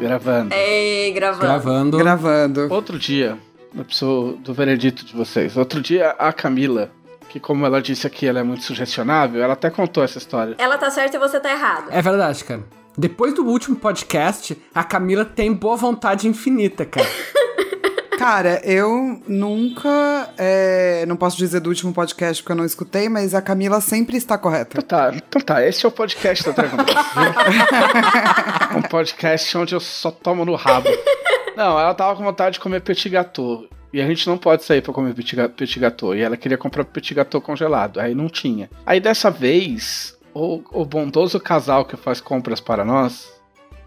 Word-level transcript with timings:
Gravando. 0.00 0.54
Ei, 0.54 1.12
gravando. 1.12 1.42
Gravando. 1.42 1.98
Gravando. 1.98 2.68
Outro 2.72 2.98
dia, 2.98 3.38
eu 3.76 3.84
preciso 3.84 4.38
do 4.40 4.54
veredito 4.54 5.04
de 5.04 5.14
vocês. 5.14 5.56
Outro 5.56 5.80
dia, 5.80 6.10
a 6.18 6.32
Camila, 6.32 6.90
que 7.28 7.38
como 7.38 7.66
ela 7.66 7.82
disse 7.82 8.06
aqui, 8.06 8.26
ela 8.26 8.40
é 8.40 8.42
muito 8.42 8.64
sugestionável, 8.64 9.42
ela 9.42 9.52
até 9.52 9.68
contou 9.68 10.02
essa 10.02 10.18
história. 10.18 10.54
Ela 10.58 10.78
tá 10.78 10.90
certa 10.90 11.16
e 11.16 11.20
você 11.20 11.38
tá 11.38 11.50
errado. 11.50 11.88
É 11.90 12.00
verdade, 12.00 12.42
cara. 12.44 12.64
Depois 12.96 13.34
do 13.34 13.44
último 13.44 13.76
podcast, 13.76 14.60
a 14.74 14.82
Camila 14.82 15.24
tem 15.24 15.52
boa 15.52 15.76
vontade 15.76 16.26
infinita, 16.26 16.84
cara. 16.84 17.06
Cara, 18.20 18.60
eu 18.64 19.22
nunca. 19.26 20.28
é, 20.36 21.06
não 21.06 21.16
posso 21.16 21.38
dizer 21.38 21.58
do 21.58 21.70
último 21.70 21.90
podcast 21.90 22.42
porque 22.42 22.52
eu 22.52 22.56
não 22.56 22.66
escutei, 22.66 23.08
mas 23.08 23.34
a 23.34 23.40
Camila 23.40 23.80
sempre 23.80 24.18
está 24.18 24.36
correta. 24.36 24.78
Então 24.78 24.82
tá, 24.82 25.10
então 25.16 25.40
tá, 25.40 25.66
esse 25.66 25.86
é 25.86 25.88
o 25.88 25.90
podcast 25.90 26.44
da 26.44 26.52
Dragon 26.52 26.76
Ball. 26.84 26.86
um 28.76 28.82
podcast 28.82 29.56
onde 29.56 29.74
eu 29.74 29.80
só 29.80 30.10
tomo 30.10 30.44
no 30.44 30.54
rabo. 30.54 30.90
Não, 31.56 31.80
ela 31.80 31.94
tava 31.94 32.14
com 32.14 32.22
vontade 32.22 32.56
de 32.56 32.60
comer 32.60 32.82
petit 32.82 33.08
gâteau. 33.08 33.64
E 33.90 34.02
a 34.02 34.06
gente 34.06 34.26
não 34.26 34.36
pode 34.36 34.64
sair 34.64 34.82
pra 34.82 34.92
comer 34.92 35.14
petit 35.14 35.80
gâteau. 35.80 36.14
E 36.14 36.20
ela 36.20 36.36
queria 36.36 36.58
comprar 36.58 36.84
petit 36.84 37.14
gâteau 37.14 37.40
congelado. 37.40 38.00
Aí 38.00 38.14
não 38.14 38.28
tinha. 38.28 38.68
Aí 38.84 39.00
dessa 39.00 39.30
vez, 39.30 40.14
o, 40.34 40.60
o 40.72 40.84
bondoso 40.84 41.40
casal 41.40 41.86
que 41.86 41.96
faz 41.96 42.20
compras 42.20 42.60
para 42.60 42.84
nós, 42.84 43.32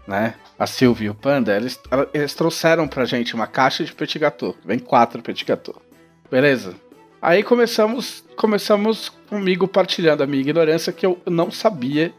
né? 0.08 0.34
A 0.58 0.66
Silvia 0.66 1.08
e 1.08 1.10
o 1.10 1.14
Panda, 1.14 1.56
eles, 1.56 1.80
eles 2.12 2.34
trouxeram 2.34 2.86
pra 2.86 3.04
gente 3.04 3.34
uma 3.34 3.46
caixa 3.46 3.84
de 3.84 3.92
petit 3.92 4.18
gâteau. 4.18 4.54
Vem 4.64 4.78
quatro 4.78 5.20
petit 5.22 5.44
gâteau. 5.44 5.80
Beleza? 6.30 6.74
Aí 7.20 7.42
começamos, 7.42 8.24
começamos 8.36 9.08
comigo 9.28 9.66
partilhando 9.66 10.22
a 10.22 10.26
minha 10.26 10.42
ignorância 10.42 10.92
que 10.92 11.06
eu 11.06 11.18
não 11.26 11.50
sabia 11.50 12.12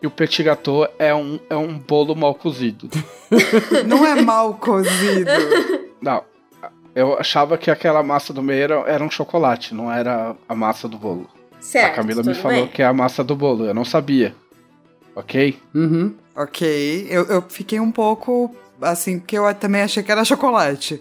que 0.00 0.06
o 0.06 0.10
petit 0.10 0.42
gâteau 0.42 0.86
é 0.98 1.14
um, 1.14 1.38
é 1.48 1.56
um 1.56 1.78
bolo 1.78 2.14
mal 2.14 2.34
cozido. 2.34 2.90
Não 3.86 4.04
é 4.04 4.20
mal 4.20 4.54
cozido. 4.54 5.30
Não, 6.00 6.22
eu 6.94 7.18
achava 7.18 7.58
que 7.58 7.70
aquela 7.70 8.02
massa 8.02 8.32
do 8.32 8.42
meio 8.42 8.62
era, 8.62 8.74
era 8.86 9.04
um 9.04 9.10
chocolate, 9.10 9.74
não 9.74 9.90
era 9.90 10.36
a 10.48 10.54
massa 10.54 10.86
do 10.86 10.96
bolo. 10.96 11.28
Certo. 11.58 11.92
a 11.92 11.96
Camila 11.96 12.22
me 12.22 12.34
falou 12.34 12.58
bem. 12.58 12.68
que 12.68 12.82
é 12.82 12.84
a 12.84 12.92
massa 12.92 13.24
do 13.24 13.34
bolo, 13.34 13.64
eu 13.64 13.74
não 13.74 13.84
sabia. 13.84 14.34
Ok? 15.14 15.58
Uhum. 15.74 16.14
ok. 16.34 17.06
Eu, 17.08 17.24
eu 17.26 17.42
fiquei 17.42 17.78
um 17.78 17.90
pouco 17.90 18.54
assim, 18.80 19.18
porque 19.18 19.38
eu 19.38 19.54
também 19.54 19.82
achei 19.82 20.02
que 20.02 20.10
era 20.10 20.24
chocolate. 20.24 21.00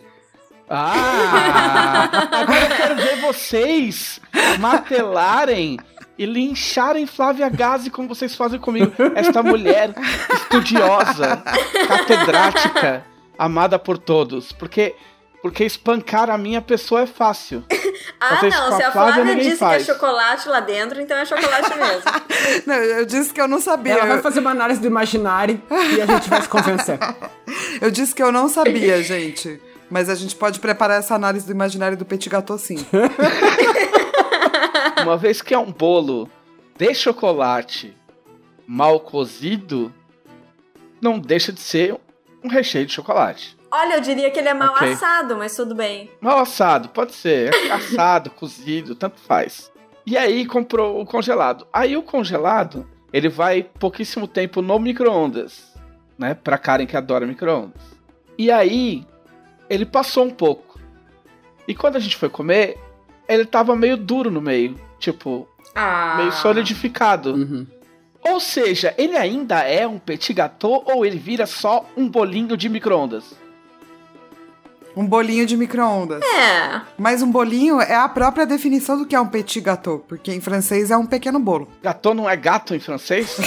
Ah! 0.70 2.10
Agora 2.32 2.62
eu 2.62 2.76
quero 2.76 2.96
ver 2.96 3.22
vocês 3.22 4.20
martelarem 4.60 5.78
e 6.18 6.26
lincharem 6.26 7.06
Flávia 7.06 7.50
Gazi 7.50 7.90
como 7.90 8.08
vocês 8.08 8.36
fazem 8.36 8.60
comigo. 8.60 8.94
Esta 9.16 9.42
mulher 9.44 9.94
estudiosa, 10.34 11.44
catedrática, 11.88 13.04
amada 13.38 13.78
por 13.80 13.98
todos. 13.98 14.52
Porque, 14.52 14.96
porque 15.44 15.66
espancar 15.66 16.30
a 16.30 16.38
minha 16.38 16.62
pessoa 16.62 17.02
é 17.02 17.06
fácil. 17.06 17.64
Ah, 18.20 18.40
não. 18.42 18.48
a 18.48 18.78
Se 18.78 18.84
a 18.84 18.92
Flávia, 18.92 19.14
Flávia 19.14 19.36
disse 19.36 19.58
faz. 19.58 19.84
que 19.86 19.92
é 19.92 19.94
chocolate 19.94 20.48
lá 20.48 20.60
dentro, 20.62 21.02
então 21.02 21.16
é 21.18 21.26
chocolate 21.26 21.70
mesmo. 21.78 22.04
Não, 22.66 22.76
eu 22.76 23.06
disse 23.06 23.34
que 23.34 23.40
eu 23.40 23.48
não 23.48 23.60
sabia. 23.60 23.94
Ela 23.94 24.06
vai 24.06 24.22
fazer 24.22 24.40
uma 24.40 24.52
análise 24.52 24.80
do 24.80 24.88
imaginário 24.88 25.62
e 25.70 26.02
a 26.02 26.06
gente 26.06 26.30
vai 26.30 26.42
se 26.42 26.48
convencer. 26.48 26.98
eu 27.82 27.92
disse 27.92 28.16
que 28.16 28.24
eu 28.24 28.32
não 28.32 28.48
sabia, 28.48 29.02
gente. 29.04 29.62
Mas 29.90 30.10
a 30.10 30.16
gente 30.16 30.36
pode 30.36 30.60
preparar 30.60 31.00
essa 31.00 31.16
análise 31.16 31.46
do 31.46 31.52
imaginário 31.52 31.98
do 31.98 32.06
petit 32.06 32.30
gâteau 32.30 32.58
sim. 32.58 32.86
Uma 35.04 35.18
vez 35.18 35.42
que 35.42 35.54
é 35.54 35.60
um 35.60 35.72
bolo 35.72 36.30
de 36.78 36.94
chocolate 36.94 37.96
mal 38.66 39.00
cozido, 39.02 39.94
não 41.02 41.20
deixa 41.20 41.52
de 41.52 41.60
ser 41.60 41.98
um 42.44 42.48
recheio 42.50 42.86
de 42.86 42.94
chocolate. 42.94 43.58
Olha, 43.76 43.96
eu 43.96 44.02
diria 44.02 44.30
que 44.30 44.38
ele 44.40 44.50
é 44.50 44.54
mal 44.54 44.70
Ok. 44.76 44.92
assado, 44.92 45.36
mas 45.36 45.56
tudo 45.56 45.74
bem. 45.74 46.12
Mal 46.22 46.38
assado, 46.40 46.90
pode 46.90 47.14
ser. 47.14 47.52
É 47.54 47.72
assado, 47.74 48.30
cozido, 48.30 48.94
tanto 48.94 49.20
faz. 49.20 49.72
E 50.06 50.16
aí 50.16 50.46
comprou 50.46 51.02
o 51.02 51.06
congelado. 51.06 51.66
Aí 51.74 51.98
o 51.98 52.04
congelado, 52.04 52.88
ele 53.12 53.30
vai 53.30 53.64
pouquíssimo 53.64 54.28
tempo 54.28 54.62
no 54.62 54.78
micro-ondas. 54.78 55.74
Né? 56.20 56.36
Pra 56.36 56.58
Karen 56.60 56.86
que 56.86 56.96
adora 56.96 57.26
micro-ondas. 57.26 57.82
E 58.38 58.52
aí, 58.52 59.06
ele 59.68 59.86
passou 59.88 60.26
um 60.26 60.30
pouco. 60.30 60.80
E 61.68 61.74
quando 61.74 61.96
a 61.96 62.00
gente 62.00 62.16
foi 62.16 62.30
comer, 62.30 62.78
ele 63.28 63.46
tava 63.46 63.76
meio 63.76 63.98
duro 63.98 64.30
no 64.30 64.42
meio. 64.42 64.80
Tipo, 65.00 65.48
Ah. 65.74 66.16
meio 66.18 66.32
solidificado. 66.34 67.34
Uhum. 67.34 67.66
Ou 68.22 68.40
seja, 68.40 68.94
ele 68.98 69.18
ainda 69.18 69.62
é 69.62 69.88
um 69.88 69.98
petit 69.98 70.32
gâteau 70.34 70.84
ou 70.86 71.04
ele 71.06 71.18
vira 71.18 71.46
só 71.48 71.86
um 71.98 72.08
bolinho 72.08 72.56
de 72.56 72.70
micro-ondas? 72.70 73.36
Um 74.96 75.06
bolinho 75.06 75.46
de 75.46 75.58
micro-ondas. 75.58 76.22
É. 76.24 76.82
Mas 76.98 77.22
um 77.24 77.32
bolinho 77.32 77.82
é 77.82 77.96
a 77.96 78.08
própria 78.08 78.46
definição 78.46 78.98
do 78.98 79.06
que 79.06 79.16
é 79.16 79.20
um 79.20 79.28
petit 79.28 79.60
gâteau, 79.60 80.00
porque 80.08 80.32
em 80.32 80.40
francês 80.40 80.92
é 80.92 80.98
um 80.98 81.06
pequeno 81.06 81.40
bolo. 81.40 81.68
Gâteau 81.82 82.14
não 82.14 82.30
é 82.30 82.36
gato 82.36 82.76
em 82.76 82.80
francês? 82.80 83.36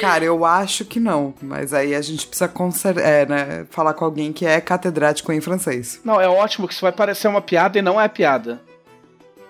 Cara, 0.00 0.24
eu 0.24 0.44
acho 0.44 0.84
que 0.84 1.00
não, 1.00 1.34
mas 1.42 1.72
aí 1.74 1.94
a 1.94 2.00
gente 2.00 2.26
precisa 2.26 2.48
conser- 2.48 2.98
é, 2.98 3.26
né, 3.26 3.66
falar 3.70 3.94
com 3.94 4.04
alguém 4.04 4.32
que 4.32 4.46
é 4.46 4.60
catedrático 4.60 5.32
em 5.32 5.40
francês. 5.40 6.00
Não, 6.04 6.20
é 6.20 6.28
ótimo 6.28 6.66
que 6.68 6.74
isso 6.74 6.82
vai 6.82 6.92
parecer 6.92 7.26
uma 7.28 7.40
piada 7.40 7.78
e 7.78 7.82
não 7.82 8.00
é 8.00 8.06
piada. 8.08 8.60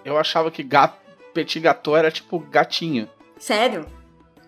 Eu 0.05 0.17
achava 0.19 0.51
que 0.51 0.63
gato, 0.63 0.97
petit 1.35 1.61
gâteau 1.61 1.97
era 1.97 2.11
tipo 2.11 2.39
gatinho. 2.39 3.09
Sério? 3.39 3.85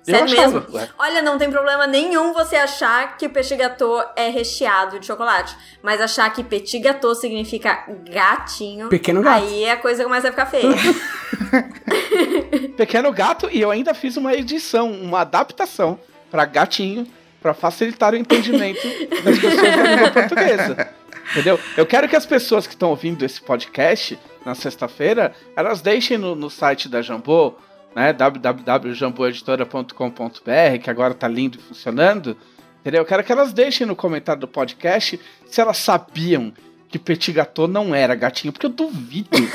Sério 0.02 0.24
achava, 0.24 0.60
mesmo? 0.60 0.76
ué. 0.76 0.88
Olha, 0.98 1.22
não 1.22 1.38
tem 1.38 1.50
problema 1.50 1.86
nenhum 1.86 2.32
você 2.32 2.56
achar 2.56 3.16
que 3.16 3.26
o 3.26 3.30
petit 3.30 3.56
gâteau 3.56 4.02
é 4.16 4.28
recheado 4.28 4.98
de 4.98 5.06
chocolate. 5.06 5.54
Mas 5.82 6.00
achar 6.00 6.30
que 6.32 6.42
petit 6.42 6.78
gâteau 6.78 7.14
significa 7.14 7.84
gatinho, 8.10 8.88
Pequeno 8.88 9.22
gato. 9.22 9.42
aí 9.42 9.68
a 9.68 9.76
coisa 9.76 10.04
começa 10.04 10.28
a 10.28 10.30
ficar 10.30 10.46
feia. 10.46 10.68
Pequeno 12.76 13.12
gato 13.12 13.48
e 13.52 13.60
eu 13.60 13.70
ainda 13.70 13.94
fiz 13.94 14.16
uma 14.16 14.34
edição, 14.34 14.90
uma 14.90 15.20
adaptação 15.20 15.98
pra 16.30 16.44
gatinho, 16.44 17.06
pra 17.42 17.54
facilitar 17.54 18.12
o 18.12 18.16
entendimento 18.16 18.86
das 19.24 19.38
pessoas 19.38 19.76
da 19.76 19.82
língua 19.82 20.10
portuguesa. 20.10 20.88
Entendeu? 21.30 21.60
Eu 21.76 21.86
quero 21.86 22.08
que 22.08 22.16
as 22.16 22.26
pessoas 22.26 22.66
que 22.66 22.74
estão 22.74 22.90
ouvindo 22.90 23.24
esse 23.24 23.40
podcast 23.40 24.18
na 24.44 24.54
sexta-feira, 24.54 25.32
elas 25.54 25.80
deixem 25.80 26.18
no, 26.18 26.34
no 26.34 26.50
site 26.50 26.88
da 26.88 27.02
Jambô, 27.02 27.54
né, 27.94 28.12
www.jamboeditora.com.br, 28.12 30.78
que 30.82 30.90
agora 30.90 31.14
tá 31.14 31.28
lindo 31.28 31.58
e 31.58 31.62
funcionando, 31.62 32.36
entendeu? 32.80 33.02
Eu 33.02 33.06
quero 33.06 33.24
que 33.24 33.32
elas 33.32 33.52
deixem 33.52 33.86
no 33.86 33.96
comentário 33.96 34.40
do 34.40 34.48
podcast 34.48 35.20
se 35.46 35.60
elas 35.60 35.78
sabiam 35.78 36.52
que 36.88 36.98
Petit 36.98 37.32
Gâteau 37.32 37.68
não 37.68 37.94
era 37.94 38.14
gatinho, 38.14 38.52
porque 38.52 38.66
eu 38.66 38.70
duvido 38.70 39.28
que 39.30 39.48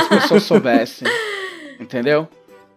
as 0.00 0.08
pessoas 0.22 0.42
soubessem, 0.44 1.06
entendeu? 1.78 2.28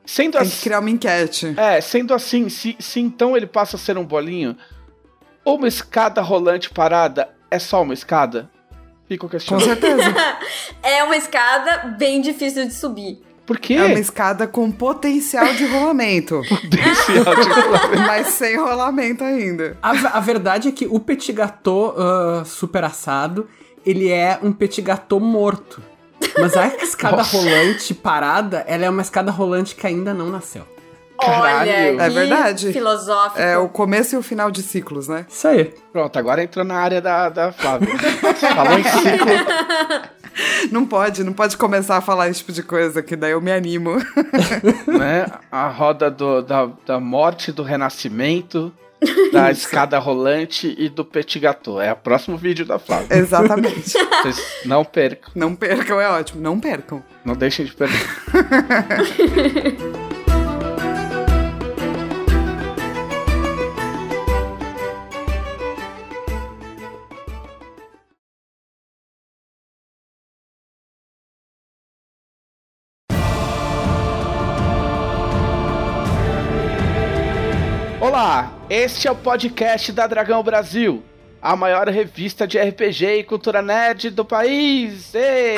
Sendo 0.06 0.34
Tem 0.34 0.41
assim, 0.41 0.58
que 0.58 0.64
criar 0.64 0.80
uma 0.80 0.90
enquete. 0.90 1.53
é, 1.58 1.80
sendo 1.80 2.14
assim, 2.14 2.50
se, 2.50 2.75
se 2.78 3.00
então 3.00 3.38
ele 3.38 3.47
passa 3.47 3.78
a 3.78 3.80
ser 3.80 3.97
um 3.97 4.03
bolinho, 4.06 4.58
ou 5.46 5.58
uma 5.58 5.68
escada 5.68 6.22
rolante 6.22 6.70
parada 6.70 7.30
é 7.50 7.58
só 7.59 7.81
uma 7.81 7.94
escada? 7.94 8.50
Fica 9.08 9.25
o 9.25 9.30
Com 9.30 9.31
questionamento. 9.31 9.80
certeza. 9.80 10.14
é 10.84 11.03
uma 11.03 11.16
escada 11.16 11.96
bem 11.97 12.22
difícil 12.22 12.66
de 12.66 12.74
subir. 12.74 13.22
Por 13.46 13.59
quê? 13.59 13.74
É 13.74 13.84
uma 13.86 14.00
escada 14.00 14.48
com 14.48 14.72
potencial 14.72 15.54
de 15.54 15.66
rolamento, 15.66 16.42
Desse 16.70 17.12
áudio. 17.18 18.02
mas 18.08 18.28
sem 18.28 18.58
rolamento 18.58 19.24
ainda. 19.24 19.78
A, 19.81 19.90
a 20.18 20.20
verdade 20.20 20.70
é 20.70 20.72
que 20.72 20.88
o 20.88 21.00
petit 21.00 21.34
gâteau 21.34 21.94
ah, 21.98 22.44
super 22.46 22.84
assado, 22.86 23.48
ele 23.86 24.09
é 24.09 24.40
um 24.42 24.52
petit 24.53 24.82
gâteau 24.82 25.20
morto. 25.20 25.82
Mas 26.40 26.56
a 26.56 26.68
escada 26.78 27.18
Nossa. 27.18 27.36
rolante 27.38 27.94
parada, 27.94 28.64
ela 28.66 28.86
é 28.86 28.90
uma 28.90 29.02
escada 29.02 29.30
rolante 29.30 29.76
que 29.76 29.86
ainda 29.86 30.14
não 30.14 30.30
nasceu. 30.30 30.66
Caralho. 31.25 31.72
Olha, 31.72 31.72
É 32.03 32.07
que 32.09 32.13
verdade. 32.13 32.73
filosófico. 32.73 33.39
É 33.41 33.57
o 33.57 33.67
começo 33.69 34.16
e 34.16 34.17
o 34.17 34.23
final 34.23 34.49
de 34.52 34.61
ciclos, 34.61 35.08
né? 35.08 35.25
Isso 35.29 35.47
aí. 35.47 35.73
Pronto, 35.91 36.17
agora 36.17 36.43
entrou 36.43 36.64
na 36.66 36.75
área 36.75 37.02
da, 37.02 37.29
da 37.29 37.52
Flávia. 37.52 37.87
Falou 38.55 38.78
em 38.79 38.84
ciclo, 38.84 39.31
Não 40.72 40.85
pode, 40.85 41.23
não 41.23 41.34
pode 41.34 41.55
começar 41.58 41.97
a 41.97 42.02
falar 42.02 42.28
esse 42.29 42.40
tipo 42.40 42.52
de 42.52 42.64
coisa, 42.64 43.03
que 43.03 43.16
daí 43.16 43.31
eu 43.31 43.41
me 43.41 43.52
animo. 43.52 43.97
né? 44.87 45.28
A 45.52 45.67
roda 45.67 46.09
do- 46.09 46.41
da, 46.41 46.67
da 46.85 46.99
morte, 46.99 47.52
do 47.52 47.61
renascimento, 47.61 48.73
da 49.31 49.52
escada 49.52 49.99
rolante 49.99 50.73
e 50.78 50.90
do 50.90 51.05
petit 51.05 51.37
gâteau. 51.40 51.79
É 51.79 51.91
o 51.91 51.96
próximo 51.96 52.35
vídeo 52.37 52.66
da 52.66 52.79
Flávia. 52.79 53.16
Exatamente. 53.16 53.91
Vocês 54.23 54.41
não 54.66 54.84
percam. 54.84 55.29
Não 55.35 55.53
percam, 55.55 56.02
é 56.02 56.09
ótimo. 56.09 56.41
Não 56.41 56.59
percam. 56.59 57.03
Não 57.23 57.35
deixem 57.35 57.66
de 57.66 57.73
perder. 57.76 57.99
Olá, 78.14 78.54
este 78.70 79.08
é 79.08 79.12
o 79.12 79.16
podcast 79.16 79.92
da 79.92 80.06
Dragão 80.06 80.44
Brasil, 80.44 81.04
a 81.42 81.56
maior 81.56 81.88
revista 81.90 82.46
de 82.46 82.60
RPG 82.60 83.06
e 83.08 83.24
cultura 83.24 83.60
nerd 83.60 84.12
do 84.12 84.24
país. 84.24 85.16
Ei! 85.16 85.58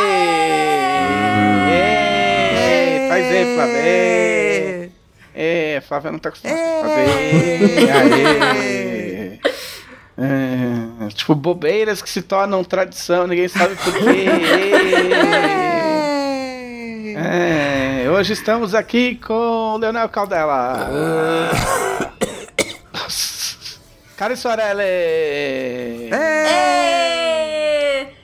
Ei! 1.69 3.09
Faz 3.09 3.25
aí, 3.25 3.55
Flávia. 3.55 3.81
Ei! 3.85 4.91
Ei, 5.35 5.81
Flávia 5.81 6.11
não 6.13 6.19
tá 6.19 6.29
acostumada 6.29 6.61
a 6.61 6.79
fazer. 6.79 7.91
Aê! 7.91 9.39
É, 10.17 11.07
tipo, 11.09 11.35
bobeiras 11.35 12.01
que 12.01 12.09
se 12.09 12.21
tornam 12.21 12.63
tradição, 12.63 13.27
ninguém 13.27 13.49
sabe 13.49 13.75
por 13.75 13.91
quê. 13.95 14.27
É, 17.17 18.09
hoje 18.09 18.31
estamos 18.31 18.73
aqui 18.73 19.15
com 19.15 19.33
o 19.33 19.77
Leonel 19.77 20.07
Caldela. 20.07 20.89
Cari 24.17 24.37
Sorelle! 24.37 24.81
Ê! 24.81 26.09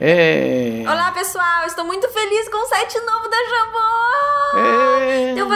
É. 0.00 0.82
Olá, 0.86 1.12
pessoal! 1.12 1.66
Estou 1.66 1.84
muito 1.84 2.08
feliz 2.08 2.48
com 2.48 2.64
o 2.64 2.66
site 2.66 2.98
novo 3.00 3.28
da 3.28 3.36
Jambô! 3.36 3.78
É. 4.56 5.34
Deu 5.34 5.46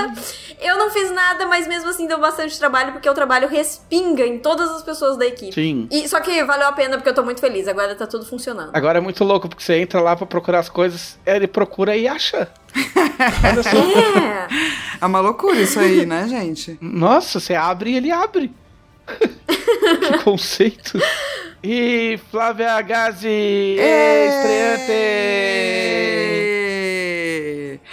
Eu 0.61 0.77
não 0.77 0.91
fiz 0.91 1.11
nada, 1.11 1.47
mas 1.47 1.67
mesmo 1.67 1.89
assim 1.89 2.07
deu 2.07 2.21
bastante 2.21 2.59
trabalho, 2.59 2.93
porque 2.93 3.09
o 3.09 3.15
trabalho 3.15 3.49
respinga 3.49 4.27
em 4.27 4.39
todas 4.39 4.69
as 4.73 4.83
pessoas 4.83 5.17
da 5.17 5.25
equipe. 5.25 5.55
Sim. 5.55 5.89
E, 5.91 6.07
só 6.07 6.21
que 6.21 6.45
valeu 6.45 6.69
a 6.69 6.73
pena 6.73 6.99
porque 6.99 7.09
eu 7.09 7.15
tô 7.15 7.23
muito 7.23 7.41
feliz, 7.41 7.67
agora 7.67 7.95
tá 7.95 8.07
tudo 8.07 8.27
funcionando. 8.27 8.73
Agora 8.75 8.99
é 8.99 9.01
muito 9.01 9.25
louco, 9.25 9.49
porque 9.49 9.65
você 9.65 9.79
entra 9.79 10.03
lá 10.03 10.15
pra 10.15 10.27
procurar 10.27 10.59
as 10.59 10.69
coisas, 10.69 11.19
ele 11.25 11.47
procura 11.47 11.97
e 11.97 12.07
acha. 12.07 12.47
Olha 13.43 13.63
só. 13.63 13.71
É! 13.71 14.49
É 15.01 15.07
uma 15.07 15.21
loucura 15.21 15.59
isso 15.59 15.81
aí, 15.81 16.05
né, 16.05 16.29
gente? 16.29 16.77
Nossa, 16.79 17.41
você 17.41 17.55
abre 17.55 17.93
e 17.93 17.97
ele 17.97 18.13
abre. 18.13 18.55
que 20.19 20.25
conceito. 20.25 20.99
E 21.63 22.19
Flávia 22.31 22.81
Gazi, 22.83 23.29
estreante! 23.79 25.37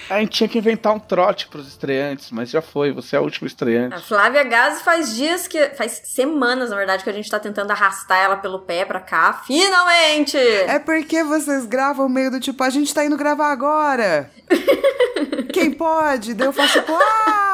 A 0.10 0.20
gente 0.20 0.32
tinha 0.32 0.48
que 0.48 0.58
inventar 0.58 0.94
um 0.94 1.00
trote 1.00 1.48
pros 1.48 1.68
estreantes, 1.68 2.30
mas 2.30 2.50
já 2.50 2.62
foi, 2.62 2.92
você 2.92 3.16
é 3.16 3.20
o 3.20 3.24
último 3.24 3.46
A 3.46 3.48
estreante. 3.48 4.02
Flávia 4.04 4.44
Gazi 4.44 4.84
faz 4.84 5.16
dias 5.16 5.48
que. 5.48 5.70
faz 5.70 6.02
semanas, 6.06 6.70
na 6.70 6.76
verdade, 6.76 7.04
que 7.04 7.10
a 7.10 7.14
gente 7.14 7.30
tá 7.30 7.40
tentando 7.40 7.72
arrastar 7.72 8.20
ela 8.20 8.38
pelo 8.38 8.60
pé 8.60 8.86
pra 8.86 9.00
cá. 9.00 9.42
Finalmente! 9.48 10.38
É 10.38 10.78
porque 10.78 11.24
vocês 11.24 11.66
gravam 11.66 12.08
meio 12.08 12.30
do 12.30 12.40
tipo, 12.40 12.64
a 12.64 12.70
gente 12.70 12.94
tá 12.94 13.04
indo 13.04 13.18
gravar 13.18 13.52
agora. 13.52 14.30
Quem 15.52 15.72
pode? 15.72 16.34
Daí 16.34 16.48
eu 16.48 16.54
faço 16.54 16.80
tipo, 16.80 16.94
ah! 16.94 17.53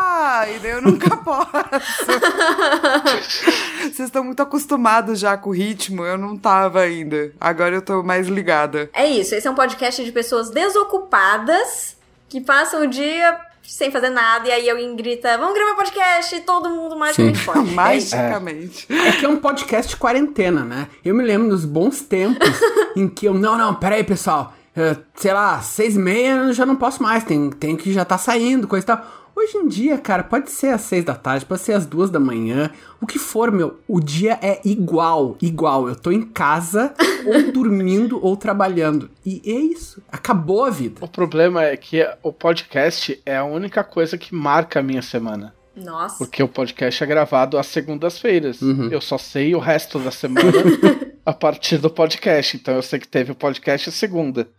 E 0.50 0.60
daí 0.60 0.71
eu 0.71 0.81
nunca 0.81 1.16
posso. 1.18 1.50
Vocês 3.81 4.00
estão 4.00 4.24
muito 4.24 4.42
acostumados 4.42 5.19
já 5.19 5.38
com 5.38 5.50
o 5.50 5.54
ritmo, 5.54 6.04
eu 6.04 6.18
não 6.18 6.38
tava 6.38 6.81
ainda. 6.81 7.31
Agora 7.39 7.75
eu 7.75 7.81
tô 7.81 8.04
mais 8.04 8.27
ligada. 8.27 8.89
É 8.94 9.07
isso, 9.07 9.36
esse 9.36 9.48
é 9.48 9.51
um 9.51 9.56
podcast 9.56 10.04
de 10.04 10.12
pessoas 10.12 10.50
desocupadas 10.50 11.95
que 12.27 12.42
passam 12.42 12.83
o 12.83 12.88
dia 12.88 13.38
sem 13.63 13.92
fazer 13.92 14.10
nada 14.10 14.48
e 14.48 14.51
aí 14.51 14.69
alguém 14.69 14.95
grita, 14.95 15.38
vamos 15.38 15.54
gravar 15.54 15.75
podcast 15.75 16.36
e 16.36 16.42
todo 16.42 16.69
mundo 16.69 16.98
magicamente 16.98 17.45
pode. 17.45 17.69
Magicamente. 17.74 18.88
É 18.92 19.12
que 19.12 19.25
é 19.25 19.30
um 19.30 19.38
podcast 19.38 19.92
de 19.92 19.98
quarentena, 19.98 20.63
né? 20.63 20.88
Eu 21.06 21.13
me 21.13 21.24
lembro 21.24 21.50
dos 21.50 21.66
bons 21.66 22.01
tempos 22.01 22.50
em 22.95 23.07
que 23.07 23.27
eu. 23.27 23.33
Não, 23.36 23.57
não, 23.57 23.75
peraí, 23.75 24.04
pessoal. 24.04 24.54
eh, 24.75 24.95
sei 25.13 25.33
lá, 25.33 25.62
seis 25.62 25.95
e 25.95 26.00
meia 26.00 26.38
eu 26.38 26.54
já 26.54 26.66
não 26.66 26.75
posso 26.75 27.04
mais. 27.04 27.24
Tem, 27.24 27.51
tem 27.51 27.77
que 27.77 27.94
já 27.94 28.04
tá 28.04 28.18
saindo, 28.18 28.68
coisa 28.68 28.83
e 28.83 28.88
tal. 28.88 29.06
Hoje 29.41 29.56
em 29.56 29.69
dia, 29.69 29.97
cara, 29.97 30.21
pode 30.21 30.51
ser 30.51 30.68
às 30.68 30.81
seis 30.81 31.06
da 31.06 31.15
tarde, 31.15 31.45
pode 31.45 31.62
ser 31.62 31.71
às 31.71 31.86
duas 31.86 32.09
da 32.09 32.19
manhã. 32.19 32.69
O 33.00 33.07
que 33.07 33.18
for, 33.18 33.50
meu, 33.50 33.80
o 33.88 34.01
dia 34.01 34.38
é 34.41 34.59
igual, 34.65 35.38
igual. 35.41 35.88
Eu 35.88 35.95
tô 35.95 36.12
em 36.12 36.24
casa, 36.24 36.94
ou 37.25 37.47
dormindo, 37.50 38.19
ou 38.21 38.36
trabalhando. 38.36 39.09
E 39.25 39.41
é 39.45 39.57
isso. 39.57 40.03
Acabou 40.12 40.65
a 40.65 40.69
vida. 40.69 40.97
O 41.00 41.07
problema 41.07 41.63
é 41.63 41.77
que 41.77 42.06
o 42.21 42.33
podcast 42.33 43.18
é 43.25 43.38
a 43.38 43.45
única 43.45 43.81
coisa 43.81 44.18
que 44.18 44.36
marca 44.36 44.81
a 44.81 44.83
minha 44.83 45.01
semana. 45.01 45.56
Nossa. 45.74 46.18
Porque 46.18 46.44
o 46.44 46.47
podcast 46.50 47.01
é 47.01 47.07
gravado 47.07 47.57
às 47.57 47.68
segundas-feiras. 47.68 48.62
Uhum. 48.62 48.89
Eu 48.92 49.00
só 49.00 49.18
sei 49.18 49.56
o 49.56 49.59
resto 49.59 50.00
da 50.00 50.12
semana 50.12 50.51
a 51.25 51.31
partir 51.31 51.77
do 51.77 51.89
podcast. 51.89 52.57
Então 52.57 52.75
eu 52.75 52.81
sei 52.81 53.00
que 53.00 53.07
teve 53.07 53.31
o 53.31 53.35
podcast 53.35 53.88
a 53.88 53.94
segunda. 53.94 54.50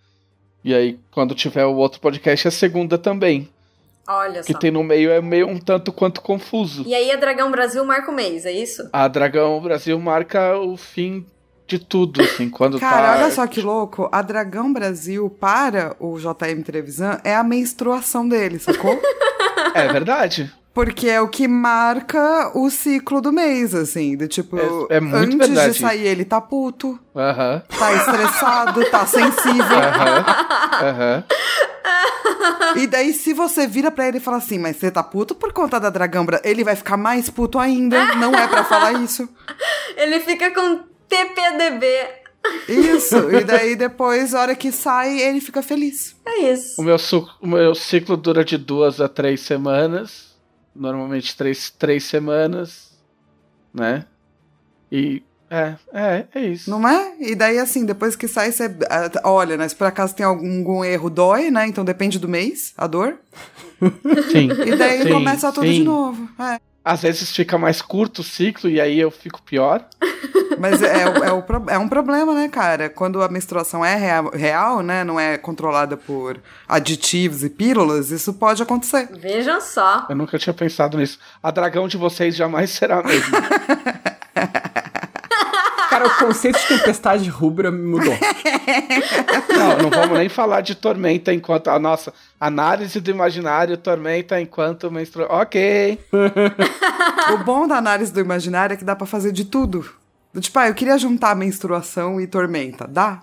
E 0.64 0.74
aí, 0.74 0.98
quando 1.10 1.34
tiver 1.34 1.66
o 1.66 1.76
outro 1.76 2.00
podcast, 2.00 2.48
é 2.48 2.50
segunda 2.50 2.96
também. 2.96 3.46
Olha 4.08 4.40
O 4.40 4.44
que 4.44 4.52
só. 4.52 4.58
tem 4.58 4.70
no 4.70 4.82
meio 4.82 5.10
é 5.10 5.20
meio 5.20 5.46
um 5.48 5.58
tanto 5.58 5.92
quanto 5.92 6.20
confuso. 6.20 6.82
E 6.86 6.94
aí 6.94 7.10
a 7.10 7.16
Dragão 7.16 7.50
Brasil 7.50 7.84
marca 7.84 8.10
o 8.10 8.14
mês, 8.14 8.44
é 8.46 8.52
isso? 8.52 8.88
A 8.92 9.06
Dragão 9.08 9.60
Brasil 9.60 9.98
marca 10.00 10.58
o 10.58 10.76
fim 10.76 11.24
de 11.66 11.78
tudo, 11.78 12.20
assim, 12.22 12.48
quando 12.50 12.80
Cara, 12.80 13.08
tá. 13.08 13.12
olha 13.12 13.30
só 13.30 13.46
que 13.46 13.60
louco. 13.60 14.08
A 14.10 14.20
Dragão 14.22 14.72
Brasil, 14.72 15.30
para 15.40 15.94
o 16.00 16.18
JM 16.18 16.62
Trevisan, 16.64 17.20
é 17.22 17.34
a 17.36 17.44
menstruação 17.44 18.28
dele, 18.28 18.58
sacou? 18.58 19.00
É 19.72 19.86
verdade. 19.86 20.52
Porque 20.74 21.08
é 21.08 21.20
o 21.20 21.28
que 21.28 21.46
marca 21.46 22.50
o 22.56 22.68
ciclo 22.70 23.20
do 23.20 23.32
mês, 23.32 23.72
assim. 23.74 24.16
Do 24.16 24.26
tipo, 24.26 24.56
É- 24.90 24.96
é 24.96 25.00
muito 25.00 25.16
antes 25.34 25.48
verdade 25.48 25.72
de 25.74 25.78
sair, 25.80 26.06
ele 26.06 26.24
tá 26.24 26.40
puto, 26.40 26.98
Aham. 27.14 27.62
tá 27.78 27.92
estressado, 27.94 28.84
tá 28.90 29.06
sensível. 29.06 29.76
Aham. 29.78 30.24
Aham. 30.82 31.24
E 32.76 32.86
daí, 32.86 33.12
se 33.12 33.32
você 33.32 33.66
vira 33.66 33.90
pra 33.90 34.08
ele 34.08 34.18
e 34.18 34.20
fala 34.20 34.36
assim, 34.36 34.58
mas 34.58 34.76
você 34.76 34.90
tá 34.90 35.02
puto 35.02 35.34
por 35.34 35.52
conta 35.52 35.78
da 35.78 35.90
Dragão 35.90 36.26
ele 36.44 36.64
vai 36.64 36.76
ficar 36.76 36.96
mais 36.96 37.28
puto 37.28 37.58
ainda. 37.58 38.14
Não 38.16 38.32
é 38.34 38.46
pra 38.46 38.64
falar 38.64 38.92
isso. 39.02 39.28
Ele 39.96 40.20
fica 40.20 40.50
com 40.52 40.80
TPDB. 41.08 41.86
Isso. 42.68 43.30
E 43.30 43.44
daí, 43.44 43.76
depois, 43.76 44.34
a 44.34 44.40
hora 44.40 44.54
que 44.54 44.72
sai, 44.72 45.20
ele 45.20 45.40
fica 45.40 45.62
feliz. 45.62 46.16
É 46.24 46.52
isso. 46.52 46.80
O 46.80 46.84
meu, 46.84 46.96
o 47.40 47.46
meu 47.46 47.74
ciclo 47.74 48.16
dura 48.16 48.44
de 48.44 48.56
duas 48.56 49.00
a 49.00 49.08
três 49.08 49.40
semanas. 49.40 50.34
Normalmente 50.74 51.36
três, 51.36 51.70
três 51.70 52.04
semanas. 52.04 52.98
Né? 53.74 54.06
E. 54.90 55.22
É, 55.50 55.74
é, 55.92 56.24
é 56.34 56.40
isso. 56.46 56.70
Não 56.70 56.88
é? 56.88 57.14
E 57.18 57.34
daí, 57.34 57.58
assim, 57.58 57.84
depois 57.84 58.14
que 58.14 58.28
sai, 58.28 58.52
você. 58.52 58.64
ah, 58.88 59.10
Olha, 59.28 59.56
né? 59.56 59.68
Se 59.68 59.74
por 59.74 59.86
acaso 59.86 60.14
tem 60.14 60.24
algum, 60.24 60.58
algum 60.58 60.84
erro, 60.84 61.10
dói, 61.10 61.50
né? 61.50 61.66
Então 61.66 61.84
depende 61.84 62.18
do 62.20 62.28
mês, 62.28 62.72
a 62.78 62.86
dor. 62.86 63.16
Sim. 64.30 64.48
E 64.66 64.76
daí 64.76 65.02
Sim, 65.02 65.12
começa 65.12 65.50
tudo 65.52 65.66
sim. 65.66 65.72
de 65.74 65.82
novo. 65.84 66.28
É. 66.38 66.60
Às 66.84 67.02
vezes 67.02 67.30
fica 67.34 67.58
mais 67.58 67.82
curto 67.82 68.20
o 68.20 68.24
ciclo 68.24 68.70
e 68.70 68.80
aí 68.80 68.98
eu 68.98 69.10
fico 69.10 69.42
pior. 69.42 69.84
Mas 70.58 70.82
é, 70.82 71.02
é, 71.02 71.28
é 71.28 71.32
o 71.32 71.42
pro- 71.42 71.64
é 71.68 71.78
um 71.78 71.88
problema, 71.88 72.34
né, 72.34 72.48
cara? 72.48 72.88
Quando 72.88 73.20
a 73.22 73.28
menstruação 73.28 73.84
é 73.84 73.96
real, 73.96 74.30
real, 74.30 74.82
né? 74.82 75.04
Não 75.04 75.18
é 75.20 75.36
controlada 75.36 75.96
por 75.96 76.38
aditivos 76.68 77.42
e 77.44 77.50
pílulas, 77.50 78.10
isso 78.10 78.32
pode 78.34 78.62
acontecer. 78.62 79.08
Vejam 79.18 79.60
só. 79.60 80.06
Eu 80.08 80.16
nunca 80.16 80.38
tinha 80.38 80.54
pensado 80.54 80.96
nisso. 80.96 81.18
A 81.42 81.50
dragão 81.50 81.86
de 81.88 81.96
vocês 81.96 82.34
jamais 82.36 82.70
será 82.70 83.00
a 83.00 83.02
mesma. 83.02 83.38
Cara, 86.00 86.06
o 86.06 86.18
conceito 86.26 86.58
de 86.58 86.66
tempestade 86.78 87.28
rubra 87.28 87.70
mudou. 87.70 88.14
Não, 89.50 89.76
não 89.78 89.90
vamos 89.90 90.16
nem 90.18 90.28
falar 90.28 90.60
de 90.62 90.74
tormenta 90.74 91.32
enquanto. 91.34 91.68
A 91.68 91.78
nossa 91.78 92.14
análise 92.40 93.00
do 93.00 93.10
imaginário, 93.10 93.76
tormenta 93.76 94.40
enquanto 94.40 94.90
menstrua. 94.90 95.26
Ok. 95.30 95.98
O 97.34 97.38
bom 97.44 97.68
da 97.68 97.76
análise 97.76 98.12
do 98.12 98.18
imaginário 98.20 98.74
é 98.74 98.76
que 98.76 98.84
dá 98.84 98.96
pra 98.96 99.06
fazer 99.06 99.30
de 99.32 99.44
tudo. 99.44 99.88
Do 100.32 100.40
Tipo, 100.40 100.58
ah, 100.58 100.68
eu 100.68 100.74
queria 100.74 100.98
juntar 100.98 101.36
menstruação 101.36 102.20
e 102.20 102.26
tormenta. 102.26 102.86
Dá? 102.88 103.22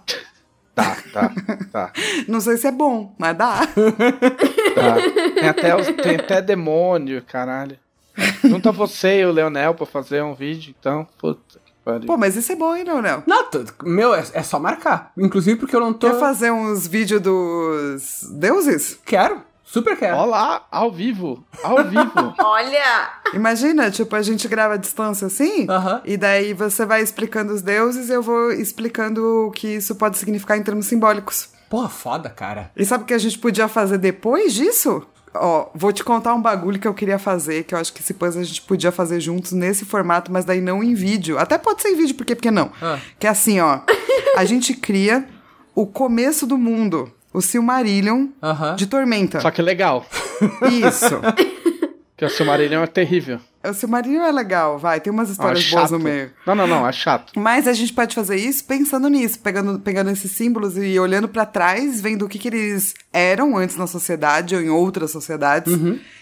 Tá, 0.75 0.96
tá, 1.12 1.31
tá. 1.72 1.91
Não 2.27 2.39
sei 2.39 2.55
se 2.57 2.67
é 2.67 2.72
bom, 2.72 3.13
mas 3.17 3.36
dá. 3.36 3.62
tá. 3.65 4.96
Tem, 5.36 5.50
até, 5.50 5.75
os- 5.75 5.88
tem 6.03 6.15
até 6.15 6.41
demônio, 6.41 7.22
caralho. 7.24 7.77
Junta 8.43 8.72
você 8.72 9.22
e 9.22 9.25
o 9.25 9.31
Leonel 9.31 9.74
pra 9.74 9.86
fazer 9.86 10.24
um 10.24 10.34
vídeo, 10.36 10.74
então. 10.79 11.07
Puta 11.17 11.60
pariu. 11.88 12.08
Pô, 12.08 12.17
mas 12.17 12.36
isso 12.36 12.51
é 12.51 12.56
bom, 12.56 12.75
hein, 12.75 12.84
Leonel? 12.84 13.24
Não, 13.25 13.46
meu, 13.84 14.13
é, 14.13 14.24
é 14.34 14.44
só 14.44 14.60
marcar. 14.60 15.12
Inclusive 15.17 15.58
porque 15.58 15.75
eu 15.75 15.79
não 15.79 15.94
tô. 15.94 16.10
Quer 16.10 16.20
fazer 16.20 16.51
uns 16.51 16.86
vídeos 16.86 17.22
dos 17.22 18.27
deuses? 18.32 19.00
Quero. 19.06 19.41
Super 19.63 19.98
quero. 19.98 20.15
Olá, 20.15 20.65
ao 20.72 20.89
vivo. 20.89 21.44
Ao 21.62 21.84
vivo. 21.84 22.34
Olha! 22.39 23.10
Imagina, 23.34 23.91
tipo, 23.91 24.15
a 24.15 24.22
gente 24.22 24.48
grava 24.48 24.75
à 24.75 24.77
distância 24.77 25.27
assim, 25.27 25.67
Aham. 25.70 26.01
e 26.06 26.15
daí 26.15 26.53
você 26.53 26.86
vai 26.86 27.01
explicando 27.01 27.53
os 27.53 27.62
deuses 27.62 28.10
e 28.10 28.13
eu 28.13 28.22
vou 28.22 28.50
explicando 28.53 29.48
o 29.48 29.51
que 29.51 29.75
isso 29.75 29.94
pode 29.96 30.17
significar 30.17 30.58
em 30.58 30.63
termos 30.63 30.86
simbólicos. 30.86 31.50
Porra, 31.70 31.89
foda, 31.89 32.29
cara. 32.29 32.72
E 32.77 32.86
sabe 32.86 33.03
o 33.03 33.08
que 33.08 33.13
a 33.13 33.17
gente 33.17 33.38
podia 33.39 33.67
fazer 33.67 33.98
depois 33.98 34.53
disso? 34.53 35.06
Ó, 35.41 35.70
vou 35.74 35.91
te 35.91 36.03
contar 36.03 36.34
um 36.34 36.41
bagulho 36.41 36.79
que 36.79 36.88
eu 36.88 36.94
queria 36.94 37.20
fazer, 37.20 37.63
que 37.63 37.74
eu 37.75 37.79
acho 37.79 37.94
que 37.94 38.03
depois 38.03 38.36
a 38.38 38.44
gente 38.44 38.62
podia 38.62 38.91
fazer 38.91 39.20
juntos 39.20 39.51
nesse 39.51 39.86
formato, 39.86 40.32
mas 40.32 40.46
daí 40.46 40.62
não 40.62 40.84
em 40.84 40.94
vídeo. 40.94 41.38
Até 41.38 41.58
pode 41.58 41.82
ser 41.82 41.89
em 41.89 41.96
vídeo, 41.96 42.15
por 42.15 42.25
quê? 42.25 42.36
Porque 42.36 42.51
não. 42.51 42.72
Ah. 42.82 43.00
Que 43.20 43.27
é 43.27 43.29
assim, 43.29 43.60
ó. 43.60 43.79
A 44.36 44.44
gente 44.46 44.74
cria 44.74 45.27
o 45.75 45.86
começo 45.86 46.46
do 46.48 46.58
mundo, 46.58 47.12
o 47.34 47.41
Silmarillion 47.41 48.27
Aham. 48.41 48.75
de 48.75 48.88
Tormenta. 48.88 49.39
Só 49.41 49.51
que 49.51 49.62
legal. 49.62 50.06
Isso. 50.72 51.20
Porque 52.15 52.25
o 52.25 52.29
Silmarillion 52.29 52.82
é 52.82 52.88
terrível. 52.88 53.39
O 53.64 53.74
Silmarillion 53.74 54.24
é 54.24 54.32
legal, 54.32 54.78
vai, 54.78 55.00
tem 55.02 55.12
umas 55.12 55.30
histórias 55.30 55.66
Ah, 55.68 55.72
boas 55.76 55.90
chato. 55.90 55.92
no 55.98 56.00
meio. 56.00 56.32
Não, 56.46 56.56
não, 56.56 56.68
não, 56.68 56.88
é 56.88 56.92
chato. 56.92 57.34
Mas 57.38 57.68
a 57.68 57.74
gente 57.74 57.92
pode 57.92 58.14
fazer 58.16 58.36
isso 58.38 58.64
pensando 58.64 59.10
nisso, 59.10 59.40
pegando, 59.40 59.80
pegando 59.80 60.10
esses 60.10 60.32
símbolos 60.32 60.78
e 60.78 60.98
olhando 61.00 61.28
pra 61.28 61.46
trás, 61.46 62.00
vendo 62.00 62.26
o 62.26 62.30
que, 62.30 62.38
que 62.40 62.48
eles 62.48 62.94
eram 63.12 63.58
antes 63.58 63.76
na 63.76 63.88
sociedade 63.88 64.56
ou 64.56 64.62
em 64.62 64.70
outras 64.70 65.12
sociedades, 65.12 65.74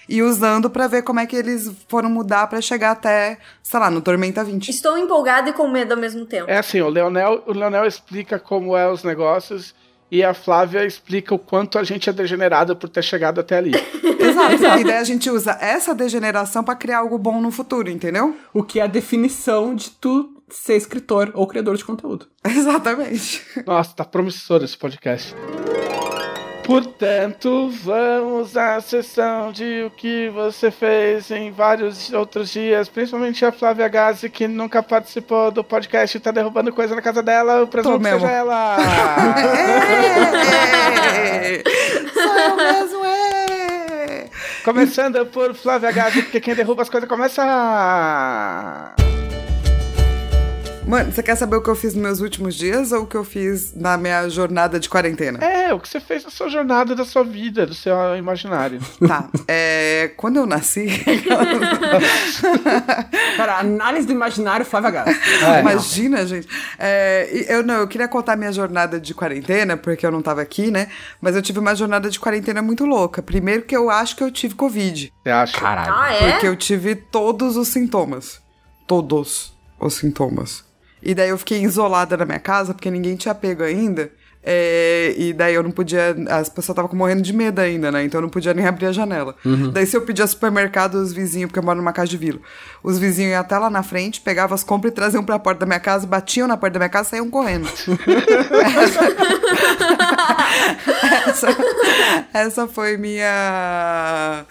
e 0.07 0.21
usando 0.23 0.69
pra 0.69 0.87
ver 0.87 1.03
como 1.03 1.19
é 1.19 1.25
que 1.25 1.35
eles 1.35 1.71
foram 1.87 2.09
mudar 2.09 2.47
pra 2.47 2.61
chegar 2.61 2.91
até, 2.91 3.37
sei 3.61 3.79
lá, 3.79 3.91
no 3.91 4.01
Tormenta 4.01 4.43
20. 4.43 4.69
Estou 4.69 4.97
empolgada 4.97 5.49
e 5.49 5.53
com 5.53 5.67
medo 5.67 5.93
ao 5.93 5.99
mesmo 5.99 6.25
tempo. 6.25 6.49
É 6.49 6.57
assim, 6.57 6.81
o 6.81 6.89
Leonel, 6.89 7.43
o 7.45 7.51
Leonel 7.53 7.85
explica 7.85 8.39
como 8.39 8.75
é 8.77 8.89
os 8.89 9.03
negócios 9.03 9.75
e 10.11 10.23
a 10.23 10.33
Flávia 10.33 10.85
explica 10.85 11.33
o 11.33 11.39
quanto 11.39 11.77
a 11.77 11.83
gente 11.83 12.09
é 12.09 12.13
degenerado 12.13 12.75
por 12.75 12.89
ter 12.89 13.03
chegado 13.03 13.39
até 13.39 13.57
ali. 13.57 13.71
Exato. 14.19 14.79
e 14.79 14.83
daí 14.83 14.97
a 14.97 15.03
gente 15.03 15.29
usa 15.29 15.57
essa 15.61 15.93
degeneração 15.93 16.63
pra 16.63 16.75
criar 16.75 16.99
algo 16.99 17.17
bom 17.17 17.41
no 17.41 17.51
futuro, 17.51 17.89
entendeu? 17.89 18.35
O 18.53 18.63
que 18.63 18.79
é 18.79 18.83
a 18.83 18.87
definição 18.87 19.75
de 19.75 19.91
tu 19.91 20.35
ser 20.49 20.75
escritor 20.75 21.31
ou 21.33 21.47
criador 21.47 21.75
de 21.75 21.85
conteúdo. 21.85 22.27
Exatamente. 22.45 23.43
Nossa, 23.65 23.95
tá 23.95 24.05
promissor 24.05 24.63
esse 24.63 24.77
podcast. 24.77 25.33
Portanto, 26.65 27.69
vamos 27.83 28.57
à 28.57 28.81
sessão 28.81 29.51
de 29.51 29.83
o 29.85 29.91
que 29.91 30.29
você 30.29 30.71
fez 30.71 31.29
em 31.29 31.51
vários 31.51 32.11
outros 32.11 32.51
dias, 32.51 32.89
principalmente 32.89 33.45
a 33.45 33.51
Flávia 33.51 33.87
Gazi, 33.87 34.31
que 34.31 34.47
nunca 34.47 34.81
participou 34.81 35.51
do 35.51 35.63
podcast 35.63 36.17
e 36.17 36.19
tá 36.19 36.31
derrubando 36.31 36.73
coisa 36.73 36.95
na 36.95 37.03
casa 37.03 37.21
dela. 37.21 37.59
Eu 37.59 37.67
presumo 37.67 37.97
que 37.97 38.03
mesmo. 38.03 38.19
seja 38.21 38.31
ela. 38.31 38.77
É! 41.13 41.63
Sou 42.11 42.37
eu 42.39 42.55
mesmo, 42.55 43.05
é! 43.05 44.29
Começando 44.63 45.23
por 45.27 45.53
Flávia 45.53 45.91
Gazi, 45.91 46.23
porque 46.23 46.41
quem 46.41 46.55
derruba 46.55 46.81
as 46.81 46.89
coisas 46.89 47.07
começa. 47.07 47.43
Mano, 50.87 51.11
você 51.11 51.23
quer 51.23 51.35
saber 51.35 51.55
o 51.55 51.61
que 51.63 51.69
eu 51.69 51.75
fiz 51.75 51.95
nos 51.95 52.03
meus 52.03 52.19
últimos 52.19 52.53
dias 52.53 52.91
ou 52.91 53.01
o 53.03 53.07
que 53.07 53.15
eu 53.15 53.23
fiz 53.23 53.73
na 53.75 53.97
minha 53.97 54.29
jornada 54.29 54.79
de 54.79 54.87
quarentena? 54.87 55.43
É, 55.43 55.73
o 55.73 55.79
que 55.79 55.89
você 55.89 55.99
fez 55.99 56.23
na 56.23 56.29
sua 56.29 56.47
jornada, 56.47 56.95
da 56.95 57.03
sua 57.03 57.23
vida, 57.23 57.65
do 57.65 57.73
seu 57.73 58.15
imaginário. 58.15 58.79
Tá. 59.07 59.27
É, 59.47 60.11
quando 60.15 60.37
eu 60.37 60.45
nasci. 60.45 60.85
Cara, 63.35 63.59
análise 63.59 64.05
do 64.05 64.13
imaginário 64.13 64.65
Flávia 64.65 64.91
Gato. 64.91 65.09
É. 65.09 65.61
Imagina, 65.61 66.25
gente. 66.25 66.47
É, 66.77 67.45
eu 67.49 67.63
não, 67.63 67.75
eu 67.75 67.87
queria 67.87 68.07
contar 68.07 68.35
minha 68.35 68.51
jornada 68.51 68.99
de 68.99 69.13
quarentena, 69.13 69.75
porque 69.75 70.05
eu 70.05 70.11
não 70.11 70.21
tava 70.21 70.41
aqui, 70.41 70.69
né? 70.69 70.87
Mas 71.19 71.35
eu 71.35 71.41
tive 71.41 71.57
uma 71.59 71.75
jornada 71.75 72.09
de 72.09 72.19
quarentena 72.19 72.61
muito 72.61 72.85
louca. 72.85 73.23
Primeiro 73.23 73.63
que 73.63 73.75
eu 73.75 73.89
acho 73.89 74.15
que 74.15 74.23
eu 74.23 74.29
tive 74.29 74.53
Covid. 74.53 75.11
Você 75.23 75.29
acha? 75.29 75.59
Caralho. 75.59 75.93
Ah, 75.95 76.13
é? 76.13 76.31
Porque 76.31 76.47
eu 76.47 76.55
tive 76.55 76.95
todos 76.95 77.57
os 77.57 77.69
sintomas. 77.69 78.39
Todos 78.85 79.55
os 79.79 79.95
sintomas. 79.95 80.64
E 81.05 81.13
daí 81.13 81.29
eu 81.29 81.37
fiquei 81.37 81.63
isolada 81.63 82.17
na 82.17 82.25
minha 82.25 82.39
casa, 82.39 82.73
porque 82.73 82.89
ninguém 82.89 83.15
tinha 83.15 83.35
pego 83.35 83.61
ainda. 83.61 84.11
É, 84.47 85.15
e 85.17 85.33
daí 85.33 85.55
eu 85.55 85.63
não 85.63 85.71
podia. 85.71 86.15
As 86.29 86.49
pessoas 86.49 86.77
estavam 86.77 86.95
morrendo 86.95 87.23
de 87.23 87.33
medo 87.33 87.59
ainda, 87.59 87.91
né? 87.91 88.03
Então 88.03 88.19
eu 88.19 88.23
não 88.23 88.29
podia 88.29 88.53
nem 88.53 88.65
abrir 88.65 88.85
a 88.85 88.91
janela. 88.91 89.35
Daí 89.71 89.87
se 89.87 89.97
eu 89.97 90.01
pedia 90.01 90.27
supermercado, 90.27 90.95
os 90.95 91.11
vizinhos, 91.11 91.47
porque 91.47 91.57
eu 91.57 91.63
moro 91.63 91.77
numa 91.77 91.91
casa 91.91 92.09
de 92.09 92.17
vila, 92.17 92.39
os 92.83 92.99
vizinhos 92.99 93.31
iam 93.31 93.39
até 93.41 93.57
lá 93.57 93.71
na 93.71 93.81
frente, 93.81 94.21
pegavam 94.21 94.53
as 94.53 94.63
compras 94.63 94.91
e 94.91 94.95
traziam 94.95 95.23
pra 95.23 95.39
porta 95.39 95.61
da 95.61 95.65
minha 95.65 95.79
casa, 95.79 96.05
batiam 96.05 96.47
na 96.47 96.57
porta 96.57 96.73
da 96.73 96.79
minha 96.79 96.89
casa 96.89 97.07
e 97.07 97.11
saíam 97.11 97.29
correndo. 97.29 97.67
essa, 101.27 101.47
essa 102.33 102.67
foi 102.67 102.97
minha 102.97 104.45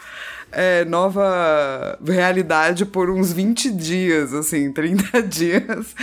é, 0.51 0.85
nova 0.85 1.99
realidade 2.05 2.85
por 2.85 3.11
uns 3.11 3.33
20 3.33 3.71
dias, 3.71 4.33
assim, 4.33 4.73
30 4.73 5.23
dias. 5.29 5.95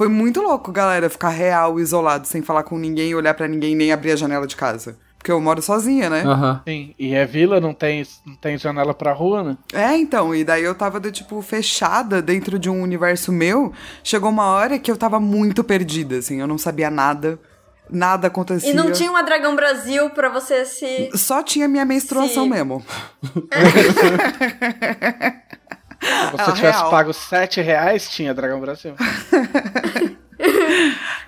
Foi 0.00 0.08
muito 0.08 0.40
louco, 0.40 0.72
galera, 0.72 1.10
ficar 1.10 1.28
real, 1.28 1.78
isolado, 1.78 2.26
sem 2.26 2.40
falar 2.40 2.62
com 2.62 2.78
ninguém, 2.78 3.14
olhar 3.14 3.34
pra 3.34 3.46
ninguém, 3.46 3.76
nem 3.76 3.92
abrir 3.92 4.12
a 4.12 4.16
janela 4.16 4.46
de 4.46 4.56
casa. 4.56 4.96
Porque 5.18 5.30
eu 5.30 5.38
moro 5.38 5.60
sozinha, 5.60 6.08
né? 6.08 6.22
Aham. 6.22 6.62
Sim, 6.66 6.94
e 6.98 7.14
é 7.14 7.26
vila, 7.26 7.60
não 7.60 7.74
tem, 7.74 8.02
não 8.24 8.34
tem 8.34 8.56
janela 8.56 8.94
pra 8.94 9.12
rua, 9.12 9.42
né? 9.42 9.58
É, 9.74 9.94
então, 9.98 10.34
e 10.34 10.42
daí 10.42 10.64
eu 10.64 10.74
tava, 10.74 10.98
do, 10.98 11.12
tipo, 11.12 11.42
fechada 11.42 12.22
dentro 12.22 12.58
de 12.58 12.70
um 12.70 12.80
universo 12.80 13.30
meu. 13.30 13.74
Chegou 14.02 14.30
uma 14.30 14.46
hora 14.46 14.78
que 14.78 14.90
eu 14.90 14.96
tava 14.96 15.20
muito 15.20 15.62
perdida, 15.62 16.16
assim, 16.16 16.40
eu 16.40 16.46
não 16.46 16.56
sabia 16.56 16.90
nada. 16.90 17.38
Nada 17.90 18.28
acontecia. 18.28 18.70
E 18.70 18.72
não 18.72 18.92
tinha 18.92 19.10
uma 19.10 19.22
Dragão 19.22 19.54
Brasil 19.54 20.08
pra 20.10 20.30
você 20.30 20.64
se. 20.64 21.10
Só 21.14 21.42
tinha 21.42 21.68
minha 21.68 21.84
menstruação 21.84 22.44
Sim. 22.44 22.50
mesmo. 22.50 22.82
Se 26.00 26.30
você 26.32 26.42
Ah, 26.50 26.52
tivesse 26.52 26.78
real. 26.78 26.90
pago 26.90 27.12
7 27.12 27.60
reais, 27.60 28.08
tinha 28.08 28.32
Dragão 28.34 28.60
Brasil. 28.60 28.94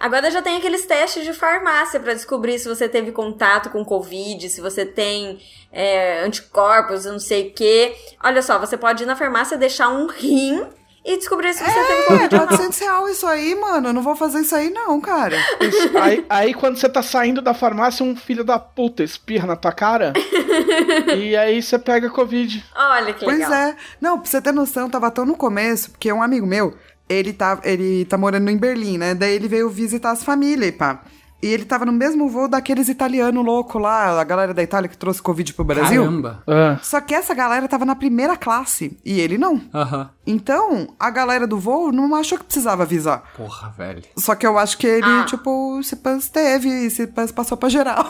Agora 0.00 0.30
já 0.30 0.42
tem 0.42 0.56
aqueles 0.56 0.86
testes 0.86 1.24
de 1.24 1.32
farmácia 1.32 2.00
pra 2.00 2.14
descobrir 2.14 2.58
se 2.58 2.68
você 2.68 2.88
teve 2.88 3.12
contato 3.12 3.70
com 3.70 3.84
Covid, 3.84 4.48
se 4.48 4.60
você 4.60 4.84
tem 4.84 5.38
é, 5.70 6.20
anticorpos, 6.24 7.04
não 7.04 7.18
sei 7.18 7.48
o 7.48 7.52
quê. 7.52 7.94
Olha 8.22 8.42
só, 8.42 8.58
você 8.58 8.76
pode 8.76 9.04
ir 9.04 9.06
na 9.06 9.14
farmácia 9.14 9.56
deixar 9.58 9.88
um 9.90 10.06
rim 10.08 10.66
e 11.04 11.16
descobrir 11.16 11.52
se 11.52 11.64
você 11.64 11.72
teve 11.72 11.92
É, 11.92 12.06
Covid 12.06 12.34
ou 12.34 12.40
não. 12.40 12.46
400 12.48 12.78
reais 12.78 13.10
isso 13.16 13.26
aí, 13.26 13.54
mano. 13.54 13.88
Eu 13.88 13.92
não 13.92 14.02
vou 14.02 14.14
fazer 14.14 14.40
isso 14.40 14.54
aí, 14.54 14.70
não, 14.70 15.00
cara. 15.00 15.36
Isso, 15.60 15.98
aí, 15.98 16.24
aí 16.28 16.54
quando 16.54 16.76
você 16.76 16.88
tá 16.88 17.02
saindo 17.02 17.42
da 17.42 17.52
farmácia, 17.52 18.04
um 18.04 18.14
filho 18.14 18.44
da 18.44 18.58
puta 18.58 19.02
espirra 19.02 19.46
na 19.46 19.56
tua 19.56 19.72
cara. 19.72 20.12
e 21.16 21.36
aí 21.36 21.60
você 21.62 21.78
pega 21.78 22.08
Covid. 22.10 22.64
Olha 22.76 23.12
que 23.12 23.24
Pois 23.24 23.38
legal. 23.38 23.52
é. 23.52 23.76
Não, 24.00 24.18
pra 24.18 24.30
você 24.30 24.40
ter 24.40 24.52
noção, 24.52 24.88
tava 24.88 25.10
tão 25.10 25.24
no 25.24 25.36
começo, 25.36 25.90
porque 25.90 26.12
um 26.12 26.22
amigo 26.22 26.46
meu, 26.46 26.74
ele 27.08 27.32
tá, 27.32 27.58
ele 27.64 28.04
tá 28.04 28.16
morando 28.16 28.48
em 28.50 28.56
Berlim, 28.56 28.98
né? 28.98 29.14
Daí 29.14 29.34
ele 29.34 29.48
veio 29.48 29.68
visitar 29.68 30.10
as 30.12 30.22
famílias 30.22 30.68
e 30.68 30.72
pá. 30.72 31.02
E 31.42 31.46
ele 31.48 31.64
tava 31.64 31.84
no 31.84 31.90
mesmo 31.92 32.28
voo 32.28 32.46
daqueles 32.46 32.88
italianos 32.88 33.44
loucos 33.44 33.82
lá, 33.82 34.20
a 34.20 34.22
galera 34.22 34.54
da 34.54 34.62
Itália 34.62 34.88
que 34.88 34.96
trouxe 34.96 35.20
Covid 35.20 35.52
pro 35.54 35.64
Brasil. 35.64 36.04
Caramba. 36.04 36.42
Ah, 36.46 36.78
Só 36.82 37.00
que 37.00 37.12
essa 37.14 37.34
galera 37.34 37.66
tava 37.66 37.84
na 37.84 37.96
primeira 37.96 38.36
classe 38.36 38.96
e 39.04 39.18
ele 39.20 39.36
não. 39.36 39.60
Aham. 39.74 40.08
Então, 40.24 40.94
a 41.00 41.10
galera 41.10 41.44
do 41.46 41.58
voo 41.58 41.90
não 41.90 42.14
achou 42.14 42.38
que 42.38 42.44
precisava 42.44 42.84
avisar. 42.84 43.24
Porra, 43.36 43.74
velho. 43.76 44.04
Só 44.16 44.36
que 44.36 44.46
eu 44.46 44.56
acho 44.56 44.78
que 44.78 44.86
ele, 44.86 45.04
Ah. 45.04 45.24
tipo, 45.26 45.82
se 45.82 45.96
pans 45.96 46.28
teve 46.28 46.68
e 46.68 46.88
se 46.90 47.08
pans 47.08 47.32
passou 47.32 47.56
pra 47.58 47.68
geral. 47.68 48.06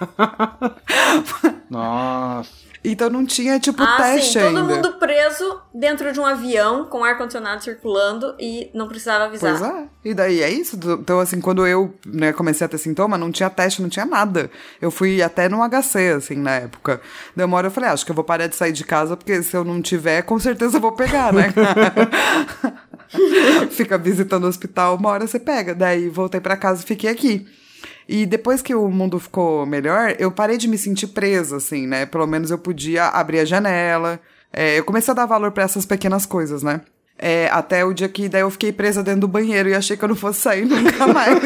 nossa. 1.68 2.69
Então 2.82 3.10
não 3.10 3.26
tinha, 3.26 3.60
tipo, 3.60 3.82
Ah, 3.82 3.96
teste 3.98 4.32
sim, 4.32 4.38
todo 4.40 4.58
ainda. 4.58 4.62
mundo 4.62 4.92
preso 4.98 5.60
dentro 5.74 6.10
de 6.12 6.18
um 6.18 6.24
avião 6.24 6.86
com 6.86 7.04
ar-condicionado 7.04 7.62
circulando 7.62 8.34
e 8.38 8.70
não 8.72 8.88
precisava 8.88 9.24
avisar. 9.24 9.58
Pois 9.58 9.70
é. 9.70 9.84
E 10.02 10.14
daí 10.14 10.40
é 10.42 10.48
isso. 10.50 10.78
Então, 10.98 11.20
assim, 11.20 11.40
quando 11.40 11.66
eu 11.66 11.94
né, 12.06 12.32
comecei 12.32 12.64
a 12.64 12.68
ter 12.68 12.78
sintoma, 12.78 13.18
não 13.18 13.30
tinha 13.30 13.50
teste, 13.50 13.82
não 13.82 13.88
tinha 13.90 14.06
nada. 14.06 14.50
Eu 14.80 14.90
fui 14.90 15.20
até 15.22 15.46
no 15.48 15.58
HC, 15.68 16.14
assim, 16.16 16.36
na 16.36 16.52
época. 16.52 17.00
Daí 17.36 17.44
uma 17.44 17.56
hora 17.58 17.66
eu 17.66 17.70
falei, 17.70 17.90
ah, 17.90 17.92
acho 17.92 18.04
que 18.06 18.10
eu 18.10 18.14
vou 18.16 18.24
parar 18.24 18.46
de 18.46 18.56
sair 18.56 18.72
de 18.72 18.84
casa, 18.84 19.14
porque 19.16 19.42
se 19.42 19.54
eu 19.54 19.62
não 19.62 19.82
tiver, 19.82 20.22
com 20.22 20.38
certeza 20.38 20.78
eu 20.78 20.80
vou 20.80 20.92
pegar, 20.92 21.32
né? 21.34 21.52
Fica 23.70 23.98
visitando 23.98 24.44
o 24.44 24.48
hospital, 24.48 24.96
uma 24.96 25.10
hora 25.10 25.26
você 25.26 25.38
pega. 25.38 25.74
Daí 25.74 26.08
voltei 26.08 26.40
pra 26.40 26.56
casa 26.56 26.82
e 26.82 26.86
fiquei 26.86 27.10
aqui. 27.10 27.46
E 28.08 28.26
depois 28.26 28.60
que 28.60 28.74
o 28.74 28.88
mundo 28.88 29.18
ficou 29.18 29.64
melhor, 29.64 30.14
eu 30.18 30.30
parei 30.30 30.56
de 30.56 30.68
me 30.68 30.76
sentir 30.76 31.08
presa, 31.08 31.56
assim, 31.56 31.86
né? 31.86 32.06
Pelo 32.06 32.26
menos 32.26 32.50
eu 32.50 32.58
podia 32.58 33.06
abrir 33.06 33.40
a 33.40 33.44
janela. 33.44 34.20
É, 34.52 34.78
eu 34.78 34.84
comecei 34.84 35.12
a 35.12 35.14
dar 35.14 35.26
valor 35.26 35.52
pra 35.52 35.64
essas 35.64 35.86
pequenas 35.86 36.26
coisas, 36.26 36.62
né? 36.62 36.80
É, 37.18 37.48
até 37.52 37.84
o 37.84 37.92
dia 37.92 38.08
que 38.08 38.28
daí 38.28 38.40
eu 38.40 38.50
fiquei 38.50 38.72
presa 38.72 39.02
dentro 39.02 39.22
do 39.22 39.28
banheiro 39.28 39.68
e 39.68 39.74
achei 39.74 39.96
que 39.96 40.02
eu 40.02 40.08
não 40.08 40.16
fosse 40.16 40.40
sair 40.40 40.64
nunca 40.66 41.06
mais. 41.06 41.38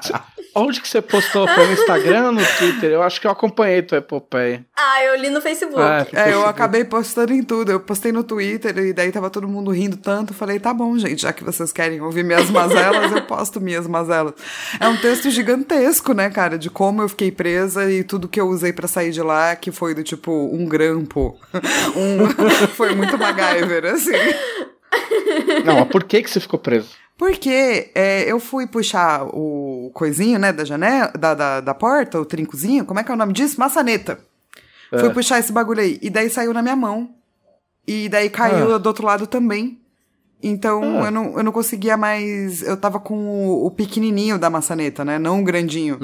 Onde 0.56 0.80
que 0.80 0.86
você 0.86 1.02
postou? 1.02 1.48
Foi 1.48 1.66
no 1.66 1.72
Instagram 1.72 2.26
ou 2.26 2.32
no 2.32 2.46
Twitter? 2.58 2.92
Eu 2.92 3.02
acho 3.02 3.20
que 3.20 3.26
eu 3.26 3.30
acompanhei 3.30 3.82
tua 3.82 3.98
epopeia. 3.98 4.64
Ah, 4.76 5.02
eu 5.02 5.16
li 5.16 5.28
no 5.28 5.40
Facebook. 5.40 5.80
Ah, 5.80 6.06
é, 6.12 6.20
eu 6.20 6.24
Facebook. 6.24 6.48
acabei 6.48 6.84
postando 6.84 7.32
em 7.32 7.42
tudo. 7.42 7.72
Eu 7.72 7.80
postei 7.80 8.12
no 8.12 8.22
Twitter 8.22 8.76
e 8.78 8.92
daí 8.92 9.10
tava 9.10 9.28
todo 9.30 9.48
mundo 9.48 9.72
rindo 9.72 9.96
tanto. 9.96 10.32
Falei, 10.32 10.60
tá 10.60 10.72
bom, 10.72 10.96
gente, 10.96 11.22
já 11.22 11.32
que 11.32 11.42
vocês 11.42 11.72
querem 11.72 12.00
ouvir 12.00 12.22
minhas 12.22 12.48
mazelas, 12.50 13.10
eu 13.10 13.22
posto 13.22 13.60
minhas 13.60 13.88
mazelas. 13.88 14.34
É 14.78 14.86
um 14.86 14.96
texto 14.96 15.28
gigantesco, 15.28 16.12
né, 16.12 16.30
cara, 16.30 16.56
de 16.56 16.70
como 16.70 17.02
eu 17.02 17.08
fiquei 17.08 17.32
presa 17.32 17.90
e 17.90 18.04
tudo 18.04 18.28
que 18.28 18.40
eu 18.40 18.48
usei 18.48 18.72
pra 18.72 18.86
sair 18.86 19.10
de 19.10 19.22
lá, 19.22 19.56
que 19.56 19.72
foi 19.72 19.92
do 19.92 20.04
tipo 20.04 20.30
um 20.52 20.66
grampo. 20.66 21.36
um... 21.96 22.28
foi 22.76 22.94
muito 22.94 23.18
MacGyver, 23.18 23.86
assim. 23.86 24.12
Não, 25.64 25.80
mas 25.80 25.88
por 25.88 26.04
que, 26.04 26.22
que 26.22 26.30
você 26.30 26.38
ficou 26.38 26.60
preso? 26.60 26.90
Porque 27.16 27.90
é, 27.94 28.22
eu 28.30 28.40
fui 28.40 28.66
puxar 28.66 29.24
o 29.26 29.90
coisinho, 29.94 30.38
né, 30.38 30.52
da 30.52 30.64
janela, 30.64 31.12
da, 31.18 31.32
da, 31.34 31.60
da 31.60 31.74
porta, 31.74 32.20
o 32.20 32.24
trincozinho, 32.24 32.84
como 32.84 32.98
é 32.98 33.04
que 33.04 33.10
é 33.10 33.14
o 33.14 33.16
nome 33.18 33.32
disso? 33.32 33.58
Maçaneta. 33.60 34.18
Fui 34.90 35.10
puxar 35.10 35.38
esse 35.40 35.52
bagulho 35.52 35.80
aí. 35.80 35.98
E 36.02 36.10
daí 36.10 36.28
saiu 36.30 36.52
na 36.52 36.62
minha 36.62 36.76
mão. 36.76 37.10
E 37.86 38.08
daí 38.08 38.30
caiu 38.30 38.74
Ah. 38.74 38.78
do 38.78 38.86
outro 38.86 39.04
lado 39.06 39.26
também. 39.26 39.78
Então 40.42 40.82
Ah. 41.02 41.06
eu, 41.06 41.10
não, 41.10 41.36
eu 41.38 41.42
não 41.42 41.50
conseguia 41.52 41.96
mais. 41.96 42.62
Eu 42.62 42.76
tava 42.76 43.00
com 43.00 43.14
o, 43.16 43.66
o 43.66 43.70
pequenininho 43.70 44.38
da 44.38 44.48
maçaneta, 44.50 45.04
né? 45.04 45.18
Não 45.18 45.40
o 45.40 45.44
grandinho. 45.44 45.98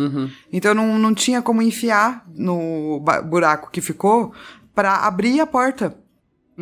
Então 0.52 0.73
eu 0.73 0.75
não, 0.75 0.99
não 0.99 1.14
tinha 1.14 1.40
como 1.43 1.62
enfiar 1.62 2.25
no 2.35 3.00
buraco 3.26 3.71
que 3.71 3.81
ficou 3.81 4.33
pra 4.75 4.97
abrir 5.07 5.40
a 5.40 5.47
porta. 5.47 5.95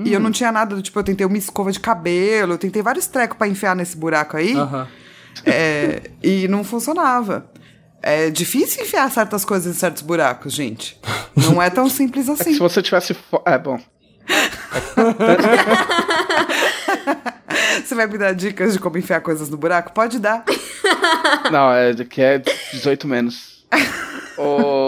E 0.04 0.12
eu 0.12 0.20
não 0.20 0.30
tinha 0.30 0.52
nada 0.52 0.74
do 0.76 0.82
tipo, 0.82 0.98
eu 0.98 1.02
tentei 1.04 1.26
uma 1.26 1.38
escova 1.38 1.72
de 1.72 1.80
cabelo, 1.80 2.54
eu 2.54 2.58
tentei 2.58 2.82
vários 2.82 3.06
trecos 3.06 3.36
pra 3.36 3.48
enfiar 3.48 3.74
nesse 3.74 3.96
buraco 3.96 4.36
aí. 4.36 4.54
É, 5.44 6.10
e 6.22 6.46
não 6.48 6.64
funcionava. 6.64 7.50
É 8.02 8.30
difícil 8.30 8.84
enfiar 8.84 9.10
certas 9.10 9.44
coisas 9.44 9.74
em 9.74 9.78
certos 9.78 10.02
buracos, 10.02 10.52
gente. 10.52 10.98
Não 11.36 11.60
é 11.60 11.68
tão 11.68 11.88
simples 11.88 12.28
É 12.30 12.32
assim. 12.32 12.52
se 12.52 12.58
você 12.58 12.80
tivesse. 12.80 13.16
É, 13.44 13.58
bom. 13.58 13.78
Você 17.84 17.94
vai 17.94 18.06
me 18.06 18.18
dar 18.18 18.34
dicas 18.34 18.74
de 18.74 18.78
como 18.78 18.98
enfiar 18.98 19.20
coisas 19.20 19.48
no 19.48 19.56
buraco? 19.56 19.92
Pode 19.92 20.18
dar. 20.18 20.44
Não, 21.50 21.72
é 21.72 21.94
que 22.04 22.20
é 22.20 22.42
18 22.72 23.06
menos. 23.08 23.64
o... 24.36 24.87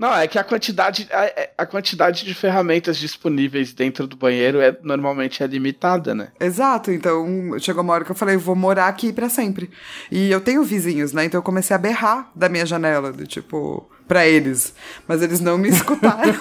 Não, 0.00 0.14
é 0.14 0.26
que 0.26 0.38
a 0.38 0.42
quantidade, 0.42 1.06
a, 1.12 1.62
a 1.62 1.66
quantidade 1.66 2.24
de 2.24 2.32
ferramentas 2.32 2.96
disponíveis 2.96 3.74
dentro 3.74 4.06
do 4.06 4.16
banheiro 4.16 4.58
é 4.58 4.74
normalmente 4.82 5.42
é 5.42 5.46
limitada, 5.46 6.14
né? 6.14 6.28
Exato, 6.40 6.90
então 6.90 7.26
chegou 7.58 7.82
uma 7.82 7.92
hora 7.92 8.02
que 8.02 8.10
eu 8.10 8.16
falei, 8.16 8.34
vou 8.38 8.56
morar 8.56 8.86
aqui 8.88 9.12
pra 9.12 9.28
sempre. 9.28 9.70
E 10.10 10.30
eu 10.30 10.40
tenho 10.40 10.64
vizinhos, 10.64 11.12
né? 11.12 11.26
Então 11.26 11.36
eu 11.36 11.42
comecei 11.42 11.76
a 11.76 11.78
berrar 11.78 12.30
da 12.34 12.48
minha 12.48 12.64
janela, 12.64 13.12
do 13.12 13.26
tipo, 13.26 13.86
pra 14.08 14.26
eles. 14.26 14.72
Mas 15.06 15.20
eles 15.20 15.38
não 15.38 15.58
me 15.58 15.68
escutaram. 15.70 16.32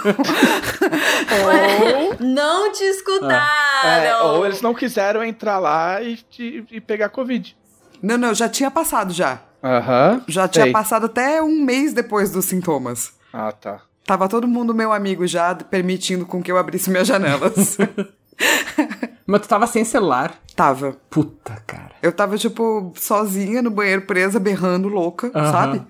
Não 2.17 2.71
te 2.71 2.83
escutaram! 2.85 3.89
É, 3.89 4.21
ou 4.21 4.45
eles 4.45 4.61
não 4.61 4.73
quiseram 4.73 5.21
entrar 5.21 5.59
lá 5.59 6.01
e, 6.01 6.17
e, 6.39 6.63
e 6.71 6.79
pegar 6.81 7.09
Covid. 7.09 7.57
não, 8.01 8.17
não, 8.17 8.33
já 8.33 8.47
tinha 8.47 8.71
passado 8.71 9.11
já. 9.11 9.41
Aham. 9.61 10.23
Já 10.29 10.47
tinha 10.47 10.63
sei. 10.63 10.71
passado 10.71 11.07
até 11.07 11.41
um 11.43 11.61
mês 11.61 11.91
depois 11.91 12.31
dos 12.31 12.45
sintomas. 12.45 13.18
Ah, 13.33 13.51
tá. 13.51 13.81
Tava 14.05 14.27
todo 14.27 14.47
mundo 14.47 14.73
meu 14.73 14.91
amigo 14.91 15.27
já, 15.27 15.53
permitindo 15.55 16.25
com 16.25 16.41
que 16.41 16.51
eu 16.51 16.57
abrisse 16.57 16.89
minhas 16.89 17.07
janelas. 17.07 17.77
Mas 19.25 19.41
tu 19.41 19.47
tava 19.47 19.67
sem 19.67 19.83
celular. 19.85 20.33
tava. 20.55 20.97
Puta, 21.09 21.61
cara. 21.67 21.91
Eu 22.01 22.11
tava, 22.11 22.37
tipo, 22.37 22.91
sozinha 22.95 23.61
no 23.61 23.69
banheiro, 23.69 24.01
presa, 24.03 24.39
berrando, 24.39 24.87
louca, 24.87 25.31
Aham. 25.35 25.51
sabe? 25.51 25.81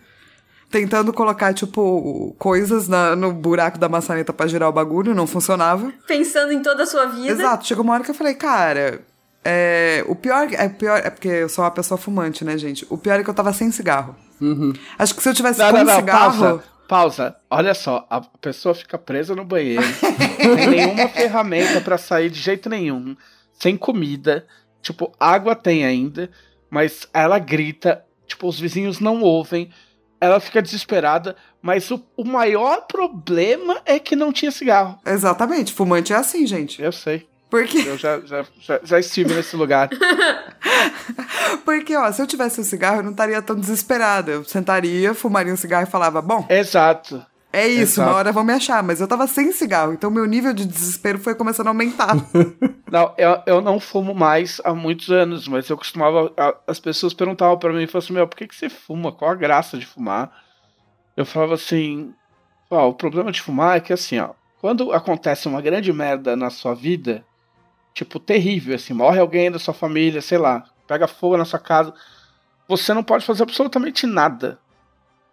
Tentando 0.69 1.11
colocar, 1.13 1.53
tipo, 1.53 2.35
coisas 2.37 2.87
na- 2.87 3.15
no 3.15 3.31
buraco 3.33 3.79
da 3.79 3.89
maçaneta 3.89 4.31
pra 4.33 4.45
girar 4.47 4.69
o 4.69 4.73
bagulho, 4.73 5.15
não 5.15 5.25
funcionava. 5.25 5.91
Pensando 6.05 6.51
em 6.51 6.61
toda 6.61 6.83
a 6.83 6.85
sua 6.85 7.05
vida. 7.07 7.31
Exato, 7.31 7.65
chegou 7.65 7.83
uma 7.83 7.93
hora 7.93 8.03
que 8.03 8.11
eu 8.11 8.15
falei, 8.15 8.35
cara, 8.35 9.01
é, 9.43 10.03
o 10.07 10.15
pior 10.15 10.47
é 10.51 10.65
o 10.67 10.69
pior 10.71 10.97
é 11.03 11.09
porque 11.09 11.27
eu 11.29 11.49
sou 11.49 11.63
uma 11.63 11.71
pessoa 11.71 11.97
fumante, 11.97 12.43
né, 12.45 12.55
gente? 12.57 12.85
O 12.89 12.97
pior 12.97 13.19
é 13.19 13.23
que 13.23 13.29
eu 13.29 13.33
tava 13.33 13.51
sem 13.53 13.71
cigarro. 13.71 14.15
Acho 14.99 15.15
que 15.15 15.23
se 15.23 15.29
eu 15.29 15.33
tivesse 15.33 15.59
Não, 15.59 15.71
com 15.71 15.77
não, 15.77 15.85
não, 15.85 15.95
cigarro, 15.95 16.39
pausa. 16.39 16.63
Pausa. 16.89 17.35
Olha 17.51 17.75
só, 17.75 18.07
a 18.09 18.19
pessoa 18.19 18.73
fica 18.73 18.97
presa 18.97 19.35
no 19.35 19.45
banheiro, 19.45 19.83
tem 20.57 20.67
nenhuma 20.67 21.07
ferramenta 21.13 21.79
pra 21.81 21.99
sair 21.99 22.31
de 22.31 22.39
jeito 22.39 22.67
nenhum, 22.67 23.15
sem 23.53 23.77
comida, 23.77 24.47
tipo, 24.81 25.13
água 25.19 25.55
tem 25.55 25.85
ainda, 25.85 26.31
mas 26.67 27.07
ela 27.13 27.37
grita, 27.37 28.03
tipo, 28.25 28.47
os 28.47 28.59
vizinhos 28.59 28.99
não 28.99 29.21
ouvem, 29.21 29.69
ela 30.19 30.39
fica 30.39 30.63
desesperada, 30.63 31.35
mas 31.61 31.91
o, 31.91 32.03
o 32.17 32.25
maior 32.25 32.87
problema 32.87 33.79
é 33.85 33.99
que 33.99 34.15
não 34.15 34.33
tinha 34.33 34.49
cigarro. 34.49 34.99
exatamente, 35.05 35.71
fumante 35.71 36.11
é 36.11 36.15
assim, 36.15 36.47
gente. 36.47 36.81
Eu 36.81 36.91
sei, 36.91 37.28
Porque 37.49 37.79
eu 37.79 37.97
já, 37.97 38.19
já, 38.21 38.45
já, 38.59 38.79
já 38.83 38.99
estive 38.99 39.33
nesse 39.33 39.55
lugar. 39.55 39.89
porque 41.65 41.95
ó, 41.95 42.11
se 42.11 42.21
eu 42.21 42.27
tivesse 42.27 42.61
um 42.61 42.63
cigarro, 42.63 42.97
eu 42.97 43.03
não 43.03 43.11
estaria 43.11 43.41
tão 43.41 43.55
desesperada. 43.55 44.31
Eu 44.31 44.43
sentaria, 44.43 45.13
fumaria 45.15 45.51
um 45.51 45.57
cigarro 45.57 45.87
e 45.87 45.89
falava, 45.89 46.21
bom, 46.21 46.45
Exato. 46.47 47.25
é 47.51 47.67
isso, 47.67 47.99
Exato. 47.99 48.09
uma 48.09 48.17
hora 48.17 48.31
vão 48.31 48.43
me 48.43 48.53
achar, 48.53 48.83
mas 48.83 49.01
eu 49.01 49.07
tava 49.07 49.25
sem 49.25 49.51
cigarro, 49.51 49.93
então 49.93 50.11
meu 50.11 50.25
nível 50.25 50.53
de 50.53 50.65
desespero 50.65 51.17
foi 51.17 51.33
começando 51.33 51.67
a 51.67 51.71
aumentar. 51.71 52.15
Não, 52.91 53.13
eu, 53.19 53.39
eu 53.45 53.61
não 53.61 53.79
fumo 53.79 54.15
mais 54.15 54.59
há 54.63 54.73
muitos 54.73 55.11
anos, 55.11 55.47
mas 55.47 55.69
eu 55.69 55.77
costumava. 55.77 56.33
as 56.65 56.79
pessoas 56.79 57.13
perguntavam 57.13 57.55
pra 57.55 57.71
mim, 57.71 57.85
falavam 57.85 57.99
assim, 57.99 58.13
meu, 58.13 58.27
por 58.27 58.35
que, 58.35 58.47
que 58.47 58.55
você 58.55 58.67
fuma? 58.67 59.11
Qual 59.11 59.29
a 59.29 59.35
graça 59.35 59.77
de 59.77 59.85
fumar? 59.85 60.31
Eu 61.15 61.23
falava 61.23 61.53
assim, 61.53 62.11
ó, 62.67 62.89
o 62.89 62.93
problema 62.95 63.31
de 63.31 63.43
fumar 63.43 63.77
é 63.77 63.79
que 63.79 63.93
assim, 63.93 64.17
ó, 64.17 64.31
quando 64.59 64.91
acontece 64.91 65.47
uma 65.47 65.61
grande 65.61 65.93
merda 65.93 66.35
na 66.35 66.49
sua 66.49 66.73
vida, 66.73 67.23
tipo, 67.93 68.19
terrível, 68.19 68.75
assim, 68.75 68.93
morre 68.93 69.19
alguém 69.19 69.51
da 69.51 69.59
sua 69.59 69.73
família, 69.73 70.21
sei 70.21 70.37
lá, 70.37 70.63
pega 70.87 71.07
fogo 71.07 71.37
na 71.37 71.45
sua 71.45 71.59
casa, 71.59 71.93
você 72.67 72.93
não 72.93 73.03
pode 73.03 73.25
fazer 73.25 73.43
absolutamente 73.43 74.05
nada. 74.05 74.59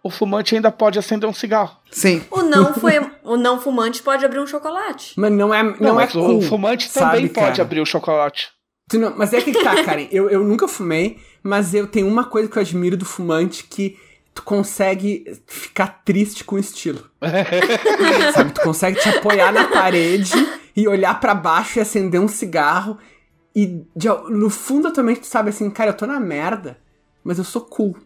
O 0.03 0.09
fumante 0.09 0.55
ainda 0.55 0.71
pode 0.71 0.97
acender 0.97 1.27
um 1.29 1.33
cigarro. 1.33 1.77
Sim. 1.91 2.23
O 2.31 2.41
não, 2.43 2.73
fu- 2.73 2.87
o 3.23 3.35
não 3.35 3.59
fumante 3.59 4.01
pode 4.01 4.23
abrir 4.25 4.39
um 4.39 4.47
chocolate. 4.47 5.13
Mas 5.17 5.31
não 5.31 5.53
é, 5.53 5.63
não, 5.63 5.75
Não, 5.79 5.99
é 5.99 6.07
cool, 6.07 6.37
o 6.37 6.41
fumante 6.41 6.87
sabe, 6.87 7.15
também 7.17 7.27
pode 7.27 7.47
cara? 7.51 7.61
abrir 7.63 7.81
o 7.81 7.85
chocolate. 7.85 8.49
Tu 8.89 8.97
não- 8.97 9.13
mas 9.17 9.33
é 9.33 9.41
que 9.41 9.51
tá, 9.51 9.83
Karen. 9.83 10.07
Eu, 10.11 10.29
eu 10.29 10.43
nunca 10.43 10.67
fumei, 10.67 11.19
mas 11.43 11.73
eu 11.73 11.87
tenho 11.87 12.07
uma 12.07 12.23
coisa 12.23 12.47
que 12.49 12.57
eu 12.57 12.61
admiro 12.61 12.95
do 12.95 13.03
fumante 13.05 13.63
que 13.65 13.97
tu 14.37 14.43
consegue 14.43 15.25
ficar 15.47 16.03
triste 16.05 16.43
com 16.43 16.57
estilo. 16.59 17.09
Sabe? 18.33 18.51
Tu 18.53 18.61
consegue 18.61 18.99
te 18.99 19.09
apoiar 19.09 19.51
na 19.51 19.67
parede 19.67 20.31
e 20.75 20.87
olhar 20.87 21.19
pra 21.19 21.33
baixo 21.33 21.79
e 21.79 21.81
acender 21.81 22.21
um 22.21 22.27
cigarro. 22.27 22.97
E 23.55 23.83
de- 23.95 24.07
no 24.29 24.49
fundo 24.51 24.87
mente 25.03 25.21
tu 25.21 25.25
sabe 25.27 25.49
assim, 25.49 25.69
cara, 25.71 25.89
eu 25.89 25.97
tô 25.97 26.05
na 26.05 26.19
merda, 26.19 26.77
mas 27.23 27.39
eu 27.39 27.43
sou 27.43 27.61
cool. 27.63 27.97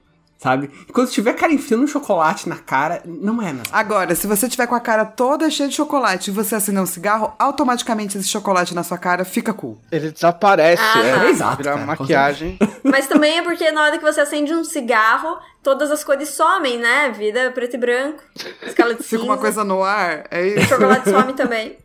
Sabe? 0.42 0.72
E 0.90 0.92
quando 0.92 1.08
tiver 1.12 1.34
cara 1.34 1.54
enfiando 1.54 1.84
um 1.84 1.88
chocolate 1.88 2.50
na 2.50 2.56
cara, 2.58 3.04
não 3.06 3.40
é, 3.42 3.54
mas. 3.54 3.68
Agora, 3.72 4.16
se 4.16 4.26
você 4.26 4.50
tiver 4.50 4.66
com 4.66 4.74
a 4.74 4.80
cara 4.80 5.06
toda 5.06 5.48
cheia 5.52 5.70
de 5.70 5.76
chocolate 5.76 6.32
e 6.32 6.34
você 6.34 6.56
acender 6.56 6.82
um 6.82 6.86
cigarro, 6.88 7.32
automaticamente 7.38 8.18
esse 8.18 8.28
chocolate 8.28 8.74
na 8.74 8.82
sua 8.84 8.98
cara 8.98 9.24
fica 9.24 9.54
cool. 9.54 9.78
Ele 9.92 10.10
desaparece, 10.10 10.82
Ah, 10.82 11.00
é, 11.26 11.30
exato, 11.30 11.58
vira 11.58 11.74
cara, 11.74 11.86
maquiagem. 11.86 12.58
Mas 12.84 13.06
também 13.08 13.38
é 13.38 13.42
porque 13.44 13.70
na 13.70 13.84
hora 13.84 13.98
que 14.00 14.04
você 14.04 14.20
acende 14.22 14.52
um 14.52 14.64
cigarro, 14.64 15.38
todas 15.62 15.92
as 15.92 16.04
cores 16.04 16.30
somem, 16.30 16.80
né? 16.80 17.12
Vira 17.16 17.52
preto 17.52 17.76
e 17.76 17.78
branco, 17.80 18.24
escala 18.66 18.96
de 18.96 19.04
Fica 19.04 19.18
cinza. 19.18 19.24
uma 19.24 19.38
coisa 19.38 19.64
no 19.64 19.84
ar, 19.84 20.26
é 20.32 20.42
O 20.42 20.46
isso. 20.60 20.70
chocolate 20.70 21.08
some 21.08 21.34
também. 21.34 21.78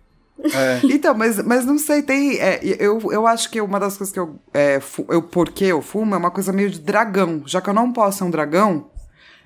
É. 0.42 0.81
Então, 0.85 1.14
mas, 1.14 1.42
mas 1.42 1.64
não 1.64 1.79
sei, 1.79 2.03
tem. 2.03 2.38
é, 2.38 2.61
eu, 2.62 3.01
eu 3.11 3.27
acho 3.27 3.51
que 3.51 3.61
uma 3.61 3.81
das 3.81 3.96
coisas 3.96 4.12
que 4.12 4.20
eu. 4.20 4.37
É, 4.53 4.81
eu 5.09 5.22
porque 5.22 5.64
eu 5.64 5.81
fumo 5.83 6.14
é 6.14 6.18
uma 6.18 6.31
coisa 6.31 6.53
meio 6.53 6.70
de 6.70 6.79
dragão. 6.79 7.42
Já 7.46 7.61
que 7.61 7.70
eu 7.70 7.75
não 7.75 7.92
posso 7.92 8.18
ser 8.18 8.25
um 8.25 8.31
dragão, 8.31 8.90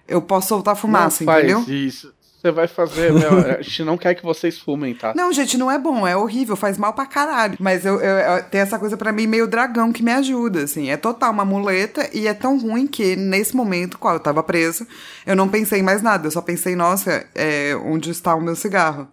eu 0.08 0.20
posso 0.20 0.48
soltar 0.48 0.74
fumaça, 0.76 1.24
não 1.24 1.32
entendeu? 1.38 1.60
isso. 1.68 2.12
Você 2.40 2.50
vai 2.50 2.66
fazer, 2.66 3.12
meu, 3.12 3.36
a 3.58 3.60
gente 3.60 3.84
não 3.84 3.98
quer 3.98 4.14
que 4.14 4.22
vocês 4.24 4.58
fumem, 4.58 4.94
tá? 4.94 5.12
Não, 5.14 5.30
gente, 5.30 5.58
não 5.58 5.70
é 5.70 5.78
bom, 5.78 6.06
é 6.08 6.16
horrível, 6.16 6.56
faz 6.56 6.78
mal 6.78 6.94
pra 6.94 7.04
caralho. 7.04 7.56
Mas 7.60 7.84
eu, 7.84 8.00
eu, 8.00 8.16
eu- 8.18 8.42
tem 8.44 8.62
essa 8.62 8.78
coisa 8.78 8.96
pra 8.96 9.12
mim 9.12 9.26
meio 9.26 9.46
dragão 9.46 9.92
que 9.92 10.02
me 10.02 10.10
ajuda, 10.10 10.62
assim. 10.62 10.88
É 10.90 10.96
total 10.96 11.32
uma 11.32 11.44
muleta 11.44 12.08
e 12.14 12.26
é 12.26 12.32
tão 12.32 12.58
ruim 12.58 12.86
que 12.86 13.14
nesse 13.14 13.54
momento, 13.54 13.98
qual 13.98 14.14
eu 14.14 14.20
tava 14.20 14.42
presa, 14.42 14.86
eu 15.26 15.36
não 15.36 15.48
pensei 15.50 15.80
em 15.80 15.82
mais 15.82 16.00
nada. 16.00 16.26
Eu 16.26 16.30
só 16.30 16.40
pensei, 16.40 16.74
nossa, 16.74 17.26
é, 17.34 17.76
onde 17.84 18.10
está 18.10 18.34
o 18.34 18.40
meu 18.40 18.56
cigarro? 18.56 19.06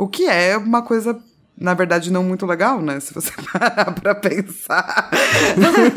O 0.00 0.08
que 0.08 0.26
é 0.26 0.56
uma 0.56 0.80
coisa, 0.80 1.22
na 1.54 1.74
verdade, 1.74 2.10
não 2.10 2.24
muito 2.24 2.46
legal, 2.46 2.80
né? 2.80 2.98
Se 3.00 3.12
você 3.12 3.30
parar 3.52 3.92
pra 3.92 4.14
pensar. 4.14 5.10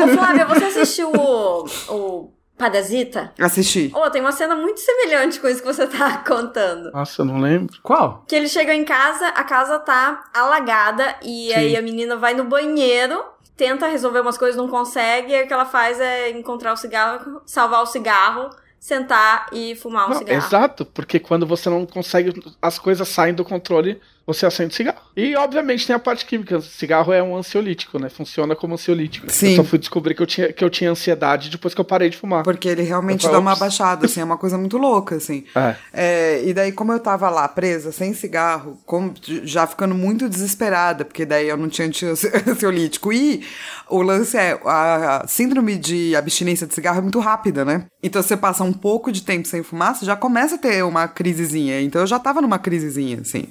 Ô, 0.03 0.07
Flávia, 0.09 0.45
você 0.45 0.65
assistiu 0.65 1.09
o, 1.09 1.65
o 1.87 2.33
Padazita? 2.57 3.33
Assisti. 3.39 3.93
Oh, 3.95 4.09
tem 4.09 4.21
uma 4.21 4.33
cena 4.33 4.57
muito 4.57 4.81
semelhante 4.81 5.39
com 5.39 5.47
isso 5.47 5.61
que 5.61 5.73
você 5.73 5.87
tá 5.87 6.17
contando. 6.27 6.91
Nossa, 6.91 7.21
eu 7.21 7.25
não 7.25 7.39
lembro. 7.39 7.79
Qual? 7.81 8.25
Que 8.27 8.35
ele 8.35 8.49
chega 8.49 8.75
em 8.75 8.83
casa, 8.83 9.29
a 9.29 9.43
casa 9.45 9.79
tá 9.79 10.25
alagada 10.33 11.15
e 11.23 11.47
Sim. 11.47 11.55
aí 11.55 11.77
a 11.77 11.81
menina 11.81 12.17
vai 12.17 12.33
no 12.33 12.43
banheiro, 12.43 13.23
tenta 13.55 13.87
resolver 13.87 14.19
umas 14.19 14.37
coisas, 14.37 14.57
não 14.57 14.67
consegue, 14.67 15.31
e 15.31 15.35
aí 15.35 15.45
o 15.45 15.47
que 15.47 15.53
ela 15.53 15.65
faz 15.65 15.97
é 16.01 16.29
encontrar 16.31 16.73
o 16.73 16.77
cigarro, 16.77 17.41
salvar 17.45 17.81
o 17.81 17.85
cigarro, 17.85 18.49
sentar 18.83 19.47
e 19.53 19.75
fumar 19.77 20.07
um 20.07 20.09
Não, 20.09 20.17
cigarro. 20.17 20.45
exato, 20.45 20.85
porque 20.85 21.17
quando 21.17 21.47
você 21.47 21.69
não 21.69 21.85
consegue, 21.85 22.33
as 22.61 22.77
coisas 22.77 23.07
saem 23.07 23.33
do 23.33 23.45
controle, 23.45 24.01
você 24.25 24.45
acende 24.45 24.73
cigarro. 24.73 25.01
E, 25.17 25.35
obviamente, 25.35 25.85
tem 25.85 25.95
a 25.95 25.99
parte 25.99 26.25
química. 26.25 26.59
Cigarro 26.61 27.11
é 27.11 27.21
um 27.21 27.35
ansiolítico, 27.35 27.99
né? 27.99 28.09
Funciona 28.09 28.55
como 28.55 28.73
ansiolítico. 28.73 29.29
Sim. 29.29 29.51
Eu 29.51 29.55
só 29.57 29.63
fui 29.65 29.77
descobrir 29.77 30.15
que 30.15 30.21
eu 30.21 30.25
tinha, 30.25 30.51
que 30.53 30.63
eu 30.63 30.69
tinha 30.69 30.89
ansiedade 30.89 31.49
depois 31.49 31.73
que 31.73 31.81
eu 31.81 31.85
parei 31.85 32.09
de 32.09 32.17
fumar. 32.17 32.43
Porque 32.43 32.67
ele 32.69 32.81
realmente 32.83 33.25
Eu 33.25 33.31
dá 33.31 33.39
uma 33.39 33.55
baixada, 33.55 34.05
assim, 34.05 34.21
é 34.21 34.23
uma 34.23 34.37
coisa 34.37 34.57
muito 34.57 34.77
louca, 34.77 35.15
assim. 35.15 35.43
É. 35.53 35.75
É, 35.93 36.43
e 36.45 36.53
daí, 36.53 36.71
como 36.71 36.93
eu 36.93 36.99
tava 36.99 37.29
lá 37.29 37.47
presa, 37.47 37.91
sem 37.91 38.13
cigarro, 38.13 38.79
como- 38.85 39.13
já 39.43 39.67
ficando 39.67 39.93
muito 39.93 40.29
desesperada, 40.29 41.03
porque 41.05 41.25
daí 41.25 41.49
eu 41.49 41.57
não 41.57 41.67
tinha 41.69 41.87
ansiolítico. 42.47 43.11
E 43.11 43.45
o 43.89 44.01
lance 44.01 44.37
é, 44.37 44.59
a 44.65 45.25
síndrome 45.27 45.75
de 45.77 46.15
abstinência 46.15 46.65
de 46.65 46.73
cigarro 46.73 46.99
é 46.99 47.01
muito 47.01 47.19
rápida, 47.19 47.65
né? 47.65 47.85
Então 48.01 48.21
você 48.21 48.35
passa 48.37 48.63
um 48.63 48.73
pouco 48.73 49.11
de 49.11 49.21
tempo 49.21 49.47
sem 49.47 49.63
fumar, 49.63 49.95
você 49.95 50.05
já 50.05 50.15
começa 50.15 50.55
a 50.55 50.57
ter 50.57 50.83
uma 50.83 51.07
crisezinha. 51.07 51.81
Então 51.81 52.01
eu 52.01 52.07
já 52.07 52.17
tava 52.19 52.41
numa 52.41 52.57
crisezinha, 52.59 53.19
assim. 53.21 53.47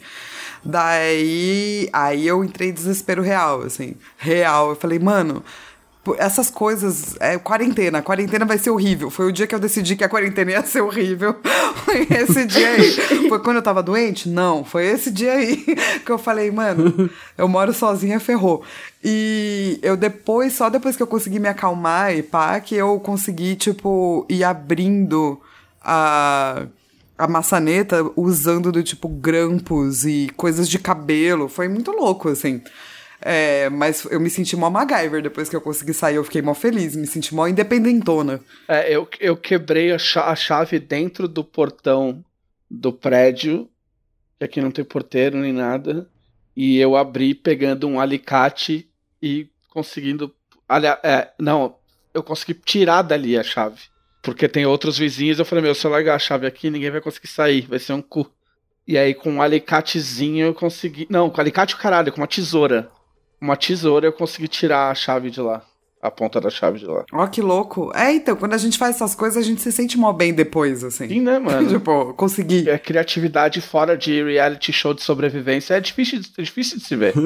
Daí, 0.64 1.88
aí 1.92 2.27
eu 2.27 2.44
entrei 2.44 2.70
em 2.70 2.72
desespero 2.72 3.22
real, 3.22 3.62
assim. 3.62 3.96
Real. 4.16 4.70
Eu 4.70 4.77
falei, 4.77 4.98
mano, 4.98 5.42
Essas 6.18 6.51
coisas, 6.51 7.14
é 7.20 7.38
quarentena, 7.38 7.98
a 7.98 8.03
quarentena 8.03 8.44
vai 8.44 8.59
ser 8.59 8.70
horrível. 8.70 9.09
Foi 9.09 9.27
o 9.27 9.33
dia 9.33 9.46
que 9.46 9.55
eu 9.55 9.61
decidi 9.61 9.94
que 9.94 10.03
a 10.03 10.09
quarentena 10.09 10.51
ia 10.51 10.62
ser 10.64 10.81
horrível. 10.81 11.37
Foi 11.85 12.07
esse 12.11 12.44
dia 12.44 12.70
aí. 12.70 13.29
Foi 13.29 13.38
quando 13.38 13.57
eu 13.57 13.62
tava 13.62 13.83
doente? 13.83 14.29
Não, 14.29 14.64
foi 14.64 14.87
esse 14.87 15.11
dia 15.11 15.33
aí 15.33 15.57
que 16.05 16.11
eu 16.11 16.18
falei, 16.18 16.51
mano, 16.51 17.09
eu 17.38 17.46
moro 17.48 17.72
sozinha, 17.72 18.18
ferrou. 18.18 18.64
E 19.03 19.79
eu 19.83 19.96
depois, 19.96 20.53
só 20.55 20.68
depois 20.68 20.96
que 20.96 21.03
eu 21.03 21.07
consegui 21.07 21.38
me 21.38 21.48
acalmar 21.48 22.14
e 22.14 22.22
pá, 22.22 22.59
que 22.61 22.75
eu 22.75 22.98
consegui, 23.01 23.57
tipo, 23.57 24.27
ir 24.29 24.44
abrindo 24.44 25.40
a 25.81 26.66
a 27.22 27.28
maçaneta 27.28 28.02
usando 28.16 28.72
do 28.72 28.82
tipo 28.82 29.08
grampos 29.08 30.04
e 30.04 30.28
coisas 30.37 30.68
de 30.68 30.76
cabelo. 30.76 31.48
Foi 31.48 31.68
muito 31.68 31.92
louco, 31.92 32.28
assim. 32.28 32.61
É, 33.20 33.70
mas 33.70 34.04
eu 34.06 34.18
me 34.18 34.28
senti 34.28 34.56
mó 34.56 34.68
MacGyver 34.68 35.22
depois 35.22 35.48
que 35.48 35.54
eu 35.54 35.61
consegui 35.61 35.94
sair. 35.94 36.16
Eu 36.16 36.24
fiquei 36.24 36.42
mó 36.42 36.52
feliz, 36.52 36.96
me 36.96 37.06
senti 37.06 37.32
mó 37.32 37.46
independentona. 37.46 38.40
É, 38.66 38.92
eu, 38.92 39.08
eu 39.20 39.37
quebrei 39.37 39.92
a, 39.92 39.96
a 39.96 40.35
chave 40.35 40.80
dentro 40.80 41.28
do 41.28 41.44
portão 41.44 42.24
do 42.68 42.92
prédio, 42.92 43.68
que 44.40 44.44
aqui 44.44 44.61
não 44.61 44.72
tem 44.72 44.85
porteiro 44.85 45.38
nem 45.38 45.52
nada, 45.52 46.11
e 46.56 46.76
eu 46.78 46.96
abri 46.96 47.37
pegando 47.37 47.87
um 47.87 48.00
alicate 48.00 48.90
e 49.22 49.48
conseguindo. 49.70 50.35
Aliás, 50.68 50.98
é, 51.04 51.30
não, 51.38 51.76
eu 52.12 52.24
consegui 52.24 52.54
tirar 52.54 53.02
dali 53.02 53.38
a 53.38 53.44
chave. 53.44 53.91
Porque 54.22 54.48
tem 54.48 54.64
outros 54.64 54.96
vizinhos, 54.96 55.40
eu 55.40 55.44
falei, 55.44 55.64
meu, 55.64 55.74
se 55.74 55.85
eu 55.85 55.90
largar 55.90 56.14
a 56.14 56.18
chave 56.18 56.46
aqui, 56.46 56.70
ninguém 56.70 56.92
vai 56.92 57.00
conseguir 57.00 57.26
sair, 57.26 57.66
vai 57.68 57.80
ser 57.80 57.92
um 57.92 58.00
cu. 58.00 58.30
E 58.87 58.96
aí, 58.96 59.14
com 59.14 59.32
um 59.32 59.42
alicatezinho, 59.42 60.46
eu 60.46 60.54
consegui. 60.54 61.06
Não, 61.11 61.28
com 61.28 61.40
alicate 61.40 61.74
o 61.74 61.78
caralho, 61.78 62.12
com 62.12 62.20
uma 62.20 62.26
tesoura. 62.26 62.90
Uma 63.40 63.56
tesoura 63.56 64.06
eu 64.06 64.12
consegui 64.12 64.48
tirar 64.48 64.90
a 64.90 64.94
chave 64.94 65.30
de 65.30 65.40
lá. 65.40 65.64
A 66.00 66.11
ponta 66.11 66.40
da 66.40 66.50
chave 66.50 66.80
de 66.80 66.87
lá. 66.87 67.04
Ó, 67.12 67.26
que 67.28 67.40
louco. 67.40 67.92
É, 67.94 68.12
então, 68.12 68.35
quando 68.35 68.54
a 68.54 68.58
gente 68.58 68.76
faz 68.76 68.96
essas 68.96 69.14
coisas, 69.14 69.38
a 69.38 69.46
gente 69.46 69.61
se 69.61 69.70
sente 69.70 69.96
mó 69.96 70.12
bem 70.12 70.35
depois, 70.35 70.82
assim. 70.82 71.06
Sim, 71.06 71.20
né, 71.20 71.38
mano? 71.38 71.66
tipo, 71.70 72.12
consegui. 72.14 72.68
a 72.68 72.76
criatividade 72.76 73.61
fora 73.61 73.96
de 73.96 74.20
reality 74.20 74.72
show 74.72 74.92
de 74.92 75.02
sobrevivência 75.02 75.74
é 75.74 75.80
difícil, 75.80 76.20
é 76.37 76.42
difícil 76.42 76.78
de 76.78 76.85
se 76.85 76.96
ver. 76.96 77.14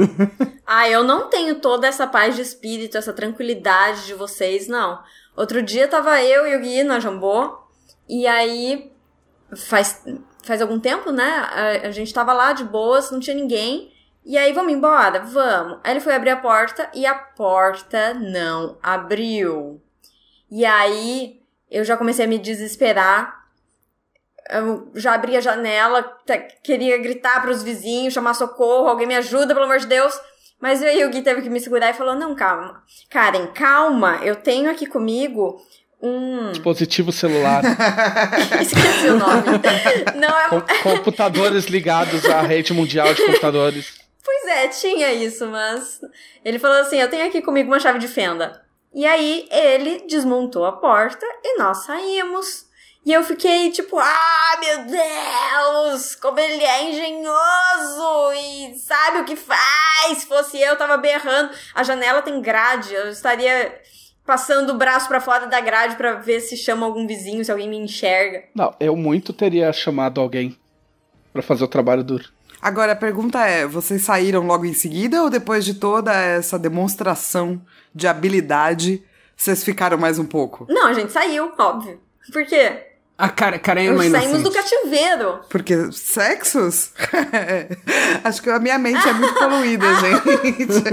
Ah, 0.69 0.91
eu 0.91 1.05
não 1.05 1.31
tenho 1.31 1.61
toda 1.61 1.87
essa 1.87 2.09
paz 2.09 2.35
de 2.35 2.43
espírito, 2.43 2.99
essa 2.99 3.13
tranquilidade 3.13 4.05
de 4.05 4.15
vocês, 4.15 4.67
não. 4.67 4.99
Outro 5.37 5.63
dia 5.63 5.87
tava 5.87 6.23
eu 6.23 6.47
e 6.47 6.57
o 6.57 6.61
Gui 6.61 6.83
na 6.83 6.99
Jambô, 6.99 7.59
e 8.09 8.27
aí 8.27 8.91
faz, 9.55 10.03
faz 10.43 10.63
algum 10.63 10.81
tempo, 10.81 11.13
né? 11.13 11.25
A, 11.25 11.89
a 11.89 11.91
gente 11.91 12.13
tava 12.15 12.33
lá 12.33 12.53
de 12.53 12.65
boas, 12.65 13.11
não 13.11 13.21
tinha 13.21 13.37
ninguém. 13.37 13.93
E 14.25 14.37
aí, 14.37 14.53
vamos 14.53 14.73
embora? 14.73 15.21
Vamos. 15.21 15.79
Aí 15.85 15.93
ele 15.93 16.01
foi 16.01 16.15
abrir 16.15 16.31
a 16.31 16.37
porta 16.37 16.91
e 16.95 17.07
a 17.07 17.15
porta 17.15 18.15
não 18.15 18.77
abriu. 18.83 19.81
E 20.51 20.65
aí 20.65 21.41
eu 21.71 21.85
já 21.85 21.97
comecei 21.97 22.25
a 22.25 22.29
me 22.29 22.39
desesperar. 22.39 23.45
Eu 24.49 24.91
já 24.95 25.13
abri 25.15 25.37
a 25.37 25.41
janela, 25.41 26.03
queria 26.63 26.97
gritar 26.99 27.43
pros 27.43 27.63
vizinhos, 27.63 28.15
chamar 28.15 28.35
socorro, 28.35 28.89
alguém 28.89 29.07
me 29.07 29.17
ajuda, 29.17 29.53
pelo 29.53 29.67
amor 29.67 29.79
de 29.79 29.87
Deus. 29.87 30.19
Mas 30.61 30.83
aí 30.83 31.05
o 31.05 31.11
Gui 31.11 31.23
teve 31.23 31.43
que 31.43 31.51
me 31.51 31.61
segurar 31.61 31.91
e 31.91 31.95
falou: 31.95 32.15
Não, 32.15 32.35
calma. 32.35 32.83
Karen, 33.11 33.47
calma, 33.49 34.21
eu 34.23 34.37
tenho 34.37 34.71
aqui 34.71 34.87
comigo 34.87 35.61
um. 36.03 36.51
Dispositivo 36.53 37.13
celular, 37.13 37.63
Esqueci 38.61 39.09
o 39.09 39.19
nome. 39.19 39.43
Não, 40.17 40.29
é. 40.39 40.49
com- 40.49 40.63
computadores 40.97 41.67
ligados 41.67 42.25
à 42.27 42.41
rede 42.43 42.73
mundial 42.73 43.13
de 43.13 43.25
computadores. 43.25 43.95
Pois 44.25 44.47
é, 44.57 44.69
tinha 44.69 45.13
isso, 45.13 45.47
mas. 45.47 46.01
Ele 46.45 46.59
falou 46.59 46.79
assim: 46.81 46.97
Eu 47.01 47.09
tenho 47.11 47.27
aqui 47.27 47.43
comigo 47.43 47.71
uma 47.71 47.81
chave 47.81 47.99
de 47.99 48.09
fenda. 48.09 48.63
E 48.95 49.05
aí 49.05 49.47
ele 49.51 50.05
desmontou 50.09 50.65
a 50.65 50.73
porta 50.73 51.27
e 51.45 51.59
nós 51.59 51.85
saímos. 51.85 52.66
E 53.07 53.13
eu 53.13 53.23
fiquei 53.23 53.71
tipo, 53.71 53.97
ah, 54.01 54.59
meu 54.59 54.85
Deus, 54.87 56.17
como 56.17 56.41
ele 56.41 56.65
é 56.65 56.91
engenhoso 56.91 58.33
e 58.35 58.75
sabe 58.81 59.21
o 59.21 59.25
que 59.25 59.37
faz. 59.37 60.19
Se 60.19 60.27
fosse 60.27 60.61
eu, 60.61 60.71
eu 60.71 60.77
tava 60.77 60.97
berrando. 60.97 61.51
A 61.73 61.85
janela 61.85 62.21
tem 62.21 62.43
grade, 62.43 62.93
eu 62.93 63.09
estaria 63.09 63.81
passando 64.25 64.71
o 64.71 64.77
braço 64.77 65.07
pra 65.07 65.21
fora 65.21 65.47
da 65.47 65.61
grade 65.61 65.95
pra 65.95 66.15
ver 66.15 66.41
se 66.41 66.57
chama 66.57 66.85
algum 66.85 67.07
vizinho, 67.07 67.45
se 67.45 67.53
alguém 67.53 67.69
me 67.69 67.77
enxerga. 67.77 68.43
Não, 68.53 68.75
eu 68.81 68.97
muito 68.97 69.33
teria 69.33 69.73
chamado 69.73 70.21
alguém 70.21 70.59
pra 71.33 71.43
fazer 71.43 71.63
o 71.63 71.69
trabalho 71.69 72.03
duro. 72.03 72.25
Agora, 72.61 72.91
a 72.91 72.97
pergunta 72.97 73.47
é: 73.47 73.69
vocês 73.69 74.03
saíram 74.03 74.45
logo 74.45 74.65
em 74.65 74.75
seguida 74.75 75.23
ou 75.23 75.31
depois 75.31 75.65
de 75.65 75.75
toda 75.75 76.13
essa 76.13 76.59
demonstração 76.59 77.63
de 77.95 78.09
habilidade, 78.09 79.05
vocês 79.37 79.63
ficaram 79.63 79.97
mais 79.97 80.19
um 80.19 80.27
pouco? 80.27 80.67
Não, 80.69 80.89
a 80.89 80.93
gente 80.93 81.13
saiu, 81.13 81.53
óbvio. 81.57 82.01
Por 82.33 82.45
quê? 82.45 82.86
A 83.19 83.31
Karen, 83.31 83.59
Karen 83.59 83.87
é 83.87 83.93
uma 83.93 84.05
Saímos 84.11 84.43
do 84.43 84.51
cativeiro. 84.51 85.41
Porque 85.49 85.91
sexos? 85.91 86.91
Acho 88.23 88.43
que 88.43 88.51
a 88.51 88.59
minha 88.59 88.79
mente 88.79 89.09
é 89.09 89.13
muito 89.15 89.33
poluída, 89.35 89.87
gente. 89.97 90.85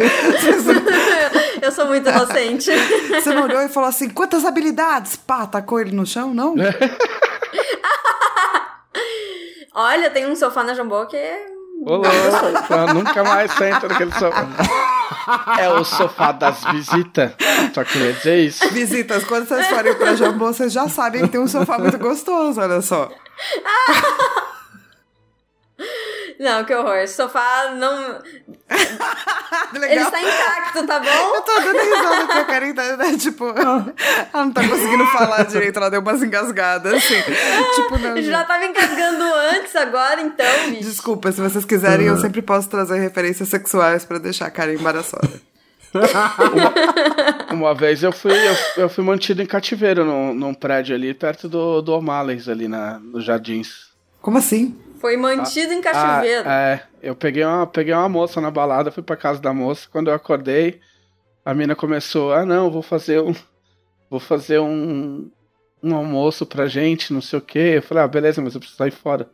Eu 1.62 1.70
sou 1.74 1.86
muito 1.88 2.10
inocente. 2.10 2.72
Você 3.10 3.34
não 3.34 3.44
olhou 3.44 3.62
e 3.62 3.68
falou 3.68 3.90
assim: 3.90 4.10
quantas 4.10 4.46
habilidades? 4.46 5.18
Pá, 5.18 5.46
tacou 5.46 5.82
ele 5.82 5.92
no 5.92 6.06
chão? 6.06 6.34
Não? 6.34 6.56
Olha, 9.76 10.10
tem 10.10 10.26
um 10.26 10.36
sofá 10.36 10.64
na 10.64 10.74
Jambô 10.74 11.06
que 11.08 11.18
é. 11.18 11.46
Ô, 11.86 11.98
louco, 11.98 12.94
nunca 12.94 13.24
mais 13.24 13.52
sento 13.52 13.88
naquele 13.88 14.12
sofá. 14.14 14.48
É 15.60 15.70
o 15.70 15.84
sofá 15.84 16.32
das 16.32 16.64
visitas. 16.66 17.32
Só 17.74 17.84
queria 17.84 18.14
dizer 18.14 18.40
isso. 18.46 18.68
Visitas, 18.70 19.24
quando 19.24 19.48
vocês 19.48 19.68
forem 19.68 19.94
pra 19.96 20.16
Jambô, 20.16 20.48
vocês 20.48 20.72
já 20.72 20.88
sabem 20.88 21.22
que 21.24 21.30
tem 21.30 21.42
um 21.42 21.48
sofá 21.48 21.78
muito 21.78 21.98
gostoso, 21.98 22.60
olha 22.60 22.82
só. 22.82 23.10
Não, 26.44 26.66
que 26.66 26.76
horror. 26.76 26.98
Esse 26.98 27.16
sofá 27.16 27.74
não. 27.74 28.20
Ele 29.74 30.02
está 30.02 30.22
intacto, 30.22 30.86
tá 30.86 30.98
Eu 30.98 31.02
bom? 31.02 31.42
tô 31.42 31.60
dando 31.62 31.80
risada 31.80 32.28
que 32.28 32.34
a 32.34 32.46
Karen 32.46 32.74
tá, 32.74 32.98
né, 32.98 33.18
tipo, 33.18 33.48
ela 33.48 33.94
não 34.34 34.52
tá 34.52 34.68
conseguindo 34.68 35.06
falar 35.08 35.44
direito, 35.44 35.78
ela 35.78 35.90
deu 35.90 36.02
umas 36.02 36.22
engasgadas, 36.22 36.94
assim. 36.94 37.16
Tipo, 37.76 37.98
não, 37.98 38.22
já 38.22 38.40
gente. 38.40 38.48
tava 38.48 38.66
engasgando 38.66 39.24
antes, 39.54 39.74
agora 39.76 40.22
então, 40.22 40.70
bicho. 40.70 40.82
Desculpa, 40.82 41.32
se 41.32 41.40
vocês 41.40 41.64
quiserem, 41.64 42.08
eu 42.08 42.18
sempre 42.18 42.42
posso 42.42 42.70
trazer 42.70 43.00
referências 43.00 43.48
sexuais 43.48 44.04
pra 44.04 44.18
deixar 44.18 44.48
a 44.48 44.52
Karen 44.52 44.74
embaraçada. 44.74 45.42
Uma 47.52 47.74
vez 47.74 48.04
eu 48.04 48.12
fui, 48.12 48.34
eu, 48.34 48.84
eu 48.84 48.90
fui 48.90 49.04
mantido 49.04 49.42
em 49.42 49.46
cativeiro 49.46 50.04
num, 50.04 50.34
num 50.34 50.54
prédio 50.54 50.94
ali, 50.94 51.14
perto 51.14 51.48
do, 51.48 51.82
do 51.82 51.94
O'Malley's, 51.94 52.50
ali 52.50 52.68
na, 52.68 53.00
nos 53.00 53.24
jardins. 53.24 53.94
Como 54.22 54.38
assim? 54.38 54.76
Foi 55.04 55.18
mantido 55.18 55.74
em 55.74 55.82
cativeiro. 55.82 56.48
Ah, 56.48 56.54
é, 56.54 56.84
eu 57.02 57.14
peguei 57.14 57.44
uma, 57.44 57.68
peguei 57.68 57.94
uma 57.94 58.08
moça 58.08 58.40
na 58.40 58.50
balada, 58.50 58.90
fui 58.90 59.04
pra 59.04 59.18
casa 59.18 59.42
da 59.42 59.54
moça. 59.54 59.86
Quando 59.92 60.08
eu 60.08 60.14
acordei, 60.14 60.80
a 61.44 61.54
mina 61.54 61.76
começou: 61.76 62.32
Ah, 62.32 62.46
não, 62.46 62.72
vou 62.72 62.82
fazer 62.82 63.22
um. 63.22 63.36
Vou 64.10 64.22
fazer 64.22 64.60
um. 64.62 65.30
Um 65.84 65.94
almoço 65.94 66.46
pra 66.46 66.68
gente, 66.68 67.12
não 67.12 67.20
sei 67.20 67.38
o 67.38 67.42
quê. 67.42 67.74
Eu 67.76 67.82
falei: 67.82 68.02
Ah, 68.02 68.08
beleza, 68.08 68.42
mas 68.42 68.54
eu 68.54 68.62
preciso 68.62 68.78
sair 68.78 68.92
fora. 68.92 69.30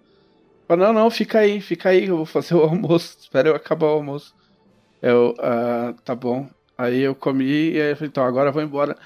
Falei: 0.68 0.88
Não, 0.88 0.92
não, 0.92 1.12
fica 1.12 1.38
aí, 1.38 1.62
fica 1.62 1.90
aí, 1.90 2.08
eu 2.08 2.18
vou 2.18 2.26
fazer 2.26 2.56
o 2.56 2.64
almoço. 2.66 3.18
Espera 3.22 3.50
eu 3.50 3.56
acabar 3.56 3.86
o 3.86 3.92
almoço. 3.92 4.34
Eu, 5.00 5.36
ah, 5.38 5.94
tá 6.04 6.16
bom. 6.16 6.50
Aí 6.76 7.00
eu 7.00 7.14
comi 7.14 7.74
e 7.74 7.80
aí 7.80 7.92
eu 7.92 7.96
falei: 7.96 8.10
Então, 8.10 8.24
agora 8.24 8.50
eu 8.50 8.54
vou 8.54 8.64
embora. 8.64 8.98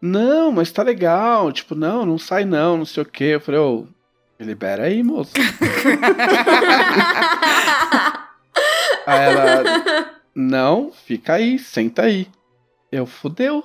Não, 0.00 0.52
mas 0.52 0.70
tá 0.70 0.84
legal. 0.84 1.50
Tipo, 1.50 1.74
não, 1.74 2.06
não 2.06 2.18
sai 2.18 2.44
não, 2.44 2.76
não 2.76 2.84
sei 2.84 3.02
o 3.02 3.06
quê. 3.06 3.24
Eu 3.24 3.40
falei: 3.40 3.58
Ô, 3.60 3.80
me 3.80 3.88
libera 4.40 4.84
aí, 4.84 5.02
moço. 5.02 5.32
Aí 9.06 9.20
ela, 9.20 10.14
não, 10.34 10.90
fica 11.06 11.34
aí, 11.34 11.58
senta 11.58 12.02
aí. 12.02 12.26
Eu 12.90 13.06
fudeu. 13.06 13.64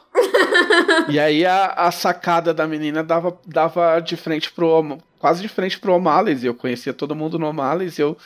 e 1.08 1.20
aí 1.20 1.46
a, 1.46 1.68
a 1.68 1.92
sacada 1.92 2.54
da 2.54 2.68
menina 2.68 3.04
dava, 3.04 3.38
dava 3.46 4.00
de 4.00 4.16
frente 4.16 4.52
pro. 4.52 4.98
Quase 5.20 5.42
de 5.42 5.48
frente 5.48 5.80
pro 5.80 5.94
O'Malley's. 5.94 6.44
E 6.44 6.48
eu 6.48 6.54
conhecia 6.54 6.94
todo 6.94 7.16
mundo 7.16 7.38
no 7.38 7.48
O'Malley's. 7.48 8.00
E 8.00 8.02
eu, 8.02 8.18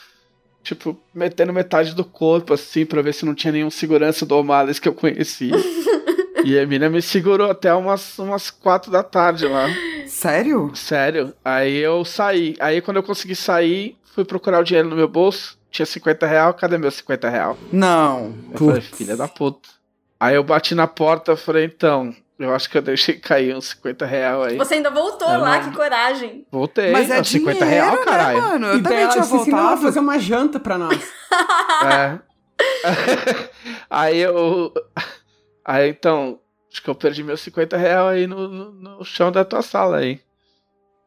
tipo, 0.63 0.97
metendo 1.13 1.51
metade 1.51 1.93
do 1.93 2.05
corpo, 2.05 2.53
assim, 2.53 2.85
pra 2.85 3.01
ver 3.01 3.13
se 3.13 3.25
não 3.25 3.35
tinha 3.35 3.51
nenhum 3.51 3.69
segurança 3.69 4.25
do 4.25 4.37
O'Malley's 4.37 4.79
que 4.79 4.87
eu 4.87 4.93
conhecia. 4.93 5.55
e 6.45 6.57
a 6.57 6.65
menina 6.65 6.89
me 6.89 7.01
segurou 7.01 7.51
até 7.51 7.73
umas, 7.73 8.17
umas 8.17 8.49
quatro 8.49 8.91
da 8.91 9.03
tarde 9.03 9.45
lá. 9.45 9.67
Sério? 10.07 10.71
Sério. 10.75 11.33
Aí 11.43 11.77
eu 11.77 12.03
saí. 12.05 12.55
Aí 12.59 12.81
quando 12.81 12.97
eu 12.97 13.03
consegui 13.03 13.35
sair, 13.35 13.97
fui 14.13 14.23
procurar 14.25 14.59
o 14.59 14.63
dinheiro 14.63 14.89
no 14.89 14.95
meu 14.95 15.07
bolso. 15.07 15.57
Tinha 15.71 15.85
50 15.85 16.25
real, 16.27 16.53
cadê 16.53 16.77
meu 16.77 16.91
50 16.91 17.29
real? 17.29 17.57
Não. 17.71 18.33
Eu 18.51 18.57
falei, 18.59 18.81
Putz. 18.81 18.97
filha 18.97 19.17
da 19.17 19.27
puta. 19.27 19.69
Aí 20.19 20.35
eu 20.35 20.43
bati 20.43 20.75
na 20.75 20.85
porta, 20.87 21.35
falei, 21.35 21.65
então, 21.65 22.15
eu 22.37 22.53
acho 22.53 22.69
que 22.69 22.77
eu 22.77 22.81
deixei 22.81 23.15
cair 23.15 23.55
uns 23.55 23.65
50 23.69 24.05
real 24.05 24.43
aí. 24.43 24.55
Você 24.55 24.75
ainda 24.75 24.91
voltou 24.91 25.27
Eu 25.27 25.39
lá, 25.41 25.59
não- 25.59 25.69
que 25.69 25.75
coragem. 25.75 26.45
Voltei, 26.51 26.91
Mas 26.91 27.09
é 27.09 27.19
ó, 27.19 27.23
50 27.23 27.65
dinheiro, 27.65 27.85
real, 27.87 27.95
né, 27.97 28.05
caralho. 28.05 28.41
mano? 28.41 28.67
Eu 28.67 28.77
E 28.77 28.83
também 28.83 28.99
ela 28.99 29.11
tinha 29.11 29.23
voltado. 29.23 29.81
fazer 29.81 29.99
uma 29.99 30.19
janta 30.19 30.59
pra 30.59 30.77
nós. 30.77 31.11
É. 31.85 32.19
aí 33.89 34.19
eu. 34.19 34.71
Aí 35.65 35.89
então, 35.89 36.39
acho 36.73 36.81
que 36.81 36.89
eu 36.89 36.95
perdi 36.95 37.23
meus 37.23 37.41
50 37.41 37.77
reais 37.77 38.17
aí 38.17 38.27
no, 38.27 38.47
no, 38.47 38.71
no 38.71 39.05
chão 39.05 39.31
da 39.31 39.45
tua 39.45 39.61
sala 39.61 39.97
aí. 39.97 40.19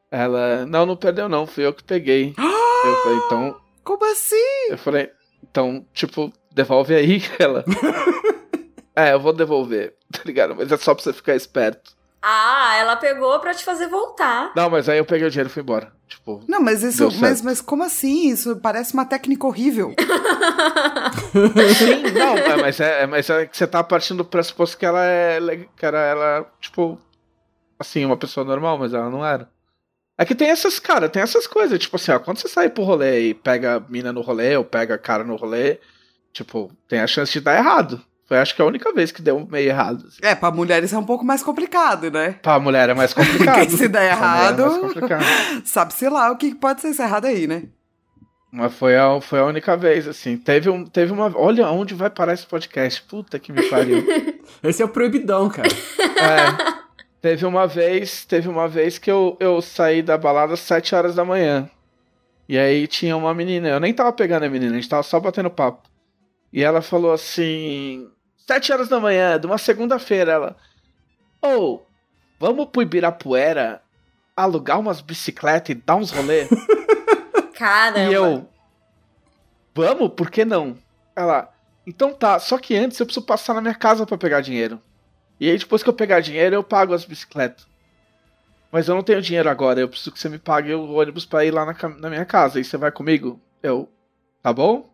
Ela, 0.09 0.65
não, 0.65 0.87
não 0.87 0.97
perdeu 0.97 1.29
não, 1.29 1.45
fui 1.45 1.67
eu 1.67 1.75
que 1.75 1.83
peguei. 1.83 2.33
eu 2.39 2.97
falei, 3.03 3.19
então. 3.27 3.61
Como 3.83 4.13
assim? 4.13 4.71
Eu 4.71 4.79
falei, 4.79 5.11
então, 5.43 5.85
tipo, 5.93 6.33
devolve 6.53 6.95
aí. 6.95 7.21
Ela. 7.41 7.65
é, 8.95 9.13
eu 9.13 9.21
vou 9.21 9.33
devolver, 9.33 9.97
tá 10.13 10.21
ligado? 10.25 10.55
Mas 10.55 10.71
é 10.71 10.77
só 10.77 10.95
pra 10.95 11.03
você 11.03 11.13
ficar 11.13 11.35
esperto. 11.35 11.96
Ah, 12.29 12.75
ela 12.77 12.97
pegou 12.97 13.39
pra 13.39 13.55
te 13.55 13.63
fazer 13.65 13.87
voltar. 13.87 14.51
Não, 14.57 14.69
mas 14.69 14.89
aí 14.89 14.99
eu 14.99 15.05
peguei 15.05 15.29
o 15.29 15.31
dinheiro 15.31 15.49
e 15.49 15.53
fui 15.53 15.63
embora. 15.63 15.93
Tipo. 16.09 16.43
Não, 16.49 16.61
mas 16.61 16.83
isso. 16.83 17.09
Mas, 17.21 17.41
mas 17.41 17.61
como 17.61 17.85
assim? 17.85 18.31
Isso 18.31 18.57
parece 18.57 18.95
uma 18.95 19.05
técnica 19.05 19.47
horrível. 19.47 19.95
Sim, 21.79 22.03
não, 22.13 22.37
é, 22.37 22.57
mas 22.57 22.81
é, 22.81 23.03
é- 23.03 23.07
mas 23.07 23.31
é 23.31 23.47
que 23.47 23.57
você 23.57 23.67
tá 23.67 23.83
partindo 23.85 24.19
do 24.19 24.25
pressuposto 24.25 24.77
que 24.77 24.85
ela 24.87 25.05
é. 25.05 25.39
Que 25.77 25.87
era 25.87 26.01
ela, 26.01 26.53
tipo. 26.61 27.01
Assim, 27.79 28.05
uma 28.05 28.17
pessoa 28.17 28.45
normal, 28.45 28.77
mas 28.79 28.93
ela 28.93 29.09
não 29.11 29.25
era. 29.25 29.49
É 30.19 30.25
que 30.25 30.35
tem 30.35 30.49
essas, 30.49 30.79
cara, 30.81 31.09
tem 31.11 31.23
essas 31.23 31.47
coisas, 31.47 31.79
tipo 31.79 31.95
assim, 31.97 32.11
ó, 32.11 32.19
quando 32.19 32.39
você 32.39 32.49
sai 32.49 32.71
pro 32.71 32.83
rolê 32.85 33.29
e 33.29 33.35
pega 33.35 33.77
a 33.77 33.81
mina 33.81 34.13
no 34.13 34.23
rolê 34.23 34.57
ou 34.57 34.65
pega 34.65 34.95
a 34.95 34.99
cara 34.99 35.23
no 35.23 35.37
rolê, 35.37 35.79
tipo, 36.33 36.73
tem 36.89 37.01
a 37.01 37.07
chance 37.07 37.33
de 37.35 37.41
dar 37.41 37.57
errado. 37.59 38.03
Foi 38.27 38.39
acho 38.39 38.57
que 38.57 38.63
a 38.63 38.65
única 38.65 38.93
vez 38.93 39.13
que 39.13 39.23
deu 39.23 39.47
meio 39.49 39.69
errado. 39.69 40.05
assim. 40.09 40.19
É, 40.21 40.35
pra 40.35 40.51
mulheres 40.51 40.93
é 40.93 40.99
um 40.99 41.05
pouco 41.05 41.25
mais 41.25 41.43
complicado, 41.45 42.11
né? 42.11 42.33
Pra 42.43 42.59
mulher 42.59 42.89
é 42.89 42.95
mais 42.95 43.15
complicado. 43.15 43.61
Porque 43.61 43.77
se 43.77 43.89
der 43.89 44.03
é 44.03 44.11
errado, 44.11 44.81
complicado. 44.81 45.25
sabe-se 45.65 46.09
lá 46.09 46.31
o 46.33 46.37
que 46.37 46.55
pode 46.55 46.81
ser 46.81 47.01
errado 47.01 47.27
aí, 47.27 47.47
né? 47.47 47.65
Mas 48.51 48.73
foi 48.75 48.97
a, 48.97 49.21
foi 49.21 49.39
a 49.39 49.45
única 49.45 49.77
vez, 49.77 50.09
assim. 50.09 50.37
Teve, 50.37 50.69
um, 50.71 50.85
teve 50.85 51.13
uma. 51.13 51.31
Olha 51.37 51.69
onde 51.69 51.95
vai 51.95 52.11
parar 52.11 52.33
esse 52.33 52.47
podcast. 52.47 53.03
Puta 53.03 53.39
que 53.39 53.53
me 53.53 53.63
pariu. 53.69 54.05
Esse 54.63 54.83
é 54.83 54.85
o 54.85 54.89
proibidão, 54.89 55.49
cara. 55.51 55.69
É. 55.69 56.87
Teve 57.21 57.45
uma 57.45 57.67
vez, 57.67 58.25
teve 58.25 58.49
uma 58.49 58.67
vez 58.67 58.99
que 58.99 59.11
eu, 59.11 59.37
eu 59.41 59.61
saí 59.61 60.01
da 60.01 60.17
balada 60.17 60.55
às 60.55 60.61
7 60.61 60.95
horas 60.95 61.15
da 61.15 61.25
manhã. 61.25 61.69
E 62.49 62.57
aí 62.57 62.87
tinha 62.87 63.17
uma 63.17 63.35
menina, 63.35 63.69
eu 63.69 63.81
nem 63.81 63.93
tava 63.93 64.13
pegando 64.13 64.45
a 64.45 64.49
menina, 64.49 64.73
a 64.73 64.77
gente 64.77 64.89
tava 64.89 65.03
só 65.03 65.19
batendo 65.19 65.51
papo. 65.51 65.89
E 66.53 66.63
ela 66.63 66.81
falou 66.81 67.13
assim: 67.13 68.09
7 68.47 68.73
horas 68.73 68.89
da 68.89 69.01
manhã, 69.01 69.39
de 69.39 69.47
uma 69.47 69.59
segunda-feira, 69.59 70.33
ela. 70.33 70.57
Ô, 71.43 71.81
vamos 72.39 72.67
pro 72.67 72.83
Ibirapuera 72.83 73.83
alugar 74.37 74.79
umas 74.79 75.01
bicicletas 75.01 75.71
e 75.71 75.75
dar 75.75 75.97
uns 75.97 76.11
rolê? 76.11 76.47
Caramba. 77.55 78.11
E 78.11 78.15
eu, 78.15 78.49
vamos? 79.75 80.11
Por 80.15 80.31
que 80.31 80.45
não? 80.45 80.77
Ela, 81.15 81.53
então 81.87 82.13
tá, 82.13 82.39
só 82.39 82.59
que 82.59 82.77
antes 82.77 83.01
eu 83.01 83.07
preciso 83.07 83.25
passar 83.25 83.55
na 83.55 83.61
minha 83.61 83.75
casa 83.75 84.07
pra 84.07 84.19
pegar 84.19 84.41
dinheiro. 84.41 84.81
E 85.41 85.51
aí 85.51 85.59
depois 85.59 85.83
que 85.83 85.89
eu 85.89 85.95
pegar 85.95 86.21
dinheiro 86.21 86.55
eu 86.55 86.63
pago 86.63 86.95
as 86.95 87.05
bicicletas. 87.05 87.67
Mas 88.71 88.89
eu 88.89 88.95
não 88.95 89.03
tenho 89.03 89.23
dinheiro 89.23 89.49
agora, 89.49 89.81
eu 89.81 89.89
preciso 89.89 90.13
que 90.13 90.19
você 90.19 90.29
me 90.29 90.39
pague 90.39 90.75
o 90.75 90.93
ônibus 90.95 91.25
pra 91.25 91.45
ir 91.45 91.51
lá 91.51 91.65
na, 91.65 91.75
na 91.99 92.11
minha 92.11 92.25
casa. 92.25 92.61
E 92.61 92.65
você 92.65 92.77
vai 92.77 92.93
comigo? 92.93 93.41
Eu, 93.63 93.89
tá 94.43 94.53
bom? 94.53 94.91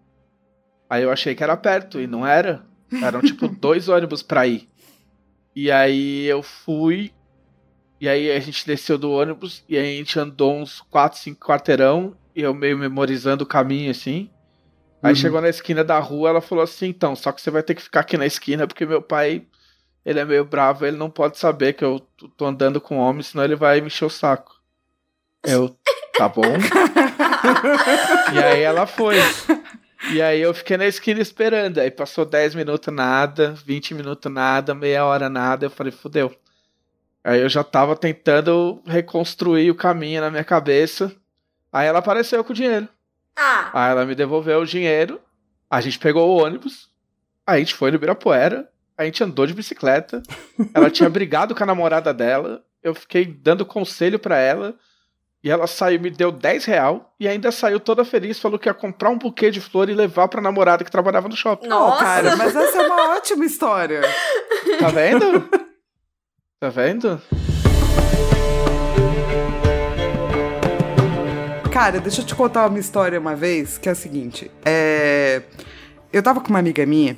Aí 0.89 1.03
eu 1.03 1.11
achei 1.11 1.35
que 1.35 1.43
era 1.43 1.57
perto 1.57 2.01
e 2.01 2.07
não 2.07 2.27
era. 2.27 2.63
Eram 3.01 3.21
tipo 3.21 3.47
dois 3.61 3.89
ônibus 3.89 4.23
pra 4.23 4.47
ir. 4.47 4.69
E 5.55 5.71
aí 5.71 6.25
eu 6.25 6.43
fui. 6.43 7.13
E 8.01 8.09
aí 8.09 8.31
a 8.33 8.41
gente 8.41 8.67
desceu 8.67 8.99
do 8.99 9.13
ônibus 9.13 9.63
e 9.69 9.77
aí 9.79 9.95
a 9.95 9.97
gente 9.99 10.19
andou 10.19 10.57
uns 10.57 10.81
4, 10.91 11.19
5 11.19 11.47
quarteirão. 11.47 12.17
E 12.35 12.43
eu 12.43 12.53
meio 12.55 12.77
memorizando 12.77 13.45
o 13.45 13.47
caminho 13.47 13.91
assim. 13.91 14.29
Aí 15.03 15.11
Uhum. 15.11 15.17
chegou 15.17 15.41
na 15.41 15.49
esquina 15.49 15.85
da 15.85 15.99
rua, 15.99 16.31
ela 16.31 16.41
falou 16.41 16.65
assim: 16.65 16.87
então, 16.89 17.15
só 17.15 17.31
que 17.33 17.41
você 17.43 17.51
vai 17.51 17.63
ter 17.63 17.75
que 17.75 17.83
ficar 17.83 18.01
aqui 18.01 18.17
na 18.17 18.27
esquina 18.27 18.67
porque 18.67 18.87
meu 18.87 19.03
pai. 19.03 19.47
Ele 20.05 20.19
é 20.19 20.25
meio 20.25 20.45
bravo, 20.45 20.85
ele 20.85 20.97
não 20.97 21.09
pode 21.09 21.39
saber 21.39 21.75
que 21.75 21.85
eu 21.85 22.01
tô 22.37 22.45
andando 22.45 22.81
com 22.81 22.97
homem, 22.99 23.23
senão 23.23 23.45
ele 23.45 23.55
vai 23.55 23.81
me 23.81 23.87
encher 23.87 24.05
o 24.05 24.11
saco. 24.11 24.53
Eu, 25.45 25.77
tá 26.19 26.29
bom. 26.29 26.43
e 28.35 28.39
aí 28.43 28.63
ela 28.63 28.85
foi. 28.85 29.15
E 30.11 30.21
aí 30.21 30.41
eu 30.41 30.53
fiquei 30.53 30.77
na 30.77 30.87
esquina 30.87 31.21
esperando. 31.21 31.79
Aí 31.79 31.91
passou 31.91 32.25
10 32.25 32.55
minutos 32.55 32.93
nada, 32.93 33.55
20 33.65 33.95
minutos 33.95 34.31
nada, 34.33 34.75
meia 34.75 35.05
hora 35.05 35.29
nada. 35.29 35.67
Eu 35.67 35.71
falei, 35.71 35.93
fudeu. 35.93 36.35
Aí 37.25 37.41
eu 37.41 37.49
já 37.49 37.63
tava 37.63 37.95
tentando 37.95 38.83
reconstruir 38.85 39.71
o 39.71 39.75
caminho 39.77 40.21
na 40.21 40.31
minha 40.31 40.45
cabeça. 40.45 41.15
Aí 41.73 41.87
ela 41.87 42.01
apareceu 42.01 42.43
com 42.43 42.53
o 42.53 42.57
dinheiro. 42.57 42.89
Ah, 43.37 43.71
Aí 43.73 43.91
ela 43.93 44.05
me 44.05 44.15
devolveu 44.15 44.61
o 44.61 44.67
dinheiro. 44.67 45.21
A 45.71 45.81
gente 45.81 45.99
pegou 45.99 46.29
o 46.29 46.43
ônibus. 46.45 46.91
A 47.47 47.59
gente 47.59 47.75
foi 47.75 47.91
no 47.91 47.97
Ibirapuera. 47.97 48.69
A 48.99 49.05
gente 49.05 49.23
andou 49.23 49.47
de 49.47 49.55
bicicleta. 49.55 50.23
Ela 50.75 50.91
tinha 50.91 51.09
brigado 51.11 51.55
com 51.55 51.63
a 51.63 51.67
namorada 51.67 52.13
dela. 52.13 52.63
Eu 52.83 52.95
fiquei 52.95 53.25
dando 53.25 53.65
conselho 53.65 54.19
pra 54.19 54.37
ela. 54.37 54.75
E 55.45 55.51
ela 55.51 55.67
saiu, 55.67 56.01
me 56.01 56.09
deu 56.09 56.31
10 56.31 56.65
real. 56.67 57.13
E 57.19 57.27
ainda 57.27 57.51
saiu 57.51 57.81
toda 57.81 58.05
feliz. 58.05 58.39
Falou 58.39 58.59
que 58.59 58.69
ia 58.69 58.75
comprar 58.75 59.11
um 59.11 59.19
buquê 59.19 59.51
de 59.51 59.61
flor 59.61 59.89
e 59.89 59.95
levar 59.95 60.29
pra 60.29 60.41
namorada 60.41 60.85
que 60.85 60.91
trabalhava 60.91 61.29
no 61.29 61.37
shopping. 61.37 61.67
nossa. 61.67 61.97
Ó, 61.97 61.99
cara, 61.99 62.37
mas 62.37 62.55
essa 62.55 62.79
é 62.79 62.87
uma 62.87 63.17
ótima 63.17 63.45
história. 63.45 64.03
Tá 64.79 64.89
vendo? 64.89 65.49
Tá 66.61 66.69
vendo? 66.69 67.21
Cara, 71.73 72.01
deixa 72.01 72.21
eu 72.21 72.27
te 72.27 72.35
contar 72.35 72.69
uma 72.69 72.79
história 72.79 73.19
uma 73.19 73.35
vez, 73.35 73.79
que 73.79 73.89
é 73.89 73.93
a 73.93 73.97
seguinte. 73.97 74.49
É... 74.65 75.43
Eu 76.13 76.23
tava 76.23 76.41
com 76.41 76.51
uma 76.51 76.61
amiga 76.61 76.87
minha 76.87 77.17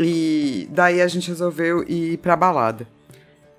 e 0.00 0.66
daí 0.72 1.00
a 1.00 1.06
gente 1.06 1.28
resolveu 1.28 1.84
ir 1.86 2.16
pra 2.18 2.34
balada. 2.34 2.88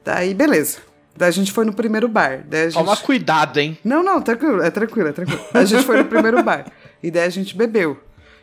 Daí, 0.03 0.33
beleza. 0.33 0.79
Daí 1.15 1.29
a 1.29 1.31
gente 1.31 1.51
foi 1.51 1.65
no 1.65 1.73
primeiro 1.73 2.07
bar. 2.07 2.43
Daí 2.47 2.63
a 2.63 2.69
gente... 2.69 2.83
Toma 2.83 2.97
cuidado, 2.97 3.57
hein? 3.57 3.77
Não, 3.83 4.03
não, 4.03 4.21
tranquilo, 4.21 4.61
é 4.61 4.69
tranquilo, 4.69 5.09
é 5.09 5.11
tranquilo. 5.13 5.41
A 5.53 5.63
gente 5.63 5.83
foi 5.85 5.97
no 5.97 6.05
primeiro 6.05 6.43
bar. 6.43 6.65
E 7.01 7.09
daí 7.09 7.23
a 7.23 7.29
gente 7.29 7.55
bebeu. 7.55 7.97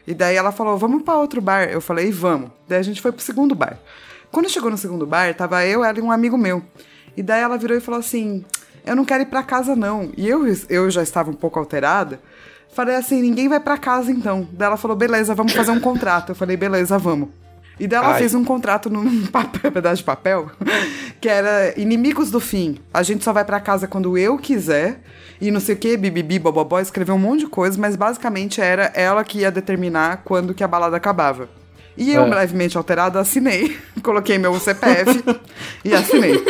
E 0.07 0.15
daí 0.15 0.37
ela 0.37 0.51
falou, 0.51 0.79
vamos 0.79 1.03
pra 1.03 1.17
outro 1.17 1.41
bar. 1.41 1.65
Eu 1.65 1.81
falei, 1.81 2.11
vamos. 2.11 2.51
Daí 2.67 2.79
a 2.79 2.83
gente 2.83 3.01
foi 3.01 3.13
pro 3.13 3.23
segundo 3.23 3.55
bar. 3.55 3.79
Quando 4.33 4.49
chegou 4.49 4.71
no 4.71 4.79
segundo 4.79 5.07
bar, 5.07 5.35
tava 5.35 5.65
eu, 5.67 5.85
ela 5.85 5.99
e 5.99 6.01
um 6.01 6.11
amigo 6.11 6.39
meu. 6.39 6.63
E 7.15 7.23
daí 7.23 7.43
ela 7.43 7.59
virou 7.59 7.77
e 7.77 7.81
falou 7.81 8.01
assim: 8.01 8.43
Eu 8.85 8.97
não 8.97 9.05
quero 9.05 9.23
ir 9.23 9.27
pra 9.27 9.43
casa, 9.43 9.77
não. 9.77 10.11
E 10.17 10.27
eu, 10.27 10.43
eu 10.71 10.91
já 10.91 11.03
estava 11.03 11.31
um 11.31 11.35
pouco 11.35 11.59
alterada. 11.59 12.19
Falei 12.73 12.97
assim: 12.97 13.21
ninguém 13.21 13.49
vai 13.49 13.61
pra 13.61 13.77
casa 13.77 14.11
então. 14.11 14.49
Daí 14.51 14.67
ela 14.67 14.79
falou: 14.79 14.97
beleza, 14.97 15.35
vamos 15.35 15.53
fazer 15.53 15.71
um 15.71 15.81
contrato. 15.81 16.31
Eu 16.31 16.35
falei: 16.35 16.57
beleza, 16.57 16.99
vamos. 16.99 17.29
E 17.81 17.87
daí 17.87 17.99
ela 17.99 18.13
Ai. 18.13 18.19
fez 18.19 18.35
um 18.35 18.45
contrato 18.45 18.89
num 18.91 19.27
papel, 19.33 19.73
pedaço 19.73 19.97
de 19.97 20.05
papel, 20.05 20.51
que 21.21 21.29
era 21.29 21.79
inimigos 21.81 22.31
do 22.31 22.39
fim. 22.41 22.79
A 22.93 23.03
gente 23.03 23.25
só 23.25 23.33
vai 23.33 23.45
pra 23.45 23.59
casa 23.61 23.89
quando 23.89 24.17
eu 24.17 24.39
quiser. 24.39 25.01
E 25.41 25.51
não 25.51 25.59
sei 25.59 25.75
o 25.75 25.79
que, 25.79 25.97
bibibi, 25.97 26.39
bobobó, 26.39 26.79
escreveu 26.79 27.17
um 27.17 27.19
monte 27.19 27.41
de 27.41 27.47
coisa, 27.49 27.77
mas 27.81 27.97
basicamente 27.97 28.61
era 28.61 28.93
ela 28.95 29.25
que 29.25 29.39
ia 29.41 29.51
determinar 29.51 30.23
quando 30.25 30.55
que 30.55 30.63
a 30.63 30.69
balada 30.69 30.97
acabava. 30.97 31.49
E 31.97 32.13
eu, 32.15 32.23
É. 32.23 32.35
levemente 32.35 32.77
alterada, 32.79 33.19
assinei. 33.19 33.77
Coloquei 34.03 34.39
meu 34.39 34.59
CPF 34.61 35.23
e 35.85 35.93
assinei. 35.93 36.41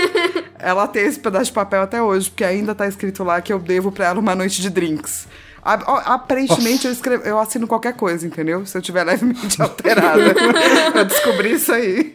Ela 0.58 0.86
tem 0.86 1.04
esse 1.06 1.18
pedaço 1.18 1.46
de 1.46 1.52
papel 1.52 1.82
até 1.82 2.02
hoje, 2.02 2.28
porque 2.30 2.44
ainda 2.44 2.74
tá 2.74 2.86
escrito 2.86 3.24
lá 3.24 3.40
que 3.40 3.52
eu 3.52 3.58
devo 3.58 3.90
pra 3.90 4.06
ela 4.06 4.20
uma 4.20 4.34
noite 4.34 4.60
de 4.60 4.68
drinks. 4.70 5.26
Aparentemente 5.62 6.86
eu, 6.86 6.92
escrevo, 6.92 7.24
eu 7.24 7.38
assino 7.38 7.66
qualquer 7.66 7.94
coisa, 7.94 8.26
entendeu? 8.26 8.66
Se 8.66 8.76
eu 8.76 8.82
tiver 8.82 9.04
levemente 9.06 9.60
alterada. 9.62 10.34
eu 10.94 11.04
descobri 11.04 11.52
isso 11.52 11.72
aí. 11.72 12.14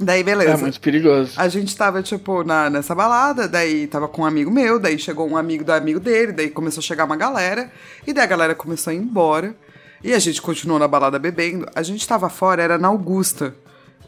Daí, 0.00 0.22
beleza. 0.22 0.52
É 0.52 0.56
muito 0.56 0.80
perigoso. 0.80 1.32
A 1.36 1.48
gente 1.48 1.76
tava, 1.76 2.00
tipo, 2.02 2.44
na, 2.44 2.70
nessa 2.70 2.94
balada, 2.94 3.48
daí 3.48 3.88
tava 3.88 4.06
com 4.06 4.22
um 4.22 4.24
amigo 4.24 4.50
meu, 4.50 4.78
daí 4.78 4.96
chegou 4.96 5.28
um 5.28 5.36
amigo 5.36 5.64
do 5.64 5.72
amigo 5.72 5.98
dele, 5.98 6.30
daí 6.30 6.48
começou 6.48 6.80
a 6.80 6.84
chegar 6.84 7.04
uma 7.04 7.16
galera, 7.16 7.70
e 8.06 8.12
daí 8.12 8.22
a 8.22 8.28
galera 8.28 8.54
começou 8.54 8.92
a 8.92 8.94
ir 8.94 8.98
embora. 8.98 9.56
E 10.02 10.14
a 10.14 10.18
gente 10.20 10.40
continuou 10.40 10.78
na 10.78 10.86
balada 10.86 11.18
bebendo. 11.18 11.66
A 11.74 11.82
gente 11.82 12.06
tava 12.06 12.28
fora, 12.28 12.62
era 12.62 12.78
na 12.78 12.86
Augusta, 12.86 13.52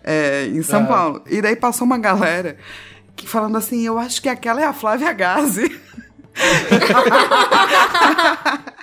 é, 0.05 0.47
em 0.47 0.63
São. 0.63 0.87
Paulo. 0.87 1.23
E 1.29 1.43
daí 1.43 1.57
passou 1.57 1.85
uma 1.85 1.99
galera 1.99 2.57
que 3.17 3.29
falando 3.29 3.59
assim, 3.59 3.85
eu 3.85 3.99
acho 3.99 4.23
que 4.23 4.29
aquela 4.29 4.61
é 4.61 4.65
a 4.65 4.73
Flávia 4.73 5.13
Gazi. 5.13 5.79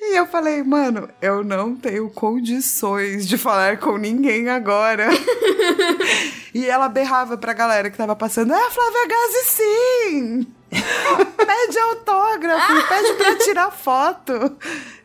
E 0.00 0.16
eu 0.16 0.26
falei, 0.26 0.62
mano, 0.62 1.08
eu 1.20 1.42
não 1.42 1.74
tenho 1.74 2.10
condições 2.10 3.26
de 3.26 3.38
falar 3.38 3.78
com 3.78 3.96
ninguém 3.96 4.48
agora. 4.48 5.08
e 6.52 6.68
ela 6.68 6.88
berrava 6.88 7.38
pra 7.38 7.54
galera 7.54 7.90
que 7.90 7.96
tava 7.96 8.14
passando, 8.14 8.52
é 8.52 8.66
a 8.66 8.70
Flávia 8.70 9.08
Gazi 9.08 9.44
sim! 9.44 10.46
pede 11.36 11.78
autógrafo, 11.78 12.88
pede 12.88 13.12
pra 13.14 13.36
tirar 13.36 13.70
foto. 13.70 14.56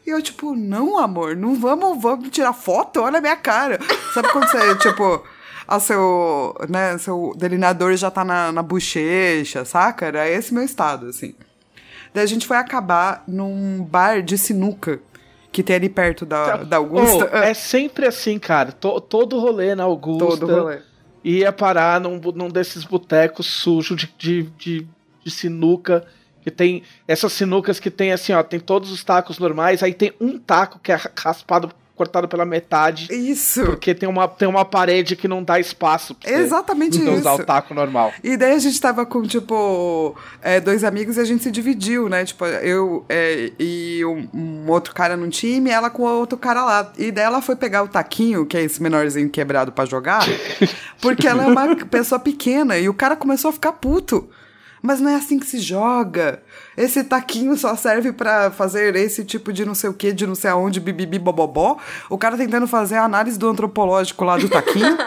E 0.06 0.10
eu, 0.10 0.22
tipo, 0.22 0.56
não, 0.56 0.98
amor, 0.98 1.36
não 1.36 1.56
vamos, 1.56 2.02
vamos 2.02 2.30
tirar 2.30 2.54
foto, 2.54 3.02
olha 3.02 3.20
a 3.20 3.22
minha 3.22 3.36
cara. 3.36 3.80
Sabe 4.14 4.30
quando 4.30 4.50
você, 4.50 4.76
tipo, 4.76 5.24
a 5.68 5.80
seu, 5.80 6.56
né, 6.70 6.98
seu 6.98 7.34
delineador 7.38 7.96
já 7.96 8.10
tá 8.10 8.24
na, 8.24 8.52
na 8.52 8.64
bochecha, 8.64 9.66
saca? 9.66 10.06
Era 10.06 10.30
esse 10.30 10.54
meu 10.54 10.64
estado, 10.64 11.08
assim. 11.08 11.36
Daí 12.14 12.24
a 12.24 12.28
gente 12.28 12.46
foi 12.48 12.58
acabar 12.58 13.24
num 13.28 13.84
bar 13.84 14.22
de 14.22 14.38
sinuca 14.38 15.00
que 15.52 15.64
tem 15.64 15.76
ali 15.76 15.90
perto 15.90 16.26
da, 16.26 16.58
da 16.58 16.78
Augusta. 16.78 17.30
Oh, 17.34 17.38
é 17.38 17.54
sempre 17.54 18.06
assim, 18.06 18.38
cara. 18.38 18.72
To- 18.72 19.02
todo 19.02 19.40
rolê 19.40 19.74
na 19.76 19.84
Augusta. 19.84 20.26
Todo 20.46 20.62
rolê. 20.64 20.80
ia 21.24 21.52
parar 21.52 22.00
num, 22.00 22.20
num 22.36 22.50
desses 22.50 22.84
botecos 22.84 23.46
sujos 23.48 23.98
de, 23.98 24.14
de, 24.18 24.44
de, 24.58 24.88
de 25.24 25.32
sinuca 25.32 26.06
que 26.42 26.52
tem 26.52 26.84
essas 27.08 27.34
sinucas 27.34 27.80
que 27.80 27.92
tem 27.92 28.14
assim, 28.14 28.32
ó, 28.34 28.42
tem 28.42 28.60
todos 28.60 28.90
os 28.92 29.04
tacos 29.04 29.38
normais, 29.38 29.84
aí 29.84 29.94
tem 29.94 30.14
um 30.22 30.38
taco 30.40 30.80
que 30.80 30.92
é 30.94 31.00
raspado 31.18 31.70
cortado 31.98 32.28
pela 32.28 32.46
metade. 32.46 33.12
Isso. 33.12 33.66
Porque 33.66 33.96
tem 33.96 34.08
uma, 34.08 34.28
tem 34.28 34.48
uma 34.48 34.64
parede 34.64 35.16
que 35.16 35.28
não 35.28 35.44
dá 35.44 35.60
espaço 35.60 36.14
pra 36.14 36.30
você 36.30 36.36
Exatamente 36.38 37.00
não 37.00 37.16
usar 37.16 37.34
isso. 37.34 37.42
o 37.42 37.46
taco 37.46 37.74
normal. 37.74 38.14
E 38.24 38.38
daí 38.38 38.54
a 38.54 38.60
gente 38.60 38.80
tava 38.80 39.06
com, 39.06 39.24
tipo, 39.24 40.16
é, 40.42 40.60
dois 40.60 40.84
amigos 40.84 41.18
e 41.18 41.20
a 41.20 41.26
gente 41.26 41.44
se 41.44 41.52
dividiu, 41.52 42.08
né? 42.08 42.24
Tipo, 42.24 42.46
eu 42.46 43.04
é, 43.10 43.52
e 43.60 44.06
um, 44.06 44.30
um 44.34 44.72
outro 44.72 44.94
cara 44.94 45.18
num 45.18 45.30
time, 45.30 45.72
ela 45.72 45.90
com 45.90 46.04
outro 46.04 46.38
cara 46.38 46.64
lá. 46.64 46.92
E 46.98 47.12
daí 47.12 47.26
ela 47.26 47.42
foi 47.42 47.56
pegar 47.56 47.84
o 47.84 47.88
taquinho, 47.88 48.46
que 48.46 48.56
é 48.56 48.62
esse 48.62 48.82
menorzinho 48.82 49.30
quebrado 49.30 49.72
pra 49.72 49.86
jogar, 49.86 50.24
porque 51.02 51.28
ela 51.28 51.44
é 51.44 51.48
uma 51.48 51.76
pessoa 51.88 52.20
pequena 52.20 52.78
e 52.78 52.88
o 52.88 52.94
cara 52.94 53.16
começou 53.16 53.50
a 53.50 53.54
ficar 53.54 53.74
puto. 53.74 54.30
Mas 54.82 55.00
não 55.00 55.10
é 55.10 55.16
assim 55.16 55.40
que 55.40 55.46
se 55.46 55.60
joga. 55.60 56.42
Esse 56.78 57.04
taquinho 57.04 57.58
só 57.58 57.76
serve 57.76 58.14
pra 58.14 58.52
fazer 58.52 58.96
esse 58.96 59.26
tipo 59.26 59.52
de 59.52 59.66
não 59.66 59.74
sei 59.74 59.90
o 59.90 59.94
que, 59.94 60.14
de 60.14 60.28
não 60.28 60.36
sei 60.36 60.52
aonde, 60.52 60.80
bibibi 60.80 61.18
bobobó. 61.18 61.80
O 62.08 62.20
cara 62.20 62.38
tentando 62.38 62.68
fazer 62.68 62.98
a 62.98 63.04
análise 63.04 63.40
do 63.40 63.50
antropológico 63.50 64.24
lá 64.24 64.38
do 64.38 64.48
taquinho. 64.48 64.96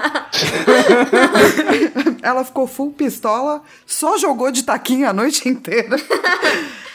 Ela 2.20 2.44
ficou 2.44 2.66
full 2.66 2.90
pistola, 2.90 3.62
só 3.86 4.18
jogou 4.18 4.50
de 4.50 4.64
taquinho 4.64 5.08
a 5.08 5.12
noite 5.12 5.48
inteira. 5.48 5.96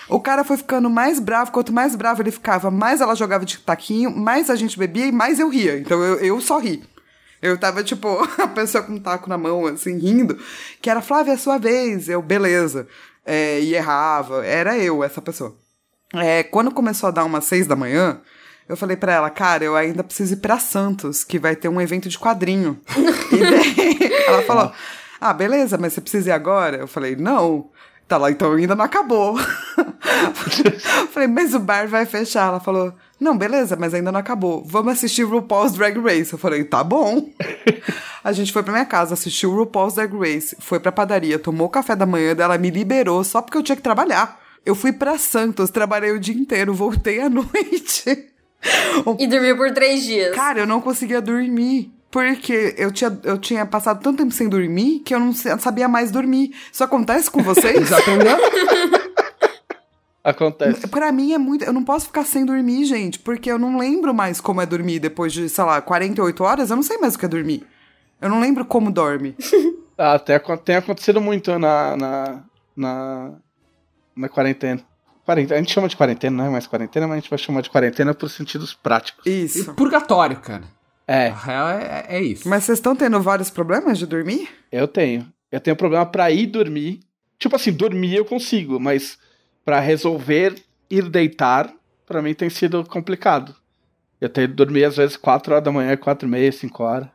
O 0.09 0.19
cara 0.19 0.43
foi 0.43 0.57
ficando 0.57 0.89
mais 0.89 1.19
bravo, 1.19 1.51
quanto 1.51 1.73
mais 1.73 1.95
bravo 1.95 2.21
ele 2.21 2.29
ficava, 2.29 2.69
mais 2.69 3.01
ela 3.01 3.15
jogava 3.15 3.43
de 3.43 3.57
taquinho, 3.57 4.15
mais 4.15 4.51
a 4.51 4.55
gente 4.55 4.77
bebia 4.77 5.07
e 5.07 5.11
mais 5.11 5.39
eu 5.39 5.49
ria. 5.49 5.79
Então 5.79 5.99
eu, 6.03 6.17
eu 6.17 6.39
só 6.41 6.59
ri. 6.59 6.83
Eu 7.41 7.57
tava, 7.57 7.83
tipo, 7.83 8.07
a 8.38 8.47
pessoa 8.47 8.83
com 8.83 8.93
um 8.93 8.99
taco 8.99 9.29
na 9.29 9.38
mão, 9.38 9.65
assim, 9.65 9.97
rindo, 9.97 10.38
que 10.81 10.89
era 10.89 11.01
Flávia, 11.01 11.33
é 11.33 11.38
sua 11.38 11.57
vez. 11.57 12.09
Eu, 12.09 12.21
beleza. 12.21 12.88
É, 13.25 13.59
e 13.59 13.73
errava. 13.73 14.45
Era 14.45 14.77
eu, 14.77 15.03
essa 15.03 15.21
pessoa. 15.21 15.55
É, 16.13 16.43
quando 16.43 16.71
começou 16.71 17.07
a 17.07 17.11
dar 17.11 17.25
umas 17.25 17.45
seis 17.45 17.65
da 17.65 17.75
manhã, 17.75 18.21
eu 18.69 18.77
falei 18.77 18.95
pra 18.95 19.13
ela, 19.13 19.29
cara, 19.29 19.63
eu 19.63 19.75
ainda 19.75 20.03
preciso 20.03 20.33
ir 20.33 20.38
pra 20.38 20.59
Santos, 20.59 21.23
que 21.23 21.39
vai 21.39 21.55
ter 21.55 21.67
um 21.67 21.81
evento 21.81 22.07
de 22.07 22.17
quadrinho. 22.17 22.79
e 23.31 23.38
daí 23.38 24.13
ela 24.27 24.41
falou, 24.43 24.71
ah, 25.19 25.33
beleza, 25.33 25.77
mas 25.77 25.93
você 25.93 26.01
precisa 26.01 26.29
ir 26.29 26.33
agora? 26.33 26.77
Eu 26.77 26.88
falei, 26.88 27.15
não. 27.15 27.69
Tá 28.08 28.18
lá, 28.18 28.30
então 28.30 28.52
ainda 28.54 28.76
não 28.76 28.86
acabou. 28.86 29.36
falei, 31.12 31.28
mas 31.28 31.56
o 31.56 31.60
bar 31.60 31.88
vai 31.88 32.06
fechar. 32.06 32.48
Ela 32.50 32.60
falou, 32.60 32.94
não, 33.20 33.36
beleza, 33.36 33.76
mas 33.76 33.94
ainda 33.94 34.12
não 34.12 34.20
acabou. 34.20 34.63
Vamos 34.63 34.94
assistir 34.94 35.24
o 35.24 35.30
RuPaul's 35.30 35.74
Drag 35.74 35.98
Race. 36.00 36.32
Eu 36.32 36.38
falei, 36.38 36.63
tá 36.63 36.84
bom. 36.84 37.30
A 38.24 38.32
gente 38.32 38.54
foi 38.54 38.62
pra 38.62 38.74
minha 38.74 38.86
casa, 38.86 39.13
assistiu 39.15 39.52
o 39.52 39.56
RuPaul's 39.56 39.96
Drag 39.96 40.13
Race, 40.18 40.56
foi 40.60 40.80
pra 40.80 40.91
padaria, 40.91 41.38
tomou 41.38 41.68
o 41.68 41.70
café 41.70 41.96
da 41.96 42.06
manhã 42.08 42.36
dela, 42.36 42.58
me 42.58 42.72
liberou 42.72 43.24
só 43.24 43.41
porque 43.41 43.58
eu 43.58 43.63
tinha 43.63 43.76
que 43.76 43.82
trabalhar. 43.82 44.39
Eu 44.65 44.74
fui 44.74 44.91
pra 44.91 45.18
Santos, 45.20 45.70
trabalhei 45.70 46.12
o 46.12 46.20
dia 46.20 46.36
inteiro, 46.36 46.74
voltei 46.74 47.22
à 47.22 47.30
noite. 47.30 48.30
E 49.20 49.28
dormiu 49.28 49.56
por 49.56 49.72
três 49.74 50.04
dias. 50.04 50.36
Cara, 50.36 50.60
eu 50.60 50.65
não 50.65 50.82
conseguia 50.82 51.22
dormir. 51.22 51.94
Porque 52.15 52.73
eu 52.78 52.93
tinha, 52.93 53.19
eu 53.25 53.38
tinha 53.38 53.65
passado 53.65 54.01
tanto 54.01 54.19
tempo 54.19 54.32
sem 54.32 54.47
dormir 54.47 54.99
que 54.99 55.13
eu 55.13 55.19
não 55.19 55.34
sa- 55.34 55.58
sabia 55.60 55.86
mais 55.89 56.12
dormir. 56.12 56.56
Isso 56.71 56.82
acontece 56.82 57.30
com 57.30 57.43
vocês? 57.43 57.89
Já 57.89 57.97
aprendeu? 57.97 58.38
Acontece. 60.23 60.88
Pra 60.88 61.12
mim 61.12 61.34
é 61.34 61.38
muito. 61.38 61.65
Eu 61.65 61.73
não 61.73 61.84
posso 61.84 62.06
ficar 62.08 62.23
sem 62.23 62.45
dormir, 62.45 62.86
gente, 62.86 63.19
porque 63.19 63.51
eu 63.51 63.60
não 63.60 63.78
lembro 63.78 64.13
mais 64.13 64.39
como 64.39 64.62
é 64.62 64.65
dormir 64.65 64.97
depois 64.99 65.34
de, 65.34 65.49
sei 65.49 65.63
lá, 65.65 65.82
48 65.82 66.41
horas. 66.41 66.69
Eu 66.69 66.78
não 66.78 66.84
sei 66.84 66.97
mais 66.97 67.15
o 67.15 67.19
que 67.19 67.25
é 67.25 67.28
dormir. 67.28 67.67
Eu 68.21 68.30
não 68.30 68.39
lembro 68.39 68.63
como 68.65 68.89
dorme. 68.91 69.36
Ah, 69.97 70.15
Até 70.15 70.36
acon- 70.36 70.58
tem 70.58 70.75
acontecido 70.75 71.21
muito 71.21 71.58
na, 71.58 71.95
na, 71.95 72.43
na, 72.75 73.32
na 74.13 74.28
quarentena. 74.30 74.82
Quarentena. 75.25 75.56
A 75.58 75.62
gente 75.62 75.71
chama 75.73 75.88
de 75.88 75.95
quarentena, 75.95 76.36
não 76.36 76.45
é 76.45 76.49
mais 76.49 76.67
quarentena, 76.67 77.08
mas 77.08 77.17
a 77.17 77.19
gente 77.21 77.30
vai 77.30 77.39
chamar 77.39 77.62
de 77.62 77.69
quarentena 77.69 78.13
por 78.13 78.30
sentidos 78.30 78.73
práticos. 78.73 79.25
E 79.25 79.45
Isso. 79.45 79.73
purgatório, 79.73 80.38
cara. 80.41 80.63
É, 81.08 81.28
A 81.28 81.36
real 81.36 81.70
é, 81.70 82.06
é 82.10 82.22
isso. 82.22 82.48
Mas 82.48 82.63
vocês 82.63 82.80
estão 82.80 82.96
tendo 82.96 83.22
vários 83.22 83.50
problemas 83.50 83.98
de 83.98 84.06
dormir? 84.06 84.50
eu 84.72 84.88
tenho. 84.88 85.32
Eu 85.52 85.60
tenho 85.62 85.76
problema 85.76 86.06
pra 86.06 86.30
ir 86.32 86.48
dormir. 86.48 87.00
Tipo 87.39 87.56
assim, 87.56 87.72
dormir 87.72 88.15
eu 88.15 88.26
consigo, 88.26 88.80
mas 88.80 89.18
pra 89.63 89.80
resolver 89.80 90.56
ir 90.89 91.10
deitar, 91.10 91.72
pra 92.06 92.22
mim 92.22 92.34
tem 92.34 92.50
sido 92.50 92.84
complicado. 92.86 93.56
Eu 94.20 94.30
tenho 94.30 94.48
que 94.50 94.54
dormir 94.54 94.84
às 94.86 94.98
vezes 94.98 95.15
4 95.15 95.54
horas 95.54 95.63
da 95.63 95.72
manhã, 95.72 95.96
4 95.96 96.28
e 96.28 96.32
meia, 96.32 96.52
5 96.52 96.84
horas. 96.84 97.08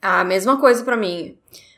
Ah, 0.00 0.24
mesma 0.24 0.58
coisa 0.58 0.84
pra 0.84 0.96
mim. 0.96 1.36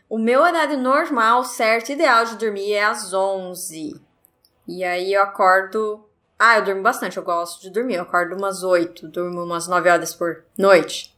O 0.08 0.18
meu 0.18 0.40
horário 0.40 0.76
normal, 0.78 1.44
certo, 1.44 1.92
ideal 1.92 2.24
de 2.24 2.36
dormir 2.36 2.72
é 2.72 2.84
às 2.84 3.12
11. 3.12 4.00
E 4.66 4.82
aí 4.84 5.12
eu 5.12 5.22
acordo. 5.22 6.04
Ah, 6.42 6.56
eu 6.56 6.64
durmo 6.64 6.80
bastante, 6.82 7.18
eu 7.18 7.22
gosto 7.22 7.60
de 7.60 7.68
dormir. 7.70 7.96
Eu 7.96 8.02
acordo 8.02 8.34
umas 8.34 8.62
8, 8.62 9.06
durmo 9.08 9.44
umas 9.44 9.68
9 9.68 9.90
horas 9.90 10.14
por 10.14 10.42
noite. 10.56 11.14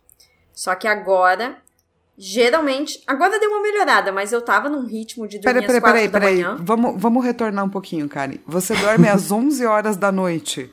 Só 0.53 0.75
que 0.75 0.89
agora, 0.89 1.57
geralmente. 2.19 3.01
Agora 3.07 3.39
deu 3.39 3.49
uma 3.51 3.63
melhorada, 3.63 4.11
mas 4.11 4.33
eu 4.33 4.43
tava 4.43 4.69
num 4.69 4.85
ritmo 4.85 5.29
de 5.29 5.39
dormir 5.39 5.65
Peraí, 5.65 5.67
peraí, 5.67 5.77
às 5.77 5.83
4 5.83 5.93
peraí, 5.93 6.09
da 6.09 6.21
peraí. 6.21 6.35
manhã. 6.43 6.57
Vamos, 6.61 7.01
vamos 7.01 7.25
retornar 7.25 7.65
um 7.65 7.69
pouquinho, 7.71 8.09
Karen. 8.09 8.39
Você 8.47 8.75
dorme 8.75 9.09
às 9.09 9.31
11 9.33 9.65
horas 9.65 9.97
da 9.97 10.11
noite. 10.11 10.73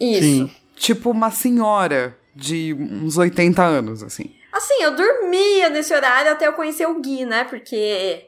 Isso. 0.00 0.20
Sim. 0.22 0.50
Tipo 0.74 1.10
uma 1.10 1.30
senhora 1.30 2.18
de 2.34 2.74
uns 2.74 3.16
80 3.16 3.62
anos, 3.62 4.02
assim. 4.02 4.34
Assim, 4.52 4.82
eu 4.82 4.94
dormia 4.96 5.68
nesse 5.70 5.94
horário 5.94 6.32
até 6.32 6.46
eu 6.46 6.52
conhecer 6.54 6.86
o 6.86 7.00
Gui, 7.00 7.24
né? 7.24 7.44
Porque 7.44 8.26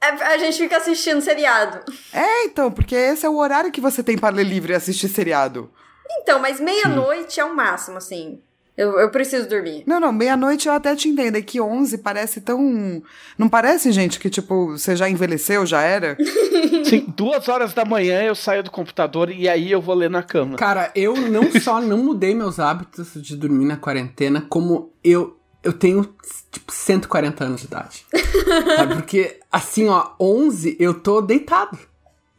a 0.00 0.32
a 0.32 0.38
gente 0.38 0.58
fica 0.58 0.76
assistindo 0.76 1.20
seriado. 1.20 1.80
É, 2.12 2.44
então, 2.44 2.70
porque 2.70 2.94
esse 2.94 3.26
é 3.26 3.28
o 3.28 3.36
horário 3.36 3.72
que 3.72 3.80
você 3.80 4.02
tem 4.02 4.16
para 4.16 4.34
ler 4.34 4.44
livro 4.44 4.72
e 4.72 4.74
assistir 4.74 5.08
seriado. 5.08 5.70
Então, 6.10 6.38
mas 6.38 6.60
meia-noite 6.60 7.38
é 7.38 7.44
o 7.44 7.54
máximo, 7.54 7.98
assim. 7.98 8.40
Eu, 8.78 8.96
eu 9.00 9.10
preciso 9.10 9.48
dormir. 9.48 9.82
Não, 9.88 9.98
não, 9.98 10.12
meia-noite 10.12 10.68
eu 10.68 10.72
até 10.72 10.94
te 10.94 11.08
entendo. 11.08 11.34
É 11.34 11.42
que 11.42 11.60
11 11.60 11.98
parece 11.98 12.40
tão. 12.40 13.02
Não 13.36 13.48
parece, 13.48 13.90
gente, 13.90 14.20
que 14.20 14.30
tipo, 14.30 14.78
você 14.78 14.94
já 14.94 15.10
envelheceu, 15.10 15.66
já 15.66 15.82
era? 15.82 16.16
Sim, 16.86 17.12
duas 17.16 17.48
horas 17.48 17.74
da 17.74 17.84
manhã 17.84 18.22
eu 18.22 18.36
saio 18.36 18.62
do 18.62 18.70
computador 18.70 19.30
e 19.32 19.48
aí 19.48 19.72
eu 19.72 19.80
vou 19.80 19.96
ler 19.96 20.08
na 20.08 20.22
cama. 20.22 20.56
Cara, 20.56 20.92
eu 20.94 21.16
não 21.16 21.50
só 21.60 21.80
não 21.80 21.98
mudei 21.98 22.36
meus 22.36 22.60
hábitos 22.60 23.20
de 23.20 23.36
dormir 23.36 23.64
na 23.64 23.76
quarentena, 23.76 24.46
como 24.48 24.92
eu 25.02 25.37
eu 25.68 25.72
tenho, 25.74 26.08
tipo, 26.50 26.72
140 26.72 27.44
anos 27.44 27.60
de 27.60 27.66
idade. 27.66 28.06
sabe? 28.76 28.94
Porque, 28.94 29.38
assim, 29.52 29.86
ó, 29.88 30.12
11 30.18 30.76
eu 30.80 30.94
tô 30.94 31.20
deitado. 31.20 31.78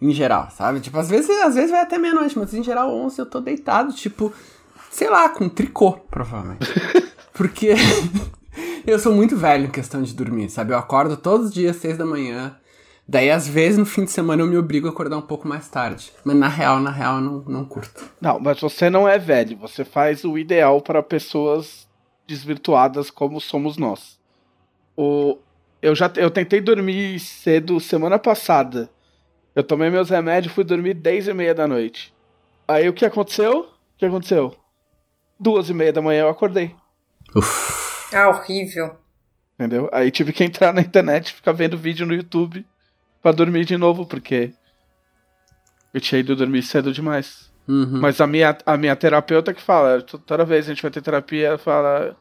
Em 0.02 0.12
geral, 0.12 0.50
sabe? 0.50 0.80
Tipo, 0.80 0.98
às 0.98 1.10
vezes, 1.10 1.30
às 1.42 1.56
vezes 1.56 1.72
vai 1.72 1.82
até 1.82 1.98
meia-noite, 1.98 2.38
mas 2.40 2.54
em 2.54 2.64
geral, 2.64 2.90
11 2.92 3.20
eu 3.20 3.26
tô 3.26 3.40
deitado, 3.40 3.94
tipo, 3.94 4.34
sei 4.90 5.10
lá, 5.10 5.30
com 5.30 5.48
tricô, 5.48 5.94
provavelmente. 6.10 6.66
Porque 7.34 7.76
eu 8.88 8.98
sou 8.98 9.14
muito 9.14 9.38
velho 9.38 9.66
em 9.66 9.72
questão 9.72 10.02
de 10.02 10.14
dormir, 10.14 10.50
sabe? 10.50 10.74
Eu 10.74 10.78
acordo 10.78 11.16
todos 11.16 11.48
os 11.48 11.54
dias, 11.54 11.76
6 11.76 11.98
da 11.98 12.06
manhã. 12.06 12.56
Daí, 13.08 13.30
às 13.30 13.48
vezes, 13.48 13.78
no 13.78 13.86
fim 13.86 14.06
de 14.06 14.12
semana 14.12 14.42
eu 14.42 14.48
me 14.48 14.58
obrigo 14.58 14.88
a 14.88 14.92
acordar 14.92 15.18
um 15.18 15.22
pouco 15.22 15.48
mais 15.48 15.68
tarde. 15.68 16.12
Mas 16.24 16.36
na 16.36 16.48
real, 16.48 16.80
na 16.80 16.92
real, 16.92 17.16
eu 17.16 17.22
não, 17.22 17.44
não 17.48 17.66
curto. 17.66 18.06
Não, 18.22 18.40
mas 18.40 18.60
você 18.60 18.90
não 18.90 19.08
é 19.08 19.20
velho. 19.20 19.58
Você 19.58 19.84
faz 19.84 20.24
o 20.24 20.38
ideal 20.38 20.82
para 20.82 21.04
pessoas 21.04 21.89
desvirtuadas 22.30 23.10
como 23.10 23.42
somos 23.42 23.76
nós. 23.76 24.20
O, 24.96 25.38
eu 25.82 25.96
já 25.96 26.12
eu 26.16 26.30
tentei 26.30 26.62
dormir 26.62 27.20
cedo 27.20 27.80
semana 27.80 28.20
passada. 28.20 28.90
Eu 29.56 29.64
tomei 29.64 29.90
meus 29.90 30.10
remédios 30.10 30.52
e 30.52 30.56
fui 30.56 30.64
dormir 30.64 30.94
10 30.94 31.28
e 31.30 31.34
meia 31.34 31.56
da 31.56 31.68
noite. 31.68 32.14
Aí 32.68 32.88
o 32.88 32.94
que 32.94 33.04
aconteceu? 33.06 33.62
O 33.62 33.98
que 33.98 34.06
aconteceu? 34.06 34.56
Duas 35.40 35.70
e 35.70 35.74
meia 35.74 35.92
da 35.92 36.02
manhã 36.02 36.22
eu 36.22 36.30
acordei. 36.30 36.76
Uf. 37.36 38.14
Ah, 38.16 38.30
horrível. 38.30 38.96
Entendeu? 39.56 39.90
Aí 39.92 40.12
tive 40.12 40.32
que 40.32 40.44
entrar 40.44 40.72
na 40.74 40.82
internet 40.82 41.30
e 41.30 41.34
ficar 41.34 41.52
vendo 41.52 41.78
vídeo 41.78 42.06
no 42.06 42.14
YouTube 42.14 42.66
pra 43.22 43.32
dormir 43.32 43.66
de 43.66 43.76
novo, 43.76 44.06
porque 44.06 44.54
eu 45.94 46.00
tinha 46.00 46.20
ido 46.20 46.36
dormir 46.36 46.62
cedo 46.64 46.94
demais. 46.94 47.52
Uhum. 47.68 48.00
Mas 48.00 48.20
a 48.22 48.26
minha, 48.28 48.58
a 48.66 48.78
minha 48.78 48.96
terapeuta 48.96 49.54
que 49.54 49.62
fala, 49.62 50.02
to- 50.02 50.18
toda 50.20 50.46
vez 50.46 50.66
a 50.66 50.70
gente 50.74 50.82
vai 50.82 50.90
ter 50.92 51.02
terapia, 51.02 51.48
ela 51.50 51.58
fala, 51.58 52.16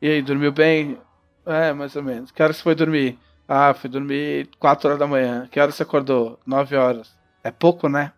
e 0.00 0.08
aí, 0.08 0.22
dormiu 0.22 0.52
bem? 0.52 0.98
É, 1.44 1.72
mais 1.72 1.94
ou 1.96 2.02
menos. 2.02 2.30
Que 2.30 2.42
horas 2.42 2.56
você 2.56 2.62
foi 2.62 2.74
dormir? 2.74 3.18
Ah, 3.48 3.72
fui 3.74 3.88
dormir 3.88 4.48
4 4.58 4.88
horas 4.88 4.98
da 4.98 5.06
manhã. 5.06 5.48
Que 5.50 5.60
horas 5.60 5.74
você 5.74 5.82
acordou? 5.82 6.38
9 6.44 6.76
horas. 6.76 7.14
É 7.44 7.50
pouco, 7.50 7.88
né? 7.88 8.12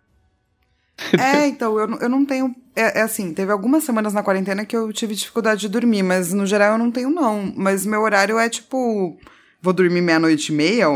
É, 1.19 1.47
então, 1.47 1.79
eu, 1.79 1.89
eu 2.01 2.09
não 2.09 2.25
tenho. 2.25 2.55
É, 2.75 3.01
é 3.01 3.03
assim, 3.03 3.33
teve 3.33 3.53
algumas 3.53 3.85
semanas 3.85 4.13
na 4.13 4.23
quarentena 4.23 4.65
que 4.65 4.77
eu 4.77 4.93
tive 4.93 5.15
dificuldade 5.15 5.61
de 5.61 5.69
dormir, 5.69 6.03
mas 6.03 6.33
no 6.33 6.47
geral 6.47 6.73
eu 6.73 6.79
não 6.79 6.91
tenho, 6.91 7.11
não. 7.11 7.53
Mas 7.55 7.87
meu 7.87 8.03
horário 8.03 8.39
é 8.39 8.49
tipo. 8.49 9.17
Vou 9.61 9.73
dormir 9.73 10.01
meia-noite 10.01 10.53
e 10.53 10.55
meia, 10.55 10.87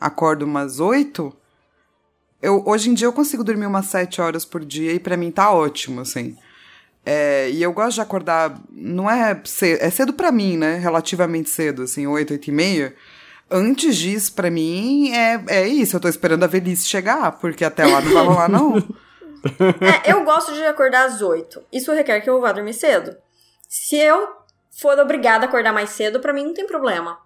acordo 0.00 0.44
umas 0.44 0.80
oito. 0.80 1.34
Eu, 2.40 2.62
hoje 2.66 2.90
em 2.90 2.94
dia 2.94 3.06
eu 3.06 3.12
consigo 3.12 3.42
dormir 3.42 3.66
umas 3.66 3.86
sete 3.86 4.20
horas 4.20 4.44
por 4.44 4.64
dia 4.64 4.92
e 4.92 5.00
pra 5.00 5.16
mim 5.16 5.30
tá 5.30 5.50
ótimo, 5.50 6.00
assim. 6.00 6.36
É, 7.06 7.50
e 7.50 7.62
eu 7.62 7.72
gosto 7.72 7.96
de 7.96 8.00
acordar, 8.00 8.58
não 8.70 9.10
é 9.10 9.38
cedo, 9.44 9.82
é 9.82 9.90
cedo 9.90 10.12
pra 10.12 10.32
mim, 10.32 10.56
né? 10.56 10.76
Relativamente 10.76 11.50
cedo, 11.50 11.82
assim, 11.82 12.06
8, 12.06 12.32
8 12.32 12.48
e 12.48 12.52
meia. 12.52 12.94
Antes 13.50 13.96
disso, 13.96 14.32
pra 14.34 14.50
mim, 14.50 15.12
é, 15.12 15.44
é 15.48 15.68
isso. 15.68 15.96
Eu 15.96 16.00
tô 16.00 16.08
esperando 16.08 16.44
a 16.44 16.48
velhice 16.48 16.86
chegar, 16.86 17.32
porque 17.32 17.64
até 17.64 17.84
lá 17.86 18.00
não 18.00 18.12
vai 18.12 18.24
rolar, 18.24 18.48
não. 18.48 18.74
É, 20.06 20.10
eu 20.10 20.24
gosto 20.24 20.54
de 20.54 20.64
acordar 20.64 21.04
às 21.04 21.20
8. 21.20 21.64
Isso 21.70 21.92
requer 21.92 22.22
que 22.22 22.30
eu 22.30 22.40
vá 22.40 22.50
dormir 22.50 22.72
cedo. 22.72 23.14
Se 23.68 23.94
eu 23.94 24.26
for 24.80 24.98
obrigada 24.98 25.44
a 25.44 25.48
acordar 25.48 25.70
mais 25.70 25.90
cedo, 25.90 26.18
pra 26.18 26.32
mim 26.32 26.44
não 26.44 26.54
tem 26.54 26.66
problema. 26.66 27.18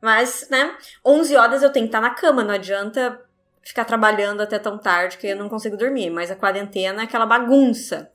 Mas, 0.00 0.46
né, 0.48 0.76
11 1.04 1.34
horas 1.34 1.62
eu 1.64 1.72
tenho 1.72 1.86
que 1.86 1.88
estar 1.88 2.00
na 2.00 2.14
cama, 2.14 2.44
não 2.44 2.54
adianta 2.54 3.20
ficar 3.64 3.84
trabalhando 3.84 4.40
até 4.40 4.56
tão 4.58 4.78
tarde 4.78 5.18
que 5.18 5.26
eu 5.26 5.36
não 5.36 5.48
consigo 5.48 5.76
dormir. 5.76 6.10
Mas 6.10 6.30
a 6.30 6.36
quarentena 6.36 7.02
é 7.02 7.04
aquela 7.04 7.26
bagunça. 7.26 8.08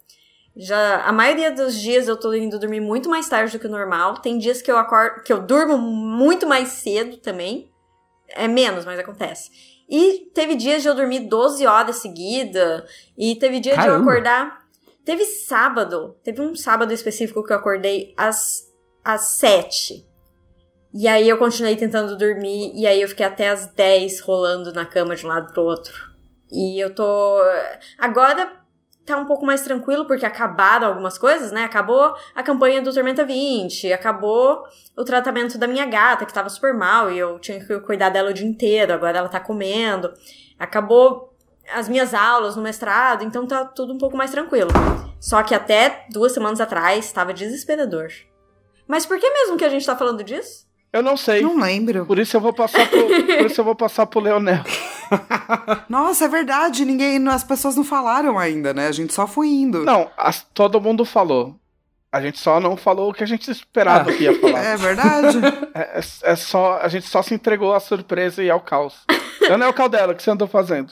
Já 0.62 1.04
a 1.06 1.14
maioria 1.14 1.52
dos 1.52 1.80
dias 1.80 2.10
eu 2.10 2.18
tô 2.18 2.34
indo 2.34 2.60
dormir 2.60 2.82
muito 2.82 3.10
mais 3.10 3.30
tarde 3.30 3.54
do 3.54 3.60
que 3.62 3.68
o 3.68 3.72
normal. 3.72 4.16
Tem 4.16 4.38
dias 4.38 4.62
que 4.62 4.70
eu 4.70 4.78
acordo, 4.78 5.24
que 5.24 5.32
eu 5.32 5.42
durmo 5.42 5.78
muito 5.78 6.46
mais 6.46 6.68
cedo 6.68 7.16
também. 7.16 7.72
É 8.28 8.46
menos, 8.46 8.84
mas 8.84 9.00
acontece. 9.00 9.50
E 9.90 10.30
teve 10.36 10.56
dias 10.56 10.82
de 10.82 10.90
eu 10.90 10.94
dormir 10.94 11.22
12 11.30 11.66
horas 11.66 11.96
seguida, 11.96 12.86
e 13.18 13.38
teve 13.38 13.62
dia 13.62 13.74
Caramba. 13.74 13.94
de 13.94 14.04
eu 14.04 14.04
acordar. 14.04 14.60
Teve 15.06 15.24
sábado, 15.24 16.18
teve 16.26 16.42
um 16.42 16.54
sábado 16.54 16.92
específico 16.92 17.42
que 17.42 17.54
eu 17.54 17.58
acordei 17.58 18.14
às, 18.18 18.70
às 19.02 19.38
7. 19.38 20.06
E 20.94 21.08
aí 21.08 21.28
eu 21.30 21.38
continuei 21.38 21.78
tentando 21.78 22.18
dormir, 22.18 22.74
e 22.76 22.86
aí 22.86 23.02
eu 23.02 23.08
fiquei 23.08 23.26
até 23.26 23.50
às 23.50 23.66
10 23.68 24.20
rolando 24.20 24.74
na 24.74 24.86
cama 24.86 25.16
de 25.16 25.26
um 25.26 25.30
lado 25.30 25.54
pro 25.54 25.64
outro. 25.64 25.94
E 26.52 26.84
eu 26.84 26.94
tô. 26.94 27.40
Agora 27.98 28.59
tá 29.10 29.18
um 29.18 29.26
pouco 29.26 29.46
mais 29.46 29.62
tranquilo, 29.62 30.06
porque 30.06 30.26
acabaram 30.26 30.88
algumas 30.88 31.18
coisas, 31.18 31.52
né? 31.52 31.64
Acabou 31.64 32.16
a 32.36 32.44
campanha 32.44 32.82
do 32.82 32.94
Tormenta 32.94 33.26
20, 33.26 33.92
acabou 33.92 34.64
o 34.96 35.04
tratamento 35.04 35.58
da 35.58 35.68
minha 35.68 35.86
gata, 35.86 36.26
que 36.26 36.34
tava 36.34 36.50
super 36.50 36.74
mal, 36.74 37.12
e 37.12 37.18
eu 37.18 37.40
tinha 37.40 37.60
que 37.60 37.80
cuidar 37.82 38.10
dela 38.10 38.30
o 38.30 38.34
dia 38.34 38.48
inteiro, 38.48 38.94
agora 38.94 39.18
ela 39.18 39.30
tá 39.30 39.40
comendo. 39.40 40.14
Acabou 40.58 41.34
as 41.74 41.90
minhas 41.90 42.14
aulas 42.14 42.56
no 42.56 42.62
mestrado, 42.62 43.24
então 43.24 43.48
tá 43.48 43.66
tudo 43.66 43.94
um 43.94 43.98
pouco 43.98 44.16
mais 44.16 44.32
tranquilo. 44.32 44.70
Só 45.20 45.42
que 45.44 45.56
até 45.56 46.06
duas 46.12 46.32
semanas 46.32 46.62
atrás 46.62 47.12
tava 47.12 47.34
desesperador. 47.34 48.10
Mas 48.88 49.06
por 49.06 49.20
que 49.20 49.30
mesmo 49.30 49.58
que 49.58 49.66
a 49.66 49.70
gente 49.70 49.86
tá 49.86 49.96
falando 49.96 50.24
disso? 50.24 50.69
Eu 50.92 51.04
não 51.04 51.16
sei. 51.16 51.42
Não 51.42 51.60
lembro. 51.60 52.06
Por 52.06 52.18
isso 52.18 52.36
eu 52.36 52.42
vou 52.42 52.52
passar 52.54 52.88
pro, 52.90 53.08
por 53.08 53.46
isso 53.46 53.62
eu 53.62 53.66
vou 53.66 53.76
passar 53.76 54.06
pro 54.08 54.20
Leonel. 54.20 54.64
Nossa, 55.88 56.26
é 56.26 56.28
verdade. 56.28 56.86
Ninguém, 56.86 57.26
as 57.28 57.44
pessoas 57.44 57.76
não 57.76 57.84
falaram 57.84 58.38
ainda, 58.40 58.74
né? 58.74 58.88
A 58.88 58.92
gente 58.92 59.14
só 59.14 59.28
foi 59.28 59.48
indo. 59.48 59.84
Não, 59.86 60.10
as- 60.18 60.46
todo 60.54 60.82
mundo 60.82 61.06
falou. 61.06 61.56
A 62.12 62.20
gente 62.22 62.40
só 62.40 62.60
não 62.60 62.76
falou 62.76 63.12
o 63.12 63.14
que 63.14 63.24
a 63.24 63.28
gente 63.28 63.52
esperava 63.52 64.12
que 64.12 64.24
ia 64.24 64.40
falar. 64.40 64.60
É 64.66 64.78
verdade. 64.78 65.38
É, 65.76 66.00
é- 66.00 66.32
é 66.32 66.36
só, 66.36 66.80
a 66.82 66.88
gente 66.88 67.08
só 67.08 67.22
se 67.22 67.34
entregou 67.36 67.74
à 67.74 67.80
surpresa 67.80 68.44
e 68.44 68.50
ao 68.50 68.60
caos. 68.60 68.96
Leonel 69.42 69.74
Caldela, 69.74 70.14
o 70.14 70.16
que 70.16 70.24
você 70.24 70.32
andou 70.32 70.48
fazendo? 70.48 70.92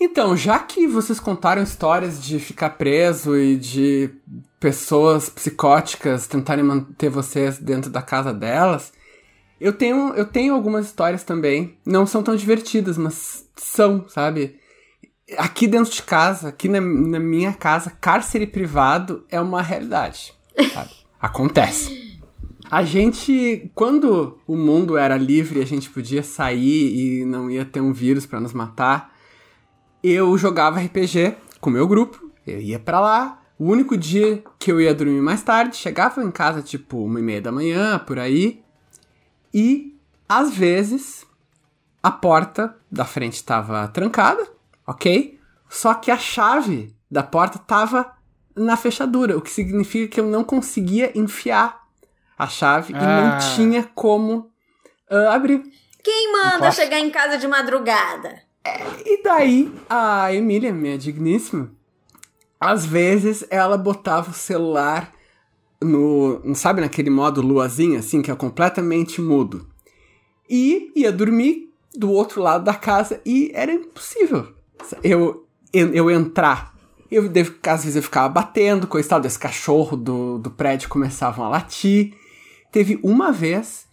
Então, 0.00 0.36
já 0.36 0.58
que 0.58 0.86
vocês 0.88 1.20
contaram 1.20 1.62
histórias 1.62 2.22
de 2.22 2.38
ficar 2.40 2.70
preso 2.70 3.36
e 3.36 3.56
de 3.56 4.10
pessoas 4.58 5.28
psicóticas 5.28 6.26
tentarem 6.26 6.64
manter 6.64 7.10
vocês 7.10 7.58
dentro 7.58 7.90
da 7.90 8.00
casa 8.02 8.32
delas, 8.32 8.92
eu 9.60 9.72
tenho, 9.72 10.14
eu 10.14 10.24
tenho 10.24 10.54
algumas 10.54 10.86
histórias 10.86 11.22
também. 11.22 11.78
Não 11.84 12.06
são 12.06 12.22
tão 12.22 12.34
divertidas, 12.34 12.96
mas 12.96 13.48
são, 13.56 14.08
sabe? 14.08 14.58
Aqui 15.36 15.66
dentro 15.66 15.92
de 15.92 16.02
casa, 16.02 16.48
aqui 16.48 16.68
na, 16.68 16.80
na 16.80 17.20
minha 17.20 17.52
casa, 17.52 17.90
cárcere 18.00 18.46
privado 18.46 19.24
é 19.28 19.40
uma 19.40 19.62
realidade. 19.62 20.32
Sabe? 20.72 20.90
Acontece. 21.20 22.18
A 22.70 22.82
gente, 22.82 23.70
quando 23.74 24.38
o 24.46 24.56
mundo 24.56 24.96
era 24.96 25.16
livre, 25.16 25.60
a 25.60 25.66
gente 25.66 25.90
podia 25.90 26.22
sair 26.22 27.20
e 27.20 27.24
não 27.24 27.50
ia 27.50 27.64
ter 27.64 27.80
um 27.80 27.92
vírus 27.92 28.26
pra 28.26 28.40
nos 28.40 28.52
matar 28.52 29.12
eu 30.02 30.36
jogava 30.38 30.80
RPG 30.80 31.36
com 31.60 31.68
o 31.68 31.72
meu 31.72 31.86
grupo, 31.86 32.30
eu 32.46 32.60
ia 32.60 32.78
pra 32.78 33.00
lá. 33.00 33.42
O 33.58 33.66
único 33.66 33.96
dia 33.96 34.42
que 34.58 34.72
eu 34.72 34.80
ia 34.80 34.94
dormir 34.94 35.20
mais 35.20 35.42
tarde, 35.42 35.76
chegava 35.76 36.24
em 36.24 36.30
casa 36.30 36.62
tipo 36.62 37.04
uma 37.04 37.20
e 37.20 37.22
meia 37.22 37.42
da 37.42 37.52
manhã, 37.52 37.98
por 37.98 38.18
aí. 38.18 38.62
E 39.52 39.98
às 40.28 40.52
vezes 40.54 41.26
a 42.02 42.10
porta 42.10 42.76
da 42.90 43.04
frente 43.04 43.34
estava 43.34 43.86
trancada, 43.88 44.46
ok? 44.86 45.38
Só 45.68 45.94
que 45.94 46.10
a 46.10 46.16
chave 46.18 46.94
da 47.10 47.22
porta 47.22 47.56
estava 47.58 48.12
na 48.56 48.76
fechadura, 48.76 49.36
o 49.36 49.40
que 49.40 49.50
significa 49.50 50.14
que 50.14 50.20
eu 50.20 50.26
não 50.26 50.42
conseguia 50.44 51.12
enfiar 51.18 51.80
a 52.38 52.46
chave 52.46 52.92
e 52.92 52.96
Ah. 52.96 53.00
não 53.40 53.56
tinha 53.56 53.84
como 53.94 54.50
ah, 55.10 55.34
abrir. 55.34 55.62
Quem 56.02 56.32
manda 56.32 56.70
chegar 56.72 56.98
em 56.98 57.10
casa 57.10 57.36
de 57.36 57.46
madrugada? 57.46 58.40
E 59.04 59.22
daí, 59.22 59.72
a 59.88 60.32
Emília, 60.32 60.72
minha 60.72 60.96
digníssima, 60.96 61.70
às 62.58 62.84
vezes 62.86 63.44
ela 63.50 63.76
botava 63.76 64.30
o 64.30 64.34
celular 64.34 65.12
no, 65.82 66.40
sabe, 66.54 66.80
naquele 66.80 67.10
modo 67.10 67.40
luazinha, 67.40 68.00
assim, 68.00 68.22
que 68.22 68.30
é 68.30 68.34
completamente 68.34 69.20
mudo. 69.20 69.66
E 70.48 70.92
ia 70.94 71.12
dormir 71.12 71.70
do 71.94 72.10
outro 72.10 72.42
lado 72.42 72.64
da 72.64 72.74
casa 72.74 73.20
e 73.24 73.50
era 73.54 73.72
impossível 73.72 74.48
eu, 75.02 75.46
eu, 75.72 76.10
entrar. 76.10 76.74
Eu, 77.10 77.24
às 77.24 77.84
vezes 77.84 77.96
eu 77.96 78.02
ficava 78.02 78.28
batendo, 78.28 78.86
coisa 78.86 79.08
tal, 79.08 79.20
desse 79.20 79.38
cachorro 79.38 79.96
do, 79.96 80.38
do 80.38 80.50
prédio 80.50 80.88
começavam 80.88 81.44
a 81.44 81.48
latir. 81.48 82.14
Teve 82.72 82.98
uma 83.02 83.32
vez 83.32 83.86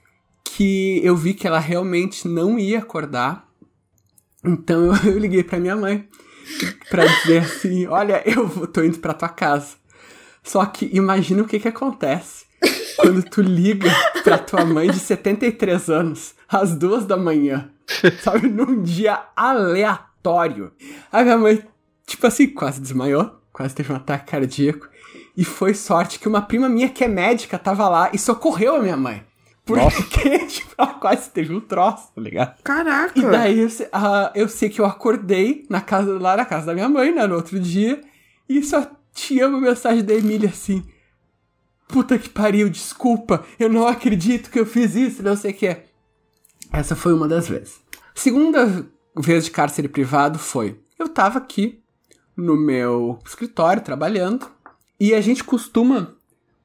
que 0.43 1.01
eu 1.03 1.15
vi 1.15 1.33
que 1.33 1.47
ela 1.47 1.59
realmente 1.59 2.27
não 2.27 2.57
ia 2.57 2.79
acordar. 2.79 3.47
Então 4.43 4.85
eu, 4.85 4.95
eu 5.13 5.17
liguei 5.17 5.43
pra 5.43 5.59
minha 5.59 5.75
mãe 5.75 6.07
pra 6.89 7.05
dizer 7.05 7.43
assim: 7.43 7.85
Olha, 7.87 8.21
eu 8.25 8.67
tô 8.67 8.83
indo 8.83 8.99
pra 8.99 9.13
tua 9.13 9.29
casa. 9.29 9.75
Só 10.47 10.65
que 10.65 10.89
imagina 10.93 11.41
o 11.41 11.45
que 11.45 11.59
que 11.59 11.67
acontece 11.67 12.45
quando 12.95 13.21
tu 13.21 13.41
liga 13.41 13.91
pra 14.23 14.37
tua 14.37 14.63
mãe 14.65 14.89
de 14.89 14.97
73 14.97 15.89
anos 15.89 16.33
às 16.47 16.73
duas 16.73 17.05
da 17.05 17.17
manhã, 17.17 17.69
sabe? 18.21 18.47
Num 18.47 18.81
dia 18.81 19.25
aleatório. 19.35 20.71
A 21.11 21.21
minha 21.21 21.37
mãe, 21.37 21.63
tipo 22.05 22.25
assim, 22.25 22.47
quase 22.47 22.79
desmaiou, 22.79 23.39
quase 23.51 23.75
teve 23.75 23.91
um 23.91 23.97
ataque 23.97 24.31
cardíaco. 24.31 24.87
E 25.35 25.43
foi 25.43 25.73
sorte 25.73 26.17
que 26.17 26.27
uma 26.27 26.41
prima 26.41 26.69
minha 26.69 26.89
que 26.89 27.03
é 27.03 27.07
médica 27.07 27.59
tava 27.59 27.87
lá 27.89 28.09
e 28.13 28.17
socorreu 28.17 28.77
a 28.77 28.81
minha 28.81 28.97
mãe. 28.97 29.23
Porque, 29.65 30.39
tipo, 30.47 30.73
ela 30.77 30.93
quase 30.93 31.29
teve 31.29 31.53
um 31.53 31.59
troço, 31.59 32.07
tá 32.15 32.21
ligado? 32.21 32.55
Caraca. 32.63 33.19
E 33.19 33.21
daí 33.21 33.59
eu, 33.59 33.69
ah, 33.91 34.31
eu 34.33 34.47
sei 34.47 34.69
que 34.69 34.79
eu 34.79 34.85
acordei 34.85 35.65
na 35.69 35.81
casa, 35.81 36.17
lá 36.17 36.37
na 36.37 36.45
casa 36.45 36.67
da 36.67 36.73
minha 36.73 36.87
mãe, 36.87 37.13
né, 37.13 37.27
no 37.27 37.35
outro 37.35 37.59
dia, 37.59 38.01
e 38.47 38.63
só 38.63 38.89
tinha 39.17 39.49
uma 39.49 39.59
mensagem 39.59 40.03
da 40.03 40.13
Emília 40.13 40.49
assim: 40.49 40.83
Puta 41.87 42.17
que 42.19 42.29
pariu, 42.29 42.69
desculpa, 42.69 43.43
eu 43.59 43.67
não 43.67 43.87
acredito 43.87 44.51
que 44.51 44.59
eu 44.59 44.65
fiz 44.65 44.95
isso, 44.95 45.23
não 45.23 45.35
sei 45.35 45.51
o 45.51 45.55
que. 45.55 45.77
Essa 46.71 46.95
foi 46.95 47.13
uma 47.13 47.27
das 47.27 47.49
vezes. 47.49 47.81
Segunda 48.13 48.87
vez 49.15 49.45
de 49.45 49.51
cárcere 49.51 49.89
privado 49.89 50.37
foi: 50.37 50.79
eu 50.99 51.09
tava 51.09 51.39
aqui 51.39 51.81
no 52.35 52.55
meu 52.55 53.17
escritório 53.25 53.81
trabalhando, 53.81 54.47
e 54.99 55.13
a 55.13 55.21
gente 55.21 55.43
costuma, 55.43 56.15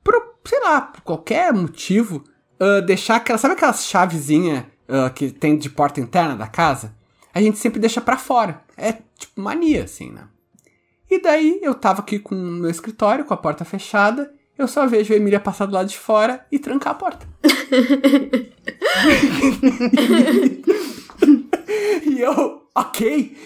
por, 0.04 0.14
sei 0.44 0.60
lá, 0.60 0.82
por 0.82 1.00
qualquer 1.00 1.52
motivo, 1.52 2.22
ah, 2.60 2.80
deixar 2.80 3.16
aquela. 3.16 3.38
Sabe 3.38 3.54
aquelas 3.54 3.86
chavezinhas 3.86 4.64
ah, 4.88 5.08
que 5.10 5.30
tem 5.30 5.56
de 5.56 5.70
porta 5.70 6.00
interna 6.00 6.36
da 6.36 6.46
casa? 6.46 6.94
A 7.32 7.40
gente 7.40 7.58
sempre 7.58 7.80
deixa 7.80 8.00
pra 8.00 8.18
fora. 8.18 8.62
É 8.76 8.92
tipo 8.92 9.40
mania, 9.40 9.84
assim, 9.84 10.10
né? 10.10 10.28
E 11.12 11.20
daí 11.20 11.60
eu 11.60 11.74
tava 11.74 12.00
aqui 12.00 12.18
com 12.18 12.34
o 12.34 12.38
meu 12.38 12.70
escritório, 12.70 13.26
com 13.26 13.34
a 13.34 13.36
porta 13.36 13.66
fechada. 13.66 14.32
Eu 14.56 14.66
só 14.66 14.86
vejo 14.86 15.12
a 15.12 15.16
Emília 15.18 15.38
passar 15.38 15.66
do 15.66 15.74
lado 15.74 15.86
de 15.86 15.98
fora 15.98 16.46
e 16.50 16.58
trancar 16.58 16.92
a 16.92 16.94
porta. 16.94 17.28
e 22.06 22.18
eu, 22.18 22.66
ok, 22.74 23.36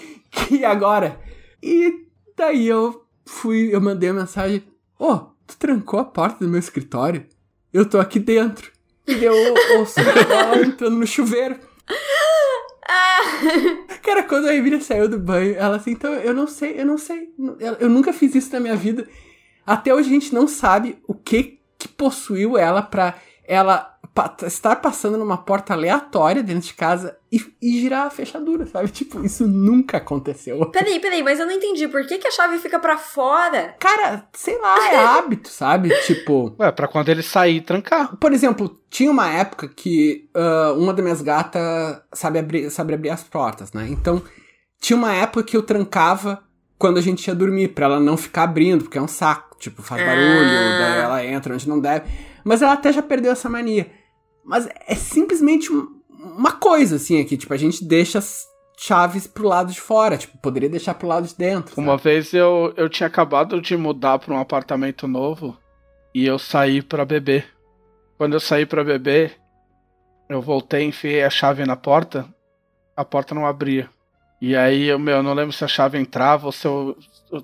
e 0.49 0.65
agora? 0.65 1.21
E 1.61 2.07
daí 2.37 2.69
eu 2.69 3.05
fui, 3.25 3.75
eu 3.75 3.81
mandei 3.81 4.11
a 4.11 4.15
mensagem: 4.15 4.63
Ô, 4.97 5.17
tu 5.45 5.57
trancou 5.59 5.99
a 5.99 6.05
porta 6.05 6.45
do 6.45 6.49
meu 6.49 6.61
escritório? 6.61 7.27
Eu 7.73 7.85
tô 7.85 7.99
aqui 7.99 8.21
dentro. 8.21 8.71
E 9.09 9.25
eu 9.25 9.35
ouço 9.77 9.99
ela 9.99 10.59
entrando 10.63 10.99
no 10.99 11.07
chuveiro. 11.07 11.59
Cara, 14.03 14.23
quando 14.23 14.47
a 14.47 14.55
Emília 14.55 14.81
saiu 14.81 15.09
do 15.09 15.19
banho, 15.19 15.55
ela 15.57 15.77
assim, 15.77 15.93
então 15.93 16.13
eu 16.13 16.33
não 16.33 16.47
sei, 16.47 16.81
eu 16.81 16.87
não 16.87 16.99
sei. 16.99 17.29
Eu, 17.81 17.89
nunca 17.89 18.13
fiz 18.13 18.35
isso 18.35 18.53
na 18.53 18.61
minha 18.61 18.77
vida. 18.77 19.09
Até 19.67 19.93
hoje 19.95 20.09
a 20.09 20.13
gente 20.13 20.35
não 20.35 20.47
sabe 20.47 20.99
o 21.07 21.15
que 21.15 21.59
que 21.79 21.89
possuiu 21.89 22.57
ela 22.57 22.81
pra 22.83 23.15
ela 23.45 23.96
estar 24.47 24.77
passando 24.77 25.19
numa 25.19 25.37
porta 25.37 25.73
aleatória 25.73 26.43
dentro 26.43 26.69
de 26.69 26.75
casa 26.75 27.17
e, 27.31 27.41
e, 27.61 27.81
girar 27.81 28.07
a 28.07 28.11
fechadura, 28.11 28.67
sabe? 28.67 28.89
Tipo, 28.97 29.25
isso 29.25 29.47
nunca 29.47 29.99
aconteceu. 29.99 30.65
Peraí, 30.71 30.99
peraí, 31.01 31.23
mas 31.23 31.39
eu 31.39 31.47
não 31.47 31.53
entendi. 31.53 31.87
Por 31.89 32.07
que, 32.07 32.19
que 32.19 32.29
a 32.29 32.31
chave 32.31 32.59
fica 32.59 32.79
para 32.79 32.97
fora? 32.97 33.75
Cara, 33.79 34.27
sei 34.33 34.59
lá, 34.59 34.93
é 34.93 34.97
hábito, 35.19 35.49
sabe? 35.49 35.91
Tipo. 36.07 36.55
Ué, 36.59 36.73
pra 36.73 36.89
quando 36.89 37.09
ele 37.09 37.23
sair 37.23 37.61
trancar. 37.61 38.17
Por 38.17 38.33
exemplo, 38.33 38.81
tinha 38.91 39.11
uma 39.11 39.29
época 39.29 39.69
que 39.69 40.29
uh, 40.35 40.79
uma 40.79 40.93
das 40.93 41.03
minhas 41.03 41.23
gatas 41.23 42.01
sabe 42.13 42.39
abrir, 42.39 42.71
sabe 42.71 42.95
abrir 42.95 43.11
as 43.11 43.23
portas, 43.23 43.73
né? 43.73 43.87
Então, 43.91 44.23
tinha 44.81 44.97
uma 44.97 45.15
época 45.15 45.43
que 45.43 45.57
eu 45.57 45.63
trancava 45.63 46.43
quando 46.79 46.99
a 46.99 47.03
gente 47.03 47.27
ia 47.27 47.35
dormir, 47.35 47.69
pra 47.69 47.87
ela 47.87 48.01
não 48.01 48.17
ficar 48.17 48.45
abrindo, 48.45 48.85
porque 48.85 48.99
é 48.99 49.03
um 49.03 49.09
saco. 49.09 49.57
Tipo, 49.59 49.83
faz 49.83 50.05
barulho, 50.05 50.25
ah. 50.25 50.79
daí 50.79 50.99
ela 51.01 51.25
entra 51.25 51.55
onde 51.55 51.69
não 51.69 51.81
deve. 51.81 52.07
Mas 52.45 52.63
ela 52.63 52.75
até 52.75 52.93
já 52.93 53.03
perdeu 53.03 53.33
essa 53.33 53.49
mania. 53.49 53.91
Mas 54.47 54.69
é 54.87 54.95
simplesmente 54.95 55.69
uma 56.09 56.53
coisa, 56.53 56.97
assim, 56.97 57.21
aqui. 57.21 57.37
Tipo, 57.37 57.53
a 57.53 57.57
gente 57.57 57.85
deixa 57.85 58.19
as 58.19 58.47
chaves 58.79 59.27
pro 59.27 59.49
lado 59.49 59.73
de 59.73 59.81
fora. 59.81 60.17
Tipo, 60.17 60.39
poderia 60.39 60.69
deixar 60.69 60.95
pro 60.95 61.09
lado 61.09 61.27
de 61.27 61.35
dentro. 61.35 61.75
Sabe? 61.75 61.87
Uma 61.87 61.97
vez 61.97 62.33
eu, 62.33 62.73
eu 62.77 62.89
tinha 62.89 63.09
acabado 63.09 63.61
de 63.61 63.77
mudar 63.77 64.19
pra 64.21 64.33
um 64.33 64.39
apartamento 64.39 65.09
novo 65.09 65.57
e 66.15 66.25
eu 66.25 66.39
saí 66.39 66.81
para 66.81 67.05
beber. 67.05 67.47
Quando 68.17 68.35
eu 68.35 68.41
saí 68.41 68.65
para 68.65 68.85
beber, 68.85 69.37
eu 70.29 70.41
voltei, 70.41 70.85
enfiei 70.85 71.25
a 71.25 71.31
chave 71.31 71.67
na 71.67 71.77
porta, 71.77 72.25
a 72.97 73.05
porta 73.05 73.35
não 73.35 73.45
abria. 73.45 73.91
E 74.41 74.55
aí, 74.55 74.85
eu, 74.85 74.99
meu, 74.99 75.17
eu 75.17 75.23
não 75.23 75.35
lembro 75.35 75.53
se 75.53 75.65
a 75.65 75.69
chave 75.69 75.99
entrava 75.99 76.47
ou 76.47 76.53
se 76.53 76.67
eu 76.67 76.97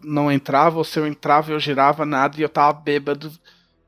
não 0.05 0.31
entrava, 0.31 0.79
ou 0.79 0.85
se 0.85 0.99
eu 0.99 1.07
entrava 1.07 1.51
e 1.51 1.55
eu 1.55 1.61
girava 1.61 2.07
nada 2.07 2.39
e 2.39 2.43
eu 2.43 2.49
tava 2.49 2.73
bêbado 2.79 3.33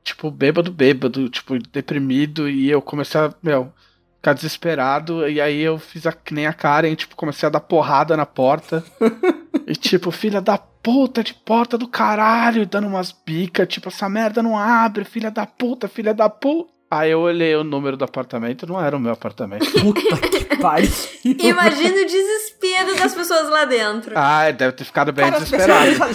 tipo, 0.05 0.29
bêbado, 0.29 0.71
bêbado, 0.71 1.27
tipo, 1.27 1.57
deprimido, 1.57 2.47
e 2.47 2.69
eu 2.69 2.81
comecei 2.81 3.19
a, 3.19 3.33
meu, 3.41 3.73
ficar 4.17 4.33
desesperado, 4.33 5.27
e 5.27 5.41
aí 5.41 5.59
eu 5.61 5.79
fiz 5.79 6.05
a, 6.05 6.11
que 6.11 6.33
nem 6.33 6.45
a 6.45 6.53
Karen, 6.53 6.93
tipo, 6.93 7.15
comecei 7.15 7.47
a 7.47 7.49
dar 7.49 7.59
porrada 7.59 8.15
na 8.15 8.25
porta. 8.25 8.83
e 9.65 9.75
tipo, 9.75 10.11
filha 10.11 10.39
da 10.39 10.59
puta 10.59 11.23
de 11.23 11.33
porta 11.33 11.77
do 11.77 11.87
caralho, 11.87 12.67
dando 12.67 12.87
umas 12.87 13.11
bicas, 13.11 13.67
tipo, 13.67 13.89
essa 13.89 14.07
merda 14.07 14.43
não 14.43 14.55
abre, 14.55 15.03
filha 15.03 15.31
da 15.31 15.45
puta, 15.45 15.87
filha 15.87 16.13
da 16.13 16.29
puta. 16.29 16.74
Aí 16.89 17.11
eu 17.11 17.19
olhei 17.19 17.55
o 17.55 17.63
número 17.63 17.97
do 17.97 18.05
apartamento, 18.05 18.67
não 18.67 18.79
era 18.79 18.95
o 18.95 18.99
meu 18.99 19.11
apartamento. 19.11 19.65
Puta 19.81 20.01
que 20.17 20.57
pariu. 20.57 20.89
Imagina 21.23 22.01
o 22.01 22.05
desespero 22.05 22.95
das 22.95 23.13
pessoas 23.13 23.49
lá 23.49 23.65
dentro. 23.65 24.13
Ah, 24.15 24.51
deve 24.51 24.73
ter 24.73 24.83
ficado 24.83 25.11
bem 25.11 25.25
Cara, 25.25 25.43
desesperado. 25.43 26.13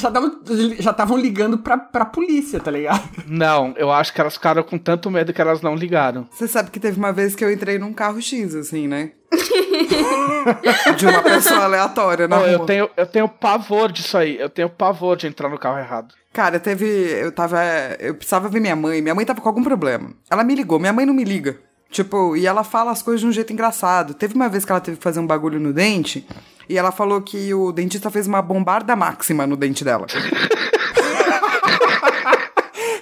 Já 0.79 0.91
estavam 0.93 1.19
ligando 1.19 1.59
pra, 1.59 1.77
pra 1.77 2.05
polícia, 2.05 2.61
tá 2.61 2.71
ligado? 2.71 3.03
Não, 3.27 3.75
eu 3.77 3.91
acho 3.91 4.13
que 4.15 4.21
elas 4.21 4.35
ficaram 4.35 4.63
com 4.63 4.79
tanto 4.79 5.11
medo 5.11 5.33
que 5.33 5.41
elas 5.41 5.61
não 5.61 5.75
ligaram. 5.75 6.29
Você 6.31 6.47
sabe 6.47 6.71
que 6.71 6.79
teve 6.79 6.99
uma 6.99 7.13
vez 7.13 7.35
que 7.35 7.45
eu 7.45 7.53
entrei 7.53 7.79
num 7.79 7.93
carro 7.93 8.23
X, 8.23 8.55
assim, 8.55 8.87
né? 8.87 9.13
de 10.97 11.07
uma 11.07 11.23
pessoa 11.23 11.65
aleatória 11.65 12.27
rua. 12.27 12.49
Eu 12.49 12.61
tenho, 12.61 12.91
eu 12.97 13.07
tenho 13.07 13.29
pavor 13.29 13.93
disso 13.93 14.17
aí. 14.17 14.39
Eu 14.39 14.49
tenho 14.49 14.69
pavor 14.69 15.17
de 15.17 15.27
entrar 15.27 15.49
no 15.49 15.59
carro 15.59 15.79
errado. 15.79 16.15
Cara, 16.33 16.59
teve. 16.59 16.87
Eu 16.87 17.33
tava. 17.33 17.59
Eu 17.99 18.15
precisava 18.15 18.49
ver 18.49 18.61
minha 18.61 18.77
mãe. 18.77 19.01
Minha 19.01 19.15
mãe 19.15 19.25
tava 19.25 19.41
com 19.41 19.49
algum 19.49 19.63
problema. 19.63 20.11
Ela 20.29 20.45
me 20.45 20.55
ligou. 20.55 20.79
Minha 20.79 20.93
mãe 20.93 21.07
não 21.07 21.15
me 21.15 21.25
liga. 21.25 21.59
Tipo, 21.91 22.37
e 22.37 22.47
ela 22.47 22.63
fala 22.63 22.93
as 22.93 23.03
coisas 23.03 23.21
de 23.21 23.27
um 23.27 23.33
jeito 23.33 23.53
engraçado. 23.53 24.15
Teve 24.15 24.35
uma 24.35 24.49
vez 24.49 24.65
que 24.65 24.71
ela 24.71 24.81
teve 24.81 24.97
que 24.97 25.03
fazer 25.03 25.19
um 25.19 25.27
bagulho 25.27 25.59
no 25.59 25.73
dente. 25.73 26.27
E 26.69 26.79
ela 26.79 26.93
falou 26.93 27.21
que 27.21 27.53
o 27.53 27.73
dentista 27.73 28.11
fez 28.11 28.29
uma 28.29 28.41
bombarda 28.41 28.95
máxima 28.95 29.45
no 29.47 29.57
dente 29.57 29.85
dela. 29.85 30.07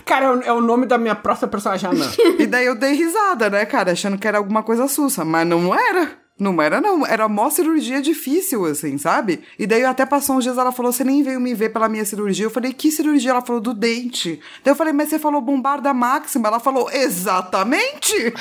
Cara, 0.08 0.24
é 0.24 0.30
o, 0.30 0.42
é 0.42 0.52
o, 0.54 0.60
nome 0.62 0.86
da 0.86 0.96
minha 0.96 1.14
próxima 1.14 1.48
personagem 1.48 1.90
anã. 1.90 2.10
e 2.40 2.46
daí 2.46 2.64
eu 2.64 2.74
dei 2.74 2.94
risada, 2.94 3.50
né, 3.50 3.66
cara? 3.66 3.92
Achando 3.92 4.16
que 4.16 4.26
era 4.26 4.38
alguma 4.38 4.62
coisa 4.62 4.88
sussa. 4.88 5.22
Mas 5.22 5.46
não 5.46 5.74
era. 5.74 6.12
Não 6.38 6.62
era, 6.62 6.80
não. 6.80 7.04
Era 7.04 7.28
mó 7.28 7.50
cirurgia 7.50 8.00
difícil, 8.00 8.64
assim, 8.64 8.96
sabe? 8.96 9.40
E 9.58 9.66
daí 9.66 9.84
até 9.84 10.06
passou 10.06 10.36
uns 10.36 10.44
dias, 10.44 10.56
ela 10.56 10.72
falou: 10.72 10.90
você 10.92 11.04
nem 11.04 11.22
veio 11.22 11.38
me 11.38 11.52
ver 11.52 11.68
pela 11.70 11.90
minha 11.90 12.06
cirurgia. 12.06 12.46
Eu 12.46 12.50
falei, 12.50 12.72
que 12.72 12.90
cirurgia? 12.90 13.32
Ela 13.32 13.42
falou, 13.42 13.60
do 13.60 13.74
dente. 13.74 14.40
Daí 14.64 14.72
eu 14.72 14.76
falei, 14.76 14.94
mas 14.94 15.10
você 15.10 15.18
falou 15.18 15.42
bombarda 15.42 15.92
máxima. 15.92 16.48
Ela 16.48 16.60
falou, 16.60 16.88
exatamente! 16.90 18.14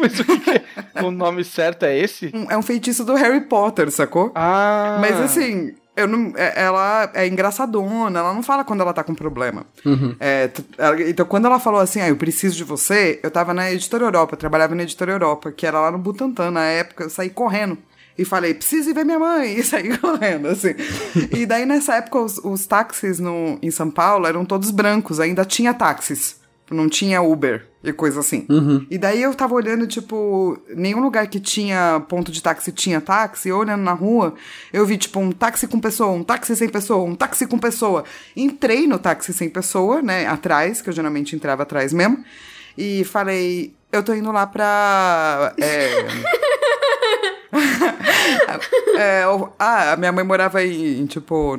mas 0.00 0.18
o 0.20 0.24
que, 0.24 0.50
é? 0.50 1.02
O 1.02 1.10
nome 1.10 1.44
certo 1.44 1.84
é 1.84 1.98
esse? 1.98 2.32
É 2.48 2.56
um 2.56 2.62
feitiço 2.62 3.04
do 3.04 3.12
Harry 3.14 3.42
Potter, 3.42 3.90
sacou? 3.90 4.32
Ah. 4.34 4.98
Mas 4.98 5.20
assim, 5.20 5.74
não, 6.06 6.32
é, 6.36 6.52
ela 6.62 7.10
é 7.14 7.26
engraçadona, 7.26 8.18
ela 8.18 8.34
não 8.34 8.42
fala 8.42 8.64
quando 8.64 8.82
ela 8.82 8.92
tá 8.92 9.02
com 9.02 9.14
problema. 9.14 9.64
Uhum. 9.84 10.14
É, 10.20 10.50
então, 11.08 11.24
quando 11.24 11.46
ela 11.46 11.58
falou 11.58 11.80
assim, 11.80 12.00
ah, 12.00 12.08
eu 12.08 12.16
preciso 12.16 12.56
de 12.56 12.64
você, 12.64 13.18
eu 13.22 13.30
tava 13.30 13.54
na 13.54 13.72
Editora 13.72 14.04
Europa, 14.04 14.34
eu 14.34 14.38
trabalhava 14.38 14.74
na 14.74 14.82
Editora 14.82 15.12
Europa, 15.12 15.50
que 15.50 15.66
era 15.66 15.80
lá 15.80 15.90
no 15.90 15.98
Butantã, 15.98 16.50
na 16.50 16.64
época, 16.64 17.04
eu 17.04 17.10
saí 17.10 17.30
correndo. 17.30 17.78
E 18.18 18.24
falei, 18.24 18.54
preciso 18.54 18.90
ir 18.90 18.94
ver 18.94 19.04
minha 19.04 19.18
mãe, 19.18 19.56
e 19.58 19.62
saí 19.62 19.96
correndo, 19.96 20.48
assim. 20.48 20.74
e 21.32 21.46
daí, 21.46 21.64
nessa 21.64 21.96
época, 21.96 22.18
os, 22.18 22.38
os 22.38 22.66
táxis 22.66 23.18
no, 23.18 23.58
em 23.62 23.70
São 23.70 23.90
Paulo 23.90 24.26
eram 24.26 24.44
todos 24.44 24.70
brancos, 24.70 25.20
ainda 25.20 25.44
tinha 25.44 25.72
táxis. 25.72 26.35
Não 26.70 26.88
tinha 26.88 27.22
Uber 27.22 27.66
e 27.82 27.92
coisa 27.92 28.20
assim. 28.20 28.44
Uhum. 28.50 28.84
E 28.90 28.98
daí 28.98 29.22
eu 29.22 29.32
tava 29.34 29.54
olhando, 29.54 29.86
tipo, 29.86 30.58
nenhum 30.74 31.00
lugar 31.00 31.26
que 31.28 31.38
tinha 31.38 32.02
ponto 32.08 32.32
de 32.32 32.42
táxi 32.42 32.72
tinha 32.72 33.00
táxi, 33.00 33.52
olhando 33.52 33.82
na 33.82 33.92
rua, 33.92 34.34
eu 34.72 34.84
vi, 34.84 34.98
tipo, 34.98 35.20
um 35.20 35.30
táxi 35.30 35.68
com 35.68 35.78
pessoa, 35.78 36.10
um 36.10 36.24
táxi 36.24 36.56
sem 36.56 36.68
pessoa, 36.68 37.04
um 37.04 37.14
táxi 37.14 37.46
com 37.46 37.58
pessoa. 37.58 38.04
Entrei 38.36 38.86
no 38.86 38.98
táxi 38.98 39.32
sem 39.32 39.48
pessoa, 39.48 40.02
né, 40.02 40.26
atrás, 40.26 40.82
que 40.82 40.88
eu 40.88 40.92
geralmente 40.92 41.36
entrava 41.36 41.62
atrás 41.62 41.92
mesmo, 41.92 42.24
e 42.76 43.04
falei, 43.04 43.72
eu 43.92 44.02
tô 44.02 44.12
indo 44.12 44.32
lá 44.32 44.46
pra. 44.46 45.54
É... 45.58 46.06
é, 48.98 49.24
ah, 49.58 49.92
a 49.92 49.96
minha 49.96 50.12
mãe 50.12 50.24
morava 50.24 50.62
em, 50.62 51.00
em, 51.00 51.06
tipo, 51.06 51.56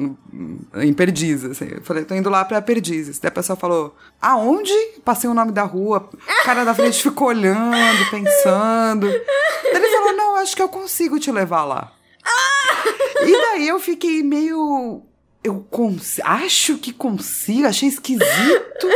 em 0.76 0.94
Perdizes, 0.94 1.52
assim. 1.52 1.68
Eu 1.76 1.82
falei, 1.82 2.06
tô 2.06 2.16
indo 2.16 2.30
lá 2.30 2.46
pra 2.46 2.62
Perdizes. 2.62 3.20
Daí 3.20 3.30
a 3.30 3.32
pessoa 3.32 3.56
falou, 3.56 3.96
aonde? 4.22 4.74
Passei 5.04 5.30
o 5.30 5.34
nome 5.34 5.52
da 5.52 5.64
rua. 5.64 6.10
O 6.14 6.46
cara 6.46 6.64
da 6.64 6.74
frente 6.74 7.02
ficou 7.02 7.30
olhando, 7.30 8.10
pensando. 8.10 9.08
Daí 9.08 9.76
ele 9.76 9.90
falou, 9.90 10.14
não, 10.14 10.36
acho 10.36 10.56
que 10.56 10.62
eu 10.62 10.70
consigo 10.70 11.20
te 11.20 11.32
levar 11.32 11.64
lá. 11.66 11.94
e 13.26 13.32
daí 13.32 13.68
eu 13.68 13.80
fiquei 13.80 14.24
meio... 14.24 15.04
Eu 15.44 15.66
acho 16.26 16.78
que 16.78 16.92
consigo, 16.92 17.68
achei 17.68 17.88
esquisito. 17.88 18.88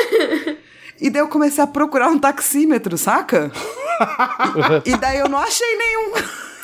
E 0.99 1.10
daí 1.10 1.22
eu 1.22 1.28
comecei 1.28 1.64
a 1.64 1.68
procurar 1.68 2.10
um 2.10 2.20
taxímetro, 2.20 2.95
saca? 2.97 3.52
e 4.86 4.95
daí 4.97 5.18
eu 5.18 5.28
não 5.28 5.39
achei 5.39 5.76
nenhum. 5.76 6.14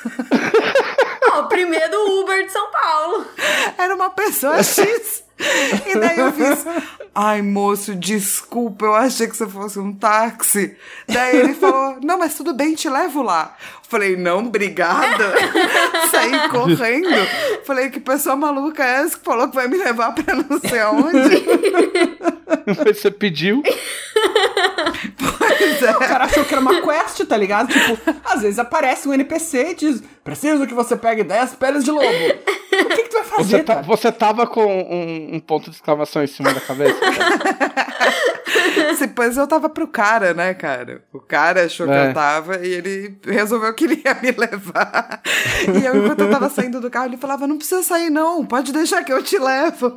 o 1.39 1.43
primeiro 1.43 2.21
Uber 2.21 2.45
de 2.45 2.51
São 2.51 2.71
Paulo. 2.71 3.25
Era 3.77 3.95
uma 3.95 4.09
pessoa 4.09 4.61
X. 4.63 5.23
E 5.85 5.99
daí 5.99 6.17
eu 6.17 6.31
fiz, 6.31 6.65
ai 7.13 7.41
moço, 7.41 7.93
desculpa, 7.93 8.85
eu 8.85 8.95
achei 8.95 9.27
que 9.27 9.37
você 9.37 9.47
fosse 9.47 9.77
um 9.77 9.93
táxi. 9.93 10.75
Daí 11.07 11.37
ele 11.37 11.53
falou, 11.53 11.97
não, 12.01 12.17
mas 12.17 12.35
tudo 12.35 12.53
bem, 12.53 12.73
te 12.73 12.89
levo 12.89 13.21
lá. 13.21 13.55
Falei, 13.89 14.17
não, 14.17 14.39
obrigada. 14.39 15.33
Saí 16.11 16.49
correndo. 16.49 17.27
Falei, 17.63 17.89
que 17.89 17.99
pessoa 17.99 18.35
maluca 18.35 18.83
é 18.83 19.01
essa 19.03 19.17
que 19.17 19.23
falou 19.23 19.47
que 19.47 19.55
vai 19.55 19.67
me 19.67 19.77
levar 19.77 20.13
pra 20.13 20.35
não 20.35 20.59
sei 20.59 20.79
aonde? 20.79 21.45
Você 22.85 23.09
pediu? 23.09 23.63
Pois 25.17 25.83
é. 25.83 25.91
O 25.91 25.99
cara 25.99 26.25
achou 26.25 26.43
que 26.43 26.53
era 26.53 26.61
uma 26.61 26.81
quest, 26.81 27.25
tá 27.25 27.37
ligado? 27.37 27.69
Tipo, 27.69 27.97
às 28.25 28.41
vezes 28.41 28.59
aparece 28.59 29.07
um 29.07 29.13
NPC 29.13 29.71
e 29.71 29.75
diz: 29.75 30.03
Preciso 30.23 30.67
que 30.67 30.73
você 30.73 30.95
pegue 30.95 31.23
10 31.23 31.55
peles 31.55 31.83
de 31.83 31.91
lobo. 31.91 32.05
O 32.05 32.85
que, 32.89 33.03
que 33.03 33.09
tu 33.09 33.13
vai 33.13 33.23
fazer? 33.23 33.43
Você, 33.43 33.63
tá, 33.63 33.81
você 33.81 34.11
tava 34.11 34.45
com 34.45 34.65
um, 34.65 35.35
um, 35.35 35.39
ponto 35.39 35.69
de 35.69 35.75
exclamação 35.75 36.23
em 36.23 36.27
cima 36.27 36.53
da 36.53 36.61
cabeça? 36.61 36.99
Depois 38.99 39.35
eu 39.35 39.47
tava 39.47 39.67
pro 39.67 39.87
cara, 39.87 40.33
né, 40.33 40.53
cara? 40.53 41.01
O 41.11 41.19
cara 41.19 41.65
achou 41.65 41.91
é. 41.91 42.03
que 42.03 42.09
eu 42.09 42.13
tava 42.13 42.65
e 42.65 42.71
ele 42.71 43.17
resolveu 43.25 43.69
que 43.77 43.85
ele 43.85 44.01
ia 44.03 44.15
me 44.15 44.31
levar. 44.31 45.21
E 45.63 45.85
eu, 45.85 46.03
enquanto 46.03 46.21
eu 46.21 46.31
tava 46.31 46.49
saindo 46.49 46.81
do 46.81 46.89
carro, 46.89 47.05
ele 47.05 47.17
falava: 47.17 47.47
Não 47.47 47.57
precisa 47.57 47.83
sair, 47.83 48.09
não, 48.09 48.43
pode 48.43 48.73
deixar 48.73 49.03
que 49.03 49.13
eu 49.13 49.21
te 49.21 49.37
levo. 49.37 49.93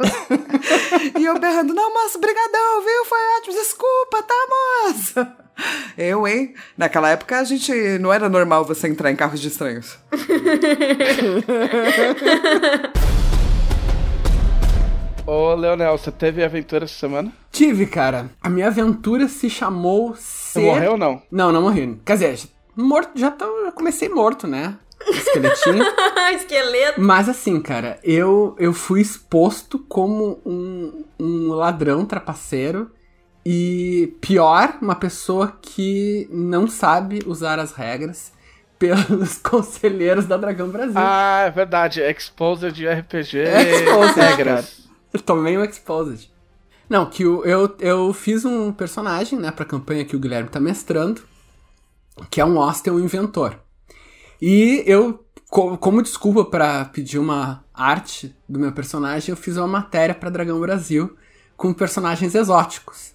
e 1.18 1.24
eu 1.24 1.38
berrando: 1.38 1.72
Não, 1.72 1.90
moço, 1.92 2.20
brigadão, 2.20 2.82
viu? 2.82 3.06
Foi 3.06 3.18
ótimo, 3.38 3.54
desculpa, 3.54 4.22
tá, 4.22 4.34
moça? 4.84 5.34
Eu, 5.96 6.28
hein? 6.28 6.54
Naquela 6.76 7.08
época 7.10 7.38
a 7.38 7.44
gente 7.44 7.72
não 7.98 8.12
era 8.12 8.28
normal 8.28 8.64
você 8.64 8.88
entrar 8.88 9.10
em 9.10 9.16
carros 9.16 9.40
de 9.40 9.48
estranhos. 9.48 9.98
Ô, 15.26 15.54
Leonel, 15.54 15.96
você 15.96 16.10
teve 16.10 16.42
aventura 16.42 16.86
essa 16.86 16.94
semana? 16.94 17.32
Tive, 17.52 17.86
cara. 17.86 18.30
A 18.42 18.48
minha 18.48 18.66
aventura 18.66 19.28
se 19.28 19.48
chamou 19.48 20.16
Ser... 20.16 20.60
Você 20.60 20.66
morreu 20.66 20.92
ou 20.92 20.98
não? 20.98 21.22
Não, 21.30 21.52
não 21.52 21.62
morri. 21.62 22.00
Quer 22.04 22.14
dizer, 22.14 22.40
morto, 22.76 23.18
já, 23.18 23.30
tô, 23.30 23.64
já 23.64 23.72
comecei 23.72 24.08
morto, 24.08 24.46
né? 24.46 24.78
Esqueletinho. 25.08 25.84
Esqueleto. 26.34 27.00
Mas 27.00 27.28
assim, 27.28 27.60
cara, 27.60 27.98
eu, 28.02 28.54
eu 28.58 28.72
fui 28.72 29.00
exposto 29.00 29.78
como 29.78 30.40
um, 30.44 31.04
um 31.18 31.48
ladrão 31.52 32.04
trapaceiro 32.04 32.90
E 33.44 34.14
pior, 34.20 34.76
uma 34.82 34.94
pessoa 34.94 35.58
que 35.62 36.28
não 36.30 36.68
sabe 36.68 37.20
usar 37.26 37.58
as 37.58 37.72
regras 37.72 38.32
pelos 38.78 39.38
conselheiros 39.42 40.26
da 40.26 40.36
Dragão 40.36 40.68
Brasil. 40.68 40.94
Ah, 40.96 41.44
é 41.46 41.50
verdade. 41.50 42.00
Exposed 42.00 42.72
de 42.72 42.86
RPG. 42.86 43.38
Exposed, 43.84 44.20
regras. 44.20 44.80
Eu 45.12 45.20
tomei 45.20 45.56
um 45.56 45.64
Exposed. 45.64 46.30
Não, 46.88 47.06
que 47.06 47.24
o, 47.24 47.44
eu, 47.44 47.74
eu 47.78 48.12
fiz 48.12 48.44
um 48.44 48.72
personagem, 48.72 49.38
né, 49.38 49.50
pra 49.50 49.64
campanha 49.64 50.04
que 50.04 50.16
o 50.16 50.18
Guilherme 50.18 50.48
tá 50.48 50.58
mestrando, 50.58 51.22
que 52.30 52.40
é 52.40 52.44
um 52.44 52.60
Austin, 52.60 52.90
um 52.90 53.00
inventor. 53.00 53.58
E 54.40 54.82
eu, 54.86 55.24
co- 55.48 55.76
como 55.78 56.02
desculpa 56.02 56.44
pra 56.44 56.84
pedir 56.86 57.18
uma 57.18 57.64
arte 57.74 58.34
do 58.48 58.58
meu 58.58 58.72
personagem, 58.72 59.30
eu 59.30 59.36
fiz 59.36 59.56
uma 59.56 59.66
matéria 59.68 60.14
pra 60.14 60.30
Dragão 60.30 60.60
Brasil 60.60 61.16
com 61.56 61.72
personagens 61.72 62.34
exóticos. 62.34 63.12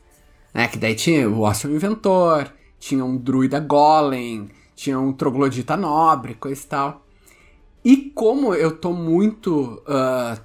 Né, 0.54 0.68
que 0.68 0.78
daí 0.78 0.96
tinha 0.96 1.30
o 1.30 1.46
Austin, 1.46 1.68
o 1.68 1.76
inventor, 1.76 2.52
tinha 2.80 3.04
um 3.04 3.18
druida 3.18 3.60
golem, 3.60 4.50
tinha 4.76 4.98
um 5.00 5.12
troglodita 5.12 5.76
nobre, 5.76 6.36
coisa 6.36 6.62
e 6.64 6.66
tal. 6.68 7.06
E 7.84 7.98
como 8.16 8.54
eu 8.54 8.78
tô 8.78 8.94
muito 8.94 9.82
ah, 9.88 10.40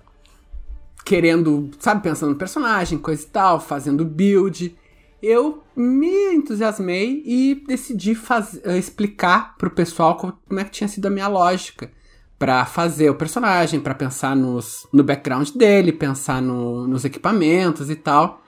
querendo, 1.04 1.70
sabe, 1.78 2.02
pensando 2.02 2.30
no 2.30 2.36
personagem, 2.36 2.98
coisa 2.98 3.22
e 3.22 3.26
tal, 3.26 3.60
fazendo 3.60 4.04
build, 4.04 4.76
eu 5.22 5.62
me 5.76 6.34
entusiasmei 6.34 7.22
e 7.26 7.62
decidi 7.66 8.14
faz, 8.14 8.60
eh, 8.64 8.78
explicar 8.78 9.56
pro 9.56 9.70
pessoal 9.70 10.16
co- 10.16 10.32
como 10.48 10.60
é 10.60 10.64
que 10.64 10.70
tinha 10.70 10.88
sido 10.88 11.06
a 11.06 11.10
minha 11.10 11.28
lógica 11.28 11.90
pra 12.38 12.64
fazer 12.64 13.10
o 13.10 13.14
personagem, 13.14 13.80
pra 13.80 13.94
pensar 13.94 14.34
nos, 14.34 14.86
no 14.92 15.04
background 15.04 15.50
dele, 15.50 15.92
pensar 15.92 16.40
no- 16.40 16.86
nos 16.86 17.04
equipamentos 17.04 17.90
e 17.90 17.96
tal. 17.96 18.42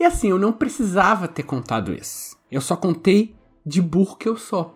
E 0.00 0.04
assim, 0.04 0.28
eu 0.30 0.38
não 0.38 0.52
precisava 0.52 1.28
ter 1.28 1.42
contado 1.42 1.92
isso. 1.92 2.36
Eu 2.50 2.60
só 2.60 2.76
contei 2.76 3.34
de 3.64 3.82
burro 3.82 4.16
que 4.16 4.28
eu 4.28 4.36
sou. 4.36 4.74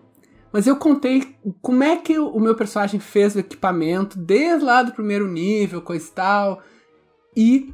Mas 0.53 0.67
eu 0.67 0.75
contei 0.75 1.35
como 1.61 1.81
é 1.83 1.95
que 1.95 2.19
o 2.19 2.39
meu 2.39 2.53
personagem 2.55 2.99
fez 2.99 3.35
o 3.35 3.39
equipamento 3.39 4.19
desde 4.19 4.65
lá 4.65 4.83
do 4.83 4.91
primeiro 4.91 5.27
nível, 5.27 5.81
coisa 5.81 6.05
e 6.05 6.11
tal. 6.11 6.61
E 7.35 7.73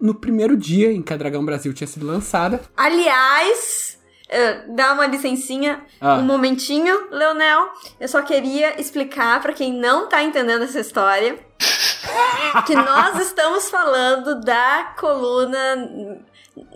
no 0.00 0.14
primeiro 0.14 0.56
dia 0.56 0.92
em 0.92 1.02
que 1.02 1.12
a 1.12 1.16
Dragão 1.16 1.44
Brasil 1.44 1.72
tinha 1.72 1.86
sido 1.86 2.06
lançada, 2.06 2.60
Aliás, 2.76 3.98
eh, 4.28 4.64
dá 4.68 4.92
uma 4.92 5.06
licencinha, 5.06 5.80
Ah. 6.00 6.16
um 6.16 6.22
momentinho, 6.22 7.08
Leonel. 7.10 7.68
Eu 8.00 8.08
só 8.08 8.22
queria 8.22 8.80
explicar 8.80 9.40
pra 9.40 9.52
quem 9.52 9.72
não 9.72 10.08
tá 10.08 10.22
entendendo 10.22 10.62
essa 10.64 10.80
história 10.80 11.38
que 12.66 12.74
nós 12.74 13.18
estamos 13.20 13.68
falando 13.70 14.40
da 14.40 14.94
coluna. 14.98 15.76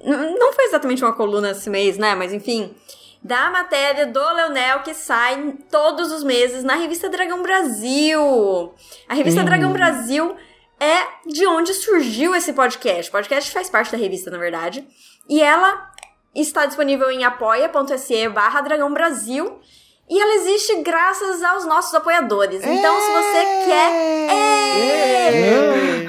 Não 0.04 0.52
foi 0.52 0.64
exatamente 0.66 1.02
uma 1.04 1.12
coluna 1.12 1.50
esse 1.50 1.68
mês, 1.70 1.96
né? 1.98 2.14
Mas 2.14 2.32
enfim. 2.32 2.74
Da 3.22 3.50
matéria 3.50 4.06
do 4.06 4.18
Leonel 4.18 4.80
que 4.80 4.94
sai 4.94 5.54
todos 5.70 6.10
os 6.10 6.24
meses 6.24 6.64
na 6.64 6.76
revista 6.76 7.06
Dragão 7.10 7.42
Brasil. 7.42 8.72
A 9.06 9.12
revista 9.14 9.42
Hum. 9.42 9.44
Dragão 9.44 9.72
Brasil 9.74 10.34
é 10.80 11.06
de 11.30 11.46
onde 11.46 11.74
surgiu 11.74 12.34
esse 12.34 12.52
podcast. 12.52 13.08
O 13.08 13.12
podcast 13.12 13.50
faz 13.52 13.68
parte 13.68 13.92
da 13.92 13.98
revista, 13.98 14.30
na 14.30 14.38
verdade. 14.38 14.86
E 15.28 15.40
ela 15.42 15.90
está 16.34 16.64
disponível 16.66 17.10
em 17.10 17.22
apoia.se 17.24 18.28
barra 18.30 18.62
Dragão 18.62 18.92
Brasil. 18.92 19.60
E 20.08 20.20
ela 20.20 20.34
existe 20.36 20.76
graças 20.82 21.42
aos 21.42 21.64
nossos 21.66 21.94
apoiadores. 21.94 22.64
Então, 22.64 23.00
se 23.00 23.10
você 23.12 23.44
quer. 23.66 23.90
É! 24.32 26.08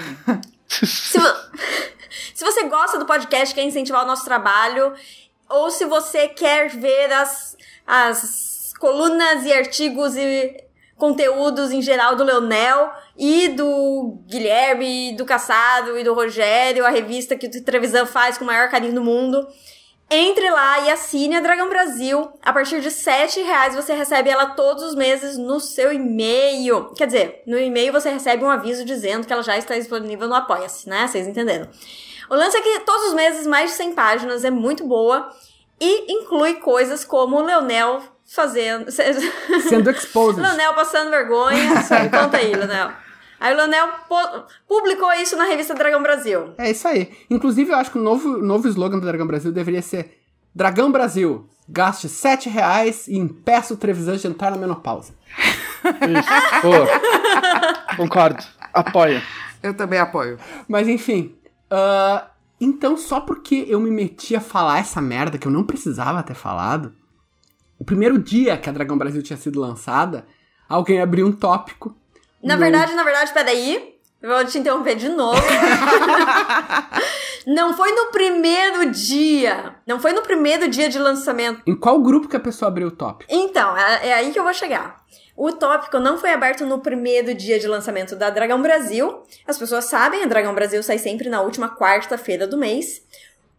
Se, 0.70 1.18
vo- 1.20 1.36
se 2.34 2.44
você 2.44 2.64
gosta 2.64 2.98
do 2.98 3.06
podcast, 3.06 3.54
quer 3.54 3.64
incentivar 3.64 4.04
o 4.04 4.08
nosso 4.08 4.26
trabalho, 4.26 4.94
ou 5.50 5.70
se 5.70 5.86
você 5.86 6.28
quer 6.30 6.70
ver 6.70 7.12
as, 7.14 7.56
as 7.86 8.74
colunas 8.80 9.44
e 9.46 9.54
artigos 9.54 10.16
e 10.16 10.64
conteúdos 11.02 11.72
em 11.72 11.82
geral 11.82 12.16
do 12.16 12.24
Leonel 12.24 12.94
e 13.18 13.48
do 13.48 14.20
Guilherme, 14.28 15.16
do 15.18 15.26
Caçado 15.26 15.98
e 15.98 16.04
do 16.04 16.14
Rogério, 16.14 16.86
a 16.86 16.92
revista 16.92 17.36
que 17.36 17.48
o 17.48 17.64
Trevisan 17.64 18.06
faz 18.06 18.38
com 18.38 18.44
o 18.44 18.48
maior 18.48 18.70
carinho 18.70 18.94
do 18.94 19.04
mundo. 19.04 19.48
Entre 20.12 20.48
lá 20.52 20.82
e 20.82 20.92
assine 20.92 21.36
a 21.36 21.40
Dragão 21.40 21.70
Brasil. 21.70 22.32
A 22.44 22.54
partir 22.54 22.82
de 22.82 22.92
7 22.92 23.42
reais 23.42 23.74
você 23.74 23.96
recebe 23.96 24.30
ela 24.30 24.52
todos 24.52 24.84
os 24.84 24.94
meses 24.94 25.40
no 25.40 25.60
seu 25.60 25.92
e-mail. 25.92 26.94
Quer 26.94 27.08
dizer, 27.08 27.44
no 27.48 27.58
e-mail 27.58 27.92
você 27.92 28.12
recebe 28.12 28.44
um 28.44 28.52
aviso 28.52 28.86
dizendo 28.86 29.26
que 29.26 29.34
ela 29.34 29.42
já 29.42 29.58
está 29.58 29.74
disponível 29.74 30.28
no 30.28 30.36
Apoia-se, 30.36 30.88
né? 30.88 31.08
Vocês 31.08 31.28
entenderam. 31.28 31.68
O 32.30 32.36
lance 32.36 32.56
é 32.56 32.62
que 32.62 32.80
todos 32.82 33.08
os 33.08 33.14
meses, 33.16 33.48
mais 33.48 33.72
de 33.72 33.78
100 33.78 33.94
páginas, 33.94 34.46
é 34.46 34.52
muito 34.52 34.86
boa. 34.86 35.32
E 35.80 36.14
inclui 36.14 36.58
coisas 36.58 37.04
como 37.04 37.38
o 37.38 37.42
Leonel 37.42 38.04
fazendo... 38.34 38.92
sendo 39.68 39.90
exposed. 39.90 40.42
Leonel 40.42 40.74
passando 40.74 41.10
vergonha. 41.10 41.74
Isso 41.80 41.94
aí, 41.94 42.10
conta 42.10 42.38
aí, 42.38 42.54
Leonel. 42.54 42.92
Aí 43.40 43.54
o 43.54 43.58
Leonel 43.58 43.88
pu- 44.08 44.44
publicou 44.68 45.12
isso 45.14 45.36
na 45.36 45.46
revista 45.46 45.74
Dragão 45.74 46.04
Brasil. 46.04 46.54
É 46.60 46.70
isso 46.70 46.88
aí. 46.88 47.12
Inclusive, 47.28 47.72
eu 47.72 47.76
acho 47.76 47.90
que 47.90 47.98
o 47.98 48.02
novo, 48.02 48.38
novo 48.38 48.68
slogan 48.68 49.00
do 49.00 49.06
Dragão 49.08 49.26
Brasil 49.26 49.52
deveria 49.52 49.82
ser 49.82 50.20
Dragão 50.54 50.92
Brasil, 50.92 51.50
gaste 51.68 52.08
7 52.08 52.50
reais 52.50 53.08
e 53.08 53.18
impeça 53.18 53.74
o 53.74 53.78
Trevisan 53.78 54.16
de 54.18 54.28
entrar 54.28 54.52
na 54.52 54.58
menopausa. 54.58 55.14
Isso. 55.84 57.98
Concordo. 57.98 58.44
Apoia. 58.74 59.24
Eu 59.64 59.74
também 59.74 60.00
apoio. 60.00 60.38
Mas 60.68 60.88
enfim. 60.88 61.36
ah, 61.72 62.28
então, 62.60 62.96
só 62.96 63.20
porque 63.20 63.66
eu 63.68 63.80
me 63.80 63.90
meti 63.90 64.36
a 64.36 64.42
falar 64.42 64.80
essa 64.80 65.02
merda 65.02 65.40
que 65.40 65.48
eu 65.48 65.52
não 65.52 65.64
precisava 65.64 66.22
ter 66.22 66.36
falado, 66.36 66.94
o 67.82 67.84
primeiro 67.84 68.20
dia 68.20 68.56
que 68.58 68.70
a 68.70 68.72
Dragão 68.72 68.96
Brasil 68.96 69.24
tinha 69.24 69.36
sido 69.38 69.60
lançada, 69.60 70.24
alguém 70.70 71.02
abriu 71.02 71.26
um 71.26 71.32
tópico. 71.32 71.96
Na 72.44 72.54
no- 72.54 72.60
verdade, 72.62 72.94
na 72.94 73.04
verdade, 73.04 73.34
peraí. 73.34 73.96
Vou 74.22 74.46
te 74.46 74.60
interromper 74.60 74.94
de 74.96 75.10
novo. 75.10 75.42
não 77.48 77.76
foi 77.76 77.92
no 77.92 78.12
primeiro 78.12 78.92
dia. 78.92 79.74
Não 79.88 80.00
foi 80.00 80.14
no 80.14 80.22
primeiro 80.22 80.68
dia 80.68 80.88
de 80.90 81.00
lançamento. 81.00 81.60
Em 81.66 81.76
qual 81.76 82.00
grupo 82.00 82.28
que 82.28 82.36
a 82.36 82.40
pessoa 82.40 82.70
abriu 82.70 82.90
o 82.90 82.92
tópico? 82.92 83.34
Então, 83.34 83.76
é, 83.76 84.10
é 84.10 84.14
aí 84.14 84.32
que 84.32 84.38
eu 84.38 84.44
vou 84.44 84.54
chegar. 84.54 85.02
O 85.36 85.52
tópico 85.54 85.98
não 86.00 86.20
foi 86.20 86.32
aberto 86.34 86.68
no 86.68 86.78
primeiro 86.80 87.34
dia 87.34 87.58
de 87.58 87.68
lançamento 87.68 88.16
da 88.16 88.30
Dragão 88.30 88.62
Brasil. 88.62 89.24
As 89.48 89.58
pessoas 89.58 89.86
sabem, 89.86 90.22
a 90.24 90.28
Dragão 90.28 90.54
Brasil 90.54 90.84
sai 90.84 91.00
sempre 91.00 91.30
na 91.30 91.42
última 91.42 91.76
quarta-feira 91.76 92.46
do 92.46 92.58
mês. 92.58 93.02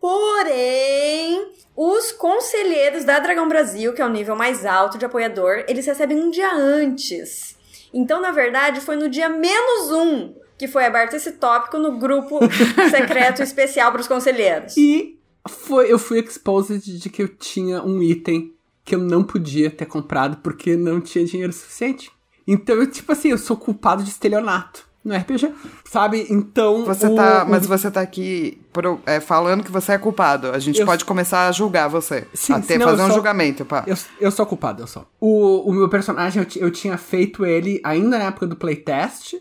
Porém, 0.02 1.52
os 1.76 2.10
conselheiros 2.10 3.04
da 3.04 3.20
Dragão 3.20 3.48
Brasil, 3.48 3.92
que 3.92 4.02
é 4.02 4.04
o 4.04 4.10
nível 4.10 4.34
mais 4.34 4.66
alto 4.66 4.98
de 4.98 5.04
apoiador, 5.04 5.64
eles 5.68 5.86
recebem 5.86 6.18
um 6.18 6.28
dia 6.28 6.52
antes. 6.52 7.56
Então, 7.94 8.20
na 8.20 8.32
verdade, 8.32 8.80
foi 8.80 8.96
no 8.96 9.08
dia 9.08 9.28
menos 9.28 9.92
um 9.92 10.34
que 10.58 10.66
foi 10.66 10.86
aberto 10.86 11.14
esse 11.14 11.30
tópico 11.30 11.78
no 11.78 11.98
grupo 11.98 12.40
secreto 12.90 13.44
especial 13.44 13.92
para 13.92 14.00
os 14.00 14.08
conselheiros. 14.08 14.76
E 14.76 15.20
foi, 15.48 15.92
eu 15.92 16.00
fui 16.00 16.18
exposed 16.18 16.80
de 16.80 17.08
que 17.08 17.22
eu 17.22 17.28
tinha 17.28 17.80
um 17.84 18.02
item 18.02 18.52
que 18.84 18.96
eu 18.96 18.98
não 18.98 19.22
podia 19.22 19.70
ter 19.70 19.86
comprado 19.86 20.38
porque 20.38 20.74
não 20.74 21.00
tinha 21.00 21.24
dinheiro 21.24 21.52
suficiente. 21.52 22.10
Então, 22.44 22.74
eu, 22.74 22.90
tipo 22.90 23.12
assim, 23.12 23.28
eu 23.28 23.38
sou 23.38 23.56
culpado 23.56 24.02
de 24.02 24.10
estelionato 24.10 24.90
no 25.04 25.14
RPG, 25.14 25.52
sabe? 25.84 26.26
Então. 26.30 26.84
Você 26.84 27.06
o- 27.06 27.14
tá, 27.16 27.44
o- 27.44 27.50
mas 27.50 27.66
você 27.66 27.90
tá 27.90 28.00
aqui 28.00 28.60
pro- 28.72 29.00
é, 29.04 29.18
falando 29.20 29.64
que 29.64 29.70
você 29.72 29.92
é 29.92 29.98
culpado. 29.98 30.50
A 30.52 30.58
gente 30.58 30.80
Eu- 30.80 30.86
pode 30.86 31.04
começar 31.04 31.48
a 31.48 31.52
julgar 31.52 31.88
você. 31.88 32.26
Sim, 32.32 32.52
Até 32.54 32.74
sim, 32.74 32.78
não, 32.78 32.86
fazer 32.88 33.02
um 33.02 33.08
só- 33.08 33.14
julgamento, 33.14 33.64
pá. 33.64 33.82
Eu, 33.86 33.96
eu 34.20 34.30
sou 34.30 34.46
culpado, 34.46 34.82
eu 34.82 34.86
sou. 34.86 35.06
O, 35.20 35.68
o 35.70 35.72
meu 35.72 35.88
personagem, 35.88 36.42
eu, 36.42 36.62
eu 36.62 36.70
tinha 36.70 36.96
feito 36.96 37.44
ele 37.44 37.80
ainda 37.84 38.18
na 38.18 38.24
época 38.26 38.46
do 38.46 38.54
playtest, 38.56 39.34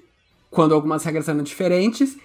quando 0.49 0.73
algumas 0.73 1.03
regras 1.03 1.29
eram 1.29 1.43
diferentes, 1.43 2.17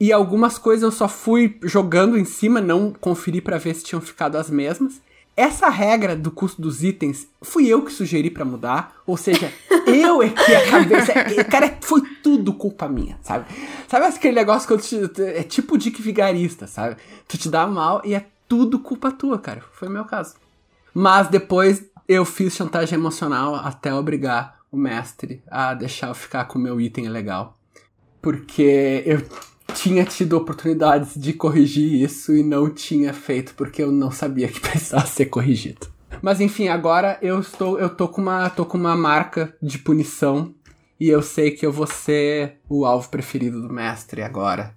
e 0.00 0.12
algumas 0.12 0.58
coisas 0.58 0.82
eu 0.82 0.92
só 0.92 1.08
fui 1.08 1.58
jogando 1.62 2.16
em 2.18 2.24
cima, 2.24 2.60
não 2.60 2.92
conferi 2.92 3.40
pra 3.40 3.58
ver 3.58 3.74
se 3.74 3.84
tinham 3.84 4.00
ficado 4.00 4.36
as 4.36 4.48
mesmas. 4.48 5.00
Essa 5.38 5.68
regra 5.68 6.16
do 6.16 6.32
custo 6.32 6.60
dos 6.60 6.82
itens, 6.82 7.28
fui 7.40 7.68
eu 7.68 7.82
que 7.82 7.92
sugeri 7.92 8.28
pra 8.28 8.44
mudar, 8.44 8.96
ou 9.06 9.16
seja, 9.16 9.52
eu 9.86 10.20
é 10.20 10.30
que 10.30 10.52
a 10.52 10.68
cabeça. 10.68 11.44
Cara, 11.44 11.78
foi 11.80 12.02
tudo 12.24 12.52
culpa 12.52 12.88
minha, 12.88 13.16
sabe? 13.22 13.46
Sabe 13.86 14.06
aquele 14.06 14.34
negócio 14.34 14.66
que 14.66 14.74
eu 14.74 14.78
te, 15.08 15.22
é 15.22 15.44
tipo 15.44 15.78
Dick 15.78 16.02
Vigarista, 16.02 16.66
sabe? 16.66 16.96
Tu 17.28 17.38
te 17.38 17.48
dá 17.48 17.68
mal 17.68 18.02
e 18.04 18.16
é 18.16 18.26
tudo 18.48 18.80
culpa 18.80 19.12
tua, 19.12 19.38
cara. 19.38 19.62
Foi 19.74 19.86
o 19.86 19.92
meu 19.92 20.04
caso. 20.04 20.34
Mas 20.92 21.28
depois 21.28 21.84
eu 22.08 22.24
fiz 22.24 22.56
chantagem 22.56 22.98
emocional 22.98 23.54
até 23.54 23.94
obrigar 23.94 24.58
o 24.72 24.76
mestre 24.76 25.40
a 25.48 25.72
deixar 25.72 26.08
eu 26.08 26.14
ficar 26.14 26.46
com 26.46 26.58
o 26.58 26.62
meu 26.62 26.80
item 26.80 27.08
legal. 27.08 27.56
Porque 28.20 29.04
eu 29.06 29.22
tinha 29.74 30.04
tido 30.04 30.36
oportunidades 30.36 31.14
de 31.16 31.32
corrigir 31.32 32.02
isso 32.02 32.34
e 32.34 32.42
não 32.42 32.70
tinha 32.70 33.12
feito 33.12 33.54
porque 33.54 33.82
eu 33.82 33.92
não 33.92 34.10
sabia 34.10 34.48
que 34.48 34.60
precisava 34.60 35.06
ser 35.06 35.26
corrigido. 35.26 35.86
Mas 36.22 36.40
enfim, 36.40 36.68
agora 36.68 37.18
eu 37.22 37.38
estou 37.40 37.78
eu 37.78 37.88
tô 37.88 38.08
com 38.08 38.20
uma 38.20 38.50
tô 38.50 38.64
com 38.64 38.76
uma 38.78 38.96
marca 38.96 39.54
de 39.62 39.78
punição 39.78 40.54
e 40.98 41.08
eu 41.08 41.22
sei 41.22 41.50
que 41.52 41.64
eu 41.64 41.70
vou 41.72 41.86
ser 41.86 42.58
o 42.68 42.84
alvo 42.84 43.08
preferido 43.08 43.62
do 43.62 43.72
mestre 43.72 44.22
agora. 44.22 44.74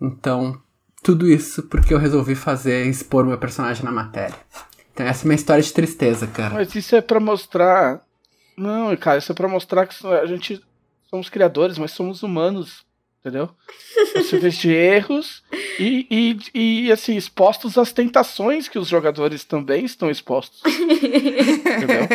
Então, 0.00 0.60
Tudo 1.02 1.28
isso 1.28 1.62
porque 1.64 1.92
eu 1.94 1.98
resolvi 1.98 2.34
fazer, 2.34 2.86
expor 2.86 3.24
meu 3.24 3.38
personagem 3.38 3.84
na 3.84 3.90
matéria. 3.90 4.36
Então 4.92 5.06
essa 5.06 5.24
é 5.24 5.26
minha 5.26 5.36
história 5.36 5.62
de 5.62 5.72
tristeza, 5.72 6.26
cara. 6.26 6.54
Mas 6.54 6.74
isso 6.74 6.94
é 6.94 7.00
pra 7.00 7.20
mostrar. 7.20 8.00
Não, 8.56 8.94
cara, 8.96 9.18
isso 9.18 9.30
é 9.30 9.34
pra 9.34 9.48
mostrar 9.48 9.86
que 9.86 10.06
a 10.06 10.26
gente 10.26 10.60
somos 11.08 11.28
criadores, 11.28 11.78
mas 11.78 11.92
somos 11.92 12.22
humanos. 12.22 12.84
Entendeu? 13.20 13.50
Possíveis 14.14 14.56
de 14.58 14.70
erros 14.70 15.42
e, 15.78 16.06
e, 16.54 16.86
e, 16.86 16.92
assim, 16.92 17.16
expostos 17.16 17.76
às 17.76 17.92
tentações 17.92 18.68
que 18.68 18.78
os 18.78 18.88
jogadores 18.88 19.44
também 19.44 19.84
estão 19.84 20.08
expostos. 20.08 20.62
Entendeu? 20.64 22.06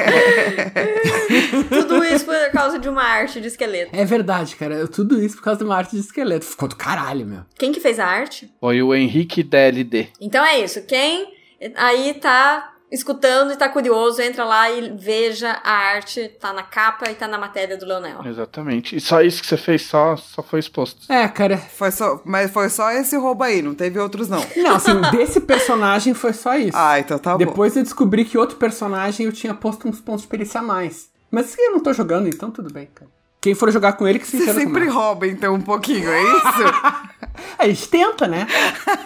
Tudo 1.69 2.03
isso 2.05 2.25
por 2.25 2.51
causa 2.51 2.79
de 2.79 2.87
uma 2.87 3.03
arte 3.03 3.41
de 3.41 3.47
esqueleto. 3.47 3.93
É 3.93 4.05
verdade, 4.05 4.55
cara. 4.55 4.87
Tudo 4.87 5.21
isso 5.21 5.35
por 5.35 5.43
causa 5.43 5.59
de 5.59 5.65
uma 5.65 5.75
arte 5.75 5.91
de 5.91 5.99
esqueleto. 5.99 6.45
Ficou 6.45 6.69
do 6.69 6.75
caralho, 6.75 7.25
meu. 7.25 7.41
Quem 7.59 7.71
que 7.71 7.79
fez 7.79 7.99
a 7.99 8.05
arte? 8.05 8.51
Foi 8.59 8.81
o 8.81 8.95
Henrique 8.95 9.43
DLD. 9.43 10.07
Então 10.21 10.43
é 10.43 10.59
isso. 10.59 10.85
Quem 10.85 11.33
aí 11.75 12.13
tá 12.15 12.72
escutando 12.93 13.51
e 13.51 13.55
tá 13.55 13.67
curioso, 13.67 14.21
entra 14.21 14.45
lá 14.45 14.69
e 14.69 14.91
veja 14.95 15.59
a 15.63 15.71
arte, 15.71 16.29
tá 16.39 16.53
na 16.53 16.61
capa 16.61 17.09
e 17.09 17.15
tá 17.15 17.27
na 17.27 17.39
matéria 17.39 17.75
do 17.75 17.85
Leonel. 17.85 18.21
Exatamente. 18.23 18.95
E 18.95 19.01
só 19.01 19.21
isso 19.21 19.41
que 19.41 19.47
você 19.47 19.57
fez, 19.57 19.81
só, 19.81 20.15
só 20.15 20.43
foi 20.43 20.59
exposto. 20.59 21.11
É, 21.11 21.27
cara. 21.27 21.57
Foi 21.57 21.91
só, 21.91 22.21
mas 22.23 22.51
foi 22.51 22.69
só 22.69 22.91
esse 22.91 23.17
roubo 23.17 23.43
aí, 23.43 23.61
não 23.61 23.73
teve 23.73 23.99
outros 23.99 24.29
não. 24.29 24.45
Não, 24.55 24.75
assim, 24.75 25.01
desse 25.11 25.41
personagem 25.41 26.13
foi 26.13 26.33
só 26.33 26.55
isso. 26.55 26.77
Ah, 26.77 26.99
então 26.99 27.17
tá 27.17 27.31
bom. 27.31 27.37
Depois 27.39 27.75
eu 27.75 27.83
descobri 27.83 28.23
que 28.23 28.37
outro 28.37 28.57
personagem 28.57 29.25
eu 29.25 29.31
tinha 29.31 29.55
posto 29.55 29.87
uns 29.87 29.99
pontos 29.99 30.21
de 30.21 30.27
perícia 30.27 30.59
a 30.59 30.63
mais. 30.63 31.09
Mas 31.31 31.57
eu 31.57 31.71
não 31.71 31.79
tô 31.79 31.91
jogando, 31.93 32.27
então 32.27 32.51
tudo 32.51 32.71
bem, 32.71 32.87
cara. 32.93 33.09
Quem 33.41 33.55
for 33.55 33.71
jogar 33.71 33.93
com 33.93 34.07
ele 34.07 34.19
que 34.19 34.27
se 34.27 34.37
Você 34.37 34.53
sempre 34.53 34.87
rouba, 34.87 35.27
então, 35.27 35.55
um 35.55 35.61
pouquinho, 35.61 36.09
é 36.09 36.21
isso? 36.37 37.53
A 37.57 37.67
gente 37.67 37.89
tenta, 37.89 38.27
né? 38.27 38.47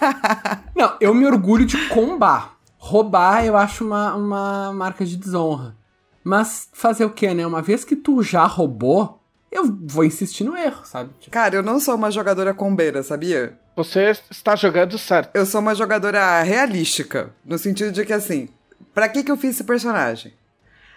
não, 0.76 0.94
eu 1.00 1.14
me 1.14 1.26
orgulho 1.26 1.64
de 1.64 1.88
combar. 1.88 2.57
Roubar 2.88 3.44
eu 3.44 3.54
acho 3.54 3.84
uma, 3.84 4.14
uma 4.14 4.72
marca 4.72 5.04
de 5.04 5.14
desonra. 5.14 5.76
Mas 6.24 6.70
fazer 6.72 7.04
o 7.04 7.10
que, 7.10 7.34
né? 7.34 7.46
Uma 7.46 7.60
vez 7.60 7.84
que 7.84 7.94
tu 7.94 8.22
já 8.22 8.46
roubou, 8.46 9.22
eu 9.52 9.64
vou 9.82 10.04
insistir 10.04 10.42
no 10.42 10.56
erro, 10.56 10.80
sabe? 10.84 11.10
Tipo, 11.20 11.30
Cara, 11.30 11.56
eu 11.56 11.62
não 11.62 11.78
sou 11.78 11.94
uma 11.94 12.10
jogadora 12.10 12.54
combeira, 12.54 13.02
sabia? 13.02 13.58
Você 13.76 14.16
está 14.30 14.56
jogando 14.56 14.98
certo. 14.98 15.30
Eu 15.34 15.44
sou 15.44 15.60
uma 15.60 15.74
jogadora 15.74 16.42
realística. 16.42 17.30
No 17.44 17.58
sentido 17.58 17.92
de 17.92 18.06
que, 18.06 18.12
assim, 18.12 18.48
pra 18.94 19.06
que 19.06 19.22
que 19.22 19.30
eu 19.30 19.36
fiz 19.36 19.50
esse 19.50 19.64
personagem? 19.64 20.32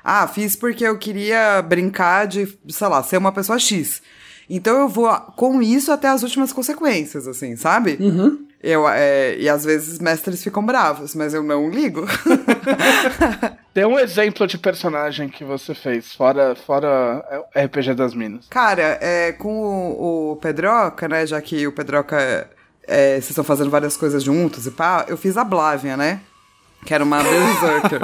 Ah, 0.02 0.26
fiz 0.28 0.56
porque 0.56 0.86
eu 0.86 0.98
queria 0.98 1.62
brincar 1.62 2.26
de, 2.26 2.58
sei 2.70 2.88
lá, 2.88 3.04
ser 3.04 3.18
uma 3.18 3.34
pessoa 3.34 3.60
X. 3.60 4.02
Então 4.50 4.80
eu 4.80 4.89
vou 4.89 5.10
com 5.36 5.62
isso 5.62 5.92
até 5.92 6.08
as 6.08 6.24
últimas 6.24 6.52
consequências, 6.52 7.28
assim, 7.28 7.56
sabe? 7.56 7.98
Uhum. 8.00 8.46
Eu, 8.64 8.88
é, 8.88 9.38
e 9.39 9.50
às 9.50 9.64
vezes 9.66 9.98
mestres 9.98 10.44
ficam 10.44 10.64
bravos, 10.64 11.16
mas 11.16 11.34
eu 11.34 11.42
não 11.42 11.70
ligo. 11.70 12.06
Dê 13.74 13.86
um 13.86 13.98
exemplo 13.98 14.46
de 14.46 14.58
personagem 14.58 15.30
que 15.30 15.44
você 15.44 15.74
fez, 15.74 16.14
fora, 16.14 16.56
fora 16.56 17.24
RPG 17.56 17.96
das 17.96 18.14
Minas. 18.14 18.46
Cara, 18.50 19.00
é, 19.02 19.32
com 19.32 19.52
o, 19.52 20.34
o 20.34 20.36
Pedroca, 20.36 21.08
né? 21.08 21.26
Já 21.26 21.42
que 21.42 21.66
o 21.66 21.72
Pedroca, 21.72 22.48
é, 22.88 23.14
vocês 23.14 23.32
estão 23.32 23.44
fazendo 23.44 23.72
várias 23.72 23.98
coisas 23.98 24.22
juntos 24.22 24.68
e 24.68 24.72
pá, 24.72 25.06
eu 25.08 25.18
fiz 25.18 25.38
a 25.38 25.44
Blávia, 25.44 25.98
né? 25.98 26.22
Que 26.86 26.94
era 26.94 27.04
uma 27.04 27.24
Berserker. 27.24 28.02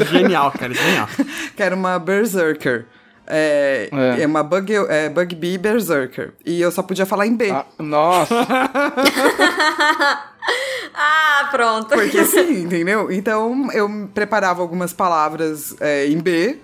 Genial, 0.10 0.52
cara, 0.52 0.72
genial. 0.72 1.08
que 1.56 1.62
era 1.62 1.74
uma 1.74 1.98
Berserker. 1.98 2.86
É, 3.30 3.88
É. 4.18 4.22
é. 4.22 4.26
uma 4.26 4.42
bug, 4.42 4.72
é, 4.88 5.08
Bugby 5.08 5.56
Berserker. 5.56 6.32
E 6.44 6.60
eu 6.60 6.70
só 6.70 6.82
podia 6.82 7.06
falar 7.06 7.26
em 7.26 7.34
B. 7.36 7.50
Ah, 7.50 7.64
nossa, 7.78 8.34
Ah, 10.94 11.48
pronto. 11.50 11.88
Porque 11.88 12.24
sim, 12.24 12.62
entendeu? 12.64 13.10
Então 13.10 13.70
eu 13.72 13.88
preparava 14.12 14.60
algumas 14.60 14.92
palavras 14.92 15.74
é, 15.80 16.06
em 16.06 16.18
B, 16.18 16.58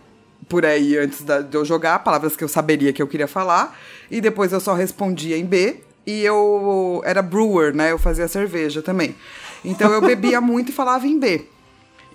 por 0.48 0.64
aí 0.64 0.96
antes 0.98 1.22
da- 1.22 1.40
de 1.40 1.56
eu 1.56 1.64
jogar, 1.64 1.98
palavras 2.00 2.36
que 2.36 2.44
eu 2.44 2.48
saberia 2.48 2.92
que 2.92 3.00
eu 3.02 3.06
queria 3.06 3.28
falar, 3.28 3.76
e 4.10 4.20
depois 4.20 4.52
eu 4.52 4.60
só 4.60 4.74
respondia 4.74 5.36
em 5.36 5.44
B, 5.44 5.80
e 6.06 6.22
eu 6.24 7.00
era 7.04 7.22
brewer, 7.22 7.74
né? 7.74 7.92
Eu 7.92 7.98
fazia 7.98 8.28
cerveja 8.28 8.82
também. 8.82 9.14
Então 9.64 9.92
eu 9.92 10.00
bebia 10.00 10.40
muito 10.42 10.70
e 10.70 10.72
falava 10.74 11.06
em 11.06 11.18
B. 11.18 11.46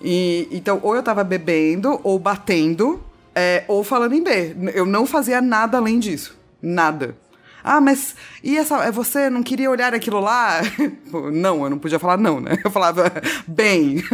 E, 0.04 0.48
então, 0.50 0.80
ou 0.82 0.96
eu 0.96 1.02
tava 1.02 1.22
bebendo, 1.22 2.00
ou 2.02 2.18
batendo, 2.18 3.00
é, 3.34 3.64
ou 3.68 3.82
falando 3.84 4.14
em 4.14 4.22
B. 4.22 4.56
Eu 4.74 4.86
não 4.86 5.06
fazia 5.06 5.40
nada 5.40 5.78
além 5.78 5.98
disso. 5.98 6.36
Nada. 6.60 7.16
Ah, 7.64 7.80
mas 7.80 8.16
e 8.42 8.56
essa. 8.58 8.84
é, 8.84 8.90
Você 8.90 9.30
não 9.30 9.42
queria 9.42 9.70
olhar 9.70 9.94
aquilo 9.94 10.20
lá? 10.20 10.60
Não, 11.32 11.62
eu 11.62 11.70
não 11.70 11.78
podia 11.78 11.98
falar 11.98 12.16
não, 12.16 12.40
né? 12.40 12.58
Eu 12.64 12.70
falava 12.70 13.12
bem. 13.46 14.02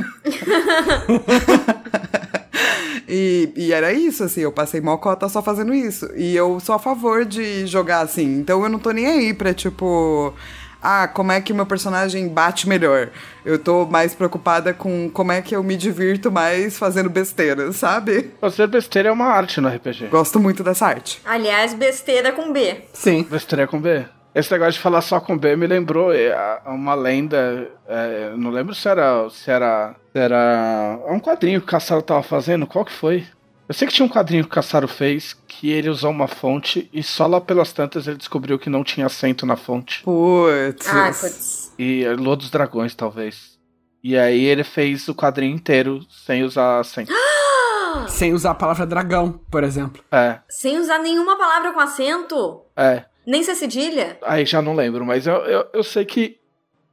E, 3.11 3.51
e 3.57 3.73
era 3.73 3.91
isso, 3.93 4.23
assim, 4.23 4.43
eu 4.43 4.53
passei 4.53 4.83
mal 4.83 4.99
cota 4.99 5.29
só 5.31 5.43
fazendo 5.43 5.73
isso. 5.73 6.11
E 6.15 6.37
eu 6.37 6.61
sou 6.61 6.75
a 6.75 6.79
favor 6.79 7.25
de 7.25 7.67
jogar 7.67 8.01
assim. 8.01 8.39
Então 8.39 8.63
eu 8.63 8.69
não 8.69 8.79
tô 8.79 8.91
nem 8.91 9.07
aí 9.07 9.33
pra, 9.33 9.55
tipo. 9.55 10.35
Ah, 10.83 11.09
como 11.09 11.33
é 11.33 11.41
que 11.41 11.53
meu 11.53 11.67
personagem 11.67 12.29
bate 12.29 12.69
melhor? 12.69 13.11
Eu 13.45 13.59
tô 13.59 13.85
mais 13.85 14.15
preocupada 14.15 14.73
com 14.73 15.11
como 15.11 15.33
é 15.33 15.43
que 15.43 15.55
eu 15.55 15.63
me 15.63 15.77
divirto 15.77 16.31
mais 16.31 16.79
fazendo 16.79 17.11
besteira, 17.11 17.73
sabe? 17.73 18.31
fazer 18.41 18.67
besteira 18.69 19.09
é 19.09 19.13
uma 19.13 19.27
arte 19.27 19.61
no 19.61 19.69
RPG. 19.69 20.07
Gosto 20.07 20.39
muito 20.39 20.63
dessa 20.63 20.87
arte. 20.87 21.21
Aliás, 21.25 21.75
besteira 21.75 22.33
com 22.33 22.53
B. 22.53 22.83
Sim. 22.93 23.27
Besteira 23.29 23.65
é 23.65 23.67
com 23.67 23.81
B. 23.81 24.05
Esse 24.35 24.53
negócio 24.53 24.75
de 24.75 24.79
falar 24.81 25.01
só 25.01 25.19
com 25.19 25.37
B 25.37 25.57
me 25.57 25.67
lembrou 25.67 26.13
é, 26.15 26.61
uma 26.67 26.95
lenda. 26.95 27.69
é, 27.89 28.33
não 28.37 28.51
lembro 28.51 28.75
se 28.75 28.89
era. 28.89 29.29
Se 29.31 29.51
era. 29.51 29.95
Se 30.13 30.19
era. 30.19 30.99
Um 31.09 31.19
quadrinho 31.19 31.61
que 31.61 31.67
o 31.67 31.71
Caçaro 31.71 32.03
tava 32.03 32.23
fazendo. 32.23 32.67
Qual 32.67 32.85
que 32.85 32.93
foi? 32.93 33.27
Eu 33.69 33.75
sei 33.75 33.87
que 33.87 33.93
tinha 33.95 34.07
um 34.07 34.09
quadrinho 34.09 34.45
que 34.45 34.49
o 34.49 34.53
Caçaro 34.53 34.89
fez 34.89 35.37
que 35.47 35.71
ele 35.71 35.91
usou 35.91 36.11
uma 36.11 36.27
fonte 36.27 36.89
e 36.93 37.03
só 37.03 37.27
lá 37.27 37.39
pelas 37.41 37.73
tantas 37.73 38.07
ele 38.07 38.17
descobriu 38.17 38.59
que 38.59 38.71
não 38.71 38.83
tinha 38.83 39.05
acento 39.07 39.45
na 39.45 39.57
fonte. 39.57 40.03
Putz. 40.03 40.89
Ai, 40.89 41.13
putz. 41.13 41.73
E 41.79 42.03
é 42.05 42.13
Lua 42.15 42.35
dos 42.37 42.51
Dragões, 42.51 42.95
talvez. 42.95 43.59
E 44.03 44.17
aí 44.17 44.45
ele 44.45 44.65
fez 44.65 45.07
o 45.09 45.15
quadrinho 45.15 45.55
inteiro 45.55 46.01
sem 46.27 46.43
usar 46.45 46.81
acento. 46.81 47.13
Sem 48.09 48.33
usar 48.33 48.51
a 48.53 48.55
palavra 48.55 48.87
dragão, 48.87 49.41
por 49.51 49.65
exemplo. 49.65 50.05
É, 50.13 50.39
Sem 50.49 50.79
usar 50.79 50.99
nenhuma 50.99 51.37
palavra 51.37 51.73
com 51.73 51.81
acento? 51.81 52.63
é. 52.77 53.05
Nem 53.27 53.43
ser 53.43 53.57
cedilha? 53.57 54.19
Aí 54.23 54.47
já 54.47 54.63
não 54.63 54.75
lembro, 54.75 55.05
mas 55.05 55.27
eu, 55.27 55.35
eu, 55.35 55.67
eu 55.75 55.85
sei 55.85 56.07
que. 56.07 56.39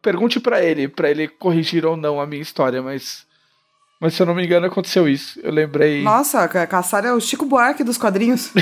Pergunte 0.02 0.38
pra 0.38 0.62
ele, 0.62 0.88
pra 0.90 1.10
ele 1.10 1.30
corrigir 1.30 1.86
ou 1.86 1.96
não 1.96 2.20
a 2.20 2.26
minha 2.28 2.42
história, 2.42 2.82
mas. 2.82 3.25
Mas 4.06 4.14
se 4.14 4.22
eu 4.22 4.26
não 4.28 4.36
me 4.36 4.46
engano, 4.46 4.68
aconteceu 4.68 5.10
isso. 5.10 5.40
Eu 5.42 5.52
lembrei. 5.52 6.04
Nossa, 6.04 6.48
Ca- 6.48 6.68
Caçar 6.68 7.04
é 7.06 7.12
o 7.12 7.20
Chico 7.20 7.44
Buarque 7.44 7.84
dos 7.84 7.98
quadrinhos. 7.98 8.52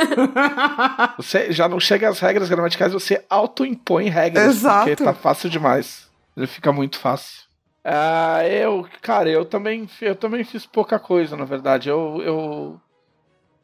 Você 1.18 1.52
já 1.52 1.68
não 1.68 1.78
chega 1.78 2.08
às 2.08 2.18
regras 2.18 2.48
gramaticais, 2.48 2.94
você 2.94 3.22
auto-impõe 3.28 4.08
regras. 4.08 4.46
Exato. 4.56 4.88
Porque 4.88 5.04
tá 5.04 5.12
fácil 5.12 5.50
demais. 5.50 6.08
Ele 6.34 6.46
fica 6.46 6.72
muito 6.72 6.98
fácil. 6.98 7.42
Ah, 7.84 8.40
eu, 8.48 8.88
cara, 9.02 9.28
eu 9.28 9.44
também, 9.44 9.86
eu 10.00 10.14
também 10.16 10.44
fiz 10.44 10.64
pouca 10.64 10.98
coisa, 10.98 11.36
na 11.36 11.44
verdade. 11.44 11.90
Eu, 11.90 12.22
eu, 12.24 12.80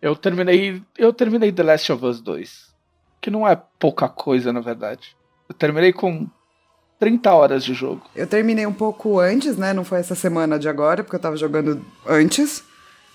eu 0.02 0.14
terminei, 0.14 0.82
eu 0.98 1.14
terminei 1.14 1.50
The 1.50 1.62
Last 1.62 1.90
of 1.92 2.04
Us 2.04 2.20
2, 2.20 2.74
que 3.22 3.30
não 3.30 3.48
é 3.48 3.58
pouca 3.78 4.06
coisa, 4.06 4.52
na 4.52 4.60
verdade. 4.60 5.16
Eu 5.48 5.54
terminei 5.54 5.94
com 5.94 6.28
30 6.98 7.32
horas 7.32 7.64
de 7.64 7.74
jogo. 7.74 8.02
Eu 8.14 8.26
terminei 8.26 8.66
um 8.66 8.72
pouco 8.72 9.18
antes, 9.20 9.56
né? 9.56 9.72
Não 9.72 9.84
foi 9.84 9.98
essa 10.00 10.14
semana 10.14 10.58
de 10.58 10.68
agora, 10.68 11.02
porque 11.04 11.16
eu 11.16 11.20
tava 11.20 11.36
jogando 11.36 11.80
antes. 12.06 12.62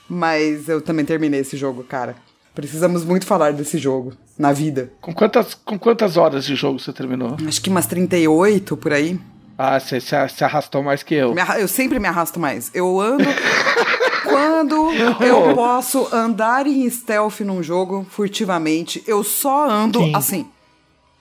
Mas 0.10 0.68
eu 0.70 0.82
também 0.82 1.06
terminei 1.06 1.42
esse 1.42 1.56
jogo, 1.58 1.84
cara. 1.84 2.16
Precisamos 2.54 3.04
muito 3.04 3.26
falar 3.26 3.52
desse 3.54 3.78
jogo 3.78 4.14
na 4.38 4.52
vida. 4.52 4.92
Com 5.02 5.14
quantas, 5.14 5.54
com 5.54 5.78
quantas 5.80 6.18
horas 6.18 6.46
de 6.46 6.56
jogo 6.56 6.80
você 6.80 6.94
terminou? 6.94 7.36
Acho 7.48 7.62
que 7.62 7.70
umas 7.70 7.86
38 7.88 8.78
por 8.78 8.94
aí. 8.94 9.20
Ah, 9.58 9.80
você 9.80 10.00
se, 10.00 10.16
se 10.30 10.44
arrastou 10.44 10.84
mais 10.84 11.04
que 11.04 11.16
eu. 11.16 11.34
Me 11.34 11.42
arra- 11.42 11.60
Eu 11.60 11.68
sempre 11.68 12.00
me 12.00 12.08
arrasto 12.08 12.40
mais. 12.40 12.70
Eu 12.74 13.00
ando. 13.02 13.24
Quando 14.24 14.92
eu 15.24 15.54
posso 15.54 16.08
andar 16.14 16.66
em 16.66 16.90
stealth 16.90 17.42
num 17.42 17.62
jogo, 17.62 18.06
furtivamente, 18.10 19.04
eu 19.06 19.24
só 19.24 19.70
ando 19.70 20.00
Sim. 20.00 20.16
assim. 20.16 20.48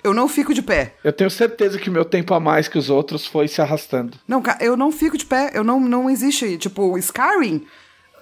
Eu 0.03 0.13
não 0.13 0.29
fico 0.29 0.53
de 0.53 0.63
pé. 0.63 0.95
Eu 1.05 1.13
tenho 1.13 1.31
certeza 1.31 1.79
que 1.79 1.89
o 1.89 1.93
meu 1.93 2.05
tempo 2.05 2.35
a 2.35 2.41
mais 2.41 2.67
que 2.67 2.77
os 2.77 2.91
outros 2.91 3.27
foi 3.27 3.47
se 3.47 3.61
arrastando. 3.63 4.19
Não, 4.27 4.43
eu 4.61 4.77
não 4.77 4.91
fico 4.91 5.17
de 5.17 5.25
pé. 5.25 5.51
Eu 5.55 5.63
não, 5.63 5.79
não 5.79 6.11
existe. 6.11 6.59
Tipo, 6.59 6.99
Skyrim, 6.99 7.65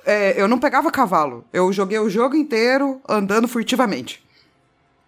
é, 0.05 0.41
eu 0.41 0.47
não 0.47 0.59
pegava 0.59 0.91
cavalo. 0.91 1.45
Eu 1.53 1.73
joguei 1.73 1.99
o 1.99 2.11
jogo 2.11 2.37
inteiro 2.37 3.01
andando 3.09 3.49
furtivamente. 3.49 4.23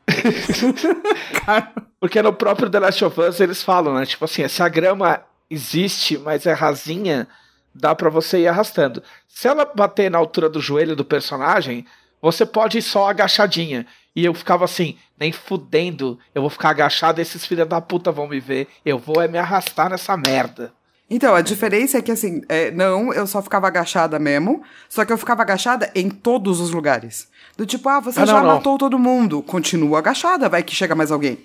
Porque 2.00 2.22
no 2.22 2.32
próprio 2.32 2.70
The 2.70 2.80
Last 2.80 3.04
of 3.04 3.20
Us 3.20 3.40
eles 3.40 3.62
falam, 3.62 3.94
né? 3.94 4.06
Tipo 4.06 4.24
assim, 4.24 4.46
se 4.48 4.62
a 4.62 4.68
grama 4.68 5.20
existe, 5.50 6.16
mas 6.18 6.46
é 6.46 6.52
rasinha, 6.52 7.28
dá 7.74 7.94
pra 7.94 8.10
você 8.10 8.40
ir 8.40 8.48
arrastando. 8.48 9.02
Se 9.28 9.46
ela 9.46 9.64
bater 9.64 10.10
na 10.10 10.18
altura 10.18 10.48
do 10.48 10.60
joelho 10.60 10.96
do 10.96 11.04
personagem, 11.04 11.86
você 12.22 12.46
pode 12.46 12.78
ir 12.78 12.82
só 12.82 13.10
agachadinha. 13.10 13.84
E 14.14 14.24
eu 14.24 14.32
ficava 14.32 14.64
assim, 14.64 14.96
nem 15.18 15.32
fudendo, 15.32 16.18
eu 16.34 16.42
vou 16.42 16.50
ficar 16.50 16.70
agachado, 16.70 17.20
esses 17.20 17.44
filhos 17.46 17.66
da 17.66 17.80
puta 17.80 18.12
vão 18.12 18.28
me 18.28 18.38
ver, 18.38 18.68
eu 18.84 18.98
vou 18.98 19.20
é 19.22 19.26
me 19.28 19.38
arrastar 19.38 19.90
nessa 19.90 20.16
merda. 20.16 20.72
Então, 21.10 21.34
a 21.34 21.40
diferença 21.42 21.98
é 21.98 22.02
que, 22.02 22.10
assim, 22.12 22.40
é, 22.48 22.70
não, 22.70 23.12
eu 23.12 23.26
só 23.26 23.42
ficava 23.42 23.66
agachada 23.66 24.18
mesmo, 24.18 24.62
só 24.88 25.04
que 25.04 25.12
eu 25.12 25.18
ficava 25.18 25.42
agachada 25.42 25.90
em 25.94 26.08
todos 26.08 26.58
os 26.60 26.70
lugares. 26.70 27.28
Do 27.56 27.66
tipo, 27.66 27.86
ah, 27.88 28.00
você 28.00 28.20
Ah, 28.20 28.24
já 28.26 28.40
não. 28.42 28.54
matou 28.54 28.78
todo 28.78 28.98
mundo. 28.98 29.42
Continua 29.42 29.98
agachada, 29.98 30.48
vai 30.48 30.62
que 30.62 30.74
chega 30.74 30.94
mais 30.94 31.10
alguém. 31.12 31.38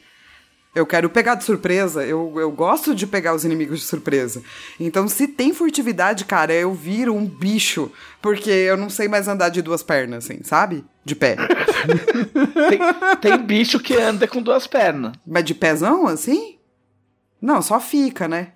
Eu 0.77 0.85
quero 0.85 1.09
pegar 1.09 1.33
de 1.33 1.43
surpresa, 1.43 2.05
eu, 2.05 2.33
eu 2.37 2.51
gosto 2.51 2.93
de 2.93 3.07
pegar 3.07 3.33
os 3.33 3.43
inimigos 3.43 3.79
de 3.79 3.85
surpresa. 3.85 4.43
Então, 4.79 5.07
se 5.07 5.27
tem 5.27 5.51
furtividade, 5.51 6.23
cara, 6.23 6.53
eu 6.53 6.71
viro 6.71 7.15
um 7.15 7.25
bicho, 7.25 7.91
porque 8.21 8.51
eu 8.51 8.77
não 8.77 8.87
sei 8.87 9.07
mais 9.07 9.27
andar 9.27 9.49
de 9.49 9.63
duas 9.63 9.81
pernas, 9.81 10.25
assim, 10.25 10.39
sabe? 10.43 10.85
De 11.03 11.15
pé. 11.15 11.35
Tem, 12.69 12.79
tem 13.21 13.37
bicho 13.43 13.79
que 13.79 13.95
anda 13.95 14.27
com 14.27 14.39
duas 14.41 14.67
pernas. 14.67 15.13
Mas 15.25 15.45
de 15.45 15.55
pezão, 15.55 16.05
assim? 16.05 16.59
Não, 17.41 17.59
só 17.61 17.79
fica, 17.79 18.27
né? 18.27 18.49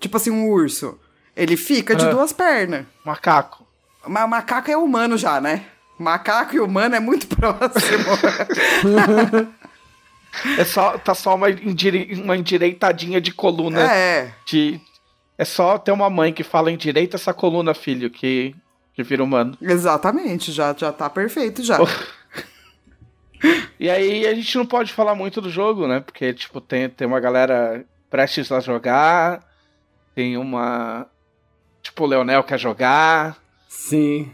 Tipo 0.00 0.16
assim, 0.16 0.30
um 0.30 0.48
urso. 0.48 0.98
Ele 1.36 1.56
fica 1.56 1.94
de 1.94 2.06
Ah. 2.06 2.10
duas 2.10 2.32
pernas. 2.32 2.86
Macaco. 3.04 3.66
Mas 4.06 4.28
macaco 4.28 4.70
é 4.70 4.76
humano 4.76 5.18
já, 5.18 5.38
né? 5.40 5.66
Macaco 5.98 6.56
e 6.56 6.60
humano 6.60 6.94
é 6.94 7.00
muito 7.00 7.26
próximo. 7.36 8.04
É 10.58 10.64
só, 10.64 10.96
tá 10.98 11.14
só 11.14 11.34
uma, 11.34 11.50
endire, 11.50 12.20
uma 12.22 12.36
endireitadinha 12.36 13.20
de 13.20 13.32
coluna. 13.32 13.80
é. 13.80 14.32
De, 14.46 14.80
é 15.36 15.44
só 15.44 15.78
ter 15.78 15.92
uma 15.92 16.08
mãe 16.08 16.32
que 16.32 16.42
fala 16.42 16.70
endireita 16.70 17.16
essa 17.16 17.34
coluna, 17.34 17.74
filho, 17.74 18.10
que, 18.10 18.54
que 18.94 19.02
vira 19.02 19.24
humano. 19.24 19.56
Exatamente, 19.60 20.52
já, 20.52 20.74
já 20.76 20.92
tá 20.92 21.10
perfeito 21.10 21.62
já. 21.62 21.78
E 23.78 23.90
aí 23.90 24.26
a 24.26 24.34
gente 24.34 24.56
não 24.56 24.64
pode 24.64 24.92
falar 24.92 25.14
muito 25.14 25.40
do 25.40 25.50
jogo, 25.50 25.88
né? 25.88 25.98
Porque, 25.98 26.32
tipo, 26.32 26.60
tem, 26.60 26.88
tem 26.88 27.06
uma 27.06 27.18
galera 27.18 27.84
prestes 28.08 28.52
a 28.52 28.60
jogar, 28.60 29.44
tem 30.14 30.36
uma. 30.36 31.06
Tipo, 31.82 32.04
o 32.04 32.06
Leonel 32.06 32.44
quer 32.44 32.58
jogar. 32.58 33.36
Sim. 33.68 34.32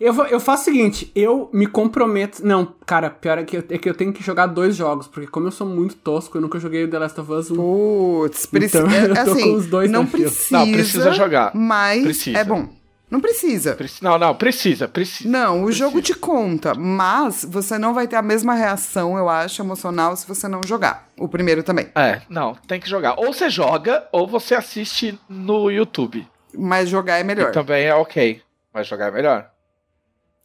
Eu, 0.00 0.12
vou- 0.12 0.26
eu 0.26 0.38
faço 0.38 0.62
o 0.62 0.64
seguinte, 0.66 1.10
eu 1.14 1.50
me 1.52 1.66
comprometo. 1.66 2.44
Não, 2.46 2.72
cara, 2.86 3.10
pior 3.10 3.38
é 3.38 3.42
que, 3.44 3.56
eu, 3.56 3.64
é 3.68 3.78
que 3.78 3.88
eu 3.88 3.94
tenho 3.94 4.12
que 4.12 4.22
jogar 4.22 4.46
dois 4.46 4.76
jogos, 4.76 5.06
porque 5.08 5.26
como 5.28 5.46
eu 5.48 5.50
sou 5.50 5.66
muito 5.66 5.96
tosco, 5.96 6.36
eu 6.36 6.40
nunca 6.42 6.58
joguei 6.60 6.84
o 6.84 6.88
The 6.90 6.98
Last 6.98 7.20
of 7.20 7.32
Us 7.32 7.50
1. 7.50 7.56
Putz, 7.56 8.46
precisa. 8.46 8.84
Então, 8.86 8.90
eu 9.02 9.14
tô 9.14 9.20
assim, 9.32 9.42
com 9.42 9.54
os 9.54 9.66
dois 9.66 9.90
não 9.90 10.06
precisa. 10.06 10.58
Não, 10.58 10.70
precisa 10.72 11.12
jogar. 11.12 11.52
Mas 11.54 12.02
Precisa. 12.04 12.38
é 12.38 12.44
bom. 12.44 12.68
Não 13.10 13.20
precisa. 13.20 13.74
Preci- 13.74 14.04
Não, 14.04 14.18
não, 14.18 14.34
precisa, 14.34 14.86
precisa. 14.86 15.26
Não, 15.30 15.62
o 15.62 15.64
Precisa. 15.64 15.86
jogo 15.86 16.02
te 16.02 16.12
conta, 16.12 16.74
mas 16.74 17.42
você 17.48 17.78
não 17.78 17.94
vai 17.94 18.06
ter 18.06 18.16
a 18.16 18.22
mesma 18.22 18.52
reação, 18.52 19.16
eu 19.16 19.30
acho, 19.30 19.62
emocional 19.62 20.14
se 20.14 20.28
você 20.28 20.46
não 20.46 20.60
jogar. 20.62 21.08
O 21.18 21.26
primeiro 21.26 21.62
também. 21.62 21.88
É, 21.94 22.20
não, 22.28 22.54
tem 22.66 22.78
que 22.78 22.86
jogar. 22.88 23.14
Ou 23.18 23.32
você 23.32 23.48
joga, 23.48 24.06
ou 24.12 24.28
você 24.28 24.54
assiste 24.54 25.18
no 25.26 25.70
YouTube. 25.70 26.28
Mas 26.54 26.90
jogar 26.90 27.18
é 27.18 27.24
melhor. 27.24 27.48
E 27.48 27.52
também 27.52 27.86
é 27.86 27.94
ok. 27.94 28.42
Mas 28.74 28.86
jogar 28.86 29.06
é 29.06 29.10
melhor. 29.10 29.48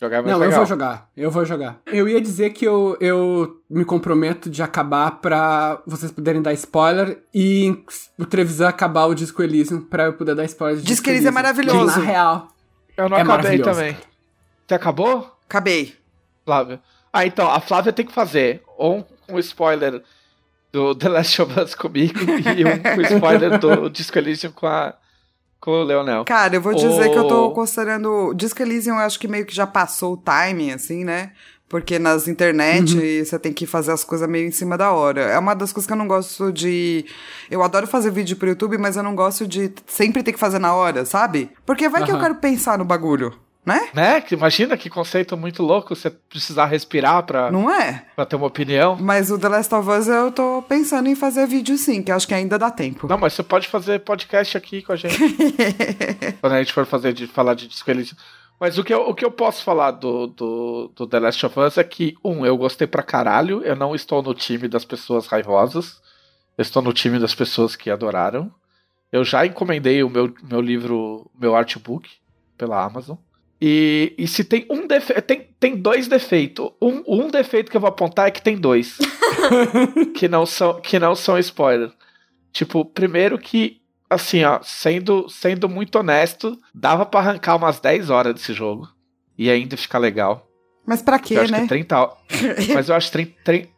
Jogar 0.03 0.17
é 0.17 0.21
mais 0.21 0.31
Não, 0.33 0.39
legal. 0.39 0.51
eu 0.51 0.57
vou 0.57 0.65
jogar. 0.65 1.09
Eu 1.15 1.31
vou 1.31 1.45
jogar. 1.45 1.79
Eu 1.85 2.09
ia 2.09 2.19
dizer 2.19 2.49
que 2.49 2.65
eu, 2.65 2.97
eu 2.99 3.61
me 3.69 3.85
comprometo 3.85 4.49
de 4.49 4.61
acabar 4.61 5.11
pra 5.21 5.81
vocês 5.87 6.11
poderem 6.11 6.41
dar 6.41 6.51
spoiler 6.53 7.23
e 7.33 7.81
o 8.19 8.25
Trevisan 8.25 8.67
acabar 8.67 9.05
o 9.05 9.15
Disco 9.15 9.41
Elysium 9.41 9.79
pra 9.79 10.03
eu 10.03 10.13
poder 10.13 10.35
dar 10.35 10.43
spoiler 10.43 10.81
Disco 10.81 11.05
que 11.05 11.09
Elysium 11.09 11.29
é 11.29 11.31
maravilhoso. 11.31 11.99
Na 12.01 12.05
real. 12.05 12.47
Eu 12.97 13.07
não 13.07 13.17
É 13.17 13.21
acabei 13.21 13.37
maravilhoso, 13.43 13.69
também. 13.71 13.97
Você 14.67 14.73
acabou, 14.73 15.37
Acabei. 15.47 15.95
Flávia? 16.43 16.81
Ah, 17.13 17.25
então, 17.25 17.49
a 17.49 17.61
Flávia 17.61 17.93
tem 17.93 18.05
que 18.05 18.11
fazer 18.13 18.61
ou 18.77 19.07
um 19.29 19.39
spoiler 19.39 20.01
do 20.71 20.93
The 20.95 21.07
Last 21.07 21.41
of 21.41 21.59
Us 21.59 21.75
comigo 21.75 22.19
e 22.57 22.65
um 22.65 23.01
spoiler 23.15 23.57
do 23.57 23.89
Disco 23.89 24.17
Elysium 24.17 24.51
com, 24.51 24.67
a, 24.67 24.93
com 25.63 25.71
o 25.71 25.83
Leonel. 25.83 26.25
Cara, 26.25 26.55
eu 26.55 26.61
vou 26.61 26.73
dizer 26.75 27.09
que 27.09 27.17
eu 27.17 27.25
tô 27.25 27.51
considerando. 27.51 28.33
Disco 28.33 28.61
Elysium, 28.61 28.95
eu 28.95 28.99
acho 29.05 29.17
que 29.17 29.29
meio 29.29 29.45
que 29.45 29.55
já 29.55 29.65
passou 29.65 30.13
o 30.13 30.17
timing, 30.17 30.71
assim, 30.71 31.05
né? 31.05 31.31
Porque 31.69 31.97
nas 31.97 32.27
internet 32.27 32.93
Uhum. 32.95 33.25
você 33.25 33.39
tem 33.39 33.53
que 33.53 33.65
fazer 33.65 33.93
as 33.93 34.03
coisas 34.03 34.27
meio 34.29 34.45
em 34.45 34.51
cima 34.51 34.77
da 34.77 34.91
hora. 34.91 35.21
É 35.21 35.39
uma 35.39 35.55
das 35.55 35.71
coisas 35.71 35.87
que 35.87 35.93
eu 35.93 35.97
não 35.97 36.07
gosto 36.07 36.51
de. 36.51 37.05
Eu 37.49 37.63
adoro 37.63 37.87
fazer 37.87 38.11
vídeo 38.11 38.35
pro 38.35 38.49
YouTube, 38.49 38.77
mas 38.77 38.97
eu 38.97 39.01
não 39.03 39.15
gosto 39.15 39.47
de 39.47 39.71
sempre 39.87 40.21
ter 40.21 40.33
que 40.33 40.39
fazer 40.39 40.59
na 40.59 40.75
hora, 40.75 41.05
sabe? 41.05 41.49
Porque 41.65 41.87
vai 41.87 42.03
que 42.03 42.11
eu 42.11 42.19
quero 42.19 42.35
pensar 42.35 42.77
no 42.77 42.83
bagulho, 42.85 43.33
né? 43.65 43.89
Né? 43.93 44.21
Que 44.21 44.35
Imagina 44.35 44.77
que 44.77 44.89
conceito 44.89 45.37
muito 45.37 45.63
louco 45.63 45.95
você 45.95 46.09
precisar 46.09 46.65
respirar 46.65 47.23
pra, 47.23 47.51
Não 47.51 47.69
é? 47.69 48.05
pra 48.15 48.25
ter 48.25 48.35
uma 48.35 48.47
opinião. 48.47 48.97
Mas 48.99 49.31
o 49.31 49.39
The 49.39 49.47
Last 49.47 49.73
of 49.73 49.89
Us 49.89 50.07
eu 50.07 50.31
tô 50.31 50.61
pensando 50.63 51.07
em 51.07 51.15
fazer 51.15 51.47
vídeo 51.47 51.77
sim, 51.77 52.03
que 52.03 52.11
acho 52.11 52.27
que 52.27 52.33
ainda 52.33 52.59
dá 52.59 52.69
tempo. 52.69 53.07
Não, 53.07 53.17
mas 53.17 53.33
você 53.33 53.43
pode 53.43 53.67
fazer 53.67 53.99
podcast 53.99 54.57
aqui 54.57 54.81
com 54.81 54.91
a 54.91 54.95
gente. 54.95 55.17
quando 56.41 56.53
a 56.53 56.59
gente 56.59 56.73
for 56.73 56.85
fazer 56.85 57.13
de 57.13 57.27
falar 57.27 57.53
de 57.53 57.67
Disco. 57.67 57.89
Mas 58.59 58.77
o 58.77 58.83
que 58.83 58.93
eu, 58.93 59.09
o 59.09 59.13
que 59.13 59.25
eu 59.25 59.31
posso 59.31 59.63
falar 59.63 59.91
do, 59.91 60.27
do, 60.27 60.91
do 60.95 61.07
The 61.07 61.19
Last 61.19 61.45
of 61.45 61.59
Us 61.59 61.77
é 61.77 61.83
que, 61.83 62.15
um, 62.23 62.45
eu 62.45 62.55
gostei 62.55 62.87
pra 62.87 63.03
caralho. 63.03 63.61
Eu 63.63 63.75
não 63.75 63.93
estou 63.93 64.21
no 64.21 64.33
time 64.33 64.67
das 64.67 64.85
pessoas 64.85 65.27
raivosas. 65.27 66.01
Eu 66.57 66.61
estou 66.61 66.81
no 66.81 66.93
time 66.93 67.19
das 67.19 67.33
pessoas 67.35 67.75
que 67.75 67.89
adoraram. 67.89 68.51
Eu 69.11 69.23
já 69.23 69.45
encomendei 69.45 70.01
o 70.03 70.09
meu, 70.09 70.33
meu 70.43 70.61
livro, 70.61 71.29
meu 71.37 71.55
artbook, 71.55 72.09
pela 72.57 72.83
Amazon. 72.83 73.17
E, 73.65 74.13
e 74.17 74.27
se 74.27 74.43
tem 74.43 74.65
um 74.69 74.85
defeito. 74.85 75.21
Tem, 75.21 75.47
tem 75.57 75.77
dois 75.77 76.09
defeitos. 76.09 76.69
Um, 76.81 77.01
um 77.07 77.29
defeito 77.29 77.71
que 77.71 77.77
eu 77.77 77.79
vou 77.79 77.87
apontar 77.87 78.27
é 78.27 78.31
que 78.31 78.41
tem 78.41 78.57
dois. 78.57 78.97
que, 80.13 80.27
não 80.27 80.45
são, 80.45 80.81
que 80.81 80.99
não 80.99 81.15
são 81.15 81.39
spoiler. 81.39 81.89
Tipo, 82.51 82.83
primeiro 82.83 83.39
que, 83.39 83.77
assim, 84.09 84.43
ó, 84.43 84.59
sendo, 84.61 85.29
sendo 85.29 85.69
muito 85.69 85.97
honesto, 85.97 86.59
dava 86.75 87.05
pra 87.05 87.21
arrancar 87.21 87.55
umas 87.55 87.79
10 87.79 88.09
horas 88.09 88.33
desse 88.33 88.51
jogo. 88.51 88.89
E 89.37 89.49
ainda 89.49 89.77
ficar 89.77 89.97
legal. 89.97 90.45
Mas 90.85 91.01
pra 91.01 91.15
eu 91.15 91.21
quê, 91.21 91.37
acho 91.37 91.53
né? 91.53 91.61
que 91.61 91.67
30 91.69 91.97
horas. 91.97 92.17
mas 92.73 92.89
eu 92.89 92.95
acho 92.95 93.09
30, 93.13 93.33
30, 93.45 93.69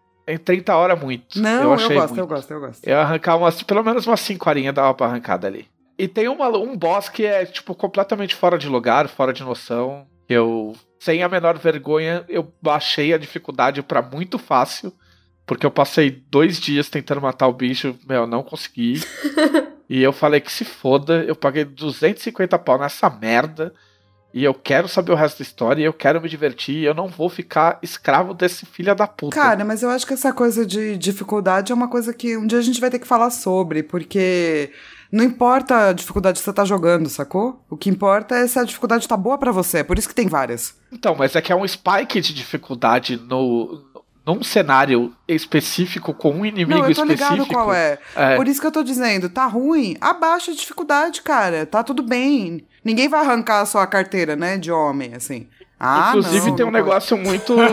30 0.44 0.76
horas 0.76 1.00
muito. 1.00 1.40
Não, 1.40 1.52
eu 1.52 1.62
eu, 1.62 1.70
gosto, 1.70 1.94
muito. 1.94 2.18
eu 2.18 2.28
gosto, 2.28 2.52
eu 2.52 2.60
gosto. 2.60 2.88
Eu 2.88 3.00
arrancar 3.00 3.38
umas, 3.38 3.62
pelo 3.62 3.84
menos 3.84 4.08
umas 4.08 4.20
5 4.22 4.50
horinhas 4.50 4.74
dava 4.74 4.96
pra 4.96 5.06
arrancar 5.06 5.38
dali. 5.38 5.68
E 5.98 6.08
tem 6.08 6.28
uma, 6.28 6.50
um 6.50 6.76
boss 6.76 7.10
que 7.10 7.26
é, 7.26 7.46
tipo, 7.46 7.74
completamente 7.74 8.36
fora 8.36 8.58
de 8.58 8.68
lugar, 8.68 9.08
fora 9.08 9.32
de 9.32 9.44
noção. 9.44 10.06
Eu, 10.28 10.76
sem 11.00 11.24
a 11.24 11.30
menor 11.30 11.58
vergonha, 11.58 12.26
eu 12.28 12.52
baixei 12.62 13.14
a 13.14 13.18
dificuldade 13.18 13.82
pra 13.82 14.02
muito 14.02 14.38
fácil. 14.38 14.94
Porque 15.46 15.66
eu 15.66 15.72
passei 15.72 16.24
dois 16.30 16.60
dias 16.60 16.90
tentando 16.90 17.22
matar 17.22 17.48
o 17.48 17.54
bicho, 17.54 17.96
meu, 18.08 18.26
não 18.26 18.44
consegui. 18.44 19.00
e 19.88 20.02
eu 20.02 20.12
falei 20.12 20.42
que 20.42 20.52
se 20.52 20.66
foda, 20.66 21.24
eu 21.24 21.36
paguei 21.36 21.64
250 21.64 22.58
pau 22.60 22.80
nessa 22.80 23.10
merda. 23.10 23.72
E 24.34 24.44
eu 24.44 24.54
quero 24.54 24.90
saber 24.90 25.14
o 25.14 25.16
resto 25.16 25.38
da 25.38 25.44
história, 25.44 25.82
e 25.82 25.86
eu 25.86 25.94
quero 25.94 26.20
me 26.20 26.28
divertir, 26.28 26.76
e 26.76 26.84
eu 26.84 26.94
não 26.94 27.08
vou 27.08 27.30
ficar 27.30 27.80
escravo 27.82 28.34
desse 28.34 28.66
filho 28.66 28.94
da 28.94 29.08
puta. 29.08 29.34
Cara, 29.34 29.64
mas 29.64 29.82
eu 29.82 29.90
acho 29.90 30.06
que 30.06 30.14
essa 30.14 30.34
coisa 30.34 30.66
de 30.66 30.98
dificuldade 30.98 31.72
é 31.72 31.76
uma 31.76 31.88
coisa 31.88 32.14
que 32.14 32.36
um 32.36 32.46
dia 32.46 32.60
a 32.60 32.62
gente 32.62 32.82
vai 32.82 32.90
ter 32.90 33.00
que 33.00 33.08
falar 33.08 33.30
sobre, 33.30 33.82
porque 33.82 34.74
não 35.16 35.24
importa 35.24 35.88
a 35.90 35.94
dificuldade 35.94 36.40
que 36.40 36.44
você 36.44 36.52
tá 36.52 36.66
jogando, 36.66 37.08
sacou? 37.08 37.64
O 37.70 37.78
que 37.78 37.90
importa 37.90 38.36
é 38.36 38.46
se 38.46 38.60
a 38.60 38.66
dificuldade 38.66 39.08
tá 39.08 39.16
boa 39.16 39.38
pra 39.38 39.50
você, 39.50 39.78
é 39.78 39.84
por 39.84 39.98
isso 39.98 40.10
que 40.10 40.14
tem 40.14 40.28
várias. 40.28 40.76
Então, 40.92 41.16
mas 41.18 41.34
é 41.38 41.42
que 41.42 41.54
é 41.54 41.56
um 41.56 41.66
spike 41.66 42.20
de 42.20 42.34
dificuldade 42.34 43.16
no, 43.16 43.82
num 44.28 44.44
cenário 44.44 45.16
específico 45.26 46.14
com 46.14 46.32
um 46.32 46.46
inimigo 46.46 46.72
não, 46.82 46.90
eu 46.90 46.94
tô 46.94 47.06
específico. 47.06 47.34
ligado 47.34 47.48
qual 47.48 47.74
é. 47.74 47.98
É. 48.14 48.36
Por 48.36 48.46
isso 48.46 48.60
que 48.60 48.68
eu 48.68 48.72
tô 48.74 48.84
dizendo, 48.84 49.30
tá 49.30 49.46
ruim, 49.46 49.96
abaixa 50.02 50.52
a 50.52 50.56
dificuldade, 50.56 51.22
cara, 51.22 51.66
tá 51.66 51.82
tudo 51.82 52.04
bem. 52.04 52.66
Ninguém 52.84 53.08
vai 53.08 53.22
arrancar 53.22 53.62
a 53.62 53.66
sua 53.66 53.88
carteira, 53.88 54.36
né, 54.36 54.58
de 54.58 54.70
homem, 54.70 55.14
assim. 55.16 55.48
Ah, 55.80 56.10
Inclusive 56.10 56.50
não, 56.50 56.56
tem 56.58 56.66
um 56.66 56.72
negócio 56.72 57.18
muito. 57.18 57.56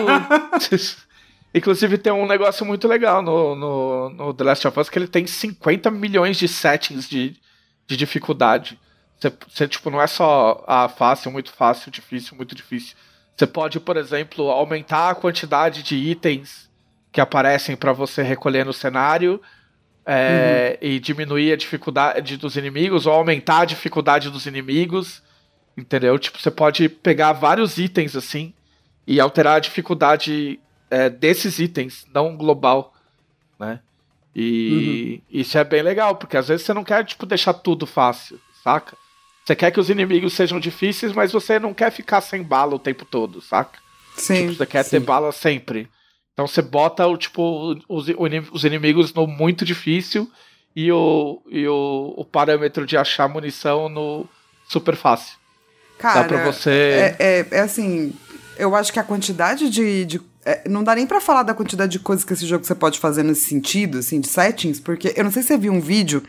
Inclusive 1.55 1.99
tem 1.99 2.13
um 2.13 2.27
negócio 2.27 2.65
muito 2.65 2.89
legal 2.89 3.21
no, 3.21 3.55
no, 3.55 4.11
no 4.11 4.35
The 4.35 4.45
Last 4.45 4.69
of 4.69 4.81
Us 4.81 4.89
que 4.89 4.99
ele 4.99 5.09
tem 5.09 5.27
50 5.27 5.91
milhões 5.91 6.39
de 6.39 6.49
settings 6.49 7.09
de, 7.09 7.37
de 7.87 7.97
dificuldade. 7.97 8.79
Você, 9.19 9.33
você, 9.49 9.69
tipo, 9.69 9.91
não 9.91 10.01
é 10.01 10.07
só 10.07 10.65
ah, 10.67 10.89
fácil, 10.89 11.31
muito 11.31 11.53
fácil, 11.53 11.91
difícil, 11.91 12.37
muito 12.37 12.55
difícil. 12.55 12.97
Você 13.37 13.47
pode, 13.47 13.79
por 13.79 13.97
exemplo, 13.97 14.51
aumentar 14.51 15.11
a 15.11 15.15
quantidade 15.15 15.83
de 15.83 15.95
itens 15.95 16.71
que 17.11 17.21
aparecem 17.21 17.77
para 17.77 17.93
você 17.93 18.23
recolher 18.23 18.65
no 18.65 18.73
cenário 18.73 19.41
é, 20.05 20.79
e 20.81 20.99
diminuir 20.99 21.53
a 21.53 21.57
dificuldade 21.57 22.37
dos 22.37 22.57
inimigos 22.57 23.07
ou 23.07 23.13
aumentar 23.13 23.61
a 23.61 23.65
dificuldade 23.65 24.31
dos 24.31 24.47
inimigos. 24.47 25.23
Entendeu? 25.77 26.19
Tipo, 26.19 26.41
você 26.41 26.51
pode 26.51 26.89
pegar 26.89 27.33
vários 27.33 27.79
itens 27.79 28.17
assim 28.17 28.55
e 29.07 29.21
alterar 29.21 29.57
a 29.57 29.61
dificuldade 29.61 30.59
é, 30.93 31.09
desses 31.09 31.59
itens, 31.59 32.07
não 32.13 32.37
global, 32.37 32.93
né? 33.59 33.81
E 34.37 35.23
isso 35.31 35.57
é 35.57 35.65
bem 35.65 35.83
legal, 35.83 36.17
porque 36.17 36.37
às 36.37 36.49
vezes 36.49 36.65
você 36.67 36.75
não 36.75 36.85
quer, 36.85 37.05
tipo, 37.05 37.25
deixar 37.27 37.55
tudo 37.55 37.87
fácil, 37.87 38.39
saca? 38.63 38.97
Você 39.45 39.57
quer 39.57 39.71
que 39.71 39.81
os 39.81 39.91
inimigos 39.91 40.35
sejam 40.35 40.61
difíceis, 40.61 41.13
mas 41.13 41.33
você 41.33 41.59
não 41.59 41.75
quer 41.75 41.91
ficar 41.91 42.21
sem 42.21 42.43
bala 42.43 42.75
o 42.75 42.79
tempo 42.79 43.05
todo, 43.05 43.41
saca? 43.41 43.79
Sim. 44.17 44.49
Tipo, 44.49 44.55
você 44.55 44.67
quer 44.67 44.85
sim. 44.85 44.91
ter 44.91 45.01
bala 45.01 45.33
sempre. 45.33 45.89
Então 46.33 46.47
você 46.47 46.63
bota 46.63 47.07
o 47.07 47.17
tipo 47.17 47.75
os, 47.89 48.07
os 48.53 48.65
inimigos 48.65 49.13
no 49.13 49.27
muito 49.27 49.65
difícil 49.65 50.31
e 50.75 50.91
o, 50.93 51.43
e 51.51 51.67
o, 51.67 52.15
o 52.17 52.25
parâmetro 52.25 52.87
de 52.87 52.97
achar 52.97 53.29
munição 53.29 53.89
no 53.89 54.27
super 54.69 54.97
fácil. 54.97 55.37
Cara, 55.99 56.23
Dá 56.23 56.29
pra 56.29 56.45
você. 56.45 56.71
é, 56.71 57.17
é, 57.19 57.47
é 57.51 57.61
assim, 57.61 58.15
eu 58.57 58.75
acho 58.75 58.93
que 58.93 58.99
a 58.99 59.05
quantidade 59.05 59.69
de. 59.69 60.05
de- 60.05 60.32
é, 60.45 60.69
não 60.69 60.83
dá 60.83 60.95
nem 60.95 61.07
pra 61.07 61.21
falar 61.21 61.43
da 61.43 61.55
quantidade 61.55 61.93
de 61.93 61.99
coisas 61.99 62.25
que 62.25 62.33
esse 62.33 62.47
jogo 62.47 62.65
você 62.65 62.75
pode 62.75 62.99
fazer 62.99 63.23
nesse 63.23 63.47
sentido, 63.47 63.99
assim, 63.99 64.21
de 64.21 64.29
settings, 64.29 64.81
porque 64.81 65.13
eu 65.17 65.25
não 65.25 65.31
sei 65.31 65.43
se 65.43 65.49
você 65.49 65.59
viu 65.59 65.73
um 65.73 65.81
vídeo 65.81 66.23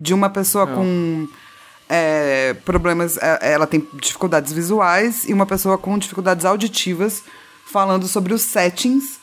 de 0.00 0.12
uma 0.12 0.28
pessoa 0.28 0.66
com 0.66 1.26
é, 1.88 2.54
problemas. 2.64 3.16
é, 3.18 3.52
Ela 3.52 3.66
tem 3.66 3.86
dificuldades 3.94 4.52
visuais 4.52 5.28
e 5.28 5.32
uma 5.32 5.46
pessoa 5.46 5.78
com 5.78 5.98
dificuldades 5.98 6.44
auditivas 6.44 7.22
falando 7.66 8.06
sobre 8.06 8.34
os 8.34 8.42
settings 8.42 9.18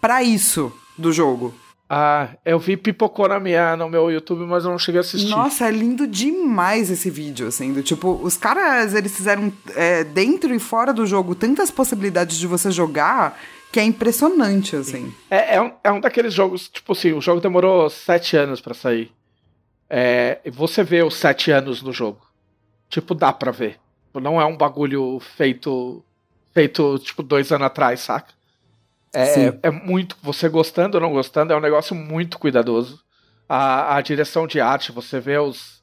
pra 0.00 0.22
isso 0.22 0.72
do 0.98 1.12
jogo. 1.12 1.54
Ah, 1.88 2.30
eu 2.44 2.58
vi 2.58 2.76
minha, 3.40 3.76
no 3.76 3.88
meu 3.88 4.10
YouTube, 4.10 4.44
mas 4.44 4.64
eu 4.64 4.70
não 4.72 4.78
cheguei 4.78 4.98
a 4.98 5.02
assistir. 5.02 5.28
Nossa, 5.28 5.68
é 5.68 5.70
lindo 5.70 6.04
demais 6.04 6.90
esse 6.90 7.08
vídeo, 7.08 7.46
assim, 7.46 7.72
do 7.72 7.80
tipo, 7.80 8.18
os 8.24 8.36
caras, 8.36 8.92
eles 8.92 9.16
fizeram 9.16 9.52
é, 9.76 10.02
dentro 10.02 10.52
e 10.52 10.58
fora 10.58 10.92
do 10.92 11.06
jogo 11.06 11.36
tantas 11.36 11.70
possibilidades 11.70 12.38
de 12.38 12.46
você 12.48 12.72
jogar 12.72 13.38
que 13.76 13.80
é 13.80 13.84
impressionante, 13.84 14.74
assim. 14.74 15.12
É, 15.30 15.56
é, 15.56 15.60
um, 15.60 15.70
é 15.84 15.92
um 15.92 16.00
daqueles 16.00 16.32
jogos, 16.32 16.66
tipo 16.66 16.92
assim, 16.92 17.12
o 17.12 17.20
jogo 17.20 17.42
demorou 17.42 17.90
sete 17.90 18.34
anos 18.34 18.58
pra 18.58 18.72
sair. 18.72 19.12
É, 19.90 20.40
e 20.46 20.50
você 20.50 20.82
vê 20.82 21.02
os 21.02 21.14
sete 21.14 21.50
anos 21.50 21.82
no 21.82 21.92
jogo. 21.92 22.26
Tipo, 22.88 23.14
dá 23.14 23.34
pra 23.34 23.52
ver. 23.52 23.78
Não 24.14 24.40
é 24.40 24.46
um 24.46 24.56
bagulho 24.56 25.20
feito, 25.20 26.02
feito 26.54 26.98
tipo, 27.00 27.22
dois 27.22 27.52
anos 27.52 27.66
atrás, 27.66 28.00
saca? 28.00 28.32
É, 29.12 29.26
Sim. 29.26 29.58
é 29.62 29.70
muito, 29.70 30.16
você 30.22 30.48
gostando 30.48 30.96
ou 30.96 31.02
não 31.02 31.12
gostando, 31.12 31.52
é 31.52 31.56
um 31.56 31.60
negócio 31.60 31.94
muito 31.94 32.38
cuidadoso. 32.38 32.98
A, 33.46 33.96
a 33.96 34.00
direção 34.00 34.46
de 34.46 34.58
arte, 34.58 34.90
você 34.90 35.20
vê 35.20 35.36
os, 35.36 35.82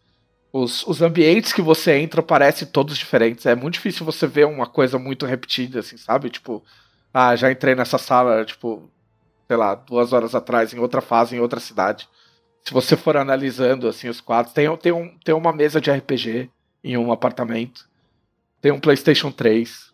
os, 0.52 0.84
os 0.88 1.00
ambientes 1.04 1.54
que 1.54 1.62
você 1.62 1.92
entra, 2.00 2.24
parecem 2.24 2.68
todos 2.68 2.98
diferentes. 2.98 3.46
É 3.46 3.54
muito 3.54 3.76
difícil 3.76 4.04
você 4.04 4.26
ver 4.26 4.48
uma 4.48 4.66
coisa 4.66 4.98
muito 4.98 5.28
repetida, 5.28 5.82
assim, 5.82 5.96
sabe? 5.96 6.32
Tipo, 6.32 6.64
ah, 7.14 7.36
já 7.36 7.52
entrei 7.52 7.76
nessa 7.76 7.98
sala, 7.98 8.44
tipo, 8.44 8.90
sei 9.48 9.56
lá, 9.56 9.76
duas 9.76 10.12
horas 10.14 10.34
atrás, 10.34 10.74
em 10.74 10.80
outra 10.80 11.02
fase, 11.02 11.36
em 11.36 11.40
outra 11.40 11.60
cidade. 11.60 12.10
Se 12.66 12.74
você 12.74 12.96
for 12.96 13.16
analisando, 13.18 13.88
assim, 13.88 14.10
os 14.10 14.20
quadros, 14.20 14.54
tem, 14.54 14.76
tem, 14.78 14.92
um, 14.92 15.16
tem 15.24 15.36
uma 15.36 15.54
mesa 15.54 15.80
de 15.80 15.92
RPG 15.92 16.50
em 16.84 16.98
um 16.98 17.12
apartamento, 17.12 17.88
tem 18.62 18.72
um 18.72 18.80
PlayStation 18.80 19.32
3. 19.32 19.94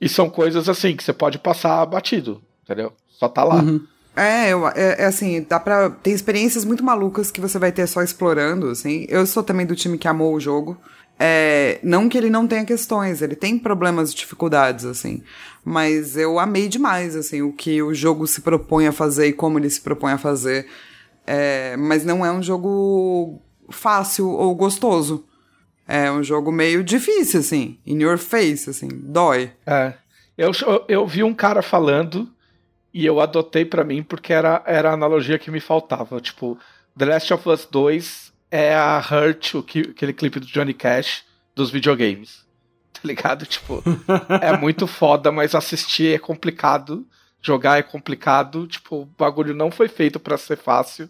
E 0.00 0.08
são 0.08 0.28
coisas, 0.28 0.68
assim, 0.68 0.94
que 0.94 1.02
você 1.02 1.12
pode 1.12 1.38
passar 1.38 1.84
batido, 1.86 2.42
entendeu? 2.62 2.92
Só 3.08 3.28
tá 3.28 3.42
lá. 3.42 3.56
Uhum. 3.56 3.84
É, 4.14 4.50
eu, 4.50 4.66
é, 4.68 5.02
é 5.02 5.04
assim, 5.04 5.44
dá 5.46 5.60
pra. 5.60 5.90
Tem 5.90 6.12
experiências 6.12 6.64
muito 6.64 6.84
malucas 6.84 7.30
que 7.30 7.40
você 7.40 7.58
vai 7.58 7.72
ter 7.72 7.86
só 7.86 8.02
explorando, 8.02 8.70
assim. 8.70 9.06
Eu 9.08 9.26
sou 9.26 9.42
também 9.42 9.66
do 9.66 9.76
time 9.76 9.98
que 9.98 10.08
amou 10.08 10.34
o 10.34 10.40
jogo. 10.40 10.78
É, 11.18 11.78
não 11.82 12.08
que 12.08 12.16
ele 12.18 12.28
não 12.28 12.46
tenha 12.46 12.64
questões, 12.64 13.22
ele 13.22 13.34
tem 13.34 13.58
problemas 13.58 14.12
e 14.12 14.14
dificuldades, 14.14 14.84
assim. 14.84 15.22
Mas 15.68 16.16
eu 16.16 16.38
amei 16.38 16.68
demais, 16.68 17.16
assim, 17.16 17.42
o 17.42 17.52
que 17.52 17.82
o 17.82 17.92
jogo 17.92 18.24
se 18.24 18.40
propõe 18.40 18.86
a 18.86 18.92
fazer 18.92 19.26
e 19.26 19.32
como 19.32 19.58
ele 19.58 19.68
se 19.68 19.80
propõe 19.80 20.12
a 20.12 20.18
fazer. 20.18 20.68
É, 21.26 21.76
mas 21.76 22.04
não 22.04 22.24
é 22.24 22.30
um 22.30 22.40
jogo 22.40 23.42
fácil 23.68 24.30
ou 24.30 24.54
gostoso. 24.54 25.26
É 25.84 26.08
um 26.08 26.22
jogo 26.22 26.52
meio 26.52 26.84
difícil, 26.84 27.40
assim. 27.40 27.80
In 27.84 28.00
your 28.00 28.16
face, 28.16 28.70
assim. 28.70 28.86
Dói. 28.92 29.50
É. 29.66 29.94
Eu, 30.38 30.52
eu, 30.86 31.04
vi 31.04 31.24
um 31.24 31.34
cara 31.34 31.60
falando 31.62 32.30
e 32.94 33.04
eu 33.04 33.20
adotei 33.20 33.64
pra 33.64 33.82
mim 33.82 34.04
porque 34.04 34.32
era, 34.32 34.62
era 34.66 34.90
a 34.90 34.94
analogia 34.94 35.36
que 35.36 35.50
me 35.50 35.58
faltava. 35.58 36.20
Tipo, 36.20 36.56
The 36.96 37.06
Last 37.06 37.34
of 37.34 37.48
Us 37.48 37.66
2 37.68 38.32
é 38.52 38.72
a 38.72 38.98
Hurt, 39.00 39.54
o 39.54 39.64
que, 39.64 39.80
aquele 39.80 40.12
clipe 40.12 40.38
do 40.38 40.46
Johnny 40.46 40.74
Cash 40.74 41.24
dos 41.56 41.72
videogames. 41.72 42.45
Tá 42.96 43.00
ligado? 43.04 43.46
Tipo, 43.46 43.82
é 44.40 44.56
muito 44.56 44.86
foda, 44.86 45.30
mas 45.32 45.54
assistir 45.54 46.14
é 46.14 46.18
complicado. 46.18 47.06
Jogar 47.42 47.78
é 47.78 47.82
complicado. 47.82 48.66
Tipo, 48.66 49.02
o 49.02 49.04
bagulho 49.04 49.54
não 49.54 49.70
foi 49.70 49.88
feito 49.88 50.18
pra 50.18 50.36
ser 50.38 50.56
fácil. 50.56 51.08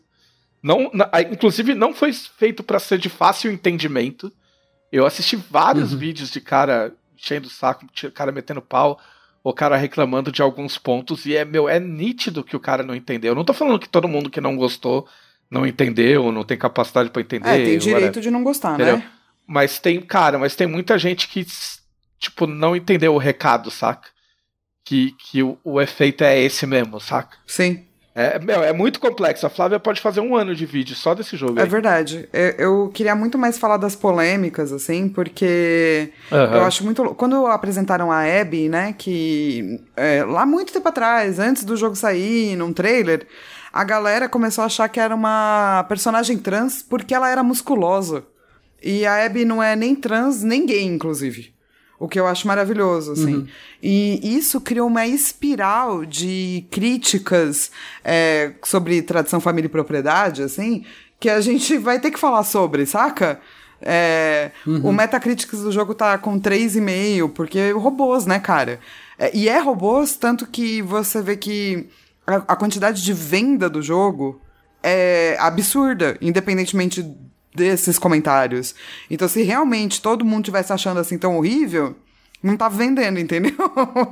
Não, 0.63 0.91
na- 0.93 1.09
inclusive, 1.31 1.75
não 1.75 1.95
foi 1.95 2.13
feito 2.13 2.63
pra 2.63 2.79
ser 2.79 2.99
de 2.99 3.09
fácil 3.09 3.53
entendimento. 3.53 4.33
Eu 4.91 5.07
assisti 5.07 5.37
vários 5.37 5.93
Uhum. 5.93 5.99
vídeos 5.99 6.31
de 6.31 6.41
cara 6.41 6.93
enchendo 7.17 7.47
o 7.47 7.51
saco, 7.51 7.87
cara 8.15 8.33
metendo 8.33 8.61
pau, 8.61 8.99
o 9.43 9.53
cara 9.53 9.77
reclamando 9.77 10.31
de 10.33 10.43
alguns 10.43 10.77
pontos, 10.77 11.25
e 11.25 11.37
é, 11.37 11.45
meu, 11.45 11.69
é 11.69 11.79
nítido 11.81 12.43
que 12.45 12.57
o 12.57 12.61
cara 12.61 12.83
não 12.83 12.95
entendeu. 12.95 13.31
Eu 13.33 13.35
não 13.37 13.45
tô 13.45 13.53
falando 13.55 13.79
que 13.79 13.89
todo 13.89 14.09
mundo 14.09 14.29
que 14.29 14.41
não 14.41 14.57
gostou 14.57 15.07
não 15.51 15.65
entendeu, 15.67 16.31
não 16.33 16.43
tem 16.45 16.59
capacidade 16.59 17.11
pra 17.11 17.23
entender. 17.23 17.49
É, 17.49 17.65
tem 17.65 17.79
direito 17.79 18.21
de 18.21 18.31
não 18.31 18.43
gostar, 18.43 18.75
Entendeu? 18.75 18.97
né? 18.99 19.09
Mas 19.47 19.79
tem, 19.79 20.01
cara, 20.01 20.39
mas 20.39 20.57
tem 20.57 20.67
muita 20.67 20.99
gente 20.99 21.29
que, 21.29 21.47
tipo, 22.19 22.47
não 22.47 22.75
entendeu 22.75 23.15
o 23.15 23.19
recado, 23.19 23.71
saca? 23.71 24.09
Que, 24.85 25.13
que 25.13 25.43
o, 25.43 25.59
o 25.65 25.81
efeito 25.81 26.25
é 26.25 26.39
esse 26.39 26.67
mesmo, 26.67 27.01
saca? 27.01 27.37
Sim. 27.47 27.87
É, 28.19 28.39
meu, 28.39 28.63
é 28.63 28.73
muito 28.73 28.99
complexo. 28.99 29.47
A 29.47 29.51
Flávia 29.51 29.79
pode 29.79 30.01
fazer 30.01 30.21
um 30.21 30.35
ano 30.35 30.55
de 30.55 30.65
vídeo 30.65 30.97
só 30.97 31.15
desse 31.15 31.37
jogo. 31.37 31.61
É 31.61 31.65
aí. 31.65 31.69
verdade. 31.69 32.27
Eu, 32.33 32.51
eu 32.53 32.89
queria 32.89 33.15
muito 33.15 33.37
mais 33.37 33.59
falar 33.59 33.77
das 33.77 33.95
polêmicas, 33.95 34.73
assim, 34.73 35.07
porque 35.07 36.15
Aham. 36.33 36.57
eu 36.57 36.65
acho 36.65 36.83
muito. 36.83 37.15
Quando 37.15 37.47
apresentaram 37.47 38.11
a 38.11 38.23
Abby, 38.23 38.71
né, 38.71 38.95
que 38.97 39.83
é, 39.95 40.25
lá 40.25 40.47
muito 40.47 40.73
tempo 40.73 40.89
atrás, 40.89 41.39
antes 41.39 41.63
do 41.63 41.77
jogo 41.77 41.95
sair, 41.95 42.57
num 42.57 42.73
trailer, 42.73 43.27
a 43.71 43.85
galera 43.85 44.31
começou 44.31 44.63
a 44.63 44.67
achar 44.69 44.89
que 44.89 44.99
era 44.99 45.15
uma 45.15 45.85
personagem 45.87 46.39
trans 46.39 46.83
porque 46.83 47.15
ela 47.15 47.29
era 47.29 47.43
musculosa. 47.43 48.25
E 48.83 49.07
a 49.07 49.25
Abby 49.25 49.45
não 49.45 49.63
é 49.63 49.75
nem 49.75 49.95
trans, 49.95 50.43
nem 50.43 50.67
gay, 50.67 50.85
inclusive. 50.85 51.55
O 51.99 52.07
que 52.07 52.21
eu 52.21 52.27
acho 52.27 52.47
maravilhoso, 52.47 53.13
assim. 53.13 53.49
E 53.83 54.37
isso 54.37 54.61
criou 54.61 54.87
uma 54.87 55.07
espiral 55.07 56.05
de 56.05 56.67
críticas 56.71 57.71
é, 58.05 58.53
sobre 58.65 59.01
tradição, 59.01 59.41
família 59.41 59.67
e 59.67 59.71
propriedade, 59.71 60.43
assim, 60.43 60.85
que 61.19 61.31
a 61.31 61.41
gente 61.41 61.79
vai 61.79 61.99
ter 61.99 62.11
que 62.11 62.19
falar 62.19 62.45
sobre, 62.45 62.85
saca? 62.85 63.41
É, 63.81 64.51
O 64.83 64.93
Metacritics 64.93 65.61
do 65.61 65.73
jogo 65.73 65.95
tá 65.95 66.19
com 66.19 66.39
3,5, 66.39 67.31
porque 67.33 67.73
robôs, 67.73 68.27
né, 68.27 68.39
cara? 68.39 68.79
É, 69.19 69.35
e 69.35 69.49
é 69.49 69.59
robôs, 69.59 70.17
tanto 70.17 70.47
que 70.47 70.83
você 70.83 71.23
vê 71.23 71.37
que 71.37 71.89
a, 72.27 72.37
a 72.37 72.57
quantidade 72.57 73.03
de 73.03 73.13
venda 73.13 73.71
do 73.71 73.81
jogo 73.81 74.39
é 74.83 75.37
absurda, 75.41 76.19
independentemente 76.21 77.03
desses 77.57 77.99
comentários. 77.99 78.75
Então, 79.11 79.27
se 79.27 79.43
realmente 79.43 80.01
todo 80.03 80.25
mundo 80.25 80.45
tivesse 80.45 80.73
achando 80.73 81.01
assim 81.01 81.19
tão 81.19 81.37
horrível, 81.39 81.97
não 82.43 82.57
tá 82.57 82.69
vendendo, 82.69 83.19
entendeu? 83.19 83.57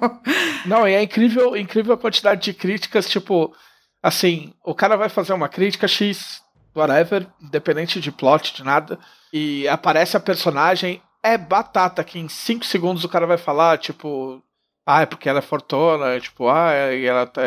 Não, 0.66 0.88
e 0.88 0.95
é 0.95 1.03
incrível, 1.03 1.55
incrível 1.55 1.92
a 1.95 1.99
quantidade 1.99 2.42
de 2.42 2.55
críticas, 2.55 3.09
tipo, 3.09 3.55
assim, 4.03 4.53
o 4.64 4.74
cara 4.74 4.97
vai 4.97 5.09
fazer 5.11 5.34
uma 5.34 5.49
crítica 5.49 5.86
X, 5.86 6.42
whatever, 6.74 7.26
independente 7.40 8.01
de 8.01 8.11
plot, 8.11 8.55
de 8.55 8.64
nada, 8.64 8.99
e 9.32 9.68
aparece 9.68 10.16
a 10.16 10.20
personagem, 10.20 11.03
é 11.22 11.36
batata 11.36 12.03
que 12.03 12.18
em 12.18 12.28
5 12.28 12.64
segundos 12.64 13.05
o 13.05 13.09
cara 13.09 13.26
vai 13.26 13.36
falar, 13.38 13.78
tipo, 13.78 14.42
ah, 14.86 15.03
é 15.03 15.07
porque 15.07 15.28
ela 15.28 15.38
é 15.38 15.42
fortuna, 15.42 16.18
tipo, 16.18 16.49
ah, 16.49 16.72
é- 16.72 17.05
ela 17.05 17.26
tá, 17.26 17.42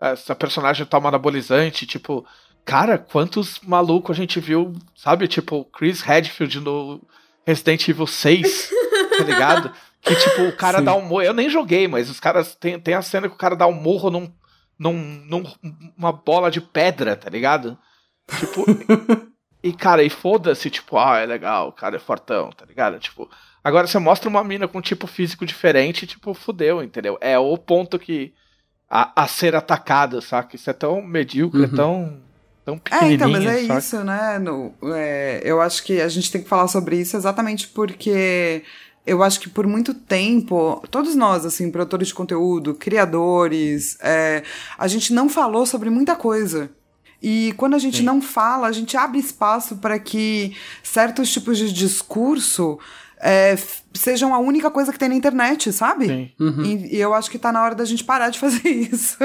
essa 0.00 0.34
personagem 0.34 0.84
toma 0.84 1.08
anabolizante, 1.08 1.86
tipo, 1.86 2.24
cara, 2.64 2.98
quantos 2.98 3.60
malucos 3.60 4.16
a 4.16 4.18
gente 4.20 4.38
viu, 4.40 4.72
sabe, 4.94 5.26
tipo, 5.28 5.64
Chris 5.66 6.00
Redfield 6.00 6.60
no 6.60 7.00
Resident 7.46 7.88
Evil 7.88 8.06
6, 8.06 8.70
tá 9.18 9.24
ligado? 9.24 9.72
Que, 10.00 10.14
tipo, 10.16 10.42
o 10.42 10.52
cara 10.56 10.78
Sim. 10.78 10.84
dá 10.84 10.94
um 10.94 11.02
morro. 11.02 11.22
Eu 11.22 11.32
nem 11.34 11.48
joguei, 11.48 11.86
mas 11.86 12.10
os 12.10 12.18
caras. 12.18 12.54
Tem, 12.56 12.78
tem 12.78 12.94
a 12.94 13.02
cena 13.02 13.28
que 13.28 13.34
o 13.34 13.38
cara 13.38 13.54
dá 13.54 13.66
um 13.68 13.72
morro 13.72 14.10
num, 14.10 14.32
num, 14.78 14.92
num- 14.92 15.44
uma 15.96 16.12
bola 16.12 16.50
de 16.50 16.60
pedra, 16.60 17.14
tá 17.14 17.30
ligado? 17.30 17.78
Tipo. 18.38 18.64
e, 19.62 19.72
cara, 19.72 20.02
e 20.02 20.10
foda-se, 20.10 20.70
tipo, 20.70 20.98
ah, 20.98 21.18
é 21.18 21.26
legal, 21.26 21.68
o 21.68 21.72
cara 21.72 21.96
é 21.96 22.00
fortão, 22.00 22.50
tá 22.50 22.64
ligado? 22.64 22.98
Tipo. 22.98 23.30
Agora 23.62 23.86
você 23.86 23.96
mostra 24.00 24.28
uma 24.28 24.42
mina 24.42 24.66
com 24.66 24.78
um 24.78 24.82
tipo 24.82 25.06
físico 25.06 25.46
diferente, 25.46 26.04
tipo, 26.04 26.34
fudeu, 26.34 26.82
entendeu? 26.82 27.16
É 27.20 27.38
o 27.38 27.56
ponto 27.56 27.96
que. 27.98 28.34
A, 28.90 29.22
a 29.22 29.26
ser 29.28 29.54
atacado, 29.54 30.20
saca? 30.20 30.54
Isso 30.56 30.68
é 30.68 30.72
tão 30.72 31.00
medíocre, 31.00 31.62
é 31.64 31.66
Uhum. 31.68 31.76
Tão. 32.64 32.80
É, 32.90 33.12
então, 33.12 33.30
mas 33.30 33.44
é 33.44 33.62
saca? 33.66 33.78
isso, 33.78 34.04
né? 34.04 34.38
No, 34.38 34.72
é, 34.94 35.40
eu 35.44 35.60
acho 35.60 35.82
que 35.84 36.00
a 36.00 36.08
gente 36.08 36.30
tem 36.30 36.42
que 36.42 36.48
falar 36.48 36.68
sobre 36.68 36.96
isso 36.96 37.16
exatamente 37.16 37.68
porque 37.68 38.62
eu 39.06 39.22
acho 39.22 39.40
que 39.40 39.48
por 39.48 39.66
muito 39.66 39.92
tempo, 39.94 40.82
todos 40.90 41.14
nós, 41.14 41.44
assim, 41.44 41.70
produtores 41.70 42.08
de 42.08 42.14
conteúdo, 42.14 42.74
criadores, 42.74 43.98
é, 44.00 44.42
a 44.78 44.86
gente 44.86 45.12
não 45.12 45.28
falou 45.28 45.66
sobre 45.66 45.90
muita 45.90 46.14
coisa. 46.14 46.70
E 47.22 47.54
quando 47.56 47.74
a 47.74 47.78
gente 47.78 47.98
Sim. 47.98 48.04
não 48.04 48.20
fala, 48.20 48.66
a 48.66 48.72
gente 48.72 48.96
abre 48.96 49.18
espaço 49.18 49.76
para 49.76 49.98
que 49.98 50.56
certos 50.82 51.32
tipos 51.32 51.56
de 51.56 51.72
discurso 51.72 52.78
é, 53.24 53.56
sejam 53.94 54.34
a 54.34 54.38
única 54.38 54.68
coisa 54.68 54.92
que 54.92 54.98
tem 54.98 55.08
na 55.08 55.14
internet, 55.14 55.72
sabe? 55.72 56.06
Sim. 56.08 56.30
E, 56.64 56.96
e 56.96 57.00
eu 57.00 57.14
acho 57.14 57.30
que 57.30 57.38
tá 57.38 57.52
na 57.52 57.62
hora 57.62 57.74
da 57.74 57.84
gente 57.84 58.02
parar 58.02 58.30
de 58.30 58.38
fazer 58.38 58.66
isso. 58.68 59.16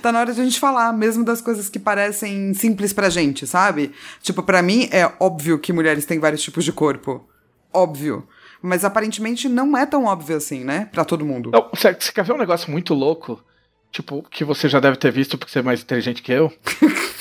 tá 0.00 0.12
na 0.12 0.20
hora 0.20 0.32
de 0.32 0.40
a 0.40 0.44
gente 0.44 0.60
falar, 0.60 0.92
mesmo 0.92 1.24
das 1.24 1.40
coisas 1.40 1.68
que 1.68 1.80
parecem 1.80 2.54
simples 2.54 2.92
pra 2.92 3.10
gente, 3.10 3.48
sabe? 3.48 3.90
Tipo, 4.22 4.44
pra 4.44 4.62
mim 4.62 4.88
é 4.92 5.10
óbvio 5.18 5.58
que 5.58 5.72
mulheres 5.72 6.06
têm 6.06 6.20
vários 6.20 6.40
tipos 6.40 6.64
de 6.64 6.72
corpo. 6.72 7.28
Óbvio. 7.72 8.26
Mas 8.62 8.84
aparentemente 8.84 9.48
não 9.48 9.76
é 9.76 9.84
tão 9.84 10.04
óbvio 10.04 10.36
assim, 10.36 10.62
né? 10.62 10.88
Pra 10.92 11.04
todo 11.04 11.24
mundo. 11.24 11.50
Não, 11.52 11.68
você, 11.74 11.92
você 11.92 12.12
quer 12.12 12.24
ver 12.24 12.32
um 12.34 12.38
negócio 12.38 12.70
muito 12.70 12.94
louco? 12.94 13.42
Tipo, 13.90 14.22
que 14.30 14.44
você 14.44 14.68
já 14.68 14.78
deve 14.78 14.96
ter 14.96 15.10
visto 15.10 15.36
porque 15.36 15.50
você 15.50 15.58
é 15.58 15.62
mais 15.62 15.82
inteligente 15.82 16.22
que 16.22 16.30
eu. 16.30 16.52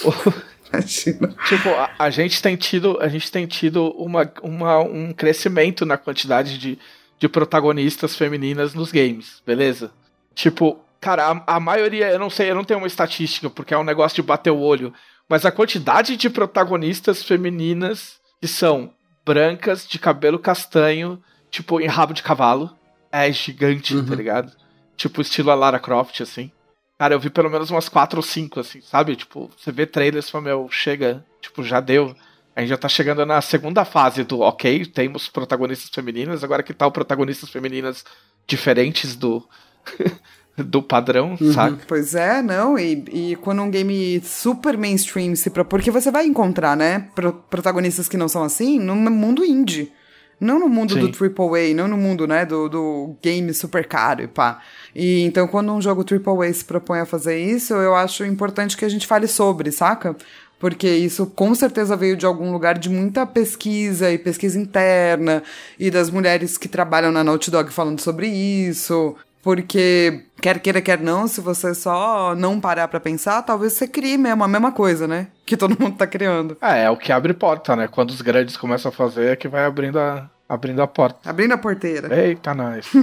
Imagina. 0.71 1.35
tipo, 1.47 1.69
a, 1.69 1.89
a 1.99 2.09
gente 2.09 2.41
tem 2.41 2.55
tido, 2.55 2.97
a 3.01 3.07
gente 3.07 3.31
tem 3.31 3.45
tido 3.47 3.89
uma, 3.97 4.31
uma, 4.43 4.79
um 4.79 5.11
crescimento 5.13 5.85
na 5.85 5.97
quantidade 5.97 6.57
de, 6.57 6.77
de 7.17 7.27
protagonistas 7.29 8.15
femininas 8.15 8.73
nos 8.73 8.91
games, 8.91 9.41
beleza? 9.45 9.91
Tipo, 10.35 10.79
cara, 11.01 11.43
a, 11.45 11.55
a 11.55 11.59
maioria, 11.59 12.09
eu 12.11 12.19
não 12.19 12.29
sei, 12.29 12.49
eu 12.51 12.55
não 12.55 12.63
tenho 12.63 12.79
uma 12.79 12.87
estatística, 12.87 13.49
porque 13.49 13.73
é 13.73 13.77
um 13.77 13.83
negócio 13.83 14.15
de 14.15 14.21
bater 14.21 14.51
o 14.51 14.59
olho, 14.59 14.93
mas 15.27 15.45
a 15.45 15.51
quantidade 15.51 16.15
de 16.17 16.29
protagonistas 16.29 17.23
femininas 17.23 18.19
que 18.41 18.47
são 18.47 18.91
brancas, 19.25 19.87
de 19.87 19.99
cabelo 19.99 20.39
castanho, 20.39 21.21
tipo, 21.51 21.79
em 21.81 21.87
rabo 21.87 22.13
de 22.13 22.23
cavalo, 22.23 22.71
é 23.11 23.31
gigante, 23.31 23.95
Uhum. 23.95 24.05
tá 24.05 24.15
ligado? 24.15 24.51
Tipo, 24.95 25.21
estilo 25.21 25.51
a 25.51 25.55
Lara 25.55 25.79
Croft, 25.79 26.21
assim. 26.21 26.51
Cara, 26.99 27.13
eu 27.15 27.19
vi 27.19 27.29
pelo 27.29 27.49
menos 27.49 27.71
umas 27.71 27.87
quatro 27.87 28.17
ou 28.19 28.23
cinco, 28.23 28.59
assim, 28.59 28.81
sabe? 28.81 29.15
Tipo, 29.15 29.49
você 29.57 29.71
vê 29.71 29.85
trailers 29.85 30.27
e 30.27 30.31
fala, 30.31 30.43
meu, 30.43 30.67
chega, 30.69 31.25
tipo, 31.41 31.63
já 31.63 31.79
deu. 31.79 32.13
A 32.53 32.59
gente 32.59 32.71
já 32.71 32.77
tá 32.77 32.89
chegando 32.89 33.25
na 33.25 33.39
segunda 33.41 33.85
fase 33.85 34.25
do, 34.25 34.41
ok, 34.41 34.85
temos 34.85 35.29
protagonistas 35.29 35.89
femininas, 35.89 36.43
agora 36.43 36.61
que 36.61 36.73
tal 36.73 36.91
protagonistas 36.91 37.49
femininas 37.49 38.03
diferentes 38.45 39.15
do, 39.15 39.47
do 40.57 40.83
padrão, 40.83 41.37
saca? 41.53 41.79
Pois 41.87 42.15
é, 42.15 42.41
não, 42.41 42.77
e, 42.77 43.05
e 43.13 43.35
quando 43.37 43.61
um 43.61 43.71
game 43.71 44.19
super 44.21 44.77
mainstream 44.77 45.37
se 45.37 45.49
propõe, 45.49 45.79
porque 45.79 45.91
você 45.91 46.11
vai 46.11 46.25
encontrar, 46.25 46.75
né, 46.75 47.07
pro- 47.15 47.31
protagonistas 47.49 48.09
que 48.09 48.17
não 48.17 48.27
são 48.27 48.43
assim 48.43 48.77
no 48.77 48.93
mundo 48.93 49.45
indie. 49.45 49.93
Não 50.39 50.59
no 50.59 50.69
mundo 50.69 50.93
Sim. 50.93 51.07
do 51.07 51.07
AAA, 51.07 51.73
não 51.75 51.87
no 51.87 51.97
mundo, 51.97 52.25
né, 52.25 52.45
do, 52.45 52.69
do 52.69 53.15
game 53.21 53.53
super 53.53 53.85
caro 53.85 54.23
e 54.23 54.27
pá. 54.27 54.61
E 54.95 55.21
então, 55.23 55.47
quando 55.47 55.71
um 55.73 55.81
jogo 55.81 56.03
AAA 56.03 56.53
se 56.53 56.63
propõe 56.63 56.99
a 56.99 57.05
fazer 57.05 57.37
isso, 57.37 57.73
eu 57.73 57.95
acho 57.95 58.23
importante 58.23 58.77
que 58.77 58.85
a 58.85 58.89
gente 58.89 59.05
fale 59.05 59.27
sobre, 59.27 59.71
saca? 59.71 60.15
Porque 60.59 60.89
isso 60.89 61.25
com 61.25 61.55
certeza 61.55 61.95
veio 61.95 62.17
de 62.17 62.25
algum 62.25 62.51
lugar 62.51 62.77
de 62.77 62.89
muita 62.89 63.25
pesquisa 63.25 64.11
e 64.11 64.17
pesquisa 64.17 64.59
interna, 64.59 65.41
e 65.79 65.89
das 65.89 66.09
mulheres 66.09 66.57
que 66.57 66.67
trabalham 66.67 67.11
na 67.11 67.23
Naughty 67.23 67.49
Dog 67.49 67.71
falando 67.71 67.99
sobre 68.01 68.27
isso. 68.27 69.15
Porque, 69.41 70.25
quer 70.41 70.59
queira, 70.59 70.81
quer 70.81 70.99
não, 70.99 71.27
se 71.27 71.39
você 71.39 71.73
só 71.73 72.35
não 72.35 72.59
parar 72.59 72.87
pra 72.87 72.99
pensar, 72.99 73.41
talvez 73.41 73.73
você 73.73 73.87
crie 73.87 74.17
mesmo 74.17 74.43
a 74.43 74.47
mesma 74.47 74.71
coisa, 74.71 75.07
né? 75.07 75.27
Que 75.45 75.55
todo 75.55 75.79
mundo 75.79 75.95
tá 75.95 76.05
criando. 76.05 76.57
É, 76.61 76.83
é 76.83 76.89
o 76.89 76.97
que 76.97 77.11
abre 77.11 77.33
porta, 77.33 77.75
né? 77.75 77.87
Quando 77.87 78.09
os 78.09 78.21
grandes 78.21 78.57
começam 78.57 78.89
a 78.89 78.93
fazer, 78.93 79.33
é 79.33 79.35
que 79.35 79.47
vai 79.47 79.65
abrindo 79.65 79.97
a, 79.97 80.29
abrindo 80.47 80.81
a 80.81 80.87
porta. 80.87 81.29
Abrindo 81.29 81.53
a 81.53 81.57
porteira. 81.57 82.13
Eita, 82.13 82.53
nós. 82.53 82.89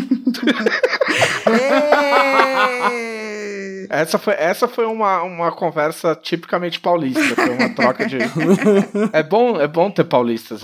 Essa 3.88 4.18
foi, 4.18 4.34
essa 4.34 4.66
foi 4.66 4.84
uma, 4.84 5.22
uma 5.22 5.52
conversa 5.52 6.14
tipicamente 6.14 6.80
paulista. 6.80 7.34
Foi 7.34 7.50
uma 7.50 7.68
troca 7.70 8.06
de. 8.06 8.18
é, 9.12 9.22
bom, 9.22 9.60
é 9.60 9.68
bom 9.68 9.90
ter 9.90 10.04
paulistas. 10.04 10.62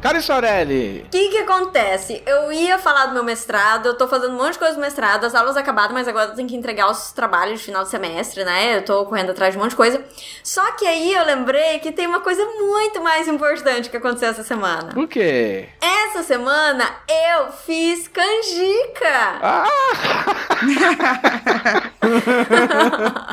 Cara 0.00 0.20
Sorelli, 0.20 1.02
O 1.06 1.10
que 1.10 1.28
que 1.30 1.38
acontece? 1.38 2.22
Eu 2.24 2.52
ia 2.52 2.78
falar 2.78 3.06
do 3.06 3.14
meu 3.14 3.24
mestrado, 3.24 3.86
eu 3.86 3.94
tô 3.98 4.06
fazendo 4.06 4.34
um 4.34 4.36
monte 4.36 4.52
de 4.52 4.58
coisa 4.60 4.74
do 4.74 4.80
mestrado, 4.80 5.24
as 5.24 5.34
aulas 5.34 5.56
acabaram, 5.56 5.94
mas 5.94 6.06
agora 6.06 6.30
eu 6.30 6.34
tenho 6.36 6.46
que 6.48 6.54
entregar 6.54 6.88
os 6.90 7.10
trabalhos 7.10 7.58
de 7.58 7.64
final 7.66 7.82
de 7.82 7.88
semestre, 7.90 8.44
né? 8.44 8.76
Eu 8.76 8.84
tô 8.84 9.04
correndo 9.06 9.30
atrás 9.30 9.52
de 9.52 9.58
um 9.58 9.62
monte 9.62 9.70
de 9.70 9.76
coisa. 9.76 10.04
Só 10.44 10.72
que 10.72 10.86
aí 10.86 11.12
eu 11.12 11.24
lembrei 11.24 11.80
que 11.80 11.90
tem 11.90 12.06
uma 12.06 12.20
coisa 12.20 12.44
muito 12.44 13.02
mais 13.02 13.26
importante 13.26 13.90
que 13.90 13.96
aconteceu 13.96 14.28
essa 14.28 14.44
semana. 14.44 14.92
o 14.96 15.08
quê? 15.08 15.68
Essa 15.80 16.22
semana 16.22 16.84
eu 17.08 17.50
fiz 17.52 18.06
canjica! 18.06 19.40
Ah! 19.42 19.66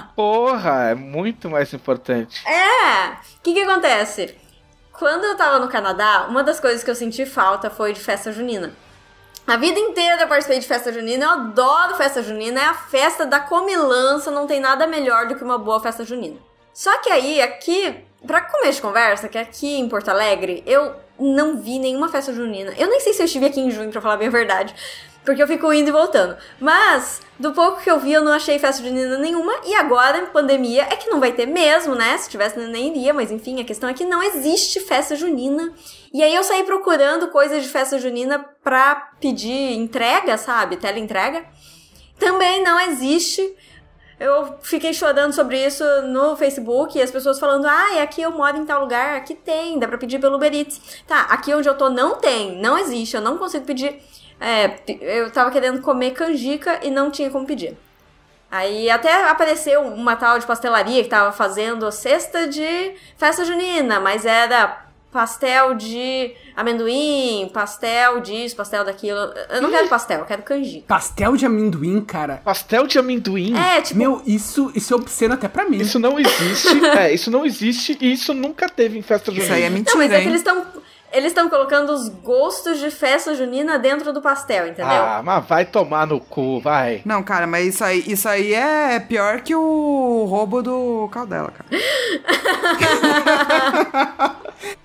Porra, 0.15 0.89
é 0.91 0.95
muito 0.95 1.49
mais 1.49 1.71
importante. 1.73 2.41
É! 2.47 3.09
O 3.09 3.41
que 3.43 3.53
que 3.53 3.61
acontece? 3.61 4.35
Quando 4.93 5.23
eu 5.25 5.35
tava 5.35 5.57
no 5.57 5.67
Canadá, 5.67 6.27
uma 6.29 6.43
das 6.43 6.59
coisas 6.59 6.83
que 6.83 6.89
eu 6.89 6.95
senti 6.95 7.25
falta 7.25 7.69
foi 7.69 7.93
de 7.93 7.99
festa 7.99 8.31
junina. 8.31 8.71
A 9.45 9.57
vida 9.57 9.79
inteira 9.79 10.21
eu 10.21 10.27
participei 10.27 10.59
de 10.59 10.67
festa 10.67 10.93
junina, 10.93 11.25
eu 11.25 11.29
adoro 11.31 11.95
festa 11.95 12.21
junina, 12.21 12.61
é 12.61 12.65
a 12.65 12.73
festa 12.75 13.25
da 13.25 13.39
comilança, 13.39 14.29
não 14.29 14.45
tem 14.45 14.59
nada 14.59 14.85
melhor 14.85 15.27
do 15.27 15.35
que 15.35 15.43
uma 15.43 15.57
boa 15.57 15.81
festa 15.81 16.05
junina. 16.05 16.37
Só 16.73 16.95
que 16.99 17.09
aí, 17.09 17.41
aqui, 17.41 18.05
pra 18.25 18.41
começo 18.41 18.75
de 18.75 18.81
conversa, 18.83 19.27
que 19.27 19.37
aqui 19.37 19.79
em 19.79 19.89
Porto 19.89 20.09
Alegre, 20.09 20.63
eu 20.65 20.95
não 21.19 21.57
vi 21.57 21.79
nenhuma 21.79 22.07
festa 22.07 22.31
junina. 22.31 22.73
Eu 22.77 22.87
nem 22.87 22.99
sei 22.99 23.13
se 23.13 23.21
eu 23.21 23.25
estive 23.25 23.47
aqui 23.47 23.59
em 23.59 23.71
junho, 23.71 23.91
pra 23.91 23.99
falar 23.99 24.17
bem 24.17 24.27
a 24.27 24.31
verdade, 24.31 24.75
porque 25.23 25.41
eu 25.41 25.47
fico 25.47 25.71
indo 25.71 25.89
e 25.89 25.91
voltando. 25.91 26.35
Mas, 26.59 27.21
do 27.39 27.51
pouco 27.53 27.81
que 27.81 27.89
eu 27.89 27.99
vi, 27.99 28.13
eu 28.13 28.23
não 28.23 28.31
achei 28.31 28.59
festa 28.59 28.83
junina 28.83 29.17
nenhuma, 29.17 29.53
e 29.65 29.73
agora, 29.75 30.19
em 30.19 30.25
pandemia, 30.27 30.83
é 30.83 30.95
que 30.95 31.09
não 31.09 31.19
vai 31.19 31.31
ter 31.31 31.45
mesmo, 31.45 31.95
né? 31.95 32.17
Se 32.17 32.29
tivesse, 32.29 32.59
nem 32.59 32.89
iria, 32.89 33.13
mas 33.13 33.31
enfim, 33.31 33.61
a 33.61 33.63
questão 33.63 33.89
é 33.89 33.93
que 33.93 34.05
não 34.05 34.21
existe 34.21 34.79
festa 34.79 35.15
junina. 35.15 35.73
E 36.13 36.21
aí 36.21 36.33
eu 36.35 36.43
saí 36.43 36.63
procurando 36.63 37.29
coisas 37.29 37.63
de 37.63 37.69
festa 37.69 37.97
junina 37.97 38.45
pra 38.63 38.95
pedir 39.19 39.73
entrega, 39.73 40.37
sabe? 40.37 40.77
Teleentrega. 40.77 41.45
Também 42.19 42.63
não 42.63 42.79
existe. 42.79 43.55
Eu 44.19 44.57
fiquei 44.61 44.93
chorando 44.93 45.33
sobre 45.33 45.65
isso 45.65 45.83
no 46.03 46.35
Facebook 46.37 46.97
e 46.97 47.01
as 47.01 47.11
pessoas 47.11 47.39
falando: 47.39 47.65
ah, 47.65 48.01
aqui 48.01 48.21
eu 48.21 48.31
moro 48.31 48.57
em 48.57 48.65
tal 48.65 48.81
lugar, 48.81 49.17
aqui 49.17 49.33
tem, 49.33 49.79
dá 49.79 49.87
pra 49.87 49.97
pedir 49.97 50.19
pelo 50.19 50.35
Uber 50.35 50.53
Eats. 50.53 51.03
Tá, 51.07 51.21
aqui 51.23 51.53
onde 51.53 51.67
eu 51.67 51.75
tô 51.75 51.89
não 51.89 52.15
tem, 52.15 52.61
não 52.61 52.77
existe, 52.77 53.15
eu 53.15 53.21
não 53.21 53.37
consigo 53.37 53.65
pedir. 53.65 54.01
É, 54.39 54.77
eu 55.01 55.31
tava 55.31 55.51
querendo 55.51 55.81
comer 55.81 56.11
canjica 56.11 56.79
e 56.83 56.89
não 56.91 57.09
tinha 57.09 57.29
como 57.29 57.45
pedir. 57.45 57.77
Aí 58.51 58.89
até 58.89 59.29
apareceu 59.29 59.81
uma 59.81 60.15
tal 60.15 60.37
de 60.37 60.45
pastelaria 60.45 61.03
que 61.03 61.09
tava 61.09 61.31
fazendo 61.31 61.91
cesta 61.91 62.47
de 62.47 62.93
festa 63.17 63.43
junina, 63.43 63.99
mas 63.99 64.25
era 64.25 64.83
pastel 65.11 65.75
de 65.75 66.35
amendoim, 66.55 67.49
pastel 67.53 68.19
disso, 68.19 68.55
pastel 68.55 68.83
daquilo. 68.83 69.17
Eu 69.49 69.61
não 69.61 69.69
quero 69.69 69.87
pastel, 69.87 70.19
eu 70.19 70.25
quero 70.25 70.41
canjica. 70.41 70.85
Pastel 70.87 71.35
de 71.35 71.45
amendoim, 71.45 72.01
cara. 72.01 72.41
Pastel 72.43 72.87
de 72.87 72.99
amendoim? 72.99 73.55
É, 73.57 73.81
tipo, 73.81 73.97
Meu, 73.97 74.21
isso, 74.25 74.71
isso 74.75 74.93
é 74.93 74.97
obsceno 74.97 75.35
até 75.35 75.47
pra 75.47 75.65
mim. 75.65 75.77
Isso 75.77 75.99
não 75.99 76.19
existe. 76.19 76.85
é, 76.97 77.13
isso 77.13 77.29
não 77.31 77.45
existe 77.45 77.97
e 78.01 78.13
isso 78.13 78.33
nunca 78.33 78.67
teve 78.67 78.97
em 78.97 79.01
festa 79.01 79.31
junina. 79.31 79.45
Isso 79.45 79.53
aí 79.53 79.63
é 79.63 79.69
Não, 79.69 79.77
mentira, 79.77 79.97
mas 79.97 80.11
é 80.11 80.15
que 80.15 80.21
hein? 80.21 80.27
eles 80.27 80.41
estão 80.41 80.65
eles 81.13 81.27
estão 81.27 81.49
colocando 81.49 81.91
os 81.91 82.09
gostos 82.09 82.79
de 82.79 82.89
festa 82.91 83.33
junina 83.35 83.79
dentro 83.79 84.11
do 84.11 84.21
pastel, 84.21 84.67
entendeu? 84.67 84.91
Ah, 84.91 85.21
mas 85.23 85.45
vai 85.45 85.65
tomar 85.65 86.05
no 86.07 86.19
cu, 86.19 86.59
vai. 86.59 87.01
Não, 87.05 87.23
cara, 87.23 87.47
mas 87.47 87.67
isso 87.67 87.83
aí, 87.83 88.03
isso 88.07 88.27
aí 88.27 88.53
é 88.53 88.99
pior 88.99 89.41
que 89.41 89.55
o 89.55 90.25
roubo 90.27 90.61
do 90.61 91.07
Caldela, 91.11 91.51
cara. 91.51 91.69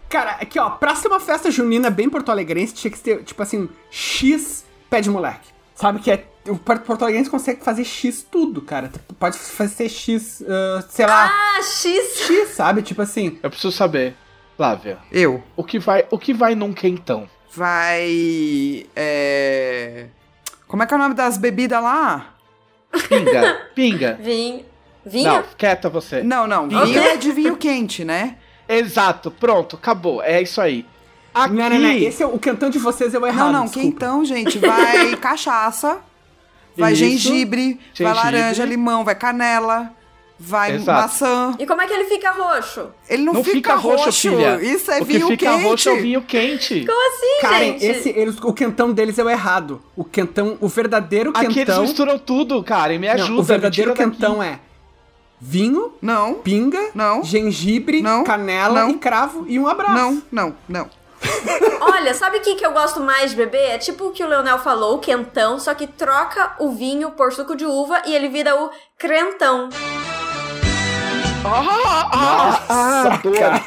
Cara, 0.08 0.30
aqui 0.40 0.58
ó, 0.58 0.70
pra 0.70 0.94
ser 0.94 1.08
uma 1.08 1.20
festa 1.20 1.50
junina 1.50 1.90
bem 1.90 2.08
porto-alegrense, 2.08 2.72
tinha 2.72 2.90
que 2.90 2.98
ter, 2.98 3.22
tipo 3.24 3.42
assim, 3.42 3.68
X 3.90 4.64
pé 4.88 5.02
de 5.02 5.10
moleque. 5.10 5.48
Sabe 5.74 6.00
que 6.00 6.10
é. 6.10 6.24
O 6.48 6.56
Porto 6.56 7.02
Alegrense 7.04 7.28
consegue 7.28 7.62
fazer 7.62 7.84
X 7.84 8.26
tudo, 8.28 8.62
cara. 8.62 8.90
Pode 9.18 9.38
fazer 9.38 9.86
X, 9.86 10.42
ah, 10.48 10.82
sei 10.88 11.04
lá, 11.06 11.30
Ah, 11.30 11.62
X! 11.62 12.20
X, 12.26 12.48
sabe? 12.54 12.80
Tipo 12.80 13.02
assim. 13.02 13.38
Eu 13.42 13.50
preciso 13.50 13.70
saber, 13.70 14.16
Flávia, 14.58 14.98
Eu. 15.12 15.40
o 15.56 15.62
que 15.62 15.78
vai, 15.78 16.04
o 16.10 16.18
que 16.18 16.34
vai 16.34 16.56
num 16.56 16.72
quentão? 16.72 17.28
Vai. 17.54 18.84
É. 18.96 20.06
Como 20.66 20.82
é 20.82 20.86
que 20.86 20.92
é 20.92 20.96
o 20.96 21.00
nome 21.00 21.14
das 21.14 21.38
bebidas 21.38 21.80
lá? 21.80 22.34
Pinga, 23.08 23.66
pinga. 23.72 24.18
Vinho. 24.20 24.64
Vinho? 25.06 25.32
Não, 25.32 25.44
quieta 25.56 25.88
você. 25.88 26.24
Não, 26.24 26.48
não. 26.48 26.68
Vinho. 26.68 26.84
Vinho 26.86 26.98
é 27.00 27.16
de 27.16 27.30
vinho 27.30 27.56
quente, 27.56 28.04
né? 28.04 28.36
Exato, 28.68 29.30
pronto, 29.30 29.76
acabou. 29.76 30.20
É 30.22 30.42
isso 30.42 30.60
aí. 30.60 30.84
Aqui, 31.32 31.54
Não, 31.54 31.70
não, 31.70 31.78
não. 31.78 31.90
Esse 31.92 32.24
é 32.24 32.26
o 32.26 32.36
cantão 32.36 32.68
de 32.68 32.80
vocês 32.80 33.14
é 33.14 33.18
o 33.18 33.24
errado. 33.26 33.52
Não, 33.52 33.60
não. 33.60 33.64
desculpa. 33.66 33.88
Quentão, 33.90 34.24
gente, 34.24 34.58
vai 34.58 35.14
cachaça, 35.22 35.98
vai 36.76 36.92
Isso. 36.94 36.98
gengibre, 37.04 37.74
vai 37.74 37.82
Gengibre. 37.94 38.12
laranja, 38.12 38.64
limão, 38.64 39.04
vai 39.04 39.14
canela, 39.14 39.94
vai 40.38 40.74
Exato. 40.76 41.02
maçã. 41.02 41.54
E 41.58 41.66
como 41.66 41.82
é 41.82 41.86
que 41.86 41.92
ele 41.92 42.04
fica 42.04 42.30
roxo? 42.30 42.88
Ele 43.08 43.24
não, 43.24 43.32
não 43.34 43.44
fica, 43.44 43.74
roxo, 43.74 44.12
filha. 44.12 44.60
Isso 44.62 44.90
é 44.90 45.00
o 45.00 45.04
vinho 45.04 45.26
que 45.26 45.36
fica 45.36 45.50
quente. 45.52 45.62
roxo 45.64 45.88
é 45.88 45.92
o 45.92 46.00
vinho 46.00 46.22
quente. 46.22 46.86
Como 46.86 47.08
assim, 47.08 47.40
Karen, 47.40 47.64
gente? 47.64 47.84
esse, 47.86 48.08
eles, 48.10 48.36
o 48.40 48.52
quentão 48.52 48.92
deles 48.92 49.18
é 49.18 49.24
o 49.24 49.28
errado. 49.28 49.82
O 49.96 50.04
quentão, 50.04 50.56
o 50.60 50.68
verdadeiro 50.68 51.30
Aqui 51.30 51.44
eles 51.46 51.54
quentão. 51.56 51.82
misturam 51.82 52.18
tudo, 52.18 52.62
cara, 52.62 52.94
e 52.94 52.98
me 52.98 53.06
Não, 53.08 53.14
ajuda. 53.14 53.40
o 53.40 53.42
verdadeiro 53.42 53.92
tira 53.92 54.06
daqui. 54.06 54.18
quentão 54.18 54.42
é 54.42 54.60
vinho, 55.40 55.92
Não, 56.02 56.34
pinga, 56.34 56.90
Não. 56.94 57.22
gengibre, 57.22 58.02
Não. 58.02 58.24
canela 58.24 58.80
Não. 58.82 58.90
e 58.90 58.94
cravo 58.94 59.44
e 59.48 59.58
um 59.58 59.66
abraço. 59.68 59.94
não, 59.94 60.22
não, 60.30 60.54
não. 60.68 60.90
Olha, 61.80 62.14
sabe 62.14 62.38
o 62.38 62.40
que, 62.40 62.54
que 62.54 62.64
eu 62.64 62.72
gosto 62.72 63.00
mais 63.00 63.30
de 63.32 63.36
beber? 63.36 63.70
É 63.70 63.78
tipo 63.78 64.06
o 64.06 64.12
que 64.12 64.22
o 64.22 64.28
Leonel 64.28 64.58
falou, 64.58 64.94
o 64.94 64.98
quentão, 65.00 65.58
só 65.58 65.74
que 65.74 65.86
troca 65.86 66.54
o 66.60 66.70
vinho 66.70 67.10
por 67.12 67.32
suco 67.32 67.56
de 67.56 67.66
uva 67.66 68.02
e 68.06 68.14
ele 68.14 68.28
vira 68.28 68.54
o 68.54 68.70
crentão. 68.96 69.68
Ah, 71.50 72.10
ah, 72.12 72.62
ah, 72.68 73.02
Nossa, 73.04 73.22
dor. 73.22 73.38
cara. 73.38 73.62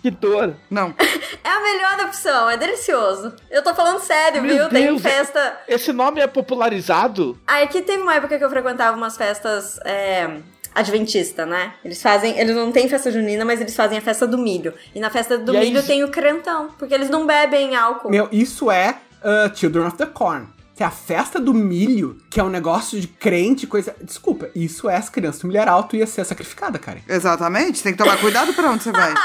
Que 0.00 0.10
dor. 0.10 0.54
Não. 0.70 0.94
É 1.42 1.48
a 1.48 1.60
melhor 1.60 2.06
opção, 2.06 2.48
é 2.50 2.56
delicioso. 2.56 3.32
Eu 3.50 3.62
tô 3.62 3.74
falando 3.74 4.00
sério, 4.00 4.42
Meu 4.42 4.56
viu? 4.56 4.68
Tem 4.68 4.86
Deus, 4.86 5.02
festa. 5.02 5.58
Esse 5.66 5.92
nome 5.92 6.20
é 6.20 6.26
popularizado? 6.26 7.38
Ah, 7.46 7.62
aqui 7.62 7.82
teve 7.82 8.02
uma 8.02 8.14
época 8.14 8.38
que 8.38 8.44
eu 8.44 8.50
frequentava 8.50 8.96
umas 8.96 9.16
festas 9.16 9.78
é, 9.84 10.28
adventista, 10.74 11.44
né? 11.46 11.72
Eles 11.84 12.00
fazem. 12.02 12.38
Eles 12.38 12.54
não 12.54 12.70
têm 12.70 12.88
festa 12.88 13.10
junina, 13.10 13.44
mas 13.44 13.60
eles 13.60 13.74
fazem 13.74 13.98
a 13.98 14.02
festa 14.02 14.26
do 14.26 14.38
milho. 14.38 14.74
E 14.94 15.00
na 15.00 15.10
festa 15.10 15.36
do 15.38 15.54
E 15.54 15.56
aí- 15.56 15.64
milho 15.70 15.82
tem 15.82 16.04
o 16.04 16.08
crentão, 16.08 16.68
porque 16.78 16.94
eles 16.94 17.08
não 17.10 17.26
bebem 17.26 17.74
álcool. 17.74 18.10
Meu, 18.10 18.28
isso 18.30 18.70
é 18.70 18.96
uh, 19.22 19.56
Children 19.56 19.86
of 19.86 19.96
the 19.96 20.06
Corn. 20.06 20.46
É 20.78 20.84
a 20.84 20.90
festa 20.90 21.40
do 21.40 21.54
milho, 21.54 22.18
que 22.28 22.40
é 22.40 22.42
um 22.42 22.48
negócio 22.48 23.00
de 23.00 23.06
crente, 23.06 23.66
coisa. 23.66 23.94
Desculpa, 24.02 24.50
isso 24.54 24.90
é 24.90 24.96
as 24.96 25.08
crianças 25.08 25.40
do 25.42 25.48
milharal, 25.48 25.84
tu 25.84 25.94
ia 25.94 26.06
ser 26.06 26.24
sacrificada, 26.24 26.78
cara. 26.78 27.00
Exatamente. 27.08 27.82
Tem 27.82 27.92
que 27.92 27.98
tomar 27.98 28.18
cuidado 28.18 28.52
pra 28.52 28.70
onde 28.70 28.82
você 28.82 28.90
vai. 28.90 29.14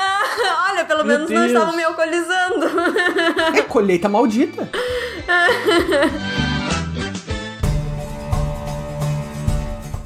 Olha, 0.70 0.84
pelo 0.84 1.04
Meu 1.04 1.18
menos 1.18 1.30
não 1.30 1.40
Deus. 1.40 1.52
estavam 1.52 1.76
me 1.76 1.84
alcoolizando. 1.84 2.66
É 3.56 3.62
colheita 3.62 4.08
maldita. 4.08 4.68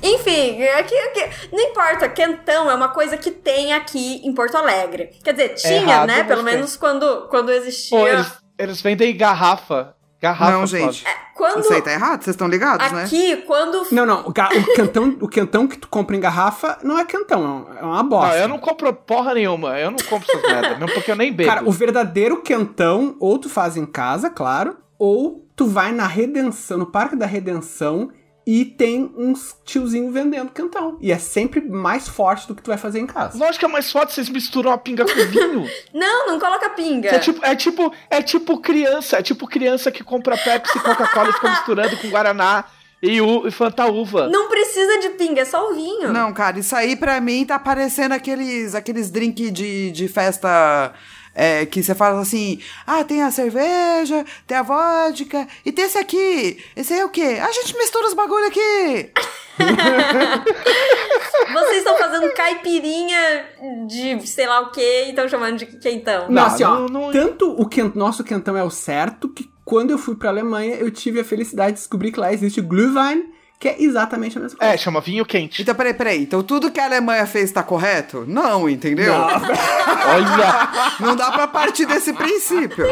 Enfim, 0.03 0.63
aqui, 0.63 0.95
aqui, 0.95 1.31
não 1.51 1.61
importa, 1.61 2.07
quentão 2.11 2.71
é 2.71 2.75
uma 2.75 2.89
coisa 2.89 3.17
que 3.17 3.31
tem 3.31 3.73
aqui 3.73 4.21
em 4.23 4.35
Porto 4.35 4.55
Alegre. 4.55 5.17
Quer 5.25 5.33
dizer, 5.33 5.55
tinha, 5.55 5.77
errado, 5.77 6.07
né? 6.07 6.25
Pelo 6.25 6.43
menos 6.43 6.77
quando, 6.77 7.27
quando 7.31 7.51
existia. 7.51 7.99
Pô, 7.99 8.07
eles, 8.07 8.27
eles 8.59 8.81
vendem 8.81 9.17
garrafa. 9.17 9.95
Garrafa. 10.21 10.53
Não, 10.53 10.67
gente. 10.67 11.05
Quando. 11.35 11.61
Isso 11.61 11.73
aí 11.73 11.83
tá 11.83 11.93
errado, 11.93 12.23
vocês 12.23 12.35
estão 12.35 12.47
ligados, 12.49 12.91
né? 12.93 13.05
Aqui, 13.05 13.37
quando. 13.39 13.87
Não, 13.93 14.07
não, 14.07 14.27
o, 14.27 14.33
ga- 14.33 14.49
o 14.55 14.65
quentão, 14.75 15.17
o 15.21 15.29
quentão 15.29 15.67
que 15.67 15.77
tu 15.77 15.89
compra 15.89 16.17
em 16.17 16.21
garrafa 16.21 16.79
não 16.83 16.99
é 16.99 17.05
quentão, 17.05 17.67
é 17.79 17.83
uma 17.85 18.03
bosta. 18.03 18.35
Não, 18.37 18.43
eu 18.43 18.49
não 18.49 18.59
compro 18.59 18.93
porra 18.95 19.35
nenhuma. 19.35 19.79
Eu 19.79 19.91
não 19.91 19.99
compro 20.09 20.27
essas 20.31 20.43
merda. 20.51 20.79
Mesmo 20.79 20.95
porque 20.95 21.11
eu 21.11 21.17
nem 21.17 21.33
bebo. 21.33 21.49
Cara, 21.51 21.69
o 21.69 21.73
verdadeiro 21.73 22.41
quentão, 22.41 23.17
ou 23.21 23.37
tu 23.39 23.49
faz 23.51 23.77
em 23.77 23.85
casa, 23.85 24.31
claro, 24.31 24.77
ou 24.99 25.45
tu 25.57 25.67
vai 25.67 25.93
na 25.93 26.07
Redenção, 26.07 26.79
no 26.79 26.87
Parque 26.87 27.17
da 27.17 27.27
Redenção, 27.27 28.11
e 28.47 28.65
tem 28.65 29.11
uns 29.17 29.57
tiozinho 29.65 30.11
vendendo 30.11 30.51
quentão. 30.51 30.99
E 31.01 31.11
é 31.11 31.19
sempre 31.19 31.61
mais 31.61 32.07
forte 32.07 32.47
do 32.47 32.55
que 32.55 32.63
tu 32.63 32.69
vai 32.69 32.77
fazer 32.77 33.01
em 33.01 33.07
casa. 33.07 33.39
Lógico 33.39 33.61
que 33.61 33.65
é 33.65 33.69
mais 33.69 33.91
forte 33.91 34.13
vocês 34.13 34.29
misturam 34.29 34.71
a 34.71 34.79
pinga 34.79 35.05
com 35.05 35.27
vinho. 35.27 35.69
Não, 35.95 36.27
não 36.27 36.41
coloca 36.41 36.69
pinga. 36.71 37.09
É 37.09 37.19
tipo, 37.19 37.45
é 37.45 37.55
tipo, 37.55 37.93
é 38.11 38.23
tipo 38.23 38.59
criança, 38.59 39.19
é 39.19 39.23
tipo 39.23 39.47
criança 39.47 39.91
que 39.91 40.03
compra 40.03 40.37
Pepsi 40.37 40.77
e 40.77 40.81
Coca-Cola 40.81 41.31
e 41.31 41.33
fica 41.33 41.51
misturando 41.51 41.97
com 41.99 42.09
Guaraná 42.09 42.65
e, 43.01 43.21
u, 43.21 43.47
e 43.47 43.51
Fanta 43.51 43.87
Uva. 43.87 44.29
Não 44.29 44.49
precisa 44.49 44.99
de 44.99 45.11
pinga, 45.11 45.43
é 45.43 45.45
só 45.45 45.71
o 45.71 45.75
vinho. 45.75 46.13
Não, 46.13 46.33
cara, 46.33 46.59
isso 46.59 46.75
aí 46.75 46.97
pra 46.97 47.21
mim 47.21 47.45
tá 47.45 47.59
parecendo 47.59 48.15
aqueles, 48.15 48.75
aqueles 48.75 49.11
drink 49.11 49.51
de, 49.51 49.91
de 49.93 50.09
festa 50.09 50.93
é, 51.35 51.67
que 51.67 51.83
você 51.83 51.95
fala 51.95 52.21
assim: 52.21 52.61
ah, 52.87 53.03
tem 53.05 53.23
a 53.23 53.31
cerveja, 53.31 54.25
tem 54.47 54.57
a 54.57 54.63
vodka 54.63 55.47
e 55.65 55.73
tem 55.73 55.85
esse 55.85 55.99
aqui. 55.99 56.63
Esse 56.77 56.93
aí 56.95 57.01
é 57.01 57.05
o 57.05 57.09
quê? 57.09 57.39
A 57.43 57.51
gente 57.53 57.77
mistura 57.77 58.07
os 58.07 58.15
bagulho 58.15 58.47
aqui. 58.47 59.11
Vocês 61.53 61.79
estão 61.79 61.97
fazendo 61.97 62.33
caipirinha 62.35 63.45
de 63.87 64.27
sei 64.27 64.47
lá 64.47 64.61
o 64.61 64.71
que 64.71 64.81
e 64.81 65.11
estão 65.11 65.29
chamando 65.29 65.59
de 65.59 65.67
quentão. 65.67 66.23
Não, 66.29 66.31
Não, 66.31 66.45
assim, 66.47 66.65
ó, 66.65 66.75
não- 66.75 66.89
não- 66.89 67.13
tanto 67.13 67.51
o 67.53 67.69
quent, 67.69 67.95
nosso 67.95 68.25
quentão 68.25 68.57
é 68.57 68.63
o 68.65 68.71
certo, 68.71 69.29
que 69.29 69.49
quando 69.65 69.91
eu 69.91 69.99
fui 69.99 70.15
pra 70.17 70.31
Alemanha, 70.31 70.75
eu 70.75 70.91
tive 70.91 71.21
a 71.21 71.25
felicidade 71.25 71.73
de 71.75 71.79
descobrir 71.79 72.13
que 72.13 72.21
lá 72.21 72.33
existe 72.33 72.61
Glühwein, 72.61 73.33
que 73.65 73.69
é 73.69 73.77
exatamente 73.83 74.37
a 74.37 74.43
mesma 74.43 74.59
coisa. 74.59 74.75
É, 74.75 74.77
chama 74.77 75.01
vinho 75.01 75.25
quente. 75.25 75.63
Então, 75.63 75.75
peraí, 75.75 75.95
peraí. 75.95 76.23
Então 76.23 76.43
tudo 76.43 76.71
que 76.71 76.79
a 76.79 76.85
Alemanha 76.85 77.25
fez 77.25 77.51
tá 77.51 77.63
correto? 77.63 78.27
Não, 78.29 78.69
entendeu? 78.69 79.15
Não, 79.15 79.25
Olha! 81.01 81.15
dá 81.17 81.33
pra 81.33 81.49
partir 81.49 81.87
desse 81.87 82.13
princípio. 82.13 82.87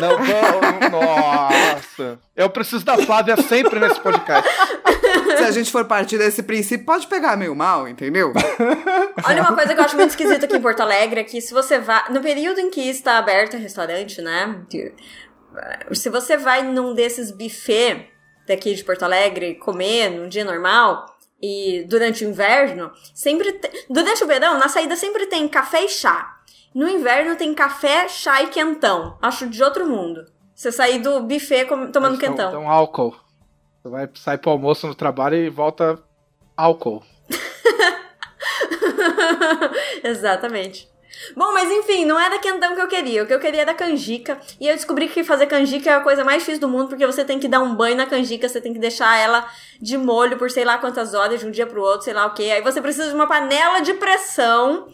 Não, 0.00 0.18
não, 0.18 1.00
nossa. 1.00 2.20
Eu 2.36 2.48
preciso 2.48 2.84
da 2.84 2.96
Flávia 2.96 3.36
sempre 3.42 3.80
nesse 3.80 3.98
podcast. 3.98 4.48
Se 5.36 5.42
a 5.42 5.50
gente 5.50 5.72
for 5.72 5.84
partir 5.84 6.16
desse 6.16 6.44
princípio, 6.44 6.86
pode 6.86 7.08
pegar 7.08 7.36
meio 7.36 7.56
mal, 7.56 7.88
entendeu? 7.88 8.32
Olha 9.24 9.42
uma 9.42 9.52
coisa 9.52 9.74
que 9.74 9.80
eu 9.80 9.84
acho 9.84 9.96
muito 9.96 10.10
esquisita 10.10 10.46
aqui 10.46 10.56
em 10.56 10.62
Porto 10.62 10.80
Alegre, 10.80 11.20
é 11.20 11.24
que 11.24 11.40
se 11.40 11.52
você 11.52 11.80
vai. 11.80 12.08
No 12.10 12.20
período 12.20 12.60
em 12.60 12.70
que 12.70 12.88
está 12.88 13.18
aberto 13.18 13.54
o 13.54 13.58
restaurante, 13.58 14.22
né? 14.22 14.60
Se 15.92 16.08
você 16.08 16.36
vai 16.36 16.62
num 16.62 16.94
desses 16.94 17.32
buffet 17.32 18.14
daqui 18.46 18.74
de 18.74 18.84
Porto 18.84 19.02
Alegre 19.04 19.54
comer 19.56 20.10
num 20.10 20.28
dia 20.28 20.44
normal. 20.44 21.14
E 21.42 21.84
durante 21.88 22.24
o 22.24 22.28
inverno, 22.30 22.90
sempre 23.14 23.52
tem, 23.52 23.70
Durante 23.90 24.24
o 24.24 24.26
verão, 24.26 24.58
na 24.58 24.68
saída 24.68 24.96
sempre 24.96 25.26
tem 25.26 25.46
café 25.46 25.84
e 25.84 25.88
chá. 25.88 26.34
No 26.74 26.88
inverno 26.88 27.36
tem 27.36 27.54
café, 27.54 28.08
chá 28.08 28.42
e 28.42 28.48
quentão. 28.48 29.18
Acho 29.20 29.46
de 29.48 29.62
outro 29.62 29.86
mundo. 29.86 30.24
Você 30.54 30.72
sair 30.72 30.98
do 31.00 31.20
buffet 31.20 31.66
com- 31.66 31.90
tomando 31.90 32.16
Então, 32.16 32.28
quentão. 32.30 32.48
então, 32.48 32.70
álcool. 32.70 33.14
Você 33.82 33.88
vai 33.90 34.08
sair 34.14 34.38
pro 34.38 34.50
almoço 34.50 34.86
no 34.86 34.94
trabalho 34.94 35.36
e 35.36 35.50
volta 35.50 36.02
álcool. 36.56 37.02
Exatamente. 40.02 40.88
Bom, 41.36 41.52
mas 41.52 41.70
enfim, 41.70 42.04
não 42.04 42.18
era 42.18 42.38
quentão 42.38 42.74
que 42.74 42.80
eu 42.80 42.88
queria. 42.88 43.22
O 43.22 43.26
que 43.26 43.34
eu 43.34 43.40
queria 43.40 43.62
era 43.62 43.74
canjica. 43.74 44.38
E 44.60 44.68
eu 44.68 44.74
descobri 44.74 45.08
que 45.08 45.24
fazer 45.24 45.46
canjica 45.46 45.90
é 45.90 45.94
a 45.94 46.00
coisa 46.00 46.24
mais 46.24 46.40
difícil 46.40 46.60
do 46.60 46.68
mundo, 46.68 46.88
porque 46.88 47.06
você 47.06 47.24
tem 47.24 47.38
que 47.38 47.48
dar 47.48 47.60
um 47.60 47.74
banho 47.74 47.96
na 47.96 48.06
canjica, 48.06 48.48
você 48.48 48.60
tem 48.60 48.72
que 48.72 48.78
deixar 48.78 49.18
ela 49.18 49.46
de 49.80 49.96
molho 49.98 50.36
por 50.36 50.50
sei 50.50 50.64
lá 50.64 50.78
quantas 50.78 51.14
horas, 51.14 51.40
de 51.40 51.46
um 51.46 51.50
dia 51.50 51.66
pro 51.66 51.82
outro, 51.82 52.02
sei 52.02 52.14
lá 52.14 52.26
o 52.26 52.34
quê. 52.34 52.50
Aí 52.54 52.62
você 52.62 52.80
precisa 52.80 53.08
de 53.08 53.14
uma 53.14 53.26
panela 53.26 53.80
de 53.80 53.94
pressão. 53.94 54.88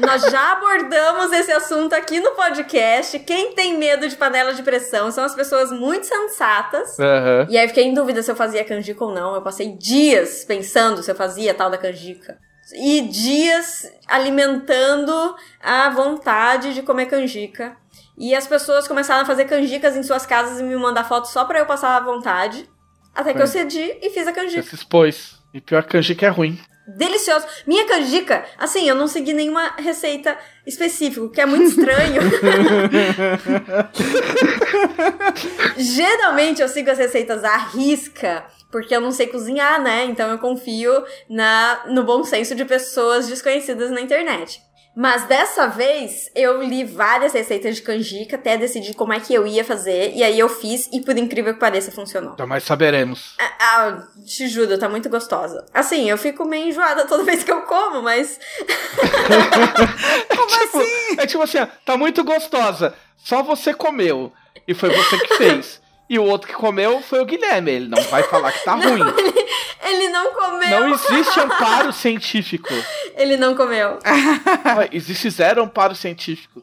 Nós 0.00 0.22
já 0.22 0.52
abordamos 0.52 1.32
esse 1.32 1.52
assunto 1.52 1.94
aqui 1.94 2.20
no 2.20 2.32
podcast. 2.32 3.18
Quem 3.20 3.52
tem 3.52 3.76
medo 3.76 4.08
de 4.08 4.16
panela 4.16 4.52
de 4.52 4.62
pressão 4.62 5.10
são 5.10 5.24
as 5.24 5.34
pessoas 5.34 5.70
muito 5.72 6.06
sensatas. 6.06 6.98
Aham. 6.98 7.46
E 7.48 7.56
aí 7.56 7.68
fiquei 7.68 7.84
em 7.84 7.94
dúvida 7.94 8.22
se 8.22 8.30
eu 8.30 8.36
fazia 8.36 8.64
canjica 8.64 9.04
ou 9.04 9.12
não. 9.12 9.34
Eu 9.34 9.42
passei 9.42 9.76
dias 9.76 10.44
pensando 10.44 11.02
se 11.02 11.10
eu 11.10 11.14
fazia 11.14 11.54
tal 11.54 11.70
da 11.70 11.78
canjica. 11.78 12.38
E 12.74 13.02
dias 13.02 13.90
alimentando 14.08 15.36
a 15.62 15.88
vontade 15.90 16.74
de 16.74 16.82
comer 16.82 17.06
canjica. 17.06 17.76
E 18.18 18.34
as 18.34 18.46
pessoas 18.46 18.88
começaram 18.88 19.22
a 19.22 19.26
fazer 19.26 19.44
canjicas 19.44 19.96
em 19.96 20.02
suas 20.02 20.24
casas 20.26 20.58
e 20.58 20.62
me 20.62 20.76
mandar 20.76 21.04
fotos 21.04 21.30
só 21.30 21.44
pra 21.44 21.58
eu 21.58 21.66
passar 21.66 21.96
a 21.96 22.00
vontade. 22.00 22.68
Até 23.14 23.32
que 23.32 23.40
eu 23.40 23.46
cedi 23.46 23.96
e 24.02 24.10
fiz 24.10 24.26
a 24.26 24.32
Você 24.32 24.40
canjica. 24.40 24.62
se 24.62 24.74
expôs. 24.74 25.36
E 25.54 25.60
pior 25.60 25.82
canjica 25.84 26.26
é 26.26 26.28
ruim. 26.28 26.58
Delicioso. 26.86 27.46
Minha 27.66 27.84
canjica, 27.86 28.44
assim, 28.56 28.88
eu 28.88 28.94
não 28.94 29.08
segui 29.08 29.32
nenhuma 29.32 29.74
receita 29.76 30.38
específica, 30.64 31.24
o 31.24 31.30
que 31.30 31.40
é 31.40 31.46
muito 31.46 31.64
estranho. 31.70 32.22
Geralmente 35.76 36.62
eu 36.62 36.68
sigo 36.68 36.90
as 36.90 36.98
receitas 36.98 37.42
à 37.42 37.56
risca, 37.56 38.44
porque 38.70 38.94
eu 38.94 39.00
não 39.00 39.12
sei 39.12 39.26
cozinhar, 39.28 39.80
né? 39.82 40.04
Então 40.04 40.30
eu 40.30 40.38
confio 40.38 41.04
na, 41.28 41.84
no 41.88 42.04
bom 42.04 42.22
senso 42.24 42.54
de 42.54 42.64
pessoas 42.64 43.28
desconhecidas 43.28 43.90
na 43.90 44.00
internet. 44.00 44.60
Mas 44.98 45.24
dessa 45.24 45.66
vez 45.66 46.30
eu 46.34 46.62
li 46.62 46.82
várias 46.82 47.34
receitas 47.34 47.76
de 47.76 47.82
canjica 47.82 48.36
até 48.36 48.56
decidir 48.56 48.94
como 48.94 49.12
é 49.12 49.20
que 49.20 49.34
eu 49.34 49.46
ia 49.46 49.62
fazer, 49.62 50.12
e 50.14 50.24
aí 50.24 50.38
eu 50.38 50.48
fiz, 50.48 50.88
e 50.90 51.02
por 51.02 51.18
incrível 51.18 51.52
que 51.52 51.60
pareça, 51.60 51.92
funcionou. 51.92 52.34
Jamais 52.38 52.64
saberemos. 52.64 53.34
Ah, 53.38 53.52
ah, 53.60 54.02
te 54.24 54.48
juro, 54.48 54.78
tá 54.78 54.88
muito 54.88 55.10
gostosa. 55.10 55.66
Assim, 55.74 56.08
eu 56.08 56.16
fico 56.16 56.46
meio 56.46 56.68
enjoada 56.68 57.04
toda 57.04 57.24
vez 57.30 57.44
que 57.44 57.52
eu 57.52 57.60
como, 57.62 58.00
mas. 58.00 58.40
Como 60.34 60.46
Tipo, 60.46 60.78
assim? 60.78 61.16
É 61.18 61.26
tipo 61.26 61.42
assim, 61.42 61.58
ó, 61.58 61.66
tá 61.84 61.96
muito 61.98 62.24
gostosa. 62.24 62.94
Só 63.18 63.42
você 63.42 63.74
comeu. 63.74 64.32
E 64.66 64.72
foi 64.74 64.88
você 64.88 65.18
que 65.18 65.34
fez. 65.36 65.80
E 66.08 66.18
o 66.18 66.24
outro 66.24 66.48
que 66.48 66.54
comeu 66.54 67.02
foi 67.02 67.20
o 67.20 67.24
Guilherme. 67.24 67.70
Ele 67.70 67.88
não 67.88 68.02
vai 68.04 68.22
falar 68.22 68.52
que 68.52 68.64
tá 68.64 68.74
ruim. 68.76 69.02
Ele 69.82 70.08
não 70.08 70.32
comeu! 70.32 70.80
Não 70.80 70.94
existe 70.94 71.40
amparo 71.40 71.92
científico. 71.92 72.72
Ele 73.16 73.36
não 73.36 73.54
comeu. 73.54 73.98
Existe 74.92 75.30
zero 75.30 75.62
amparo 75.62 75.94
científico. 75.94 76.62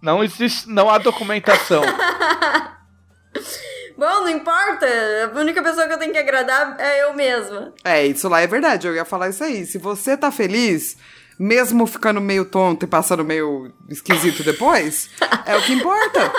Não 0.00 0.22
existe, 0.22 0.68
não 0.68 0.90
há 0.90 0.98
documentação. 0.98 1.82
Bom, 3.96 4.22
não 4.22 4.28
importa. 4.28 4.86
A 5.32 5.38
única 5.38 5.62
pessoa 5.62 5.86
que 5.86 5.92
eu 5.92 5.98
tenho 5.98 6.12
que 6.12 6.18
agradar 6.18 6.76
é 6.78 7.04
eu 7.04 7.14
mesma. 7.14 7.72
É, 7.84 8.04
isso 8.04 8.28
lá 8.28 8.40
é 8.40 8.46
verdade, 8.46 8.86
eu 8.86 8.94
ia 8.94 9.04
falar 9.04 9.28
isso 9.28 9.44
aí. 9.44 9.64
Se 9.64 9.78
você 9.78 10.16
tá 10.16 10.32
feliz, 10.32 10.96
mesmo 11.38 11.86
ficando 11.86 12.20
meio 12.20 12.44
tonto 12.44 12.84
e 12.84 12.88
passando 12.88 13.24
meio 13.24 13.72
esquisito 13.88 14.42
depois, 14.42 15.08
é 15.46 15.56
o 15.56 15.62
que 15.62 15.72
importa. 15.72 16.32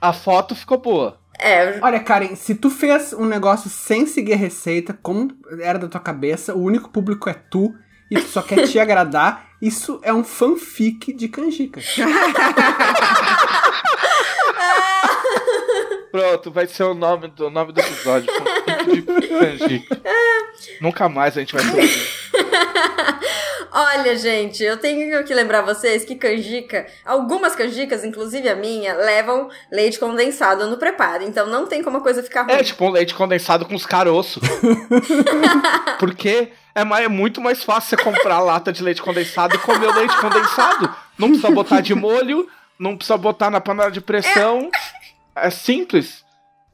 A 0.00 0.12
foto 0.12 0.54
ficou 0.54 0.78
boa. 0.78 1.18
É, 1.42 1.78
Olha, 1.82 1.98
Karen, 1.98 2.36
se 2.36 2.54
tu 2.54 2.70
fez 2.70 3.12
um 3.12 3.24
negócio 3.24 3.68
sem 3.68 4.06
seguir 4.06 4.34
a 4.34 4.36
receita, 4.36 4.96
como 5.02 5.36
era 5.60 5.76
da 5.78 5.88
tua 5.88 6.00
cabeça, 6.00 6.54
o 6.54 6.62
único 6.62 6.88
público 6.88 7.28
é 7.28 7.34
tu 7.34 7.74
e 8.08 8.14
tu 8.14 8.28
só 8.28 8.40
quer 8.42 8.68
te 8.68 8.78
agradar, 8.80 9.48
isso 9.60 10.00
é 10.04 10.12
um 10.12 10.22
fanfic 10.22 11.12
de 11.12 11.28
canjica. 11.28 11.80
Pronto, 16.12 16.50
vai 16.52 16.66
ser 16.66 16.84
o 16.84 16.94
nome 16.94 17.28
do, 17.28 17.46
o 17.46 17.50
nome 17.50 17.72
do 17.72 17.80
episódio. 17.80 18.28
Conflito 18.32 19.20
de 19.20 19.28
canjica. 19.28 20.00
Nunca 20.80 21.08
mais 21.08 21.36
a 21.36 21.40
gente 21.40 21.54
vai 21.54 21.64
ter. 21.64 21.90
Olha, 23.74 24.14
gente, 24.16 24.62
eu 24.62 24.76
tenho 24.76 25.24
que 25.24 25.32
lembrar 25.32 25.62
vocês 25.62 26.04
que 26.04 26.14
canjica, 26.14 26.86
algumas 27.06 27.56
canjicas, 27.56 28.04
inclusive 28.04 28.46
a 28.46 28.54
minha, 28.54 28.92
levam 28.94 29.48
leite 29.70 29.98
condensado 29.98 30.66
no 30.66 30.76
preparo. 30.76 31.22
Então 31.22 31.46
não 31.46 31.66
tem 31.66 31.82
como 31.82 31.96
a 31.96 32.00
coisa 32.02 32.22
ficar 32.22 32.42
ruim. 32.42 32.52
É 32.52 32.62
tipo 32.62 32.84
um 32.84 32.90
leite 32.90 33.14
condensado 33.14 33.64
com 33.64 33.74
os 33.74 33.86
caroços. 33.86 34.42
Porque 35.98 36.52
é, 36.74 36.84
mais, 36.84 37.06
é 37.06 37.08
muito 37.08 37.40
mais 37.40 37.64
fácil 37.64 37.96
você 37.96 38.04
comprar 38.04 38.40
lata 38.40 38.70
de 38.70 38.82
leite 38.82 39.00
condensado 39.00 39.54
e 39.54 39.58
comer 39.58 39.86
o 39.86 39.94
leite 39.94 40.16
condensado. 40.18 40.94
Não 41.18 41.28
precisa 41.28 41.50
botar 41.50 41.80
de 41.80 41.94
molho, 41.94 42.46
não 42.78 42.94
precisa 42.94 43.16
botar 43.16 43.50
na 43.50 43.60
panela 43.60 43.90
de 43.90 44.02
pressão. 44.02 44.70
É 45.34 45.48
simples. 45.48 46.22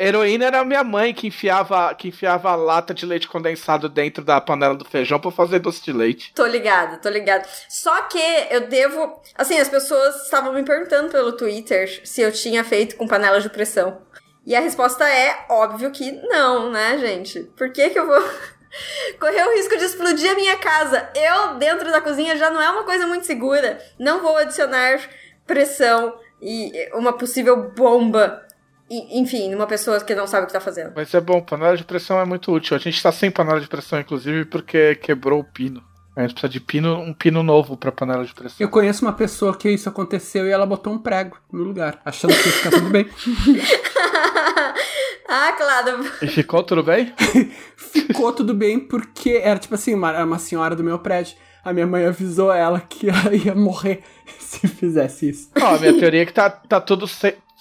Heroína 0.01 0.47
era 0.47 0.65
minha 0.65 0.85
mãe 0.85 1.13
que 1.13 1.27
enfiava, 1.27 1.93
que 1.95 2.09
enfiava 2.09 2.51
a 2.51 2.55
lata 2.55 2.95
de 2.95 3.05
leite 3.05 3.27
condensado 3.27 3.89
dentro 3.89 4.23
da 4.23 4.41
panela 4.41 4.77
do 4.77 4.85
feijão 4.85 5.19
pra 5.19 5.33
fazer 5.33 5.59
doce 5.59 5.83
de 5.83 5.93
leite. 5.93 6.33
Tô 6.35 6.47
ligada, 6.47 6.99
tô 6.99 7.09
ligada. 7.09 7.45
Só 7.69 8.03
que 8.03 8.23
eu 8.51 8.69
devo. 8.69 9.21
Assim, 9.35 9.59
as 9.59 9.69
pessoas 9.69 10.23
estavam 10.23 10.53
me 10.53 10.63
perguntando 10.63 11.11
pelo 11.11 11.33
Twitter 11.33 12.01
se 12.05 12.21
eu 12.21 12.31
tinha 12.31 12.63
feito 12.63 12.97
com 12.97 13.09
panela 13.09 13.41
de 13.41 13.51
pressão. 13.51 14.01
E 14.47 14.55
a 14.55 14.61
resposta 14.61 15.07
é 15.09 15.45
óbvio 15.51 15.91
que 15.91 16.13
não, 16.29 16.71
né, 16.71 16.97
gente? 16.99 17.41
Por 17.57 17.73
que, 17.73 17.91
que 17.91 17.99
eu 17.99 18.07
vou. 18.07 18.23
Correr 19.19 19.45
o 19.49 19.57
risco 19.57 19.77
de 19.77 19.85
explodir 19.85 20.31
a 20.31 20.35
minha 20.35 20.57
casa. 20.59 21.11
Eu, 21.15 21.55
dentro 21.55 21.91
da 21.91 22.01
cozinha, 22.01 22.37
já 22.37 22.51
não 22.51 22.61
é 22.61 22.71
uma 22.71 22.85
coisa 22.85 23.07
muito 23.07 23.27
segura. 23.27 23.79
Não 23.99 24.23
vou 24.23 24.37
adicionar 24.37 25.01
pressão 25.47 26.15
e 26.41 26.89
uma 26.93 27.13
possível 27.13 27.71
bomba 27.71 28.47
enfim, 28.91 29.51
numa 29.51 29.67
pessoa 29.67 30.01
que 30.01 30.15
não 30.15 30.27
sabe 30.27 30.45
o 30.45 30.47
que 30.47 30.53
tá 30.53 30.61
fazendo. 30.61 30.93
Mas 30.95 31.13
é 31.13 31.21
bom, 31.21 31.41
panela 31.41 31.77
de 31.77 31.85
pressão 31.85 32.21
é 32.21 32.25
muito 32.25 32.53
útil. 32.53 32.77
A 32.77 32.81
gente 32.81 33.03
tá 33.03 33.13
sem 33.13 33.31
panela 33.31 33.61
de 33.61 33.69
pressão, 33.69 34.01
inclusive, 34.01 34.47
porque 34.47 34.95
quebrou 34.97 35.41
o 35.41 35.45
pino. 35.45 35.83
A 36.17 36.23
gente 36.23 36.33
precisa 36.33 36.51
de 36.51 36.59
pino, 36.59 36.99
um 36.99 37.15
pino 37.15 37.45
novo 37.45 37.77
pra 37.77 37.93
panela 37.93 38.25
de 38.25 38.35
pressão. 38.35 38.57
Eu 38.59 38.69
conheço 38.69 39.05
uma 39.05 39.13
pessoa 39.13 39.57
que 39.57 39.71
isso 39.71 39.89
aconteceu 39.89 40.47
e 40.47 40.51
ela 40.51 40.67
botou 40.67 40.93
um 40.93 40.99
prego 40.99 41.39
no 41.53 41.63
lugar, 41.63 42.01
achando 42.05 42.35
que 42.35 42.49
ia 42.49 42.53
ficar 42.53 42.71
tudo 42.71 42.91
bem. 42.91 43.07
ah, 45.29 45.53
claro. 45.57 46.05
E 46.21 46.27
ficou 46.27 46.65
tudo 46.65 46.83
bem? 46.83 47.15
Ficou 47.77 48.33
tudo 48.33 48.53
bem 48.53 48.81
porque 48.81 49.41
era 49.45 49.61
tipo 49.61 49.77
assim, 49.77 49.95
uma, 49.95 50.25
uma 50.25 50.41
senhora 50.41 50.75
do 50.75 50.83
meu 50.83 50.99
prédio. 50.99 51.37
A 51.65 51.73
minha 51.73 51.87
mãe 51.87 52.05
avisou 52.05 52.53
ela 52.53 52.81
que 52.81 53.09
ela 53.09 53.33
ia 53.33 53.55
morrer 53.55 54.03
se 54.41 54.67
fizesse 54.67 55.29
isso. 55.29 55.51
Ó, 55.61 55.77
a 55.77 55.79
minha 55.79 55.97
teoria 55.97 56.23
é 56.23 56.27
que 56.27 56.33
tá, 56.33 56.51
tá 56.51 56.81
tudo 56.81 57.07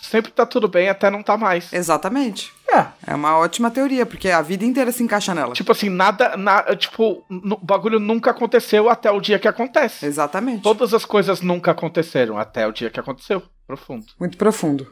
sempre 0.01 0.31
tá 0.31 0.45
tudo 0.45 0.67
bem 0.67 0.89
até 0.89 1.09
não 1.09 1.23
tá 1.23 1.37
mais. 1.37 1.71
Exatamente. 1.73 2.53
É. 2.69 2.85
É 3.07 3.15
uma 3.15 3.37
ótima 3.37 3.71
teoria, 3.71 4.05
porque 4.05 4.29
a 4.29 4.41
vida 4.41 4.65
inteira 4.65 4.91
se 4.91 5.01
encaixa 5.01 5.33
nela. 5.33 5.53
Tipo 5.53 5.71
assim, 5.71 5.89
nada. 5.89 6.35
Na, 6.35 6.63
tipo, 6.75 7.23
o 7.29 7.57
bagulho 7.61 7.99
nunca 7.99 8.31
aconteceu 8.31 8.89
até 8.89 9.09
o 9.09 9.21
dia 9.21 9.39
que 9.39 9.47
acontece. 9.47 10.05
Exatamente. 10.05 10.61
Todas 10.61 10.93
as 10.93 11.05
coisas 11.05 11.41
nunca 11.41 11.71
aconteceram 11.71 12.37
até 12.37 12.67
o 12.67 12.71
dia 12.71 12.89
que 12.89 12.99
aconteceu. 12.99 13.41
Profundo. 13.65 14.05
Muito 14.19 14.37
profundo. 14.37 14.87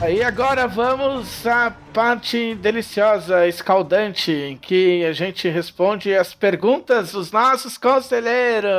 Aí 0.00 0.22
agora 0.22 0.66
vamos 0.66 1.46
à 1.46 1.70
parte 1.92 2.54
deliciosa, 2.54 3.46
escaldante, 3.46 4.32
em 4.32 4.56
que 4.56 5.04
a 5.04 5.12
gente 5.12 5.46
responde 5.46 6.14
as 6.14 6.32
perguntas 6.32 7.12
dos 7.12 7.30
nossos 7.30 7.76
conselheiros. 7.76 8.70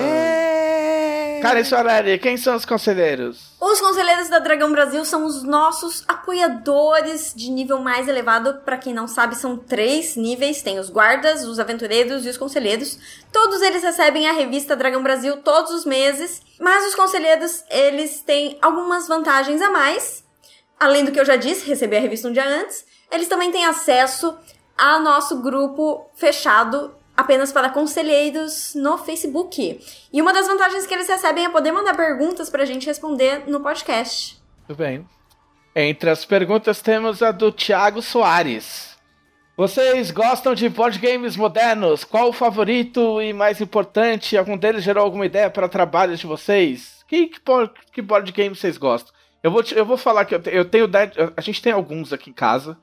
É... 0.00 0.53
Cara, 1.44 1.60
isso 1.60 1.76
Aleri, 1.76 2.18
quem 2.18 2.38
são 2.38 2.56
os 2.56 2.64
conselheiros? 2.64 3.52
Os 3.60 3.78
conselheiros 3.78 4.30
da 4.30 4.38
Dragão 4.38 4.72
Brasil 4.72 5.04
são 5.04 5.26
os 5.26 5.42
nossos 5.42 6.02
apoiadores 6.08 7.34
de 7.36 7.50
nível 7.50 7.80
mais 7.80 8.08
elevado. 8.08 8.62
Para 8.64 8.78
quem 8.78 8.94
não 8.94 9.06
sabe, 9.06 9.36
são 9.36 9.54
três 9.54 10.16
níveis: 10.16 10.62
tem 10.62 10.78
os 10.78 10.88
guardas, 10.88 11.44
os 11.44 11.58
aventureiros 11.58 12.24
e 12.24 12.30
os 12.30 12.38
conselheiros. 12.38 12.98
Todos 13.30 13.60
eles 13.60 13.82
recebem 13.82 14.26
a 14.26 14.32
revista 14.32 14.74
Dragão 14.74 15.02
Brasil 15.02 15.36
todos 15.42 15.70
os 15.72 15.84
meses, 15.84 16.40
mas 16.58 16.86
os 16.86 16.94
conselheiros 16.94 17.62
eles 17.68 18.22
têm 18.22 18.56
algumas 18.62 19.06
vantagens 19.06 19.60
a 19.60 19.68
mais. 19.68 20.24
Além 20.80 21.04
do 21.04 21.12
que 21.12 21.20
eu 21.20 21.26
já 21.26 21.36
disse, 21.36 21.68
receber 21.68 21.98
a 21.98 22.00
revista 22.00 22.26
um 22.26 22.32
dia 22.32 22.48
antes, 22.48 22.86
eles 23.12 23.28
também 23.28 23.52
têm 23.52 23.66
acesso 23.66 24.34
ao 24.78 25.02
nosso 25.02 25.42
grupo 25.42 26.10
fechado 26.14 26.94
apenas 27.16 27.52
para 27.52 27.70
conselheiros 27.70 28.74
no 28.74 28.98
Facebook. 28.98 29.80
E 30.12 30.20
uma 30.20 30.32
das 30.32 30.46
vantagens 30.46 30.86
que 30.86 30.94
eles 30.94 31.08
recebem 31.08 31.44
é 31.44 31.48
poder 31.48 31.72
mandar 31.72 31.96
perguntas 31.96 32.50
para 32.50 32.62
a 32.62 32.66
gente 32.66 32.86
responder 32.86 33.44
no 33.48 33.60
podcast. 33.60 34.42
Tudo 34.66 34.76
bem. 34.76 35.06
Entre 35.76 36.08
as 36.08 36.24
perguntas 36.24 36.80
temos 36.80 37.22
a 37.22 37.32
do 37.32 37.50
Thiago 37.50 38.00
Soares. 38.00 38.94
Vocês 39.56 40.10
gostam 40.10 40.52
de 40.54 40.68
board 40.68 40.98
games 40.98 41.36
modernos? 41.36 42.02
Qual 42.02 42.28
o 42.30 42.32
favorito 42.32 43.22
e 43.22 43.32
mais 43.32 43.60
importante? 43.60 44.36
Algum 44.36 44.56
deles 44.56 44.82
gerou 44.82 45.04
alguma 45.04 45.26
ideia 45.26 45.48
para 45.48 45.68
trabalhos 45.68 46.18
de 46.18 46.26
vocês? 46.26 47.04
Que, 47.06 47.28
que, 47.28 47.40
que 47.92 48.02
board 48.02 48.32
game 48.32 48.54
vocês 48.54 48.76
gostam? 48.76 49.14
Eu 49.42 49.52
vou, 49.52 49.62
eu 49.76 49.84
vou 49.84 49.96
falar 49.96 50.24
que 50.24 50.34
eu, 50.34 50.42
eu 50.46 50.64
tenho. 50.64 50.90
A 51.36 51.40
gente 51.40 51.62
tem 51.62 51.72
alguns 51.72 52.12
aqui 52.12 52.30
em 52.30 52.32
casa. 52.32 52.76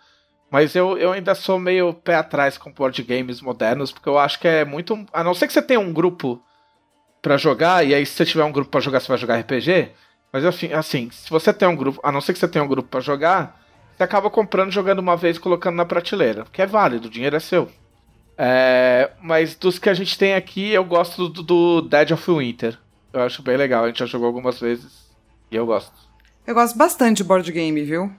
Mas 0.51 0.75
eu, 0.75 0.97
eu 0.97 1.13
ainda 1.13 1.33
sou 1.33 1.57
meio 1.57 1.93
pé 1.93 2.15
atrás 2.15 2.57
com 2.57 2.73
board 2.73 3.01
games 3.03 3.39
modernos, 3.39 3.89
porque 3.89 4.09
eu 4.09 4.19
acho 4.19 4.37
que 4.37 4.47
é 4.49 4.65
muito. 4.65 5.05
A 5.13 5.23
não 5.23 5.33
ser 5.33 5.47
que 5.47 5.53
você 5.53 5.61
tenha 5.61 5.79
um 5.79 5.93
grupo 5.93 6.43
para 7.21 7.37
jogar, 7.37 7.87
e 7.87 7.95
aí 7.95 8.05
se 8.05 8.13
você 8.13 8.25
tiver 8.25 8.43
um 8.43 8.51
grupo 8.51 8.69
para 8.69 8.81
jogar, 8.81 8.99
você 8.99 9.07
vai 9.07 9.17
jogar 9.17 9.39
RPG. 9.39 9.91
Mas 10.33 10.43
assim, 10.43 10.73
assim, 10.73 11.09
se 11.09 11.29
você 11.29 11.53
tem 11.53 11.69
um 11.69 11.75
grupo, 11.75 12.01
a 12.03 12.11
não 12.11 12.19
ser 12.19 12.33
que 12.33 12.39
você 12.39 12.49
tenha 12.49 12.65
um 12.65 12.67
grupo 12.67 12.89
para 12.89 12.99
jogar, 12.99 13.61
você 13.95 14.03
acaba 14.03 14.29
comprando, 14.29 14.71
jogando 14.71 14.99
uma 14.99 15.15
vez 15.15 15.37
e 15.37 15.39
colocando 15.39 15.77
na 15.77 15.85
prateleira. 15.85 16.45
Que 16.51 16.61
é 16.61 16.65
válido, 16.65 17.07
o 17.07 17.11
dinheiro 17.11 17.37
é 17.37 17.39
seu. 17.39 17.69
É, 18.37 19.11
mas 19.21 19.55
dos 19.55 19.79
que 19.79 19.89
a 19.89 19.93
gente 19.93 20.17
tem 20.17 20.33
aqui, 20.33 20.71
eu 20.71 20.83
gosto 20.83 21.29
do, 21.29 21.43
do 21.43 21.81
Dead 21.81 22.11
of 22.11 22.29
Winter. 22.29 22.77
Eu 23.13 23.21
acho 23.21 23.41
bem 23.41 23.55
legal, 23.55 23.85
a 23.85 23.87
gente 23.87 23.99
já 23.99 24.05
jogou 24.05 24.27
algumas 24.27 24.59
vezes 24.59 25.09
e 25.49 25.55
eu 25.55 25.65
gosto. 25.65 25.93
Eu 26.45 26.55
gosto 26.55 26.77
bastante 26.77 27.17
de 27.17 27.23
board 27.23 27.49
game, 27.51 27.81
viu? 27.83 28.11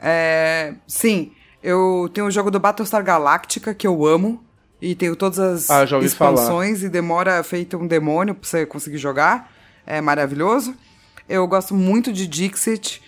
É, 0.00 0.74
sim, 0.86 1.32
eu 1.66 2.08
tenho 2.14 2.28
o 2.28 2.30
jogo 2.30 2.48
do 2.48 2.60
Battlestar 2.60 3.02
Galactica, 3.02 3.74
que 3.74 3.88
eu 3.88 4.06
amo. 4.06 4.40
E 4.80 4.94
tenho 4.94 5.16
todas 5.16 5.38
as 5.38 5.70
ah, 5.70 5.84
expansões 6.00 6.78
falar. 6.78 6.86
e 6.86 6.88
demora 6.88 7.42
feito 7.42 7.76
um 7.76 7.86
demônio 7.86 8.34
pra 8.36 8.48
você 8.48 8.64
conseguir 8.64 8.98
jogar. 8.98 9.52
É 9.84 10.00
maravilhoso. 10.00 10.76
Eu 11.28 11.44
gosto 11.48 11.74
muito 11.74 12.12
de 12.12 12.28
Dixit. 12.28 13.02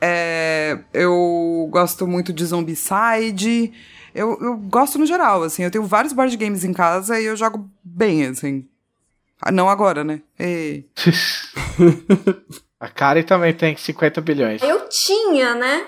É, 0.00 0.78
eu 0.92 1.68
gosto 1.70 2.04
muito 2.04 2.32
de 2.32 2.44
Zombicide. 2.44 3.72
Eu, 4.12 4.36
eu 4.40 4.56
gosto 4.56 4.98
no 4.98 5.06
geral, 5.06 5.44
assim. 5.44 5.62
Eu 5.62 5.70
tenho 5.70 5.84
vários 5.84 6.12
board 6.12 6.36
games 6.36 6.64
em 6.64 6.72
casa 6.72 7.20
e 7.20 7.26
eu 7.26 7.36
jogo 7.36 7.70
bem, 7.84 8.26
assim. 8.26 8.66
Ah, 9.40 9.52
não 9.52 9.68
agora, 9.68 10.02
né? 10.02 10.22
E... 10.40 10.84
A 12.80 12.88
Kari 12.88 13.22
também 13.22 13.54
tem 13.54 13.76
50 13.76 14.20
bilhões. 14.20 14.60
Eu 14.60 14.88
tinha, 14.88 15.54
né? 15.54 15.86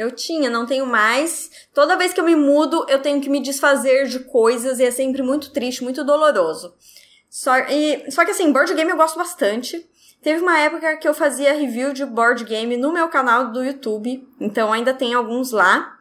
Eu 0.00 0.10
tinha, 0.10 0.48
não 0.48 0.64
tenho 0.64 0.86
mais. 0.86 1.50
Toda 1.74 1.94
vez 1.94 2.14
que 2.14 2.18
eu 2.18 2.24
me 2.24 2.34
mudo, 2.34 2.86
eu 2.88 3.02
tenho 3.02 3.20
que 3.20 3.28
me 3.28 3.38
desfazer 3.38 4.06
de 4.06 4.20
coisas 4.20 4.80
e 4.80 4.84
é 4.84 4.90
sempre 4.90 5.22
muito 5.22 5.52
triste, 5.52 5.84
muito 5.84 6.02
doloroso. 6.02 6.74
Só, 7.28 7.54
e, 7.68 8.10
só 8.10 8.24
que 8.24 8.30
assim, 8.30 8.50
board 8.50 8.72
game 8.72 8.90
eu 8.90 8.96
gosto 8.96 9.18
bastante. 9.18 9.86
Teve 10.22 10.40
uma 10.40 10.58
época 10.58 10.96
que 10.96 11.06
eu 11.06 11.12
fazia 11.12 11.52
review 11.52 11.92
de 11.92 12.06
board 12.06 12.44
game 12.44 12.78
no 12.78 12.90
meu 12.90 13.10
canal 13.10 13.52
do 13.52 13.62
YouTube, 13.62 14.26
então 14.40 14.72
ainda 14.72 14.94
tem 14.94 15.12
alguns 15.12 15.50
lá. 15.50 15.94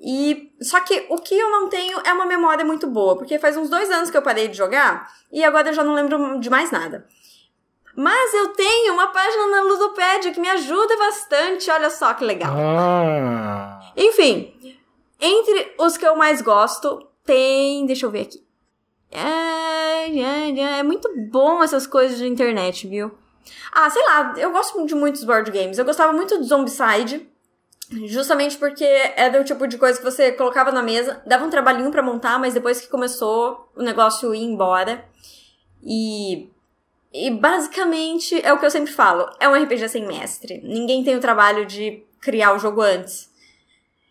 E 0.00 0.52
só 0.60 0.80
que 0.80 1.06
o 1.08 1.18
que 1.18 1.38
eu 1.38 1.52
não 1.52 1.68
tenho 1.68 2.00
é 2.04 2.12
uma 2.12 2.26
memória 2.26 2.64
muito 2.64 2.88
boa, 2.88 3.16
porque 3.16 3.38
faz 3.38 3.56
uns 3.56 3.70
dois 3.70 3.88
anos 3.92 4.10
que 4.10 4.16
eu 4.16 4.22
parei 4.22 4.48
de 4.48 4.56
jogar 4.56 5.08
e 5.30 5.44
agora 5.44 5.68
eu 5.68 5.72
já 5.72 5.84
não 5.84 5.94
lembro 5.94 6.40
de 6.40 6.50
mais 6.50 6.72
nada. 6.72 7.06
Mas 8.00 8.32
eu 8.32 8.48
tenho 8.54 8.94
uma 8.94 9.08
página 9.08 9.46
na 9.48 9.60
Ludopédia 9.60 10.32
que 10.32 10.40
me 10.40 10.48
ajuda 10.48 10.96
bastante, 10.96 11.70
olha 11.70 11.90
só 11.90 12.14
que 12.14 12.24
legal. 12.24 12.54
Ah. 12.56 13.92
Enfim, 13.94 14.54
entre 15.20 15.74
os 15.78 15.98
que 15.98 16.06
eu 16.06 16.16
mais 16.16 16.40
gosto, 16.40 17.06
tem. 17.26 17.84
Deixa 17.84 18.06
eu 18.06 18.10
ver 18.10 18.22
aqui. 18.22 18.42
É, 19.10 20.18
é, 20.18 20.78
é 20.78 20.82
muito 20.82 21.10
bom 21.30 21.62
essas 21.62 21.86
coisas 21.86 22.16
de 22.16 22.26
internet, 22.26 22.88
viu? 22.88 23.10
Ah, 23.70 23.90
sei 23.90 24.02
lá, 24.06 24.32
eu 24.38 24.50
gosto 24.50 24.82
de 24.86 24.94
muitos 24.94 25.22
board 25.22 25.50
games. 25.50 25.76
Eu 25.76 25.84
gostava 25.84 26.10
muito 26.10 26.38
do 26.38 26.44
Zombicide. 26.44 27.28
Justamente 28.06 28.56
porque 28.56 28.86
era 29.14 29.38
o 29.38 29.44
tipo 29.44 29.66
de 29.66 29.76
coisa 29.76 29.98
que 29.98 30.04
você 30.04 30.32
colocava 30.32 30.72
na 30.72 30.82
mesa, 30.82 31.22
dava 31.26 31.44
um 31.44 31.50
trabalhinho 31.50 31.90
para 31.90 32.02
montar, 32.02 32.38
mas 32.38 32.54
depois 32.54 32.80
que 32.80 32.88
começou, 32.88 33.70
o 33.76 33.82
negócio 33.82 34.34
ia 34.34 34.42
embora. 34.42 35.04
E 35.82 36.50
E 37.12 37.30
basicamente 37.30 38.40
é 38.44 38.52
o 38.52 38.58
que 38.58 38.66
eu 38.66 38.70
sempre 38.70 38.92
falo: 38.92 39.28
é 39.40 39.48
um 39.48 39.54
RPG 39.54 39.88
sem 39.88 40.06
mestre. 40.06 40.60
Ninguém 40.62 41.02
tem 41.02 41.16
o 41.16 41.20
trabalho 41.20 41.66
de 41.66 42.02
criar 42.20 42.54
o 42.54 42.58
jogo 42.58 42.82
antes. 42.82 43.30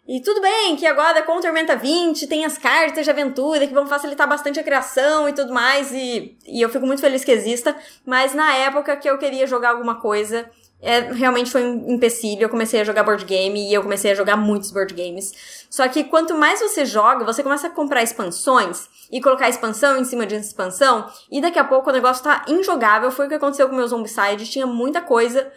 E 0.07 0.19
tudo 0.21 0.41
bem 0.41 0.75
que 0.75 0.87
agora 0.87 1.21
com 1.21 1.37
o 1.37 1.39
Tormenta 1.39 1.75
20 1.75 2.25
tem 2.25 2.43
as 2.43 2.57
cartas 2.57 3.05
de 3.05 3.11
aventura 3.11 3.67
que 3.67 3.73
vão 3.73 3.85
facilitar 3.85 4.27
bastante 4.27 4.59
a 4.59 4.63
criação 4.63 5.29
e 5.29 5.33
tudo 5.33 5.53
mais, 5.53 5.91
e, 5.91 6.35
e 6.47 6.59
eu 6.59 6.69
fico 6.69 6.87
muito 6.87 6.99
feliz 6.99 7.23
que 7.23 7.31
exista, 7.31 7.75
mas 8.03 8.33
na 8.33 8.55
época 8.55 8.97
que 8.97 9.07
eu 9.07 9.19
queria 9.19 9.45
jogar 9.45 9.69
alguma 9.69 10.01
coisa, 10.01 10.49
é, 10.81 11.11
realmente 11.11 11.51
foi 11.51 11.63
um 11.63 11.91
empecilho. 11.91 12.41
Eu 12.41 12.49
comecei 12.49 12.81
a 12.81 12.83
jogar 12.83 13.03
board 13.03 13.23
game 13.23 13.69
e 13.69 13.71
eu 13.71 13.83
comecei 13.83 14.11
a 14.11 14.15
jogar 14.15 14.35
muitos 14.35 14.71
board 14.71 14.95
games. 14.95 15.67
Só 15.69 15.87
que 15.87 16.03
quanto 16.03 16.33
mais 16.33 16.59
você 16.59 16.85
joga, 16.85 17.23
você 17.23 17.43
começa 17.43 17.67
a 17.67 17.69
comprar 17.69 18.01
expansões 18.01 18.89
e 19.11 19.21
colocar 19.21 19.49
expansão 19.49 19.97
em 19.97 20.03
cima 20.03 20.25
de 20.25 20.35
expansão, 20.35 21.07
e 21.31 21.41
daqui 21.41 21.57
a 21.57 21.63
pouco 21.63 21.89
o 21.89 21.93
negócio 21.93 22.23
tá 22.23 22.45
injogável. 22.47 23.11
Foi 23.11 23.25
o 23.25 23.29
que 23.29 23.35
aconteceu 23.35 23.67
com 23.67 23.73
o 23.73 23.77
meu 23.77 23.87
Zombicide. 23.87 24.49
Tinha 24.49 24.67
muita 24.67 25.01
coisa, 25.01 25.51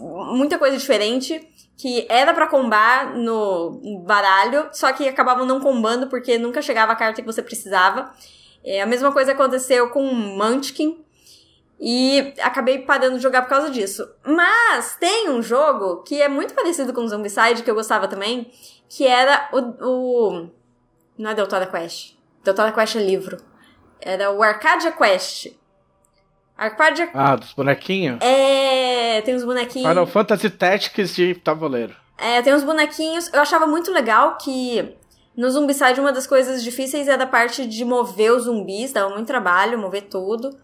muita 0.00 0.58
coisa 0.58 0.76
diferente 0.76 1.48
que 1.76 2.06
era 2.08 2.32
para 2.32 2.46
combar 2.46 3.16
no 3.16 4.02
baralho, 4.04 4.68
só 4.72 4.92
que 4.92 5.08
acabavam 5.08 5.44
não 5.44 5.60
combando 5.60 6.06
porque 6.08 6.38
nunca 6.38 6.62
chegava 6.62 6.92
a 6.92 6.96
carta 6.96 7.20
que 7.20 7.26
você 7.26 7.42
precisava. 7.42 8.12
É, 8.64 8.80
a 8.80 8.86
mesma 8.86 9.12
coisa 9.12 9.32
aconteceu 9.32 9.90
com 9.90 10.02
Munchkin, 10.02 11.04
e 11.86 12.32
acabei 12.40 12.78
parando 12.78 13.16
de 13.16 13.22
jogar 13.22 13.42
por 13.42 13.48
causa 13.48 13.70
disso. 13.70 14.08
Mas 14.24 14.96
tem 14.96 15.28
um 15.28 15.42
jogo 15.42 16.02
que 16.02 16.20
é 16.20 16.28
muito 16.28 16.54
parecido 16.54 16.92
com 16.92 17.02
o 17.02 17.08
Zombicide, 17.08 17.62
que 17.62 17.70
eu 17.70 17.74
gostava 17.74 18.08
também, 18.08 18.50
que 18.88 19.06
era 19.06 19.50
o. 19.52 19.58
o... 19.84 20.50
Não 21.18 21.30
é 21.30 21.34
Deltora 21.34 21.66
Quest. 21.66 22.14
Deltora 22.44 22.72
Quest 22.72 22.96
é 22.96 23.02
livro. 23.02 23.38
Era 24.00 24.30
o 24.30 24.42
Arcadia 24.42 24.92
Quest. 24.92 25.48
Arcadia. 26.56 27.08
Ah, 27.14 27.36
dos 27.36 27.52
bonequinhos? 27.52 28.18
É, 28.20 29.22
tem 29.22 29.34
uns 29.34 29.44
bonequinhos. 29.44 29.88
Final 29.88 30.06
Fantasy 30.06 30.50
Tactics 30.50 31.14
de 31.14 31.34
tabuleiro. 31.34 31.96
É, 32.18 32.42
tem 32.42 32.54
uns 32.54 32.62
bonequinhos. 32.62 33.32
Eu 33.32 33.40
achava 33.40 33.66
muito 33.66 33.90
legal 33.90 34.36
que 34.36 34.94
no 35.36 35.50
Zombicide 35.50 35.98
uma 35.98 36.12
das 36.12 36.26
coisas 36.26 36.62
difíceis 36.62 37.08
é 37.08 37.16
da 37.16 37.26
parte 37.26 37.66
de 37.66 37.84
mover 37.84 38.32
os 38.32 38.44
zumbis, 38.44 38.92
dava 38.92 39.12
muito 39.12 39.26
trabalho 39.26 39.78
mover 39.78 40.02
tudo. 40.02 40.56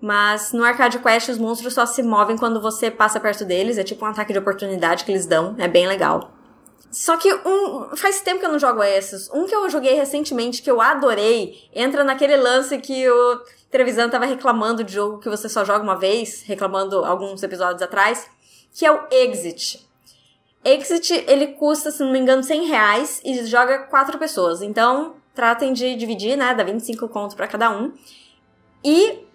Mas 0.00 0.52
no 0.52 0.64
Arcade 0.64 0.98
Quest 0.98 1.30
os 1.30 1.38
monstros 1.38 1.74
só 1.74 1.84
se 1.84 2.02
movem 2.02 2.36
quando 2.36 2.60
você 2.60 2.90
passa 2.90 3.18
perto 3.18 3.44
deles. 3.44 3.76
É 3.76 3.82
tipo 3.82 4.04
um 4.04 4.08
ataque 4.08 4.32
de 4.32 4.38
oportunidade 4.38 5.04
que 5.04 5.10
eles 5.10 5.26
dão. 5.26 5.54
É 5.58 5.66
bem 5.66 5.86
legal. 5.86 6.33
Só 6.94 7.16
que 7.16 7.28
um. 7.44 7.96
Faz 7.96 8.20
tempo 8.20 8.38
que 8.38 8.46
eu 8.46 8.52
não 8.52 8.58
jogo 8.58 8.80
esses. 8.80 9.28
Um 9.30 9.46
que 9.46 9.54
eu 9.54 9.68
joguei 9.68 9.94
recentemente 9.94 10.62
que 10.62 10.70
eu 10.70 10.80
adorei 10.80 11.68
entra 11.74 12.04
naquele 12.04 12.36
lance 12.36 12.78
que 12.78 13.10
o 13.10 13.40
Trevisan 13.68 14.08
tava 14.08 14.26
reclamando 14.26 14.84
de 14.84 14.92
jogo 14.92 15.18
que 15.18 15.28
você 15.28 15.48
só 15.48 15.64
joga 15.64 15.82
uma 15.82 15.96
vez, 15.96 16.42
reclamando 16.42 17.04
alguns 17.04 17.42
episódios 17.42 17.82
atrás, 17.82 18.30
que 18.72 18.86
é 18.86 18.92
o 18.92 19.08
Exit. 19.10 19.84
Exit, 20.64 21.24
ele 21.26 21.48
custa, 21.48 21.90
se 21.90 22.00
não 22.00 22.12
me 22.12 22.20
engano, 22.20 22.44
100 22.44 22.66
reais 22.66 23.20
e 23.24 23.44
joga 23.44 23.80
quatro 23.80 24.16
pessoas. 24.16 24.62
Então, 24.62 25.16
tratem 25.34 25.72
de 25.72 25.96
dividir, 25.96 26.36
né? 26.36 26.54
Dá 26.54 26.62
25 26.62 27.08
conto 27.08 27.34
para 27.34 27.48
cada 27.48 27.70
um. 27.70 27.92
E 28.84 29.26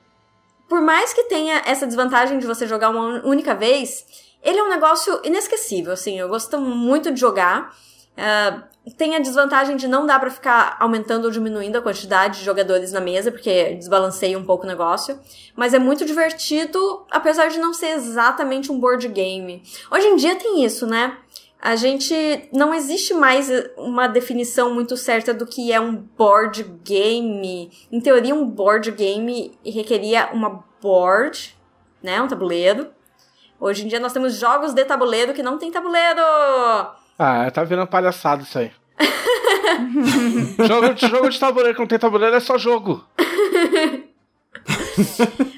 por 0.69 0.79
mais 0.79 1.13
que 1.13 1.23
tenha 1.23 1.61
essa 1.65 1.85
desvantagem 1.85 2.39
de 2.39 2.47
você 2.47 2.65
jogar 2.65 2.89
uma 2.89 3.21
única 3.25 3.53
vez, 3.53 4.28
ele 4.43 4.59
é 4.59 4.63
um 4.63 4.69
negócio 4.69 5.19
inesquecível, 5.23 5.93
assim. 5.93 6.19
Eu 6.19 6.29
gosto 6.29 6.59
muito 6.59 7.11
de 7.11 7.19
jogar. 7.19 7.75
Uh, 8.17 8.63
tem 8.97 9.15
a 9.15 9.19
desvantagem 9.19 9.77
de 9.77 9.87
não 9.87 10.05
dar 10.05 10.19
para 10.19 10.29
ficar 10.29 10.77
aumentando 10.79 11.25
ou 11.25 11.31
diminuindo 11.31 11.77
a 11.77 11.81
quantidade 11.81 12.39
de 12.39 12.45
jogadores 12.45 12.91
na 12.91 12.99
mesa, 12.99 13.31
porque 13.31 13.75
desbalanceia 13.75 14.37
um 14.37 14.43
pouco 14.43 14.63
o 14.63 14.67
negócio. 14.67 15.19
Mas 15.55 15.73
é 15.73 15.79
muito 15.79 16.05
divertido, 16.05 17.05
apesar 17.11 17.47
de 17.49 17.59
não 17.59 17.73
ser 17.73 17.89
exatamente 17.89 18.71
um 18.71 18.79
board 18.79 19.07
game. 19.09 19.61
Hoje 19.91 20.07
em 20.07 20.15
dia 20.15 20.35
tem 20.35 20.63
isso, 20.63 20.87
né? 20.87 21.17
A 21.61 21.75
gente 21.75 22.49
não 22.53 22.73
existe 22.73 23.13
mais 23.13 23.49
uma 23.75 24.07
definição 24.07 24.73
muito 24.73 24.95
certa 24.95 25.33
do 25.33 25.45
que 25.45 25.73
é 25.73 25.79
um 25.79 25.93
board 25.93 26.63
game. 26.85 27.69
Em 27.91 27.99
teoria, 27.99 28.33
um 28.33 28.45
board 28.45 28.91
game 28.91 29.51
requeria 29.65 30.29
uma 30.31 30.63
board, 30.81 31.53
né, 32.01 32.21
um 32.21 32.27
tabuleiro. 32.29 32.87
Hoje 33.59 33.83
em 33.83 33.87
dia 33.87 33.99
nós 33.99 34.13
temos 34.13 34.35
jogos 34.35 34.73
de 34.73 34.85
tabuleiro 34.85 35.33
que 35.33 35.43
não 35.43 35.57
tem 35.57 35.71
tabuleiro. 35.71 36.21
Ah, 37.17 37.51
tá 37.53 37.63
vendo 37.63 37.85
palhaçada 37.85 38.43
isso 38.43 38.57
aí. 38.57 38.71
jogo, 40.65 40.95
jogo 40.95 41.29
de 41.29 41.39
tabuleiro 41.39 41.73
que 41.73 41.79
não 41.81 41.87
tem 41.87 41.99
tabuleiro 41.99 42.35
é 42.35 42.39
só 42.39 42.57
jogo. 42.57 43.05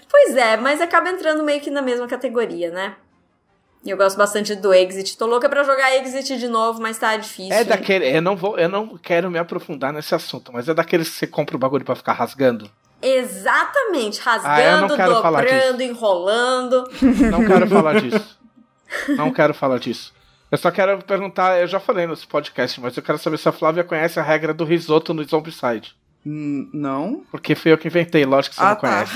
pois 0.09 0.35
é, 0.35 0.57
mas 0.57 0.81
acaba 0.81 1.09
entrando 1.09 1.43
meio 1.43 1.61
que 1.61 1.69
na 1.69 1.81
mesma 1.81 2.07
categoria, 2.07 2.71
né? 2.71 2.95
E 3.83 3.89
eu 3.89 3.97
gosto 3.97 4.17
bastante 4.17 4.55
do 4.55 4.73
Exit. 4.73 5.17
Tô 5.17 5.25
louca 5.25 5.49
pra 5.49 5.63
jogar 5.63 5.95
Exit 5.95 6.37
de 6.37 6.47
novo, 6.47 6.81
mas 6.81 6.97
tá 6.99 7.17
difícil. 7.17 7.53
É 7.53 7.63
daquele. 7.63 8.15
Eu 8.15 8.21
não, 8.21 8.35
vou, 8.35 8.57
eu 8.57 8.69
não 8.69 8.97
quero 8.97 9.29
me 9.29 9.39
aprofundar 9.39 9.91
nesse 9.91 10.13
assunto, 10.13 10.51
mas 10.53 10.69
é 10.69 10.73
daqueles 10.73 11.09
que 11.09 11.15
você 11.15 11.27
compra 11.27 11.55
o 11.55 11.59
bagulho 11.59 11.85
pra 11.85 11.95
ficar 11.95 12.13
rasgando. 12.13 12.69
Exatamente, 13.01 14.19
rasgando, 14.19 14.93
ah, 14.93 15.07
dobrando, 15.07 15.81
enrolando. 15.81 16.83
Não 17.31 17.45
quero 17.45 17.67
falar 17.67 18.01
disso. 18.01 18.39
Não 19.09 19.31
quero 19.31 19.53
falar 19.53 19.79
disso. 19.79 20.13
Eu 20.51 20.57
só 20.57 20.69
quero 20.69 21.01
perguntar, 21.03 21.59
eu 21.59 21.67
já 21.67 21.79
falei 21.79 22.05
nesse 22.05 22.27
podcast, 22.27 22.79
mas 22.81 22.95
eu 22.97 23.03
quero 23.03 23.17
saber 23.17 23.37
se 23.37 23.47
a 23.47 23.53
Flávia 23.53 23.83
conhece 23.83 24.19
a 24.19 24.23
regra 24.23 24.53
do 24.53 24.65
risoto 24.65 25.13
no 25.13 25.23
Zombicide. 25.23 25.95
N 26.25 26.69
não? 26.73 27.23
Porque 27.31 27.55
foi 27.55 27.71
eu 27.71 27.77
que 27.77 27.87
inventei, 27.87 28.25
lógico 28.25 28.55
que 28.55 28.61
você 28.61 28.67
ah, 28.67 28.69
não 28.69 28.75
tá. 28.75 29.05
conhece. 29.05 29.13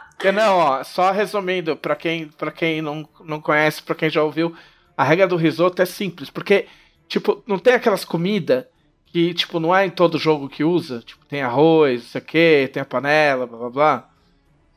Porque 0.20 0.32
não, 0.32 0.58
ó, 0.58 0.84
só 0.84 1.10
resumindo, 1.12 1.74
para 1.74 1.96
quem, 1.96 2.28
pra 2.28 2.50
quem 2.50 2.82
não, 2.82 3.08
não 3.24 3.40
conhece, 3.40 3.82
para 3.82 3.94
quem 3.94 4.10
já 4.10 4.22
ouviu, 4.22 4.54
a 4.94 5.02
regra 5.02 5.26
do 5.26 5.34
risoto 5.34 5.80
é 5.80 5.86
simples, 5.86 6.28
porque, 6.28 6.66
tipo, 7.08 7.42
não 7.46 7.58
tem 7.58 7.72
aquelas 7.72 8.04
comidas 8.04 8.66
que, 9.12 9.34
tipo, 9.34 9.58
não 9.58 9.74
é 9.74 9.86
em 9.86 9.90
todo 9.90 10.18
jogo 10.18 10.48
que 10.48 10.62
usa, 10.62 11.00
tipo, 11.00 11.24
tem 11.26 11.42
arroz, 11.42 12.02
isso 12.04 12.18
aqui, 12.18 12.70
tem 12.72 12.80
a 12.80 12.86
panela, 12.86 13.46
blá 13.46 13.58
blá 13.58 13.70
blá. 13.70 14.10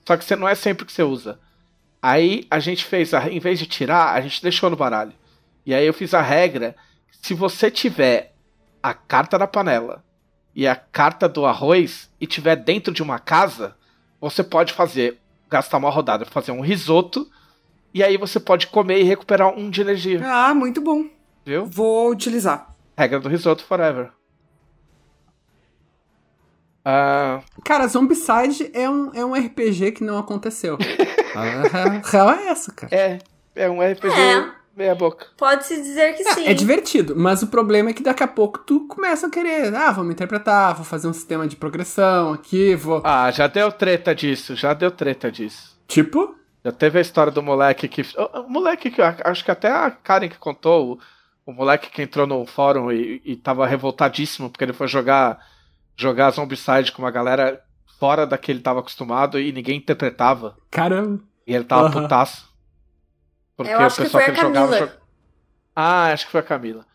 Só 0.05 0.17
que 0.17 0.25
você 0.25 0.35
não 0.35 0.47
é 0.47 0.55
sempre 0.55 0.85
que 0.85 0.91
você 0.91 1.03
usa. 1.03 1.39
Aí 2.01 2.45
a 2.49 2.59
gente 2.59 2.83
fez, 2.83 3.13
a, 3.13 3.29
em 3.29 3.39
vez 3.39 3.59
de 3.59 3.65
tirar, 3.65 4.13
a 4.13 4.21
gente 4.21 4.41
deixou 4.41 4.69
no 4.69 4.75
baralho. 4.75 5.13
E 5.65 5.73
aí 5.73 5.85
eu 5.85 5.93
fiz 5.93 6.13
a 6.13 6.21
regra, 6.21 6.75
se 7.21 7.33
você 7.33 7.71
tiver 7.71 8.33
a 8.81 8.93
carta 8.93 9.37
da 9.37 9.47
panela 9.47 10.03
e 10.53 10.67
a 10.67 10.75
carta 10.75 11.29
do 11.29 11.45
arroz 11.45 12.09
e 12.19 12.27
tiver 12.27 12.55
dentro 12.55 12.93
de 12.93 13.01
uma 13.01 13.19
casa, 13.19 13.75
você 14.19 14.43
pode 14.43 14.73
fazer 14.73 15.19
gastar 15.49 15.77
uma 15.77 15.89
rodada 15.91 16.25
fazer 16.25 16.51
um 16.51 16.61
risoto. 16.61 17.29
E 17.93 18.03
aí 18.03 18.17
você 18.17 18.39
pode 18.39 18.67
comer 18.67 18.99
e 18.99 19.03
recuperar 19.03 19.55
um 19.55 19.69
de 19.69 19.81
energia. 19.81 20.19
Ah, 20.23 20.53
muito 20.53 20.81
bom. 20.81 21.05
Viu? 21.45 21.67
Vou 21.67 22.09
utilizar. 22.09 22.75
Regra 22.97 23.19
do 23.19 23.29
risoto 23.29 23.63
forever. 23.63 24.11
Uh... 26.85 27.41
Cara, 27.63 27.87
Zombicide 27.87 28.69
é 28.73 28.89
um, 28.89 29.11
é 29.13 29.25
um 29.25 29.33
RPG 29.33 29.93
que 29.93 30.03
não 30.03 30.17
aconteceu. 30.17 30.77
a 31.33 32.01
real 32.09 32.31
é 32.31 32.47
essa, 32.47 32.71
cara. 32.73 32.93
É, 32.93 33.19
é 33.55 33.69
um 33.69 33.79
RPG 33.81 34.19
é. 34.19 34.51
meia 34.75 34.93
boca. 34.93 35.27
Pode-se 35.37 35.81
dizer 35.81 36.13
que 36.15 36.27
é, 36.27 36.33
sim. 36.33 36.45
É 36.45 36.53
divertido, 36.53 37.15
mas 37.15 37.41
o 37.41 37.47
problema 37.47 37.91
é 37.91 37.93
que 37.93 38.03
daqui 38.03 38.21
a 38.21 38.27
pouco 38.27 38.59
tu 38.59 38.85
começa 38.87 39.27
a 39.27 39.29
querer, 39.29 39.73
ah, 39.73 39.91
vou 39.91 40.03
me 40.03 40.13
interpretar, 40.13 40.75
vou 40.75 40.83
fazer 40.83 41.07
um 41.07 41.13
sistema 41.13 41.47
de 41.47 41.55
progressão 41.55 42.33
aqui, 42.33 42.75
vou... 42.75 43.01
Ah, 43.05 43.31
já 43.31 43.47
deu 43.47 43.71
treta 43.71 44.13
disso, 44.13 44.55
já 44.55 44.73
deu 44.73 44.91
treta 44.91 45.31
disso. 45.31 45.79
Tipo? 45.87 46.35
Já 46.65 46.71
teve 46.71 46.97
a 46.97 47.01
história 47.01 47.31
do 47.31 47.41
moleque 47.41 47.87
que... 47.87 48.05
O 48.17 48.49
moleque 48.49 48.91
que... 48.91 49.01
Acho 49.01 49.43
que 49.43 49.51
até 49.51 49.69
a 49.69 49.89
Karen 49.89 50.27
que 50.27 50.37
contou, 50.37 50.93
o, 50.93 51.51
o 51.51 51.53
moleque 51.53 51.89
que 51.89 52.01
entrou 52.01 52.27
no 52.27 52.45
fórum 52.45 52.91
e, 52.91 53.21
e 53.23 53.35
tava 53.37 53.65
revoltadíssimo 53.65 54.49
porque 54.49 54.65
ele 54.65 54.73
foi 54.73 54.87
jogar 54.87 55.52
jogar 55.95 56.31
Zombicide 56.31 56.91
com 56.91 57.01
uma 57.01 57.11
galera 57.11 57.61
fora 57.99 58.25
da 58.25 58.37
que 58.37 58.51
ele 58.51 58.59
tava 58.59 58.79
acostumado 58.79 59.39
e 59.39 59.51
ninguém 59.51 59.77
interpretava. 59.77 60.57
Caramba. 60.69 61.21
E 61.45 61.53
ele 61.53 61.63
tava 61.63 61.85
uhum. 61.85 62.03
putaço. 62.03 62.49
Porque 63.55 63.71
Eu 63.71 63.79
acho 63.79 64.01
o 64.01 64.03
pessoal 64.03 64.23
que, 64.23 64.31
foi 64.31 64.35
que 64.35 64.45
ele 64.45 64.55
jogava. 64.55 64.97
Ah, 65.75 66.11
acho 66.11 66.25
que 66.25 66.31
foi 66.31 66.41
a 66.41 66.43
Camila. 66.43 66.85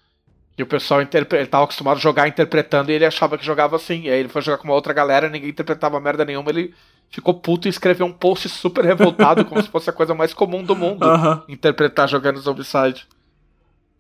E 0.56 0.62
o 0.62 0.66
pessoal 0.66 1.00
interpre... 1.00 1.38
ele 1.38 1.46
tava 1.46 1.64
acostumado 1.64 1.98
a 1.98 2.00
jogar 2.00 2.26
interpretando 2.26 2.90
e 2.90 2.94
ele 2.94 3.06
achava 3.06 3.38
que 3.38 3.46
jogava 3.46 3.76
assim. 3.76 4.02
E 4.02 4.10
aí 4.10 4.18
ele 4.18 4.28
foi 4.28 4.42
jogar 4.42 4.58
com 4.58 4.64
uma 4.64 4.74
outra 4.74 4.92
galera, 4.92 5.28
ninguém 5.28 5.50
interpretava 5.50 6.00
merda 6.00 6.24
nenhuma, 6.24 6.50
ele 6.50 6.74
ficou 7.10 7.34
puto 7.34 7.68
e 7.68 7.70
escreveu 7.70 8.06
um 8.06 8.12
post 8.12 8.48
super 8.48 8.84
revoltado, 8.84 9.44
como 9.44 9.62
se 9.62 9.68
fosse 9.68 9.88
a 9.88 9.92
coisa 9.92 10.14
mais 10.14 10.34
comum 10.34 10.62
do 10.62 10.74
mundo. 10.74 11.06
Uhum. 11.08 11.42
Interpretar 11.48 12.08
jogando 12.08 12.40
Zombicide. 12.40 13.06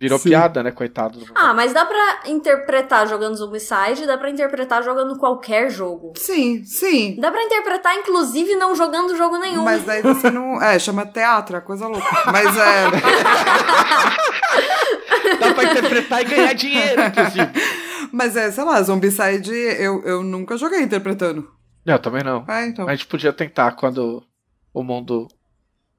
Virou 0.00 0.18
Sim. 0.18 0.28
piada, 0.28 0.62
né, 0.62 0.70
coitado. 0.70 1.18
Ah, 1.34 1.52
mas 1.52 1.72
dá 1.72 1.84
pra 1.84 2.20
interpretar 2.26 3.08
jogando 3.08 3.34
Zombicide, 3.34 4.06
dá 4.06 4.16
pra 4.16 4.30
interpretar 4.30 4.80
jogando 4.84 5.18
qualquer 5.18 5.70
jogo. 5.70 6.12
Sim, 6.16 6.62
sim. 6.64 7.16
Dá 7.18 7.32
pra 7.32 7.42
interpretar, 7.42 7.96
inclusive, 7.96 8.54
não 8.54 8.76
jogando 8.76 9.16
jogo 9.16 9.38
nenhum. 9.38 9.64
Mas 9.64 9.82
daí 9.82 10.00
você 10.00 10.30
não. 10.30 10.62
É, 10.62 10.78
chama 10.78 11.04
teatro, 11.04 11.56
é 11.56 11.60
coisa 11.60 11.88
louca. 11.88 12.06
Mas 12.26 12.56
é. 12.56 12.84
dá 15.40 15.52
pra 15.52 15.64
interpretar 15.64 16.22
e 16.22 16.26
ganhar 16.26 16.52
dinheiro, 16.52 17.02
inclusive. 17.02 17.50
Mas 18.12 18.36
é, 18.36 18.52
sei 18.52 18.62
lá, 18.62 18.80
Zombicide 18.80 19.52
eu, 19.52 20.00
eu 20.04 20.22
nunca 20.22 20.56
joguei 20.56 20.80
interpretando. 20.80 21.50
Não, 21.84 21.98
também 21.98 22.22
não. 22.22 22.44
É, 22.46 22.66
então. 22.66 22.88
A 22.88 22.94
gente 22.94 23.06
podia 23.06 23.32
tentar 23.32 23.72
quando 23.72 24.22
o 24.72 24.84
mundo 24.84 25.26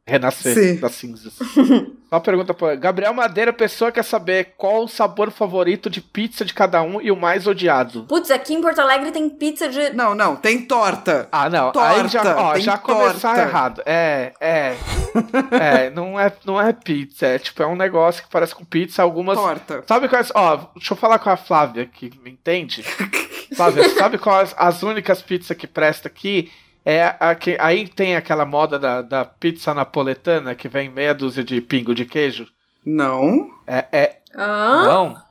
renascer 0.07 0.53
Sim. 0.53 0.75
das 0.79 0.93
cinzas. 0.93 1.33
Só 2.09 2.15
uma 2.15 2.21
pergunta 2.21 2.55
pra 2.55 2.75
Gabriel 2.75 3.13
Madeira, 3.13 3.53
pessoa 3.53 3.91
quer 3.91 4.03
saber 4.03 4.53
qual 4.57 4.83
o 4.83 4.87
sabor 4.87 5.29
favorito 5.29 5.91
de 5.91 6.01
pizza 6.01 6.43
de 6.43 6.55
cada 6.55 6.81
um 6.81 6.99
e 6.99 7.11
o 7.11 7.15
mais 7.15 7.45
odiado. 7.45 8.03
Putz, 8.05 8.31
aqui 8.31 8.55
em 8.55 8.61
Porto 8.61 8.79
Alegre 8.79 9.11
tem 9.11 9.29
pizza 9.29 9.69
de. 9.69 9.91
Não, 9.91 10.15
não, 10.15 10.35
tem 10.35 10.65
torta. 10.65 11.29
Ah, 11.31 11.47
não. 11.47 11.71
Torta, 11.71 12.01
aí 12.01 12.07
já, 12.07 12.35
ó, 12.35 12.53
tem 12.53 12.61
já 12.63 12.77
começar 12.79 13.35
torta. 13.35 13.41
errado. 13.41 13.83
É, 13.85 14.33
é. 14.41 14.75
é, 15.85 15.89
não 15.91 16.19
é, 16.19 16.33
não 16.45 16.59
é 16.59 16.73
pizza. 16.73 17.27
É 17.27 17.37
tipo, 17.37 17.61
é 17.61 17.67
um 17.67 17.75
negócio 17.75 18.23
que 18.23 18.29
parece 18.29 18.55
com 18.55 18.65
pizza. 18.65 19.03
Algumas. 19.03 19.37
Torta. 19.37 19.83
Sabe 19.87 20.09
quais. 20.09 20.31
Ó, 20.33 20.57
deixa 20.75 20.93
eu 20.93 20.97
falar 20.97 21.19
com 21.19 21.29
a 21.29 21.37
Flávia, 21.37 21.85
que 21.85 22.11
me 22.23 22.31
entende. 22.31 22.81
Flávia, 23.55 23.87
sabe 23.89 24.17
quais 24.17 24.55
as 24.57 24.81
únicas 24.81 25.21
pizzas 25.21 25.55
que 25.55 25.67
presta 25.67 26.07
aqui? 26.07 26.51
É 26.85 27.15
a 27.19 27.35
que. 27.35 27.57
Aí 27.59 27.87
tem 27.87 28.15
aquela 28.15 28.45
moda 28.45 28.79
da, 28.79 29.01
da 29.01 29.25
pizza 29.25 29.73
napoletana 29.73 30.55
que 30.55 30.67
vem 30.67 30.89
meia 30.89 31.13
dúzia 31.13 31.43
de 31.43 31.59
pingo 31.61 31.93
de 31.93 32.05
queijo. 32.05 32.47
Não. 32.85 33.49
É. 33.67 33.85
é 33.91 34.19
Hã? 34.35 34.83
não. 34.83 35.29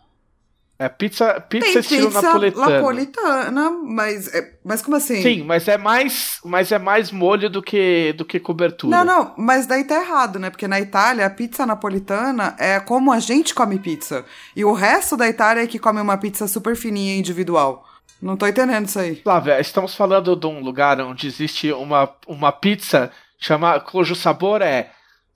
É 0.80 0.88
pizza, 0.88 1.40
pizza 1.40 1.66
Tem 1.66 1.78
estilo 1.80 2.06
pizza 2.06 2.22
napoletano. 2.22 2.70
napolitana, 2.70 3.70
mas, 3.82 4.32
é- 4.32 4.54
mas 4.64 4.80
como 4.80 4.96
assim? 4.96 5.20
Sim, 5.20 5.42
mas 5.42 5.66
é 5.66 5.76
mais, 5.76 6.38
mas 6.44 6.70
é 6.70 6.78
mais 6.78 7.10
molho 7.10 7.50
do 7.50 7.60
que 7.60 8.12
do 8.16 8.24
que 8.24 8.38
cobertura. 8.38 8.98
Não, 8.98 9.04
não, 9.04 9.34
mas 9.36 9.66
daí 9.66 9.82
tá 9.82 10.00
errado, 10.00 10.38
né? 10.38 10.50
Porque 10.50 10.68
na 10.68 10.78
Itália, 10.80 11.26
a 11.26 11.30
pizza 11.30 11.66
napolitana 11.66 12.54
é 12.60 12.78
como 12.78 13.10
a 13.10 13.18
gente 13.18 13.56
come 13.56 13.76
pizza. 13.80 14.24
E 14.54 14.64
o 14.64 14.72
resto 14.72 15.16
da 15.16 15.28
Itália 15.28 15.64
é 15.64 15.66
que 15.66 15.80
come 15.80 16.00
uma 16.00 16.16
pizza 16.16 16.46
super 16.46 16.76
fininha 16.76 17.16
individual. 17.16 17.84
Não 18.20 18.36
tô 18.36 18.46
entendendo 18.46 18.86
isso 18.86 18.98
aí. 18.98 19.16
Flávia, 19.16 19.60
estamos 19.60 19.94
falando 19.94 20.34
de 20.34 20.46
um 20.46 20.60
lugar 20.60 21.00
onde 21.00 21.26
existe 21.26 21.72
uma, 21.72 22.10
uma 22.26 22.50
pizza 22.52 23.10
chama, 23.38 23.78
cujo 23.80 24.14
sabor 24.14 24.60
é 24.62 24.90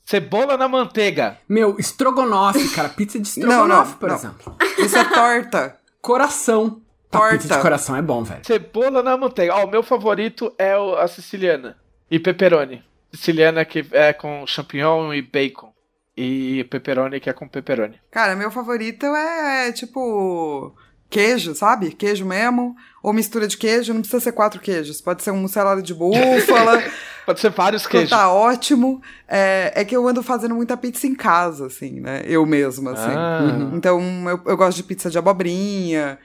cebola 0.04 0.56
na 0.56 0.68
manteiga. 0.68 1.38
Meu, 1.48 1.78
estrogonofe, 1.78 2.68
cara. 2.70 2.88
Pizza 2.88 3.18
de 3.18 3.28
Não, 3.40 3.48
estrogonofe, 3.50 3.92
não, 3.92 3.98
por 3.98 4.08
não. 4.08 4.16
exemplo. 4.16 4.56
Isso 4.78 4.96
é 4.98 5.04
torta. 5.04 5.78
Coração. 6.02 6.80
A 7.12 7.18
Torta. 7.18 7.38
pizza 7.38 7.56
de 7.56 7.60
coração 7.62 7.94
é 7.94 8.00
bom, 8.00 8.24
velho. 8.24 8.40
Cebola 8.42 9.02
na 9.02 9.16
manteiga. 9.18 9.54
Ó, 9.54 9.66
o 9.66 9.70
meu 9.70 9.82
favorito 9.82 10.50
é 10.58 10.72
a 10.98 11.06
siciliana. 11.06 11.76
E 12.10 12.18
pepperoni. 12.18 12.82
Siciliana 13.12 13.66
que 13.66 13.86
é 13.92 14.14
com 14.14 14.46
champignon 14.46 15.12
e 15.12 15.20
bacon. 15.20 15.72
E 16.16 16.64
pepperoni 16.70 17.20
que 17.20 17.28
é 17.28 17.34
com 17.34 17.46
pepperoni. 17.46 18.00
Cara, 18.10 18.34
meu 18.34 18.50
favorito 18.50 19.04
é, 19.04 19.68
é, 19.68 19.72
tipo 19.72 20.74
queijo, 21.12 21.54
sabe? 21.54 21.92
Queijo 21.92 22.24
mesmo. 22.24 22.74
Ou 23.02 23.12
mistura 23.12 23.46
de 23.46 23.56
queijo, 23.56 23.92
não 23.92 24.00
precisa 24.00 24.20
ser 24.22 24.32
quatro 24.32 24.60
queijos. 24.60 25.00
Pode 25.00 25.22
ser 25.22 25.30
um 25.30 25.36
mussarela 25.36 25.82
de 25.82 25.92
búfala. 25.94 26.82
Pode 27.26 27.38
ser 27.40 27.50
vários 27.50 27.84
que 27.84 27.90
queijos. 27.92 28.10
tá 28.10 28.32
ótimo. 28.32 29.00
É, 29.28 29.72
é 29.76 29.84
que 29.84 29.94
eu 29.96 30.06
ando 30.08 30.22
fazendo 30.22 30.54
muita 30.54 30.76
pizza 30.76 31.06
em 31.06 31.14
casa, 31.14 31.66
assim, 31.66 32.00
né? 32.00 32.22
Eu 32.24 32.44
mesma, 32.46 32.92
assim. 32.92 33.12
Ah. 33.16 33.70
Então, 33.74 34.00
eu, 34.28 34.40
eu 34.46 34.56
gosto 34.56 34.76
de 34.78 34.82
pizza 34.84 35.08
de 35.10 35.18
abobrinha. 35.18 36.18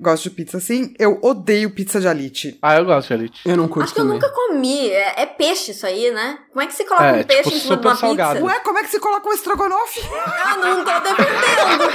Gosto 0.00 0.22
de 0.24 0.30
pizza 0.30 0.56
assim. 0.56 0.94
Eu 0.98 1.18
odeio 1.22 1.70
pizza 1.74 2.00
de 2.00 2.08
alite. 2.08 2.58
Ah, 2.62 2.76
eu 2.76 2.86
gosto 2.86 3.08
de 3.08 3.14
elite. 3.14 3.40
Eu 3.44 3.54
não 3.56 3.68
curto 3.68 3.84
Acho 3.84 3.94
que 3.94 4.00
eu 4.00 4.04
nunca 4.04 4.30
comi. 4.30 4.88
É, 4.88 5.22
é 5.22 5.26
peixe 5.26 5.72
isso 5.72 5.84
aí, 5.86 6.10
né? 6.10 6.38
Como 6.50 6.62
é 6.62 6.66
que 6.66 6.72
se 6.74 6.84
coloca 6.84 7.04
É, 7.06 7.20
um 7.20 7.24
peixe 7.24 7.42
tipo, 7.42 7.56
em 7.56 7.60
cima 7.60 7.76
de 7.76 7.86
uma 7.86 7.96
salgado. 7.96 8.32
pizza? 8.40 8.46
Ué, 8.46 8.60
como 8.60 8.78
é 8.78 8.82
que 8.82 8.88
se 8.90 8.98
coloca 8.98 9.28
um 9.28 9.32
estrogonofe? 9.32 10.00
Eu 10.00 10.56
não 10.64 10.84
tô 10.84 11.00
defendendo. 11.00 11.90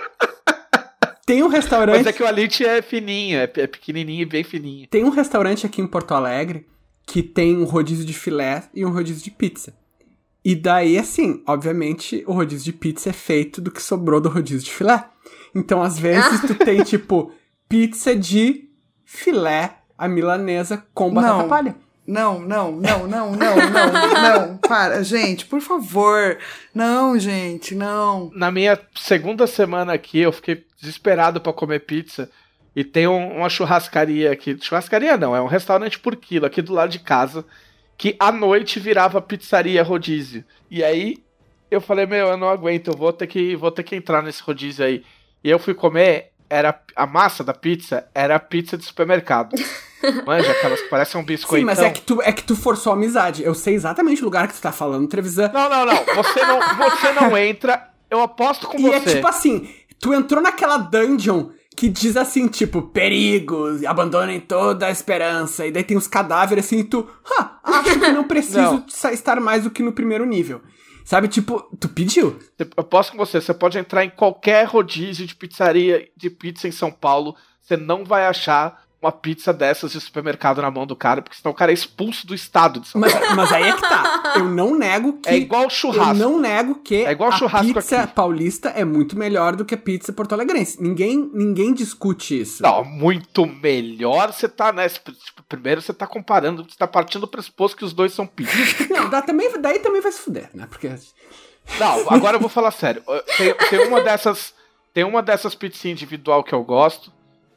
Tem 1.30 1.44
um 1.44 1.48
restaurante. 1.48 1.98
Mas 1.98 2.06
é 2.08 2.12
que 2.12 2.24
o 2.24 2.26
elite 2.26 2.66
é 2.66 2.82
fininho, 2.82 3.38
é, 3.38 3.44
é 3.44 3.66
pequenininho 3.68 4.22
e 4.22 4.24
bem 4.24 4.42
fininho. 4.42 4.88
Tem 4.88 5.04
um 5.04 5.10
restaurante 5.10 5.64
aqui 5.64 5.80
em 5.80 5.86
Porto 5.86 6.12
Alegre 6.12 6.66
que 7.06 7.22
tem 7.22 7.56
um 7.56 7.62
rodízio 7.62 8.04
de 8.04 8.12
filé 8.12 8.64
e 8.74 8.84
um 8.84 8.90
rodízio 8.90 9.22
de 9.22 9.30
pizza. 9.30 9.72
E 10.44 10.56
daí, 10.56 10.98
assim, 10.98 11.40
obviamente, 11.46 12.24
o 12.26 12.32
rodízio 12.32 12.64
de 12.64 12.72
pizza 12.72 13.10
é 13.10 13.12
feito 13.12 13.60
do 13.60 13.70
que 13.70 13.80
sobrou 13.80 14.20
do 14.20 14.28
rodízio 14.28 14.64
de 14.64 14.72
filé. 14.72 15.04
Então, 15.54 15.80
às 15.80 15.96
vezes, 15.96 16.40
tu 16.48 16.54
tem, 16.56 16.82
tipo, 16.82 17.30
pizza 17.68 18.16
de 18.16 18.68
filé 19.04 19.76
a 19.96 20.08
milanesa 20.08 20.84
com 20.92 21.14
batata 21.14 21.42
Não. 21.42 21.48
palha. 21.48 21.76
Não, 22.04 22.40
não, 22.40 22.72
não, 22.72 23.06
não, 23.06 23.30
não, 23.36 23.36
não, 23.36 24.46
não. 24.48 24.56
Para, 24.56 25.04
gente, 25.04 25.46
por 25.46 25.60
favor. 25.60 26.38
Não, 26.74 27.16
gente, 27.16 27.72
não. 27.72 28.32
Na 28.34 28.50
minha 28.50 28.80
segunda 28.96 29.46
semana 29.46 29.92
aqui, 29.92 30.18
eu 30.18 30.32
fiquei 30.32 30.64
desesperado 30.80 31.40
pra 31.40 31.52
comer 31.52 31.80
pizza. 31.80 32.30
E 32.74 32.84
tem 32.84 33.06
um- 33.06 33.38
uma 33.38 33.48
churrascaria 33.48 34.30
aqui. 34.32 34.56
Churrascaria 34.60 35.16
não, 35.16 35.34
é 35.34 35.40
um 35.40 35.46
restaurante 35.46 35.98
por 35.98 36.14
quilo 36.16 36.46
aqui 36.46 36.62
do 36.62 36.72
lado 36.72 36.90
de 36.90 36.98
casa. 37.00 37.44
Que 37.98 38.16
à 38.18 38.32
noite 38.32 38.80
virava 38.80 39.20
pizzaria 39.20 39.82
rodízio. 39.82 40.44
E 40.70 40.82
aí 40.82 41.18
eu 41.70 41.80
falei, 41.80 42.06
meu, 42.06 42.28
eu 42.28 42.36
não 42.36 42.48
aguento, 42.48 42.88
eu 42.88 42.96
vou 42.96 43.12
ter 43.12 43.26
que, 43.26 43.54
vou 43.56 43.70
ter 43.70 43.82
que 43.82 43.94
entrar 43.96 44.22
nesse 44.22 44.42
rodízio 44.42 44.84
aí. 44.84 45.04
E 45.44 45.50
eu 45.50 45.58
fui 45.58 45.74
comer, 45.74 46.30
era 46.48 46.80
a 46.96 47.06
massa 47.06 47.44
da 47.44 47.52
pizza 47.54 48.06
era 48.14 48.38
pizza 48.38 48.76
de 48.78 48.84
supermercado. 48.84 49.54
Manja, 50.24 50.50
aquelas 50.50 50.80
que 50.80 50.88
parecem 50.88 51.20
um 51.20 51.24
biscoitão. 51.24 51.58
Sim, 51.58 51.64
mas 51.66 51.78
é 51.78 51.90
que, 51.90 52.00
tu, 52.00 52.22
é 52.22 52.32
que 52.32 52.42
tu 52.42 52.56
forçou 52.56 52.92
a 52.92 52.96
amizade. 52.96 53.42
Eu 53.42 53.54
sei 53.54 53.74
exatamente 53.74 54.22
o 54.22 54.24
lugar 54.24 54.48
que 54.48 54.54
tu 54.54 54.60
tá 54.60 54.72
falando, 54.72 55.06
Trevisan. 55.06 55.50
Não, 55.52 55.68
não, 55.68 55.84
não. 55.84 56.04
Você 56.14 56.40
não, 56.46 56.60
você 56.78 57.12
não 57.12 57.36
entra. 57.36 57.86
Eu 58.10 58.22
aposto 58.22 58.66
com 58.66 58.78
E 58.78 58.82
você. 58.82 58.94
é 58.94 59.00
tipo 59.16 59.28
assim, 59.28 59.68
tu 60.00 60.12
entrou 60.14 60.42
naquela 60.42 60.78
dungeon 60.78 61.50
que 61.76 61.88
diz 61.88 62.16
assim, 62.16 62.48
tipo, 62.48 62.82
perigo, 62.82 63.64
abandonem 63.86 64.40
toda 64.40 64.86
a 64.86 64.90
esperança. 64.90 65.66
E 65.66 65.70
daí 65.70 65.84
tem 65.84 65.96
os 65.96 66.08
cadáveres 66.08 66.66
assim, 66.66 66.80
e 66.80 66.84
tu, 66.84 67.08
ah, 67.38 67.60
acho 67.62 67.98
que 67.98 68.12
não 68.12 68.24
preciso 68.24 68.84
Não. 69.04 69.10
estar 69.12 69.40
mais 69.40 69.64
do 69.64 69.70
que 69.70 69.82
no 69.82 69.92
primeiro 69.92 70.26
nível. 70.26 70.60
Sabe, 71.04 71.28
tipo, 71.28 71.60
tu 71.78 71.88
pediu? 71.88 72.38
Eu 72.58 72.66
aposto 72.76 73.12
com 73.12 73.18
você, 73.18 73.40
você 73.40 73.54
pode 73.54 73.78
entrar 73.78 74.04
em 74.04 74.10
qualquer 74.10 74.66
rodízio 74.66 75.26
de 75.26 75.34
pizzaria 75.34 76.08
de 76.16 76.28
pizza 76.28 76.68
em 76.68 76.72
São 76.72 76.90
Paulo, 76.90 77.34
você 77.60 77.76
não 77.76 78.04
vai 78.04 78.26
achar 78.26 78.82
uma 79.02 79.10
pizza 79.10 79.52
dessas 79.52 79.92
de 79.92 80.00
supermercado 80.00 80.60
na 80.60 80.70
mão 80.70 80.86
do 80.86 80.94
cara, 80.94 81.22
porque 81.22 81.36
senão 81.36 81.52
o 81.52 81.54
cara 81.54 81.72
é 81.72 81.74
expulso 81.74 82.26
do 82.26 82.34
estado 82.34 82.80
de 82.80 82.88
São 82.88 83.00
Mas, 83.00 83.12
Paulo. 83.12 83.34
mas 83.34 83.50
aí 83.50 83.62
é 83.62 83.72
que 83.72 83.80
tá. 83.80 84.34
Eu 84.36 84.44
não 84.44 84.76
nego 84.76 85.14
que. 85.14 85.28
É 85.28 85.36
igual 85.36 85.70
churrasco. 85.70 86.22
Eu 86.22 86.28
não 86.28 86.38
nego 86.38 86.74
que 86.76 87.04
É 87.06 87.12
igual 87.12 87.30
a 87.30 87.32
churrasco 87.32 87.72
pizza 87.72 88.02
aqui. 88.02 88.14
paulista 88.14 88.68
é 88.68 88.84
muito 88.84 89.16
melhor 89.16 89.56
do 89.56 89.64
que 89.64 89.74
a 89.74 89.78
pizza 89.78 90.12
porto-alegrense. 90.12 90.82
Ninguém, 90.82 91.30
ninguém 91.32 91.72
discute 91.72 92.38
isso. 92.38 92.62
Não, 92.62 92.84
muito 92.84 93.46
melhor 93.46 94.32
você 94.32 94.48
tá, 94.48 94.70
né? 94.70 94.86
Tipo, 94.88 95.12
primeiro 95.48 95.80
você 95.80 95.94
tá 95.94 96.06
comparando, 96.06 96.62
você 96.62 96.76
tá 96.76 96.86
partindo 96.86 97.22
do 97.22 97.28
pressuposto 97.28 97.78
que 97.78 97.84
os 97.84 97.94
dois 97.94 98.12
são 98.12 98.26
pizzas. 98.26 98.88
Não, 98.90 99.08
dá, 99.08 99.22
também, 99.22 99.50
daí 99.60 99.78
também 99.78 100.02
vai 100.02 100.12
se 100.12 100.20
fuder, 100.20 100.50
né? 100.52 100.66
Porque. 100.68 100.88
Não, 101.78 102.10
agora 102.10 102.36
eu 102.36 102.40
vou 102.40 102.50
falar 102.50 102.70
sério. 102.70 103.02
Tem, 103.38 103.54
tem 103.70 103.88
uma 103.88 104.02
dessas. 104.02 104.52
Tem 104.92 105.04
uma 105.04 105.22
dessas 105.22 105.54
pizzas 105.54 105.84
individual 105.86 106.44
que 106.44 106.52
eu 106.52 106.62
gosto. 106.62 107.12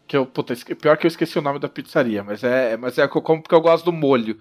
Que 0.08 0.18
eu. 0.18 0.26
Puta, 0.26 0.54
pior 0.76 0.98
que 0.98 1.06
eu 1.06 1.10
esqueci 1.10 1.38
o 1.38 1.42
nome 1.42 1.60
da 1.60 1.70
pizzaria, 1.70 2.24
mas 2.24 2.44
é, 2.44 2.76
mas 2.78 2.98
é 2.98 3.08
que 3.08 3.18
eu 3.18 3.22
como 3.22 3.42
porque 3.42 3.56
eu 3.56 3.62
gosto 3.62 3.86
do 3.86 3.94
molho. 3.94 4.40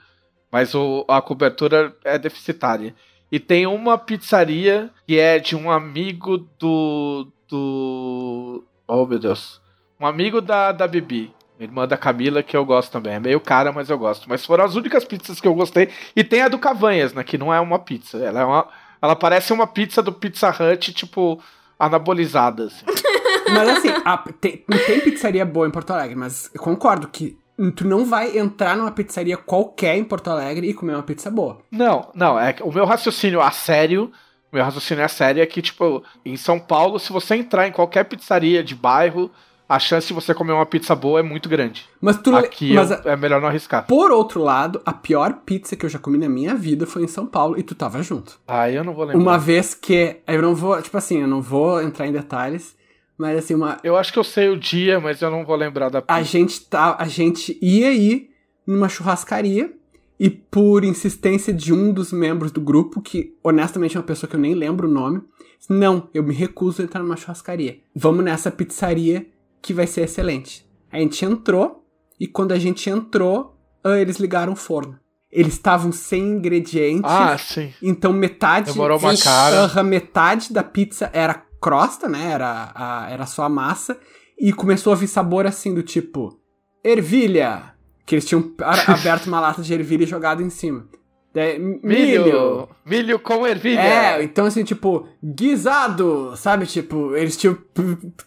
Mas 0.51 0.75
o, 0.75 1.05
a 1.09 1.23
cobertura 1.23 1.97
é 2.05 2.19
deficitária. 2.19 2.95
E 3.31 3.41
tem 3.41 3.67
uma 3.67 3.97
pizzaria 3.97 4.91
que 5.07 5.19
é 5.19 5.39
de 5.39 5.57
um 5.57 5.71
amigo 5.71 6.39
do. 6.59 7.27
do. 7.49 8.65
Oh 8.87 9.07
meu 9.07 9.19
Deus. 9.19 9.61
Um 9.99 10.07
amigo 10.07 10.41
da, 10.41 10.73
da 10.73 10.87
Bibi. 10.87 11.35
Irmã 11.59 11.87
da 11.87 11.97
Camila, 11.97 12.43
que 12.43 12.57
eu 12.57 12.65
gosto 12.65 12.91
também. 12.91 13.15
É 13.15 13.21
meio 13.21 13.41
cara, 13.41 13.73
mas 13.73 13.89
eu 13.89 13.97
gosto. 13.97 14.29
Mas 14.29 14.45
foram 14.45 14.65
as 14.65 14.75
únicas 14.75 15.05
pizzas 15.05 15.41
que 15.41 15.47
eu 15.47 15.55
gostei. 15.55 15.89
E 16.15 16.25
tem 16.25 16.43
a 16.43 16.49
do 16.49 16.59
Cavanhas, 16.59 17.15
né? 17.15 17.23
Que 17.23 17.39
não 17.39 17.55
é 17.55 17.61
uma 17.61 17.79
pizza. 17.79 18.19
Ela 18.19 18.41
é 18.41 18.45
uma. 18.45 18.69
Ela 19.01 19.17
parece 19.17 19.53
uma 19.53 19.67
pizza 19.67 20.03
do 20.03 20.13
Pizza 20.13 20.51
Hut, 20.51 20.93
tipo, 20.93 21.43
anabolizada, 21.79 22.65
assim. 22.65 22.85
Mas 23.53 23.69
assim, 23.69 23.89
a- 24.05 24.25
tem, 24.41 24.65
não 24.69 24.79
tem 24.79 25.01
pizzaria 25.01 25.45
boa 25.45 25.67
em 25.67 25.71
Porto 25.71 25.91
Alegre, 25.93 26.17
mas 26.17 26.51
eu 26.55 26.61
concordo 26.61 27.09
que 27.09 27.37
tu 27.77 27.87
não 27.87 28.05
vai 28.05 28.37
entrar 28.39 28.77
numa 28.77 28.91
pizzaria 28.91 29.37
qualquer 29.37 29.97
em 29.97 30.05
Porto 30.05 30.29
Alegre 30.31 30.69
e 30.69 30.75
comer 30.75 30.95
uma 30.95 31.03
pizza 31.03 31.31
boa. 31.31 31.59
Não, 31.71 32.09
não, 32.15 32.39
é 32.39 32.53
que 32.53 32.63
o 32.63 32.73
meu 32.73 32.85
raciocínio 32.85 33.41
a 33.41 33.51
sério, 33.51 34.11
meu 34.53 34.65
raciocínio 34.65 35.05
a 35.05 35.09
sério 35.09 35.43
é 35.43 35.47
que, 35.47 35.63
tipo, 35.63 36.03
em 36.25 36.37
São 36.37 36.59
Paulo, 36.59 36.99
se 36.99 37.13
você 37.13 37.37
entrar 37.37 37.69
em 37.69 37.73
qualquer 37.73 38.05
pizzaria 38.05 38.65
de 38.65 38.75
bairro, 38.75 39.31
a 39.69 39.79
chance 39.79 40.07
de 40.09 40.13
você 40.13 40.35
comer 40.35 40.53
uma 40.53 40.67
pizza 40.67 40.95
boa 40.95 41.21
é 41.21 41.23
muito 41.23 41.49
grande. 41.49 41.87
Mas 42.01 42.19
tu 42.19 42.35
Aqui 42.37 42.75
mas, 42.75 42.91
eu- 42.91 43.01
é 43.11 43.17
melhor 43.17 43.41
não 43.41 43.49
arriscar. 43.49 43.87
por 43.87 44.11
outro 44.11 44.43
lado, 44.43 44.83
a 44.85 44.93
pior 44.93 45.33
pizza 45.47 45.75
que 45.77 45.87
eu 45.87 45.91
já 45.91 45.99
comi 45.99 46.19
na 46.19 46.29
minha 46.29 46.55
vida 46.55 46.87
foi 46.87 47.05
em 47.05 47.09
São 47.09 47.25
Paulo 47.27 47.59
e 47.59 47.63
tu 47.63 47.75
tava 47.75 48.03
junto. 48.03 48.39
Ah, 48.47 48.69
eu 48.71 48.83
não 48.85 48.93
vou 48.93 49.05
lembrar. 49.05 49.23
Uma 49.23 49.39
vez 49.39 49.73
que 49.73 50.17
eu 50.27 50.43
não 50.43 50.55
vou, 50.55 50.81
tipo 50.83 50.99
assim, 50.99 51.21
eu 51.23 51.29
não 51.29 51.41
vou 51.41 51.81
entrar 51.81 52.07
em 52.07 52.13
detalhes, 52.13 52.75
mas 53.23 53.39
assim, 53.39 53.55
uma 53.55 53.79
Eu 53.85 53.97
acho 53.97 54.13
que 54.13 54.19
eu 54.19 54.25
sei 54.25 54.49
o 54.49 54.59
dia, 54.59 54.99
mas 54.99 55.23
eu 55.23 55.31
não 55.31 55.45
vou 55.45 55.55
lembrar 55.55 55.89
da 55.89 56.03
pizza. 56.03 56.13
a 56.13 56.23
gente 56.25 56.61
tá, 56.63 56.97
a 56.99 57.07
gente 57.07 57.57
ia 57.63 57.93
ir 57.93 58.31
numa 58.67 58.89
churrascaria 58.89 59.73
e 60.19 60.29
por 60.29 60.83
insistência 60.83 61.53
de 61.53 61.73
um 61.73 61.93
dos 61.93 62.13
membros 62.13 62.51
do 62.51 62.61
grupo, 62.61 63.01
que 63.01 63.37
honestamente 63.41 63.97
é 63.97 64.01
uma 64.01 64.07
pessoa 64.07 64.29
que 64.29 64.35
eu 64.35 64.41
nem 64.41 64.55
lembro 64.55 64.89
o 64.89 64.91
nome, 64.91 65.23
disse, 65.57 65.73
não, 65.73 66.09
eu 66.13 66.25
me 66.25 66.35
recuso 66.35 66.83
a 66.83 66.85
entrar 66.85 67.01
numa 67.01 67.17
churrascaria. 67.17 67.79
Vamos 67.95 68.25
nessa 68.25 68.51
pizzaria 68.51 69.25
que 69.61 69.73
vai 69.73 69.87
ser 69.87 70.01
excelente. 70.01 70.67
A 70.91 70.99
gente 70.99 71.25
entrou 71.25 71.87
e 72.19 72.27
quando 72.27 72.51
a 72.51 72.59
gente 72.59 72.91
entrou, 72.91 73.57
ah, 73.85 74.01
eles 74.01 74.17
ligaram 74.17 74.55
o 74.55 74.57
forno. 74.57 74.99
Eles 75.31 75.55
estavam 75.55 75.93
sem 75.93 76.23
ingredientes. 76.23 77.09
Ah, 77.09 77.39
sim. 77.39 77.73
Então 77.81 78.13
metade. 78.13 78.73
Demorou 78.73 78.99
uma 78.99 79.17
cara. 79.17 79.83
Metade 79.85 80.53
da 80.53 80.65
pizza 80.65 81.09
era 81.13 81.47
crosta, 81.63 82.09
né? 82.09 82.33
Era, 82.33 82.73
a- 82.75 83.09
era 83.11 83.25
só 83.25 83.45
a 83.45 83.49
massa. 83.49 83.97
E 84.39 84.53
começou 84.53 84.93
a 84.93 84.97
vir 84.97 85.07
sabor 85.07 85.47
assim 85.47 85.73
do 85.73 85.83
tipo. 85.83 86.39
Ervilha! 86.85 87.73
Que 88.05 88.17
eles 88.17 88.25
tinham 88.27 88.53
aberto 88.89 89.27
uma 89.29 89.41
lata 89.41 89.63
de 89.63 89.73
ervilha 89.73 90.03
e 90.03 90.07
jogado 90.07 90.43
em 90.43 90.51
cima. 90.51 90.87
Milho! 91.35 92.25
Milho. 92.25 92.69
Milho 92.85 93.19
com 93.19 93.47
ervilha. 93.47 93.81
É, 93.81 94.23
então 94.23 94.45
assim, 94.45 94.65
tipo, 94.65 95.07
guisado, 95.23 96.35
sabe? 96.37 96.67
Tipo, 96.67 97.17
eles 97.17 97.37
tinham, 97.37 97.57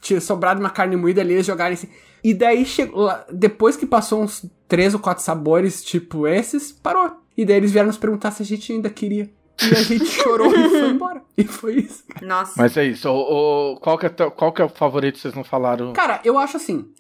tinha 0.02 0.20
sobrado 0.22 0.60
uma 0.60 0.70
carne 0.72 0.96
moída 0.96 1.22
ali, 1.22 1.34
eles 1.34 1.46
jogaram 1.46 1.74
assim. 1.74 1.90
E 2.24 2.34
daí 2.34 2.66
chegou. 2.66 3.12
Depois 3.32 3.76
que 3.78 3.86
passou 3.86 4.24
uns 4.24 4.46
três 4.68 4.94
ou 4.96 5.00
quatro 5.00 5.24
sabores, 5.24 5.84
tipo 5.84 6.26
esses, 6.26 6.72
parou. 6.72 7.12
E 7.38 7.46
daí 7.46 7.58
eles 7.58 7.72
vieram 7.72 7.88
nos 7.88 7.98
perguntar 7.98 8.32
se 8.32 8.42
a 8.42 8.46
gente 8.46 8.72
ainda 8.72 8.90
queria. 8.90 9.30
E 9.62 9.72
a 9.76 9.84
gente 9.84 10.06
chorou 10.06 10.54
e 10.54 10.70
foi 10.70 10.90
embora. 10.92 11.22
E 11.38 11.44
foi 11.46 11.76
isso. 11.76 12.04
Nossa. 12.22 12.54
Mas 12.58 12.76
é 12.78 12.84
isso. 12.86 13.10
O, 13.10 13.74
o- 13.74 13.80
qual, 13.80 13.98
que 13.98 14.06
é 14.06 14.10
teu- 14.10 14.32
qual 14.32 14.52
que 14.52 14.62
é 14.62 14.66
o 14.66 14.70
favorito 14.70 15.16
que 15.16 15.22
vocês 15.22 15.34
não 15.36 15.44
falaram? 15.44 15.94
Cara, 15.94 16.20
eu 16.24 16.38
acho 16.38 16.58
assim. 16.58 16.92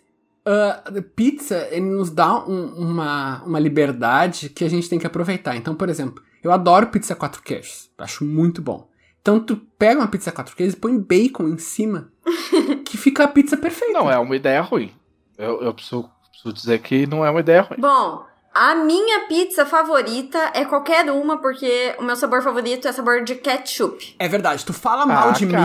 ah, 0.45 0.83
pizza, 1.15 1.67
ele 1.71 1.85
nos 1.87 2.09
dá 2.09 2.43
um- 2.45 2.73
uma, 2.75 3.43
uma 3.43 3.59
liberdade 3.59 4.49
que 4.49 4.63
a 4.63 4.69
gente 4.69 4.87
tem 4.89 4.99
que 4.99 5.07
aproveitar. 5.07 5.55
Então, 5.55 5.75
por 5.75 5.89
exemplo, 5.89 6.23
eu 6.43 6.51
adoro 6.51 6.87
pizza 6.87 7.15
quatro 7.15 7.41
queijos. 7.41 7.89
Acho 7.97 8.23
muito 8.23 8.61
bom. 8.61 8.87
Então, 9.21 9.39
tu 9.39 9.57
pega 9.77 9.99
uma 9.99 10.07
pizza 10.07 10.31
quatro 10.31 10.55
queijos 10.55 10.75
e 10.75 10.77
põe 10.79 10.97
bacon 10.99 11.47
em 11.47 11.57
cima, 11.57 12.11
que 12.85 12.95
fica 12.95 13.23
a 13.23 13.27
pizza 13.27 13.57
perfeita. 13.57 13.93
Não, 13.93 14.09
é 14.11 14.17
uma 14.19 14.35
ideia 14.35 14.61
ruim. 14.61 14.91
Eu, 15.37 15.61
eu 15.63 15.73
preciso, 15.73 16.07
preciso 16.31 16.53
dizer 16.53 16.79
que 16.79 17.07
não 17.07 17.25
é 17.25 17.29
uma 17.31 17.39
ideia 17.39 17.61
ruim. 17.63 17.79
Bom, 17.79 18.23
a 18.55 18.73
minha 18.75 19.21
pizza 19.27 19.65
favorita 19.65 20.51
é 20.53 20.63
qualquer 20.63 21.11
uma, 21.11 21.37
porque 21.37 21.93
o 21.99 22.03
meu 22.03 22.15
sabor 22.15 22.41
favorito 22.41 22.87
é 22.87 22.91
sabor 22.93 23.21
de 23.23 23.35
ketchup. 23.35 24.15
É 24.17 24.27
verdade, 24.29 24.63
tu 24.65 24.71
fala 24.73 25.05
mal 25.05 25.29
Ah, 25.29 25.31
de 25.33 25.45
cara, 25.45 25.61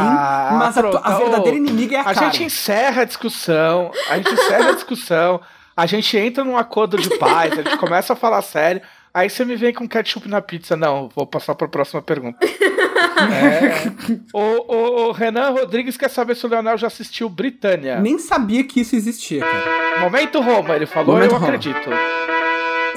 mim, 0.51 0.59
mas 0.59 0.77
a, 0.77 0.81
a 1.05 1.19
verdadeira 1.19 1.57
inimiga 1.57 1.97
é 1.97 1.99
a, 2.01 2.03
A 2.03 2.15
cara. 2.15 2.27
gente 2.27 2.43
encerra 2.45 3.03
a 3.03 3.05
discussão, 3.05 3.93
a 4.09 4.17
gente 4.17 4.33
encerra 4.33 4.71
a 4.71 4.73
discussão, 4.73 5.41
a 5.77 5.87
gente 5.87 6.17
entra 6.19 6.43
num 6.45 6.57
acordo 6.59 6.97
de 6.99 7.17
paz, 7.17 7.53
a 7.53 7.63
gente 7.63 7.77
começa 7.79 8.13
a 8.13 8.17
falar 8.17 8.43
sério, 8.43 8.83
aí 9.15 9.31
você 9.31 9.45
me 9.45 9.55
vem 9.55 9.73
com 9.73 9.89
ketchup 9.89 10.29
na 10.29 10.43
pizza. 10.43 10.77
Não, 10.77 11.09
vou 11.15 11.25
passar 11.27 11.55
para 11.55 11.67
a 11.69 11.71
próxima 11.71 12.03
pergunta. 12.03 12.39
É. 12.45 13.91
O, 14.33 14.41
o- 14.41 15.09
o 15.09 15.13
Renan 15.13 15.51
Rodrigues 15.51 15.97
quer 15.97 16.09
saber 16.11 16.35
se 16.35 16.45
o 16.45 16.49
Leonel 16.49 16.77
já 16.79 16.87
assistiu 16.87 17.29
Britânia. 17.29 18.01
Nem 18.01 18.19
sabia 18.19 18.65
que 18.65 18.81
isso 18.81 18.97
existia, 18.97 19.41
cara. 19.43 20.01
Momento 20.01 20.41
Roma, 20.41 20.75
ele 20.75 20.87
falou, 20.87 21.15
Momento 21.15 21.33
eu 21.33 21.39
Roma. 21.39 21.47
acredito. 21.47 21.91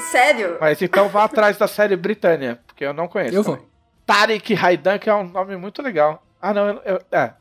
Sério? 0.00 0.58
Mas 0.60 0.80
então 0.82 1.08
vá 1.08 1.24
atrás 1.24 1.56
da 1.56 1.66
série 1.66 1.96
Britânia, 1.96 2.60
porque 2.66 2.84
eu 2.84 2.92
não 2.92 3.08
conheço. 3.08 3.34
Eu 3.34 3.44
também. 3.44 3.60
vou. 3.60 3.68
Tariq 4.06 4.54
Raidan, 4.54 4.98
que 4.98 5.08
é 5.08 5.14
um 5.14 5.26
nome 5.28 5.56
muito 5.56 5.80
legal. 5.82 6.22
Ah, 6.40 6.52
não, 6.52 6.68
eu, 6.68 6.80
eu- 6.84 7.00
é. 7.12 7.32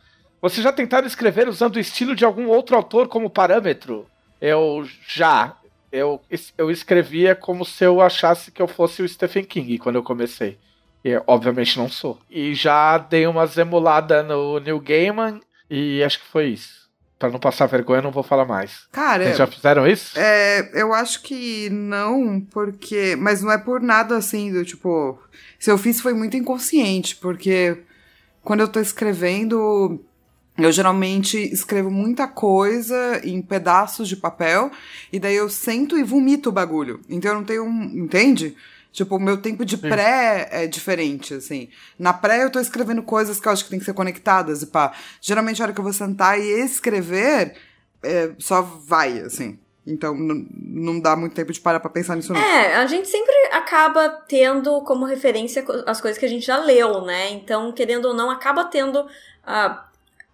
Você 0.42 0.62
já 0.62 0.72
tentaram 0.74 1.08
escrever 1.08 1.48
usando 1.48 1.76
o 1.76 1.80
estilo 1.80 2.16
de 2.16 2.26
algum 2.26 2.48
outro 2.48 2.76
autor 2.76 3.08
como 3.08 3.30
parâmetro? 3.30 4.06
Eu 4.42 4.86
já. 5.08 5.56
Eu, 5.92 6.20
eu 6.58 6.72
escrevia 6.72 7.36
como 7.36 7.64
se 7.64 7.84
eu 7.86 8.02
achasse 8.02 8.52
que 8.52 8.62
eu 8.62 8.68
fosse 8.68 9.02
o 9.02 9.08
Stephen 9.08 9.44
King 9.46 9.78
quando 9.78 9.96
eu 9.96 10.04
comecei. 10.04 10.58
E 11.04 11.10
eu, 11.10 11.24
obviamente 11.28 11.78
não 11.78 11.88
sou. 11.88 12.20
E 12.30 12.54
já 12.56 12.98
dei 12.98 13.28
umas 13.28 13.58
emuladas 13.58 14.26
no 14.26 14.60
Neil 14.60 14.80
Gaiman 14.80 15.40
e 15.70 16.04
acho 16.04 16.20
que 16.20 16.26
foi 16.28 16.48
isso. 16.48 16.83
Pra 17.24 17.32
não 17.32 17.40
passar 17.40 17.68
vergonha, 17.68 18.00
eu 18.00 18.04
não 18.04 18.12
vou 18.12 18.22
falar 18.22 18.44
mais. 18.44 18.82
Cara, 18.92 19.24
Vocês 19.24 19.38
já 19.38 19.48
fizeram 19.48 19.88
isso? 19.88 20.20
É, 20.20 20.72
eu 20.74 20.92
acho 20.92 21.22
que 21.22 21.70
não, 21.70 22.42
porque. 22.52 23.16
Mas 23.18 23.42
não 23.42 23.50
é 23.50 23.58
por 23.58 23.80
nada 23.80 24.18
assim, 24.18 24.52
do 24.52 24.66
tipo. 24.66 25.18
Se 25.58 25.72
eu 25.72 25.78
fiz 25.78 26.02
foi 26.02 26.14
muito 26.14 26.36
inconsciente, 26.36 27.16
porque 27.16 27.78
quando 28.42 28.60
eu 28.60 28.68
tô 28.68 28.78
escrevendo, 28.82 30.04
eu 30.58 30.70
geralmente 30.70 31.38
escrevo 31.38 31.90
muita 31.90 32.28
coisa 32.28 33.22
em 33.24 33.42
pedaços 33.42 34.10
de 34.10 34.18
papel, 34.18 34.70
e 35.10 35.18
daí 35.18 35.38
eu 35.38 35.48
sento 35.48 35.98
e 35.98 36.04
vomito 36.04 36.50
o 36.50 36.52
bagulho. 36.52 37.00
Então 37.08 37.32
eu 37.32 37.38
não 37.38 37.46
tenho 37.46 37.64
um. 37.64 37.84
Entende? 37.84 38.54
Tipo, 38.94 39.16
o 39.16 39.20
meu 39.20 39.38
tempo 39.38 39.66
de 39.66 39.76
pré 39.76 40.48
é 40.52 40.68
diferente, 40.68 41.34
assim. 41.34 41.68
Na 41.98 42.14
pré 42.14 42.44
eu 42.44 42.52
tô 42.52 42.60
escrevendo 42.60 43.02
coisas 43.02 43.40
que 43.40 43.48
eu 43.48 43.52
acho 43.52 43.64
que 43.64 43.72
tem 43.72 43.80
que 43.80 43.86
ser 43.86 43.94
conectadas 43.94 44.62
e 44.62 44.68
pá. 44.68 44.94
Geralmente 45.20 45.60
a 45.60 45.66
hora 45.66 45.74
que 45.74 45.80
eu 45.80 45.84
vou 45.84 45.92
sentar 45.92 46.40
e 46.40 46.44
escrever, 46.64 47.56
é, 48.04 48.32
só 48.38 48.62
vai, 48.62 49.18
assim. 49.20 49.58
Então 49.86 50.16
não, 50.16 51.00
dá 51.00 51.16
muito 51.16 51.34
tempo 51.34 51.52
de 51.52 51.60
parar 51.60 51.80
pra 51.80 51.90
pensar 51.90 52.16
nisso, 52.16 52.32
não. 52.32 52.40
É, 52.40 52.76
a 52.76 52.86
gente 52.86 53.08
sempre 53.08 53.34
acaba 53.52 54.08
tendo 54.28 54.80
como 54.84 55.06
referência 55.06 55.66
as 55.88 56.00
coisas 56.00 56.20
que 56.20 56.26
a 56.26 56.30
gente 56.30 56.46
já 56.46 56.58
leu, 56.60 57.02
né? 57.02 57.32
Então, 57.32 57.72
querendo 57.72 58.06
ou 58.06 58.14
não, 58.14 58.30
acaba 58.30 58.66
tendo 58.66 59.08
ah, 59.44 59.88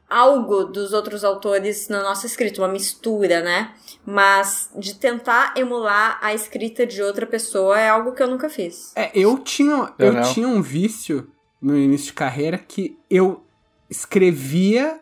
algo 0.10 0.64
dos 0.66 0.92
outros 0.94 1.24
autores 1.24 1.88
na 1.88 2.02
nossa 2.02 2.26
escrita, 2.26 2.62
uma 2.62 2.68
mistura, 2.68 3.42
né? 3.42 3.74
Mas 4.06 4.70
de 4.78 4.96
tentar 4.96 5.54
emular 5.56 6.18
a 6.22 6.34
escrita 6.34 6.86
de 6.88 7.02
outra 7.02 7.26
pessoa 7.28 7.80
é 7.80 7.90
algo 7.90 8.14
que 8.14 8.24
eu 8.24 8.28
nunca 8.28 8.50
fiz. 8.50 8.92
É, 8.96 9.12
eu 9.14 9.38
tinha, 9.40 9.94
Eu 10.00 10.08
eu 10.08 10.14
não. 10.14 10.34
tinha 10.34 10.48
um 10.48 10.62
vício 10.62 11.30
no 11.62 11.78
início 11.78 12.08
de 12.08 12.14
carreira 12.14 12.58
que 12.58 12.98
eu 13.10 13.44
escrevia 13.90 15.00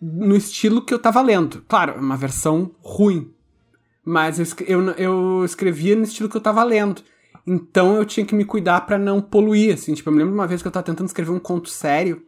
no 0.00 0.36
estilo 0.36 0.84
que 0.84 0.92
eu 0.92 0.98
tava 0.98 1.20
lendo. 1.22 1.64
Claro, 1.66 1.94
é 1.94 2.00
uma 2.00 2.16
versão 2.16 2.70
ruim. 2.80 3.32
Mas 4.04 4.38
eu, 4.38 4.46
eu, 4.66 4.90
eu 4.92 5.44
escrevia 5.44 5.96
no 5.96 6.02
estilo 6.04 6.28
que 6.28 6.36
eu 6.36 6.40
tava 6.40 6.62
lendo. 6.62 7.02
Então 7.46 7.96
eu 7.96 8.04
tinha 8.04 8.24
que 8.24 8.34
me 8.34 8.44
cuidar 8.44 8.82
pra 8.82 8.98
não 8.98 9.20
poluir, 9.20 9.74
assim. 9.74 9.94
Tipo, 9.94 10.10
eu 10.10 10.12
me 10.12 10.18
lembro 10.18 10.34
uma 10.34 10.46
vez 10.46 10.60
que 10.62 10.68
eu 10.68 10.72
tava 10.72 10.84
tentando 10.84 11.06
escrever 11.06 11.30
um 11.32 11.38
conto 11.38 11.68
sério, 11.70 12.22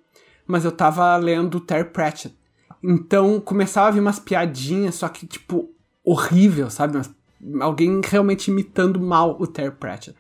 mas 0.47 0.65
eu 0.65 0.73
tava 0.73 1.17
lendo 1.17 1.61
Terry 1.61 1.89
Pratchett. 1.89 2.37
Então 2.83 3.41
começava 3.41 3.89
a 3.89 3.91
vir 3.91 4.01
umas 4.01 4.19
piadinhas, 4.19 4.95
só 4.95 5.09
que, 5.09 5.27
tipo, 5.27 5.71
horrível, 6.05 6.71
sabe? 6.71 6.97
Mas 6.97 7.11
alguém 7.61 8.01
realmente 8.05 8.51
imitando 8.51 9.01
mal 9.01 9.37
o 9.41 9.47
Terry 9.47 9.73
Pratchett. 9.73 10.17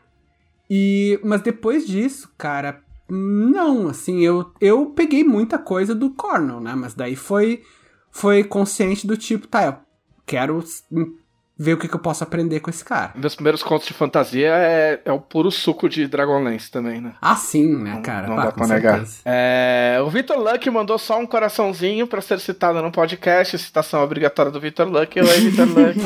E, 0.68 1.20
mas 1.22 1.40
depois 1.42 1.86
disso, 1.86 2.28
cara, 2.36 2.82
não, 3.08 3.88
assim, 3.88 4.20
eu, 4.20 4.50
eu 4.60 4.86
peguei 4.86 5.22
muita 5.22 5.58
coisa 5.58 5.94
do 5.94 6.10
Cornell, 6.10 6.60
né? 6.60 6.74
Mas 6.74 6.92
daí 6.94 7.14
foi, 7.14 7.62
foi 8.10 8.42
consciente 8.42 9.06
do 9.06 9.16
tipo, 9.16 9.46
tá, 9.46 9.64
eu 9.64 9.76
quero 10.24 10.62
ver 11.58 11.72
o 11.72 11.78
que, 11.78 11.88
que 11.88 11.94
eu 11.94 12.00
posso 12.00 12.22
aprender 12.22 12.60
com 12.60 12.68
esse 12.68 12.84
cara. 12.84 13.12
Meus 13.14 13.34
primeiros 13.34 13.62
contos 13.62 13.86
de 13.88 13.94
fantasia 13.94 14.48
é, 14.54 15.00
é 15.04 15.12
o 15.12 15.18
puro 15.20 15.50
suco 15.50 15.88
de 15.88 16.06
Dragonlance 16.06 16.70
também, 16.70 17.00
né? 17.00 17.14
Ah, 17.20 17.34
sim, 17.36 17.74
né, 17.76 17.94
Não- 17.94 18.02
cara? 18.02 18.26
não 18.28 18.36
Pá, 18.36 18.44
dá 18.46 18.52
com 18.52 18.58
pra 18.58 18.66
negar. 18.66 19.04
É, 19.24 19.98
o 20.04 20.10
Vitor 20.10 20.38
Luck 20.38 20.68
mandou 20.70 20.98
só 20.98 21.18
um 21.18 21.26
coraçãozinho 21.26 22.06
pra 22.06 22.20
ser 22.20 22.38
citado 22.40 22.82
no 22.82 22.92
podcast, 22.92 23.56
citação 23.58 24.02
obrigatória 24.02 24.52
do 24.52 24.60
Vitor 24.60 24.86
Luck. 24.88 25.18
Oi, 25.18 25.26
Vitor 25.40 25.66
Luck. 25.72 25.98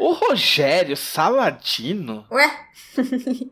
o 0.00 0.12
Rogério 0.12 0.96
Saladino, 0.96 2.24
Ué? 2.30 2.50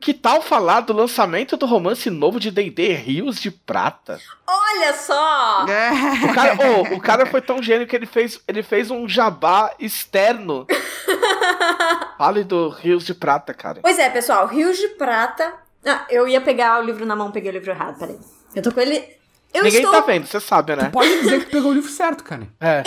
que 0.00 0.14
tal 0.14 0.40
falar 0.40 0.80
do 0.82 0.92
lançamento 0.92 1.56
do 1.56 1.66
romance 1.66 2.09
novo 2.09 2.38
de 2.38 2.50
D&D 2.50 2.92
Rios 2.94 3.40
de 3.40 3.50
Prata? 3.50 4.18
Olha 4.46 4.92
só! 4.94 5.66
É. 5.68 5.90
O 6.30 6.34
cara, 6.34 6.56
oh, 6.60 6.94
o 6.94 7.00
cara 7.00 7.26
foi 7.26 7.40
tão 7.40 7.60
gênio 7.62 7.86
que 7.86 7.96
ele 7.96 8.06
fez, 8.06 8.40
ele 8.46 8.62
fez 8.62 8.90
um 8.90 9.09
jabá 9.09 9.72
externo. 9.80 10.64
Fale 12.19 12.44
do 12.44 12.69
Rios 12.69 13.05
de 13.05 13.15
Prata, 13.15 13.53
cara. 13.53 13.81
Pois 13.82 13.99
é, 13.99 14.09
pessoal, 14.11 14.47
Rios 14.47 14.77
de 14.77 14.89
Prata. 14.89 15.55
Ah, 15.85 16.07
eu 16.09 16.28
ia 16.28 16.40
pegar 16.40 16.81
o 16.81 16.85
livro 16.85 17.05
na 17.05 17.16
mão, 17.16 17.32
peguei 17.32 17.51
o 17.51 17.55
livro 17.55 17.70
errado, 17.70 17.99
peraí. 17.99 18.19
Eu 18.55 18.62
tô 18.62 18.73
com 18.73 18.81
ele. 18.81 19.05
Eu 19.53 19.65
Ninguém 19.65 19.82
estou 19.82 19.93
tá 19.93 20.01
vendo, 20.01 20.27
você 20.27 20.40
sabe, 20.40 20.74
né? 20.77 20.89
Pode 20.90 21.20
dizer 21.20 21.44
que 21.44 21.51
pegou 21.51 21.73
o 21.73 21.74
livro 21.74 21.90
certo, 21.90 22.24
cara. 22.24 22.49
É. 22.59 22.82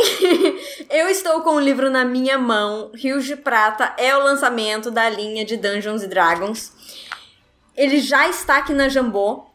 Eu 0.89 1.07
estou 1.09 1.41
com 1.41 1.51
o 1.51 1.59
livro 1.59 1.91
na 1.91 2.03
minha 2.03 2.39
mão. 2.39 2.91
Rios 2.95 3.25
de 3.25 3.35
Prata 3.35 3.93
é 3.97 4.15
o 4.17 4.23
lançamento 4.23 4.89
da 4.89 5.07
linha 5.07 5.45
de 5.45 5.57
Dungeons 5.57 6.01
and 6.01 6.07
Dragons. 6.07 6.71
Ele 7.75 7.99
já 7.99 8.27
está 8.27 8.57
aqui 8.57 8.73
na 8.73 8.89
Jambô. 8.89 9.45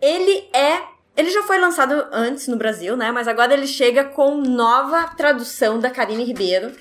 Ele 0.00 0.48
é. 0.52 0.82
Ele 1.16 1.30
já 1.30 1.42
foi 1.42 1.58
lançado 1.58 2.06
antes 2.12 2.46
no 2.46 2.56
Brasil, 2.56 2.96
né? 2.96 3.10
Mas 3.10 3.26
agora 3.26 3.52
ele 3.52 3.66
chega 3.66 4.04
com 4.04 4.36
nova 4.36 5.08
tradução 5.16 5.80
da 5.80 5.90
Karine 5.90 6.24
Ribeiro. 6.24 6.72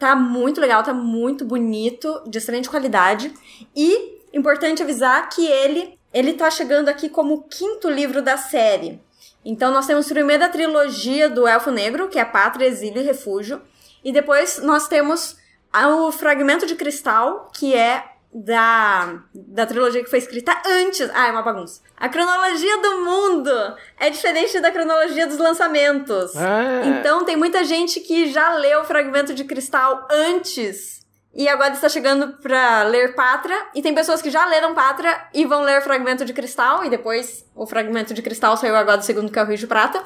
Tá 0.00 0.16
muito 0.16 0.62
legal, 0.62 0.82
tá 0.82 0.94
muito 0.94 1.44
bonito, 1.44 2.22
de 2.26 2.38
excelente 2.38 2.70
qualidade. 2.70 3.32
E 3.76 4.18
importante 4.32 4.82
avisar 4.82 5.28
que 5.28 5.46
ele 5.46 5.98
ele 6.12 6.32
tá 6.32 6.50
chegando 6.50 6.88
aqui 6.88 7.08
como 7.08 7.34
o 7.34 7.42
quinto 7.42 7.88
livro 7.88 8.22
da 8.22 8.36
série. 8.36 9.00
Então 9.44 9.70
nós 9.70 9.86
temos 9.86 10.08
primeiro 10.08 10.42
a 10.42 10.48
trilogia 10.48 11.28
do 11.28 11.46
Elfo 11.46 11.70
Negro, 11.70 12.08
que 12.08 12.18
é 12.18 12.24
Pátria, 12.24 12.66
Exílio 12.66 13.02
e 13.02 13.04
Refúgio. 13.04 13.60
E 14.02 14.10
depois 14.10 14.58
nós 14.62 14.88
temos 14.88 15.36
o 15.72 16.10
Fragmento 16.10 16.64
de 16.64 16.74
Cristal, 16.74 17.50
que 17.54 17.74
é 17.74 18.09
da, 18.32 19.22
da 19.34 19.66
trilogia 19.66 20.02
que 20.04 20.10
foi 20.10 20.20
escrita 20.20 20.56
antes. 20.66 21.10
Ah, 21.12 21.28
é 21.28 21.32
uma 21.32 21.42
bagunça. 21.42 21.80
A 21.96 22.08
cronologia 22.08 22.80
do 22.80 23.04
mundo 23.04 23.50
é 23.98 24.08
diferente 24.08 24.60
da 24.60 24.70
cronologia 24.70 25.26
dos 25.26 25.38
lançamentos. 25.38 26.34
É. 26.36 26.86
Então 26.86 27.24
tem 27.24 27.36
muita 27.36 27.64
gente 27.64 28.00
que 28.00 28.30
já 28.30 28.54
leu 28.54 28.80
o 28.80 28.84
Fragmento 28.84 29.34
de 29.34 29.44
Cristal 29.44 30.06
antes 30.10 31.00
E 31.34 31.48
agora 31.48 31.72
está 31.74 31.88
chegando 31.88 32.34
pra 32.38 32.84
ler 32.84 33.14
Patra. 33.14 33.54
E 33.74 33.82
tem 33.82 33.94
pessoas 33.94 34.22
que 34.22 34.30
já 34.30 34.46
leram 34.46 34.74
Patra 34.74 35.28
e 35.34 35.44
vão 35.44 35.62
ler 35.62 35.82
Fragmento 35.82 36.24
de 36.24 36.32
Cristal. 36.32 36.84
E 36.84 36.90
depois 36.90 37.44
o 37.54 37.66
Fragmento 37.66 38.14
de 38.14 38.22
Cristal 38.22 38.56
saiu 38.56 38.76
agora 38.76 38.98
do 38.98 39.04
segundo, 39.04 39.30
que 39.30 39.38
é 39.38 39.42
o 39.42 39.46
Rio 39.46 39.56
de 39.58 39.66
Prata. 39.66 40.02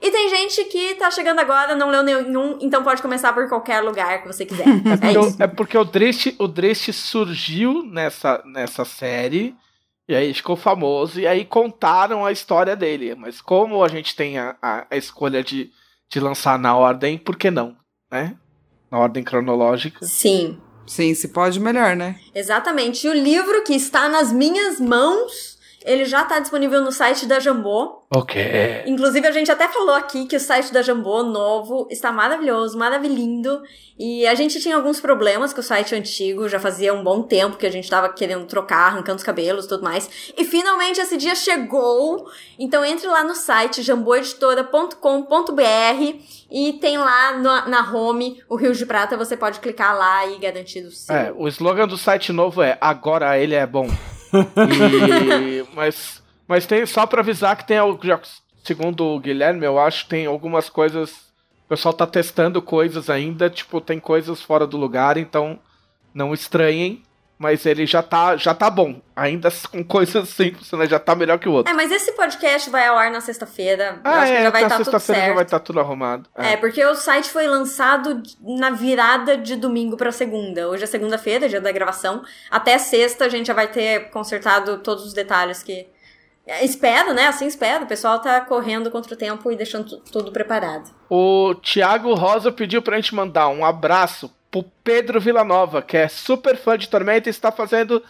E 0.00 0.10
tem 0.10 0.28
gente 0.28 0.64
que 0.64 0.94
tá 0.94 1.10
chegando 1.10 1.38
agora, 1.40 1.74
não 1.74 1.90
leu 1.90 2.02
nenhum, 2.02 2.58
então 2.60 2.82
pode 2.82 3.00
começar 3.00 3.32
por 3.32 3.48
qualquer 3.48 3.80
lugar 3.80 4.22
que 4.22 4.28
você 4.28 4.44
quiser. 4.44 4.66
É, 5.02 5.12
isso. 5.12 5.42
é 5.42 5.46
porque 5.46 5.76
o 5.76 5.84
Drist, 5.84 6.34
o 6.38 6.46
Drist 6.46 6.92
surgiu 6.92 7.82
nessa, 7.82 8.42
nessa 8.44 8.84
série. 8.84 9.54
E 10.08 10.14
aí 10.14 10.32
ficou 10.32 10.56
famoso. 10.56 11.18
E 11.18 11.26
aí 11.26 11.44
contaram 11.44 12.24
a 12.24 12.32
história 12.32 12.76
dele. 12.76 13.14
Mas 13.14 13.40
como 13.40 13.82
a 13.82 13.88
gente 13.88 14.14
tem 14.14 14.38
a, 14.38 14.56
a, 14.62 14.86
a 14.90 14.96
escolha 14.96 15.42
de, 15.42 15.70
de 16.10 16.20
lançar 16.20 16.58
na 16.58 16.76
ordem, 16.76 17.18
por 17.18 17.36
que 17.36 17.50
não? 17.50 17.76
Né? 18.10 18.36
Na 18.90 18.98
ordem 18.98 19.24
cronológica. 19.24 20.04
Sim. 20.04 20.60
Sim, 20.86 21.14
se 21.14 21.28
pode, 21.28 21.58
melhor, 21.58 21.96
né? 21.96 22.18
Exatamente. 22.32 23.06
E 23.06 23.10
o 23.10 23.12
livro 23.12 23.64
que 23.64 23.74
está 23.74 24.08
nas 24.08 24.32
minhas 24.32 24.80
mãos, 24.80 25.55
ele 25.86 26.04
já 26.04 26.22
está 26.22 26.40
disponível 26.40 26.82
no 26.82 26.90
site 26.90 27.26
da 27.26 27.38
Jambô. 27.38 28.02
Ok. 28.10 28.82
Inclusive, 28.86 29.24
a 29.24 29.30
gente 29.30 29.52
até 29.52 29.68
falou 29.68 29.94
aqui 29.94 30.26
que 30.26 30.34
o 30.34 30.40
site 30.40 30.72
da 30.72 30.82
Jambô 30.82 31.22
novo 31.22 31.86
está 31.90 32.10
maravilhoso, 32.10 32.76
maravilhindo. 32.76 33.62
E 33.96 34.26
a 34.26 34.34
gente 34.34 34.60
tinha 34.60 34.74
alguns 34.74 35.00
problemas 35.00 35.52
com 35.52 35.60
o 35.60 35.62
site 35.62 35.94
antigo, 35.94 36.48
já 36.48 36.58
fazia 36.58 36.92
um 36.92 37.04
bom 37.04 37.22
tempo 37.22 37.56
que 37.56 37.64
a 37.64 37.70
gente 37.70 37.84
estava 37.84 38.08
querendo 38.08 38.44
trocar, 38.46 38.88
arrancando 38.88 39.18
os 39.18 39.22
cabelos 39.22 39.64
e 39.64 39.68
tudo 39.68 39.84
mais. 39.84 40.32
E 40.36 40.44
finalmente 40.44 41.00
esse 41.00 41.16
dia 41.16 41.36
chegou. 41.36 42.28
Então 42.58 42.84
entre 42.84 43.06
lá 43.06 43.22
no 43.22 43.36
site 43.36 43.80
jamboeditora.com.br 43.82 46.18
e 46.50 46.72
tem 46.74 46.98
lá 46.98 47.38
no, 47.38 47.70
na 47.70 47.92
home 47.92 48.42
o 48.48 48.56
Rio 48.56 48.74
de 48.74 48.84
Prata, 48.84 49.16
você 49.16 49.36
pode 49.36 49.60
clicar 49.60 49.96
lá 49.96 50.26
e 50.26 50.36
garantir 50.38 50.84
o 50.84 50.90
seu. 50.90 51.14
É, 51.14 51.32
o 51.32 51.46
slogan 51.46 51.86
do 51.86 51.96
site 51.96 52.32
novo 52.32 52.60
é 52.60 52.76
Agora 52.80 53.38
ele 53.38 53.54
é 53.54 53.66
bom. 53.66 53.88
E, 54.32 55.64
mas, 55.74 56.22
mas 56.46 56.66
tem 56.66 56.84
só 56.86 57.06
para 57.06 57.20
avisar 57.20 57.56
que 57.56 57.66
tem 57.66 57.78
segundo 58.64 59.04
o 59.04 59.20
Guilherme, 59.20 59.64
eu 59.64 59.78
acho 59.78 60.08
tem 60.08 60.26
algumas 60.26 60.68
coisas. 60.68 61.26
O 61.64 61.68
pessoal 61.68 61.92
tá 61.92 62.06
testando 62.06 62.62
coisas 62.62 63.10
ainda, 63.10 63.50
tipo, 63.50 63.80
tem 63.80 63.98
coisas 63.98 64.40
fora 64.40 64.66
do 64.66 64.76
lugar, 64.76 65.16
então 65.16 65.58
não 66.14 66.32
estranhem 66.32 67.02
mas 67.38 67.66
ele 67.66 67.84
já 67.84 68.02
tá, 68.02 68.36
já 68.36 68.54
tá 68.54 68.70
bom. 68.70 69.00
Ainda 69.14 69.50
com 69.70 69.84
coisas 69.84 70.28
simples, 70.28 70.70
né? 70.72 70.86
Já 70.86 70.98
tá 70.98 71.14
melhor 71.14 71.38
que 71.38 71.48
o 71.48 71.52
outro. 71.52 71.70
É, 71.70 71.76
mas 71.76 71.90
esse 71.90 72.12
podcast 72.12 72.70
vai 72.70 72.86
ao 72.86 72.96
ar 72.96 73.10
na 73.10 73.20
sexta-feira. 73.20 74.00
Ah, 74.02 74.22
acho 74.22 74.32
é, 74.32 74.36
que 74.36 74.42
já 74.42 74.50
vai 74.50 74.62
estar 74.62 74.78
tá 74.78 74.84
tudo 74.84 75.00
certo. 75.00 75.26
já 75.26 75.34
vai 75.34 75.44
estar 75.44 75.58
tá 75.58 75.64
tudo 75.64 75.80
arrumado. 75.80 76.28
É. 76.36 76.52
é. 76.52 76.56
porque 76.56 76.84
o 76.84 76.94
site 76.94 77.30
foi 77.30 77.46
lançado 77.46 78.22
na 78.40 78.70
virada 78.70 79.36
de 79.36 79.56
domingo 79.56 79.96
para 79.96 80.10
segunda. 80.10 80.68
Hoje 80.68 80.84
é 80.84 80.86
segunda-feira, 80.86 81.48
dia 81.48 81.60
da 81.60 81.72
gravação. 81.72 82.22
Até 82.50 82.78
sexta 82.78 83.26
a 83.26 83.28
gente 83.28 83.46
já 83.46 83.54
vai 83.54 83.68
ter 83.68 84.10
consertado 84.10 84.78
todos 84.78 85.04
os 85.04 85.12
detalhes 85.12 85.62
que. 85.62 85.86
É, 86.46 86.64
espero, 86.64 87.12
né? 87.12 87.26
Assim 87.26 87.46
espero. 87.46 87.84
O 87.84 87.88
pessoal 87.88 88.20
tá 88.20 88.40
correndo 88.40 88.90
contra 88.90 89.12
o 89.12 89.16
tempo 89.16 89.50
e 89.50 89.56
deixando 89.56 89.96
tudo 89.98 90.30
preparado. 90.30 90.88
O 91.10 91.54
Thiago 91.56 92.14
Rosa 92.14 92.52
pediu 92.52 92.80
pra 92.80 92.96
gente 92.96 93.14
mandar 93.14 93.48
um 93.48 93.64
abraço 93.64 94.30
pro 94.56 94.64
Pedro 94.82 95.20
Villanova, 95.20 95.82
que 95.82 95.96
é 95.96 96.08
super 96.08 96.56
fã 96.56 96.78
de 96.78 96.88
Tormenta 96.88 97.28
e 97.28 97.30
está 97.30 97.52
fazendo 97.52 98.02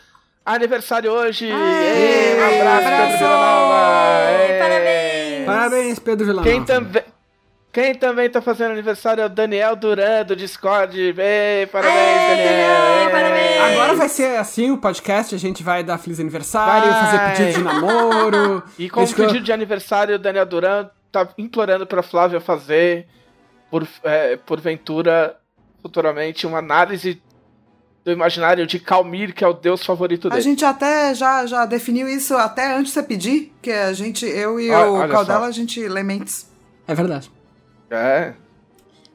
aniversário 0.45 1.11
hoje. 1.11 1.51
Aê, 1.51 2.35
um 2.35 2.45
abraço, 2.45 2.87
abraço, 2.87 3.13
Pedro 3.13 3.19
Villanova! 3.19 4.59
Parabéns! 4.59 5.47
Parabéns, 5.47 5.99
Pedro 5.99 6.27
Villanova. 6.27 6.51
Quem 6.51 6.65
também. 6.65 7.03
Quem 7.73 7.95
também 7.95 8.31
tá 8.31 8.41
fazendo 8.41 8.71
aniversário 8.73 9.21
é 9.21 9.27
o 9.27 9.29
Daniel 9.29 9.77
Duran, 9.77 10.25
do 10.25 10.35
Discord. 10.35 10.99
Ei, 10.99 11.67
parabéns, 11.67 11.95
Aê, 11.95 12.37
Daniel! 12.37 13.03
Ei, 13.03 13.11
parabéns! 13.11 13.61
Agora 13.61 13.95
vai 13.95 14.09
ser 14.09 14.39
assim 14.39 14.71
o 14.71 14.79
podcast, 14.79 15.35
a 15.35 15.39
gente 15.39 15.63
vai 15.63 15.85
dar 15.85 15.99
feliz 15.99 16.19
aniversário, 16.19 16.91
vai. 16.91 17.05
fazer 17.05 17.37
pedido 17.37 17.59
de 17.59 17.63
namoro. 17.63 18.63
E 18.79 18.89
com 18.89 19.05
o 19.05 19.15
pedido 19.15 19.41
de 19.43 19.53
aniversário, 19.53 20.15
o 20.15 20.19
Daniel 20.19 20.47
Duran 20.47 20.89
tá 21.13 21.29
implorando 21.37 21.87
pra 21.87 22.03
Flávia 22.03 22.41
fazer, 22.41 23.07
por, 23.71 23.87
é, 24.05 24.37
porventura, 24.39 25.37
futuramente 25.83 26.47
uma 26.47 26.59
análise 26.59 27.21
do 28.07 28.13
imaginário 28.13 28.65
de 28.69 28.79
Calmir, 28.79 29.35
que 29.35 29.43
é 29.43 29.49
o 29.49 29.53
deus 29.53 29.85
favorito 29.85 30.29
dele. 30.29 30.41
A 30.41 30.43
gente 30.43 30.65
até 30.65 31.13
já, 31.13 31.45
já 31.45 31.67
definiu 31.67 32.09
isso 32.09 32.37
até 32.37 32.73
antes 32.73 32.93
de 32.93 33.01
você 33.01 33.03
pedir, 33.03 33.53
que 33.61 33.71
a 33.71 33.93
gente, 33.93 34.25
eu 34.25 34.61
e 34.61 34.73
ah, 34.73 34.89
o 34.89 35.09
Caldela, 35.09 35.47
a 35.47 35.51
gente 35.51 35.87
lê 35.89 36.05
mentes. 36.05 36.49
É 36.87 36.95
verdade. 36.95 37.29
É. 37.91 38.33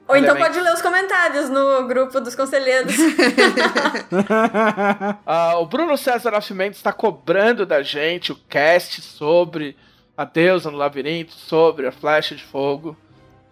Ou 0.09 0.17
então 0.17 0.35
pode 0.35 0.59
ler 0.59 0.73
os 0.73 0.81
comentários 0.81 1.49
no 1.49 1.87
grupo 1.87 2.19
dos 2.19 2.35
conselheiros. 2.35 2.93
ah, 5.25 5.57
o 5.59 5.65
Bruno 5.65 5.97
César 5.97 6.31
Nascimento 6.31 6.73
está 6.73 6.91
cobrando 6.91 7.65
da 7.65 7.81
gente 7.81 8.33
o 8.33 8.35
cast 8.49 9.01
sobre 9.01 9.77
a 10.17 10.25
deusa 10.25 10.69
no 10.69 10.77
labirinto, 10.77 11.31
sobre 11.31 11.87
a 11.87 11.93
flecha 11.93 12.35
de 12.35 12.43
fogo 12.43 12.97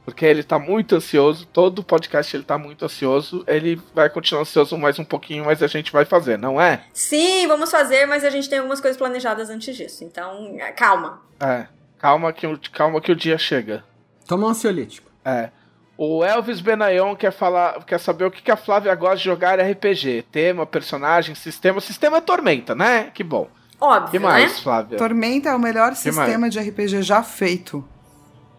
porque 0.10 0.26
ele 0.26 0.44
tá 0.44 0.60
muito 0.60 0.96
ansioso. 0.96 1.46
Todo 1.46 1.84
podcast 1.84 2.36
ele 2.36 2.44
tá 2.44 2.58
muito 2.58 2.84
ansioso. 2.84 3.44
Ele 3.48 3.82
vai 3.94 4.10
continuar 4.10 4.42
ansioso 4.42 4.78
mais 4.78 4.98
um 5.00 5.06
pouquinho, 5.06 5.46
mas 5.46 5.64
a 5.64 5.68
gente 5.68 5.92
vai 5.92 6.04
fazer, 6.04 6.38
não 6.38 6.60
é? 6.60 6.84
Sim, 6.94 7.48
vamos 7.48 7.72
fazer, 7.72 8.06
mas 8.06 8.24
a 8.24 8.30
gente 8.30 8.50
tem 8.50 8.60
algumas 8.60 8.82
coisas 8.82 8.98
planejadas 8.98 9.50
antes 9.50 9.76
disso. 9.76 10.04
Então, 10.04 10.58
calma. 10.76 11.22
É, 11.40 11.68
calma 11.98 12.34
que, 12.34 12.48
calma 12.72 13.00
que 13.00 13.12
o 13.12 13.16
dia 13.16 13.38
chega. 13.38 13.84
Toma 14.28 14.48
um 14.48 14.50
ansiolítico. 14.50 15.10
É. 15.24 15.50
O 15.98 16.24
Elvis 16.24 16.62
Benayon 16.62 17.16
quer 17.16 17.32
falar, 17.32 17.84
quer 17.84 18.00
saber 18.00 18.26
o 18.26 18.32
que 18.32 18.50
a 18.50 18.56
Flávia 18.56 18.96
gosta 18.96 19.18
de 19.18 19.26
jogar 19.26 19.60
RPG. 19.60 20.26
Tema, 20.32 20.66
personagem, 20.66 21.36
sistema. 21.36 21.80
Sistema 21.82 22.18
é 22.18 22.22
Tormenta, 22.22 22.74
né? 22.74 23.12
Que 23.14 23.24
bom. 23.24 23.50
Óbvio, 23.80 24.12
que 24.12 24.20
mais, 24.20 24.54
né? 24.54 24.60
Flávia? 24.64 24.98
Tormenta 24.98 25.50
é 25.50 25.56
o 25.56 25.60
melhor 25.60 25.92
que 25.92 26.00
sistema 26.00 26.38
mais? 26.40 26.54
de 26.54 26.60
RPG 26.60 27.02
já 27.02 27.22
feito. 27.22 27.88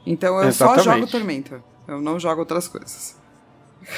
Então 0.06 0.40
eu 0.40 0.48
Exatamente. 0.48 0.84
só 0.84 0.94
jogo 0.94 1.06
Tormenta. 1.06 1.62
Eu 1.86 2.00
não 2.00 2.18
jogo 2.18 2.40
outras 2.40 2.68
coisas. 2.68 3.16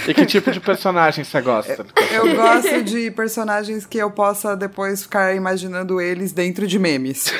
E 0.06 0.14
que 0.14 0.24
tipo 0.24 0.50
de 0.50 0.60
personagem 0.60 1.24
você 1.24 1.40
gosta? 1.40 1.84
Eu 2.12 2.36
gosto 2.36 2.82
de 2.84 3.10
personagens 3.10 3.84
que 3.84 3.98
eu 3.98 4.10
possa 4.10 4.56
depois 4.56 5.02
ficar 5.02 5.34
imaginando 5.34 6.00
eles 6.00 6.32
dentro 6.32 6.66
de 6.66 6.78
memes. 6.78 7.32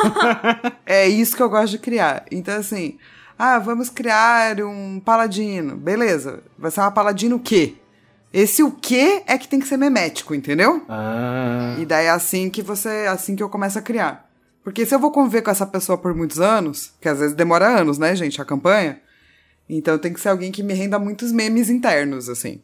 é 0.86 1.06
isso 1.06 1.36
que 1.36 1.42
eu 1.42 1.50
gosto 1.50 1.72
de 1.72 1.78
criar. 1.78 2.24
Então, 2.30 2.56
assim, 2.56 2.98
ah, 3.38 3.58
vamos 3.58 3.90
criar 3.90 4.60
um 4.62 4.98
paladino. 4.98 5.76
Beleza. 5.76 6.42
Vai 6.58 6.70
ser 6.70 6.80
uma 6.80 6.90
paladino 6.90 7.36
o 7.36 7.40
quê? 7.40 7.74
Esse 8.32 8.62
o 8.62 8.70
quê 8.70 9.22
é 9.26 9.38
que 9.38 9.48
tem 9.48 9.60
que 9.60 9.66
ser 9.66 9.76
memético, 9.76 10.34
entendeu? 10.34 10.82
Ah. 10.88 11.76
E 11.78 11.86
daí 11.86 12.06
é 12.06 12.10
assim 12.10 12.50
que 12.50 12.62
você. 12.62 13.06
assim 13.08 13.36
que 13.36 13.42
eu 13.42 13.48
começo 13.48 13.78
a 13.78 13.82
criar. 13.82 14.27
Porque 14.68 14.84
se 14.84 14.94
eu 14.94 14.98
vou 14.98 15.10
conviver 15.10 15.40
com 15.40 15.50
essa 15.50 15.66
pessoa 15.66 15.96
por 15.96 16.14
muitos 16.14 16.38
anos, 16.38 16.92
que 17.00 17.08
às 17.08 17.20
vezes 17.20 17.34
demora 17.34 17.66
anos, 17.66 17.96
né, 17.96 18.14
gente, 18.14 18.38
a 18.38 18.44
campanha, 18.44 19.00
então 19.66 19.96
tem 19.96 20.12
que 20.12 20.20
ser 20.20 20.28
alguém 20.28 20.52
que 20.52 20.62
me 20.62 20.74
renda 20.74 20.98
muitos 20.98 21.32
memes 21.32 21.70
internos, 21.70 22.28
assim. 22.28 22.60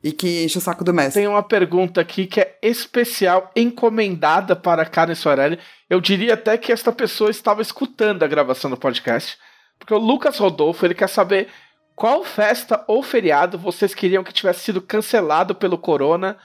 E 0.00 0.12
que 0.12 0.44
enche 0.44 0.58
o 0.58 0.60
saco 0.60 0.84
do 0.84 0.94
mestre. 0.94 1.20
Tem 1.20 1.28
uma 1.28 1.42
pergunta 1.42 2.00
aqui 2.00 2.28
que 2.28 2.40
é 2.40 2.56
especial, 2.62 3.50
encomendada 3.56 4.54
para 4.54 4.86
Karen 4.86 5.16
Soarelli. 5.16 5.58
Eu 5.90 6.00
diria 6.00 6.34
até 6.34 6.56
que 6.56 6.70
esta 6.70 6.92
pessoa 6.92 7.32
estava 7.32 7.60
escutando 7.60 8.22
a 8.22 8.28
gravação 8.28 8.70
do 8.70 8.76
podcast. 8.76 9.36
Porque 9.76 9.92
o 9.92 9.98
Lucas 9.98 10.38
Rodolfo, 10.38 10.86
ele 10.86 10.94
quer 10.94 11.08
saber 11.08 11.48
qual 11.96 12.22
festa 12.22 12.84
ou 12.86 13.02
feriado 13.02 13.58
vocês 13.58 13.92
queriam 13.92 14.22
que 14.22 14.32
tivesse 14.32 14.60
sido 14.60 14.80
cancelado 14.80 15.52
pelo 15.52 15.76
Corona 15.76 16.38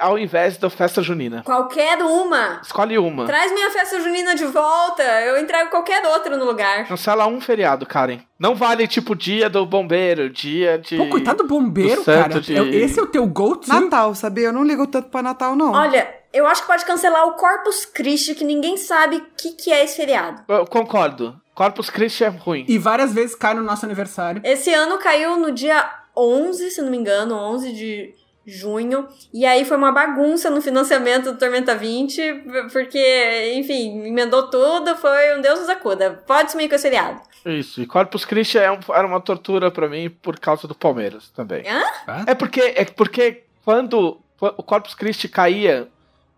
ao 0.00 0.18
invés 0.18 0.56
da 0.56 0.70
festa 0.70 1.02
junina? 1.02 1.42
Qualquer 1.44 2.02
uma. 2.02 2.60
Escolhe 2.62 2.98
uma. 2.98 3.26
Traz 3.26 3.52
minha 3.52 3.70
festa 3.70 4.00
junina 4.00 4.34
de 4.34 4.44
volta. 4.46 5.02
Eu 5.02 5.38
entrego 5.38 5.70
qualquer 5.70 6.04
outro 6.06 6.36
no 6.36 6.44
lugar. 6.44 6.86
Cancela 6.86 7.26
um 7.26 7.40
feriado, 7.40 7.86
Karen. 7.86 8.20
Não 8.38 8.54
vale 8.54 8.88
tipo 8.88 9.14
dia 9.14 9.50
do 9.50 9.66
bombeiro, 9.66 10.30
dia 10.30 10.78
de. 10.78 10.96
Pô, 10.96 11.06
coitado 11.08 11.42
do 11.42 11.48
bombeiro, 11.48 12.00
do 12.00 12.04
cara. 12.04 12.40
De... 12.40 12.54
Esse 12.54 12.98
é 12.98 13.02
o 13.02 13.06
teu 13.06 13.26
go-to? 13.26 13.68
Natal, 13.68 14.14
sabia? 14.14 14.46
Eu 14.46 14.52
não 14.52 14.64
ligo 14.64 14.86
tanto 14.86 15.08
pra 15.08 15.22
Natal, 15.22 15.54
não. 15.54 15.72
Olha, 15.72 16.08
eu 16.32 16.46
acho 16.46 16.62
que 16.62 16.68
pode 16.68 16.84
cancelar 16.84 17.26
o 17.26 17.34
Corpus 17.34 17.84
Christi, 17.84 18.34
que 18.34 18.44
ninguém 18.44 18.76
sabe 18.76 19.16
o 19.16 19.26
que, 19.36 19.52
que 19.52 19.72
é 19.72 19.84
esse 19.84 19.96
feriado. 19.96 20.42
Eu 20.48 20.66
concordo. 20.66 21.40
Corpus 21.54 21.90
Christi 21.90 22.24
é 22.24 22.28
ruim. 22.28 22.64
E 22.66 22.78
várias 22.78 23.12
vezes 23.12 23.34
cai 23.34 23.52
no 23.52 23.62
nosso 23.62 23.84
aniversário. 23.84 24.40
Esse 24.44 24.72
ano 24.72 24.98
caiu 24.98 25.36
no 25.36 25.52
dia 25.52 25.90
11, 26.16 26.70
se 26.70 26.80
não 26.80 26.90
me 26.90 26.96
engano, 26.96 27.34
11 27.34 27.72
de 27.72 28.14
junho. 28.50 29.08
E 29.32 29.46
aí 29.46 29.64
foi 29.64 29.76
uma 29.76 29.92
bagunça 29.92 30.50
no 30.50 30.60
financiamento 30.60 31.32
do 31.32 31.38
Tormenta 31.38 31.74
20, 31.74 32.44
porque, 32.72 33.54
enfim, 33.54 34.06
emendou 34.06 34.50
tudo, 34.50 34.96
foi 34.96 35.36
um 35.36 35.40
Deus 35.40 35.60
nos 35.60 35.68
acuda. 35.68 36.22
Pode 36.26 36.52
sumir 36.52 36.68
com 36.68 36.74
esse. 36.74 36.90
Isso, 37.46 37.80
e 37.80 37.86
Corpus 37.86 38.24
Christi 38.24 38.58
é 38.58 38.70
um, 38.70 38.80
era 38.92 39.06
uma 39.06 39.20
tortura 39.20 39.70
para 39.70 39.88
mim 39.88 40.10
por 40.10 40.38
causa 40.38 40.68
do 40.68 40.74
Palmeiras 40.74 41.30
também. 41.30 41.64
Hã? 41.66 42.24
É 42.26 42.34
porque, 42.34 42.60
é 42.60 42.84
porque 42.84 43.44
quando 43.64 44.20
o 44.40 44.62
Corpus 44.62 44.94
Christi 44.94 45.28
caía, 45.28 45.88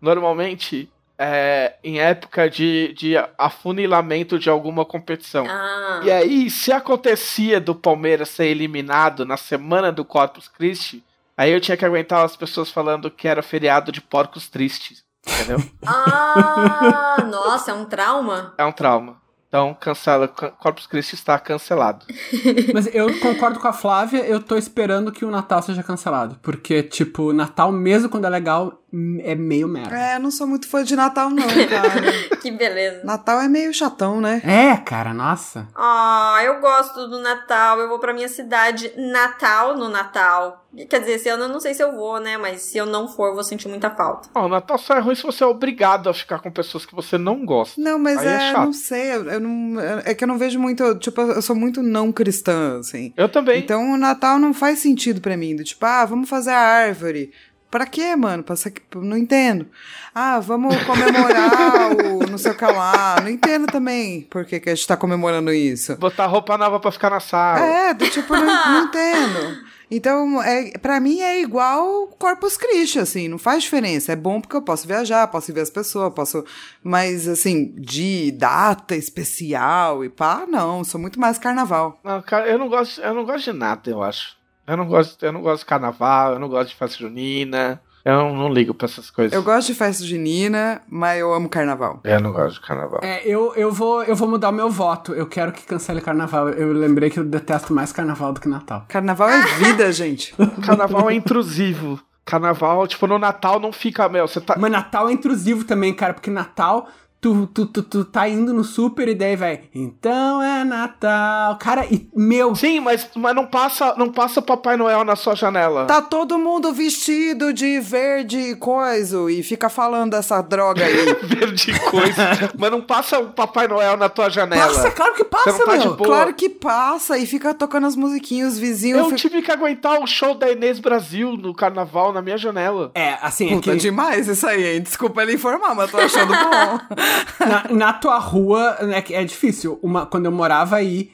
normalmente 0.01 0.89
é, 1.17 1.75
em 1.83 1.99
época 1.99 2.49
de, 2.49 2.93
de 2.93 3.15
afunilamento 3.37 4.39
de 4.39 4.49
alguma 4.49 4.83
competição. 4.83 5.45
Ah. 5.47 6.01
E 6.03 6.11
aí, 6.11 6.49
se 6.49 6.71
acontecia 6.71 7.59
do 7.59 7.75
Palmeiras 7.75 8.29
ser 8.29 8.47
eliminado 8.47 9.25
na 9.25 9.37
semana 9.37 9.91
do 9.91 10.03
Corpus 10.03 10.47
Christi, 10.47 11.03
Aí 11.37 11.51
eu 11.51 11.61
tinha 11.61 11.77
que 11.77 11.85
aguentar 11.85 12.23
as 12.23 12.35
pessoas 12.35 12.69
falando 12.69 13.09
que 13.09 13.27
era 13.27 13.41
feriado 13.41 13.91
de 13.91 14.01
porcos 14.01 14.49
tristes. 14.49 15.03
Entendeu? 15.25 15.57
Ah, 15.85 17.27
nossa, 17.29 17.71
é 17.71 17.73
um 17.73 17.85
trauma? 17.85 18.53
É 18.57 18.65
um 18.65 18.71
trauma. 18.71 19.21
Então, 19.53 19.77
cancela. 19.79 20.27
Corpus 20.27 20.87
Christi 20.87 21.13
está 21.13 21.37
cancelado. 21.37 22.07
Mas 22.73 22.87
eu 22.93 23.19
concordo 23.19 23.59
com 23.59 23.67
a 23.67 23.73
Flávia, 23.73 24.25
eu 24.25 24.41
tô 24.41 24.57
esperando 24.57 25.11
que 25.11 25.23
o 25.23 25.29
Natal 25.29 25.61
seja 25.61 25.83
cancelado. 25.83 26.39
Porque, 26.41 26.81
tipo, 26.81 27.31
Natal, 27.31 27.71
mesmo 27.71 28.09
quando 28.09 28.25
é 28.25 28.29
legal, 28.29 28.82
é 29.23 29.33
meio 29.33 29.67
merda. 29.67 29.97
É, 29.97 30.19
não 30.19 30.29
sou 30.29 30.45
muito 30.45 30.67
fã 30.67 30.83
de 30.83 30.95
Natal, 30.95 31.29
não, 31.29 31.47
cara. 31.47 32.37
que 32.41 32.51
beleza. 32.51 33.01
Natal 33.03 33.41
é 33.41 33.47
meio 33.47 33.73
chatão, 33.73 34.21
né? 34.21 34.41
É, 34.45 34.77
cara, 34.77 35.13
nossa. 35.13 35.67
Ah, 35.75 36.39
eu 36.43 36.61
gosto 36.61 37.07
do 37.07 37.19
Natal. 37.19 37.79
Eu 37.79 37.89
vou 37.89 37.97
pra 37.97 38.13
minha 38.13 38.29
cidade 38.29 38.91
Natal 38.95 39.75
no 39.75 39.89
Natal. 39.89 40.63
Quer 40.89 40.99
dizer, 40.99 41.13
esse 41.13 41.29
ano 41.29 41.43
eu 41.43 41.49
não 41.49 41.59
sei 41.59 41.73
se 41.73 41.83
eu 41.83 41.91
vou, 41.95 42.19
né? 42.19 42.37
Mas 42.37 42.61
se 42.61 42.77
eu 42.77 42.85
não 42.85 43.07
for, 43.07 43.27
eu 43.27 43.33
vou 43.35 43.43
sentir 43.43 43.67
muita 43.67 43.89
falta. 43.89 44.29
Ó, 44.33 44.45
o 44.45 44.49
Natal 44.49 44.77
só 44.77 44.95
é 44.95 44.99
ruim 44.99 45.15
se 45.15 45.23
você 45.23 45.43
é 45.43 45.47
obrigado 45.47 46.09
a 46.09 46.13
ficar 46.13 46.39
com 46.39 46.51
pessoas 46.51 46.85
que 46.85 46.95
você 46.95 47.17
não 47.17 47.45
gosta. 47.45 47.79
Não, 47.79 47.97
mas 47.97 48.17
Aí 48.19 48.27
é 48.27 48.33
é, 48.33 48.51
chato. 48.51 48.65
não 48.65 48.73
sei, 48.73 49.11
eu, 49.13 49.25
eu 49.25 49.39
não, 49.39 49.79
é 50.03 50.13
que 50.13 50.23
eu 50.23 50.27
não 50.27 50.37
vejo 50.37 50.59
muito, 50.59 50.95
tipo, 50.95 51.21
eu 51.21 51.41
sou 51.41 51.55
muito 51.55 51.81
não 51.83 52.11
cristã, 52.11 52.79
assim. 52.79 53.13
Eu 53.15 53.29
também. 53.29 53.59
Então 53.59 53.93
o 53.93 53.97
Natal 53.97 54.39
não 54.39 54.53
faz 54.53 54.79
sentido 54.79 55.21
pra 55.21 55.37
mim, 55.37 55.55
do 55.55 55.63
tipo, 55.63 55.85
ah, 55.85 56.05
vamos 56.05 56.27
fazer 56.27 56.51
a 56.51 56.59
árvore. 56.59 57.31
Pra 57.73 57.87
quê, 57.87 58.15
mano? 58.15 58.43
Pra 58.43 58.55
ser... 58.55 58.71
Não 58.97 59.17
entendo. 59.17 59.65
Ah, 60.13 60.39
vamos 60.39 60.75
comemorar 60.83 61.91
o 61.91 62.19
não 62.29 62.37
sei 62.37 62.51
o 62.51 62.55
que 62.55 62.63
lá. 62.63 63.15
Não 63.19 63.27
entendo 63.27 63.65
também 63.65 64.21
por 64.29 64.45
que, 64.45 64.59
que 64.59 64.69
a 64.69 64.75
gente 64.75 64.85
tá 64.85 64.95
comemorando 64.95 65.51
isso. 65.51 65.97
Botar 65.97 66.27
roupa 66.27 66.55
nova 66.55 66.79
pra 66.79 66.91
ficar 66.91 67.09
na 67.09 67.19
sala. 67.19 67.65
É, 67.65 67.93
do 67.95 68.07
tipo, 68.07 68.35
não, 68.35 68.45
não 68.45 68.83
entendo. 68.83 69.57
Então, 69.89 70.39
é, 70.43 70.77
pra 70.77 70.99
mim 70.99 71.19
é 71.21 71.41
igual 71.41 72.05
Corpus 72.19 72.57
Christi, 72.57 72.99
assim, 72.99 73.27
não 73.27 73.39
faz 73.39 73.63
diferença. 73.63 74.11
É 74.11 74.15
bom 74.15 74.39
porque 74.39 74.55
eu 74.55 74.61
posso 74.61 74.87
viajar, 74.87 75.25
posso 75.29 75.51
ver 75.51 75.61
as 75.61 75.71
pessoas, 75.71 76.13
posso. 76.13 76.45
Mas, 76.83 77.27
assim, 77.27 77.73
de 77.75 78.31
data 78.33 78.95
especial 78.95 80.05
e 80.05 80.09
pá, 80.09 80.45
não, 80.47 80.83
sou 80.83 81.01
muito 81.01 81.19
mais 81.19 81.39
carnaval. 81.39 81.99
Não, 82.03 82.21
cara, 82.21 82.47
eu 82.47 82.59
não 82.59 82.69
gosto, 82.69 83.01
eu 83.01 83.15
não 83.15 83.25
gosto 83.25 83.51
de 83.51 83.57
nada, 83.57 83.89
eu 83.89 84.03
acho. 84.03 84.42
Eu 84.65 84.77
não 84.77 84.87
gosto, 84.87 85.23
eu 85.23 85.31
não 85.31 85.41
gosto 85.41 85.59
de 85.59 85.65
carnaval, 85.65 86.33
eu 86.33 86.39
não 86.39 86.47
gosto 86.47 86.69
de 86.69 86.75
festa 86.75 86.97
junina. 86.97 87.81
Eu 88.05 88.15
não, 88.15 88.35
não 88.35 88.53
ligo 88.53 88.73
pra 88.73 88.85
essas 88.85 89.09
coisas. 89.09 89.33
Eu 89.33 89.41
gosto 89.43 89.67
de 89.67 89.75
festa 89.75 90.03
junina, 90.03 90.81
mas 90.89 91.19
eu 91.19 91.33
amo 91.33 91.47
carnaval. 91.47 92.01
Eu 92.03 92.19
não 92.19 92.33
gosto 92.33 92.55
de 92.55 92.67
carnaval. 92.67 92.99
É, 93.01 93.25
eu, 93.25 93.53
eu, 93.55 93.71
vou, 93.71 94.03
eu 94.03 94.15
vou 94.15 94.27
mudar 94.27 94.49
o 94.49 94.51
meu 94.53 94.69
voto. 94.69 95.13
Eu 95.13 95.25
quero 95.25 95.53
que 95.53 95.63
cancele 95.63 96.01
carnaval. 96.01 96.49
Eu 96.49 96.73
lembrei 96.73 97.09
que 97.09 97.17
eu 97.17 97.23
detesto 97.23 97.73
mais 97.73 97.93
carnaval 97.93 98.33
do 98.33 98.41
que 98.41 98.49
Natal. 98.49 98.85
Carnaval 98.89 99.29
é 99.29 99.41
vida, 99.57 99.89
gente. 99.93 100.35
Carnaval 100.65 101.09
é 101.09 101.13
intrusivo. 101.13 101.97
Carnaval, 102.25 102.87
tipo, 102.87 103.07
no 103.07 103.19
Natal 103.19 103.59
não 103.59 103.71
fica, 103.71 104.07
meu, 104.07 104.27
você 104.27 104.39
tá. 104.39 104.55
Mas 104.57 104.71
Natal 104.71 105.09
é 105.09 105.13
intrusivo 105.13 105.63
também, 105.63 105.93
cara, 105.93 106.13
porque 106.13 106.29
Natal. 106.29 106.87
Tu, 107.23 107.47
tu, 107.53 107.65
tu, 107.65 107.81
tu 107.81 108.03
tá 108.03 108.27
indo 108.27 108.53
no 108.53 108.65
super 108.65 109.07
e 109.07 109.15
daí 109.15 109.37
vai. 109.37 109.61
Então 109.73 110.43
é 110.43 110.65
Natal. 110.65 111.57
Cara, 111.57 111.85
e 111.89 112.05
meu. 112.13 112.53
Sim, 112.53 112.81
mas, 112.81 113.07
mas 113.15 113.33
não 113.33 113.45
passa 113.45 113.95
não 113.95 114.11
passa 114.11 114.41
Papai 114.41 114.75
Noel 114.75 115.05
na 115.05 115.15
sua 115.15 115.33
janela. 115.33 115.85
Tá 115.85 116.01
todo 116.01 116.37
mundo 116.37 116.73
vestido 116.73 117.53
de 117.53 117.79
verde 117.79 118.37
e 118.37 118.55
coisa 118.57 119.31
e 119.31 119.41
fica 119.41 119.69
falando 119.69 120.15
essa 120.15 120.41
droga 120.41 120.83
aí. 120.83 121.13
Verde 121.23 121.79
coisa. 121.89 122.51
mas 122.59 122.69
não 122.69 122.81
passa 122.81 123.19
o 123.19 123.27
Papai 123.27 123.69
Noel 123.69 123.95
na 123.95 124.09
tua 124.09 124.29
janela. 124.29 124.67
Passa, 124.67 124.91
claro 124.91 125.13
que 125.13 125.23
passa, 125.23 125.65
tá 125.65 125.77
meu. 125.77 125.95
claro 125.95 126.33
que 126.33 126.49
passa 126.49 127.17
e 127.17 127.25
fica 127.25 127.53
tocando 127.53 127.87
as 127.87 127.95
musiquinhas, 127.95 128.53
os 128.55 128.59
vizinhos. 128.59 128.99
Eu 128.99 129.05
ficam- 129.05 129.17
tive 129.17 129.41
que 129.41 129.51
aguentar 129.51 130.01
o 130.01 130.05
show 130.05 130.35
da 130.35 130.51
Inês 130.51 130.77
Brasil 130.77 131.37
no 131.37 131.53
carnaval 131.53 132.11
na 132.11 132.21
minha 132.21 132.37
janela. 132.37 132.91
É, 132.93 133.17
assim, 133.21 133.47
é 133.47 133.55
Puta, 133.55 133.71
que 133.71 133.77
demais 133.77 134.27
isso 134.27 134.45
aí, 134.45 134.75
hein? 134.75 134.81
Desculpa 134.81 135.21
ele 135.21 135.35
informar, 135.35 135.73
mas 135.73 135.89
tô 135.89 135.97
achando 135.97 136.33
bom. 136.33 136.79
na, 137.39 137.75
na 137.75 137.93
tua 137.93 138.17
rua 138.17 138.77
né, 138.81 139.01
que 139.01 139.13
é 139.13 139.23
difícil. 139.23 139.79
Uma, 139.81 140.05
quando 140.05 140.25
eu 140.25 140.31
morava 140.31 140.75
aí, 140.75 141.11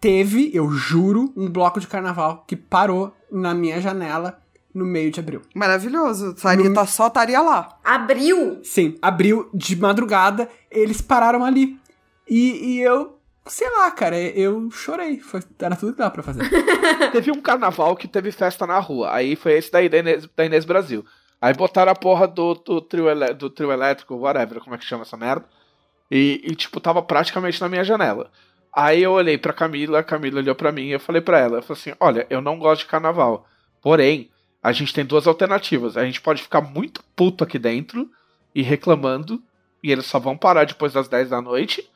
teve, 0.00 0.50
eu 0.52 0.70
juro, 0.70 1.32
um 1.36 1.48
bloco 1.48 1.80
de 1.80 1.86
carnaval 1.86 2.44
que 2.46 2.56
parou 2.56 3.14
na 3.30 3.54
minha 3.54 3.80
janela 3.80 4.38
no 4.74 4.84
meio 4.84 5.10
de 5.10 5.20
abril. 5.20 5.40
Maravilhoso. 5.54 6.34
Sarita 6.36 6.84
só 6.84 7.06
estaria 7.06 7.40
lá. 7.40 7.78
Abril? 7.84 8.60
Sim, 8.64 8.98
abril 9.00 9.48
de 9.54 9.76
madrugada, 9.76 10.48
eles 10.70 11.00
pararam 11.00 11.44
ali. 11.44 11.78
E, 12.28 12.74
e 12.74 12.80
eu, 12.80 13.18
sei 13.46 13.70
lá, 13.70 13.90
cara, 13.90 14.18
eu 14.18 14.70
chorei. 14.70 15.20
Foi, 15.20 15.40
era 15.58 15.76
tudo 15.76 15.92
que 15.92 15.98
dava 15.98 16.10
pra 16.10 16.22
fazer. 16.22 16.42
Teve 17.12 17.30
um 17.30 17.40
carnaval 17.40 17.94
que 17.96 18.08
teve 18.08 18.32
festa 18.32 18.66
na 18.66 18.78
rua. 18.80 19.14
Aí 19.14 19.36
foi 19.36 19.52
esse 19.52 19.70
daí 19.70 19.88
da 19.88 19.98
Inês, 19.98 20.28
da 20.36 20.44
Inês 20.44 20.64
Brasil. 20.64 21.04
Aí 21.44 21.52
botaram 21.52 21.92
a 21.92 21.94
porra 21.94 22.26
do, 22.26 22.54
do, 22.54 22.80
trio, 22.80 23.06
elé- 23.06 23.34
do 23.34 23.50
trio 23.50 23.70
elétrico, 23.70 24.14
whatever, 24.14 24.60
como 24.60 24.74
é 24.74 24.78
que 24.78 24.84
chama 24.86 25.02
essa 25.02 25.14
merda. 25.14 25.44
E, 26.10 26.40
e, 26.42 26.54
tipo, 26.54 26.80
tava 26.80 27.02
praticamente 27.02 27.60
na 27.60 27.68
minha 27.68 27.84
janela. 27.84 28.30
Aí 28.72 29.02
eu 29.02 29.12
olhei 29.12 29.36
pra 29.36 29.52
Camila, 29.52 29.98
a 29.98 30.02
Camila 30.02 30.40
olhou 30.40 30.54
pra 30.54 30.72
mim 30.72 30.84
e 30.84 30.92
eu 30.92 31.00
falei 31.00 31.20
pra 31.20 31.38
ela, 31.38 31.58
eu 31.58 31.62
falei 31.62 31.78
assim, 31.82 31.92
olha, 32.00 32.26
eu 32.30 32.40
não 32.40 32.58
gosto 32.58 32.80
de 32.80 32.86
carnaval. 32.86 33.46
Porém, 33.82 34.30
a 34.62 34.72
gente 34.72 34.94
tem 34.94 35.04
duas 35.04 35.26
alternativas. 35.26 35.98
A 35.98 36.04
gente 36.06 36.18
pode 36.18 36.42
ficar 36.42 36.62
muito 36.62 37.04
puto 37.14 37.44
aqui 37.44 37.58
dentro 37.58 38.10
e 38.54 38.62
reclamando, 38.62 39.38
e 39.82 39.92
eles 39.92 40.06
só 40.06 40.18
vão 40.18 40.38
parar 40.38 40.64
depois 40.64 40.94
das 40.94 41.08
10 41.08 41.28
da 41.28 41.42
noite. 41.42 41.86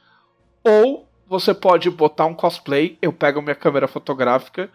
Ou 0.62 1.08
você 1.26 1.54
pode 1.54 1.88
botar 1.88 2.26
um 2.26 2.34
cosplay, 2.34 2.98
eu 3.00 3.14
pego 3.14 3.40
minha 3.40 3.54
câmera 3.54 3.88
fotográfica 3.88 4.68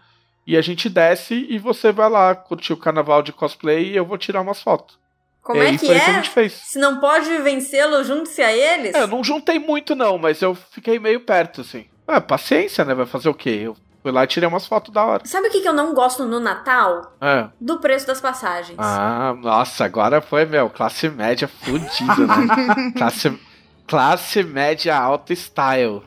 e 0.46 0.56
a 0.56 0.62
gente 0.62 0.88
desce 0.88 1.46
e 1.48 1.58
você 1.58 1.92
vai 1.92 2.08
lá 2.08 2.34
curtir 2.34 2.72
o 2.72 2.76
carnaval 2.76 3.22
de 3.22 3.32
cosplay 3.32 3.90
e 3.90 3.96
eu 3.96 4.04
vou 4.04 4.18
tirar 4.18 4.40
umas 4.40 4.62
fotos. 4.62 4.98
Como 5.42 5.62
e 5.62 5.66
é 5.66 5.68
aí 5.68 5.78
que 5.78 5.86
foi 5.86 5.96
o 5.96 6.00
que 6.00 6.10
a 6.10 6.12
é? 6.12 6.14
gente 6.14 6.30
fez. 6.30 6.52
Se 6.52 6.78
não 6.78 6.98
pode 6.98 7.28
vencê-lo, 7.38 8.02
junte-se 8.02 8.42
a 8.42 8.50
eles? 8.50 8.94
É, 8.94 9.02
eu 9.02 9.06
não 9.06 9.22
juntei 9.22 9.58
muito 9.58 9.94
não, 9.94 10.16
mas 10.16 10.40
eu 10.40 10.54
fiquei 10.54 10.98
meio 10.98 11.20
perto, 11.20 11.60
assim. 11.60 11.84
É, 12.08 12.18
paciência, 12.18 12.84
né? 12.84 12.94
Vai 12.94 13.04
fazer 13.04 13.28
o 13.28 13.34
quê? 13.34 13.60
Eu 13.64 13.76
fui 14.02 14.10
lá 14.10 14.24
e 14.24 14.26
tirei 14.26 14.48
umas 14.48 14.66
fotos 14.66 14.92
da 14.92 15.04
hora. 15.04 15.26
Sabe 15.26 15.48
o 15.48 15.50
que, 15.50 15.60
que 15.60 15.68
eu 15.68 15.74
não 15.74 15.92
gosto 15.92 16.24
no 16.24 16.40
Natal? 16.40 17.14
É. 17.20 17.46
Do 17.60 17.78
preço 17.78 18.06
das 18.06 18.22
passagens. 18.22 18.78
Ah, 18.78 19.34
nossa, 19.38 19.84
agora 19.84 20.22
foi, 20.22 20.46
meu, 20.46 20.70
classe 20.70 21.10
média 21.10 21.46
fudida, 21.46 22.26
né? 22.26 22.92
classe, 22.96 23.38
classe 23.86 24.42
média 24.42 24.96
alta 24.96 25.32
style. 25.32 26.02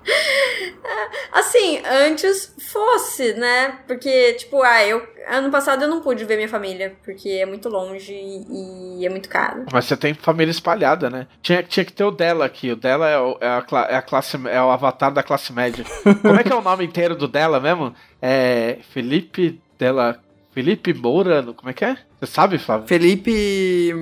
Assim, 1.32 1.80
antes 1.86 2.56
fosse, 2.72 3.34
né? 3.34 3.80
Porque, 3.88 4.34
tipo, 4.34 4.62
ah, 4.64 4.84
eu. 4.84 5.06
Ano 5.30 5.52
passado 5.52 5.84
eu 5.84 5.90
não 5.90 6.02
pude 6.02 6.24
ver 6.24 6.38
minha 6.38 6.48
família, 6.48 6.96
porque 7.04 7.30
é 7.30 7.46
muito 7.46 7.68
longe 7.68 8.14
e 8.14 9.06
é 9.06 9.10
muito 9.10 9.28
caro. 9.28 9.66
Mas 9.72 9.86
você 9.86 9.98
tem 9.98 10.14
família 10.14 10.52
espalhada, 10.52 11.10
né? 11.10 11.28
Tinha, 11.42 11.62
tinha 11.62 11.84
que 11.84 11.92
ter 11.92 12.06
o 12.06 12.12
dela 12.12 12.46
aqui. 12.46 12.72
O 12.72 12.76
dela 12.78 13.10
é, 13.10 13.20
o, 13.20 13.38
é, 13.42 13.48
a, 13.48 13.66
é 13.90 13.96
a 13.98 14.02
classe, 14.02 14.40
é 14.48 14.62
o 14.62 14.72
avatar 14.72 15.12
da 15.12 15.22
classe 15.22 15.52
média. 15.52 15.84
Como 16.22 16.40
é 16.40 16.44
que 16.44 16.52
é 16.52 16.56
o 16.56 16.62
nome 16.62 16.86
inteiro 16.86 17.14
do 17.14 17.28
dela 17.28 17.60
mesmo? 17.60 17.94
É 18.22 18.78
Felipe 18.92 19.62
dela. 19.78 20.18
Felipe 20.54 20.92
Moura, 20.92 21.44
como 21.56 21.70
é 21.70 21.74
que 21.74 21.86
é? 21.86 21.96
Você 22.20 22.26
sabe, 22.26 22.58
Flávio? 22.58 22.88
Felipe 22.88 23.94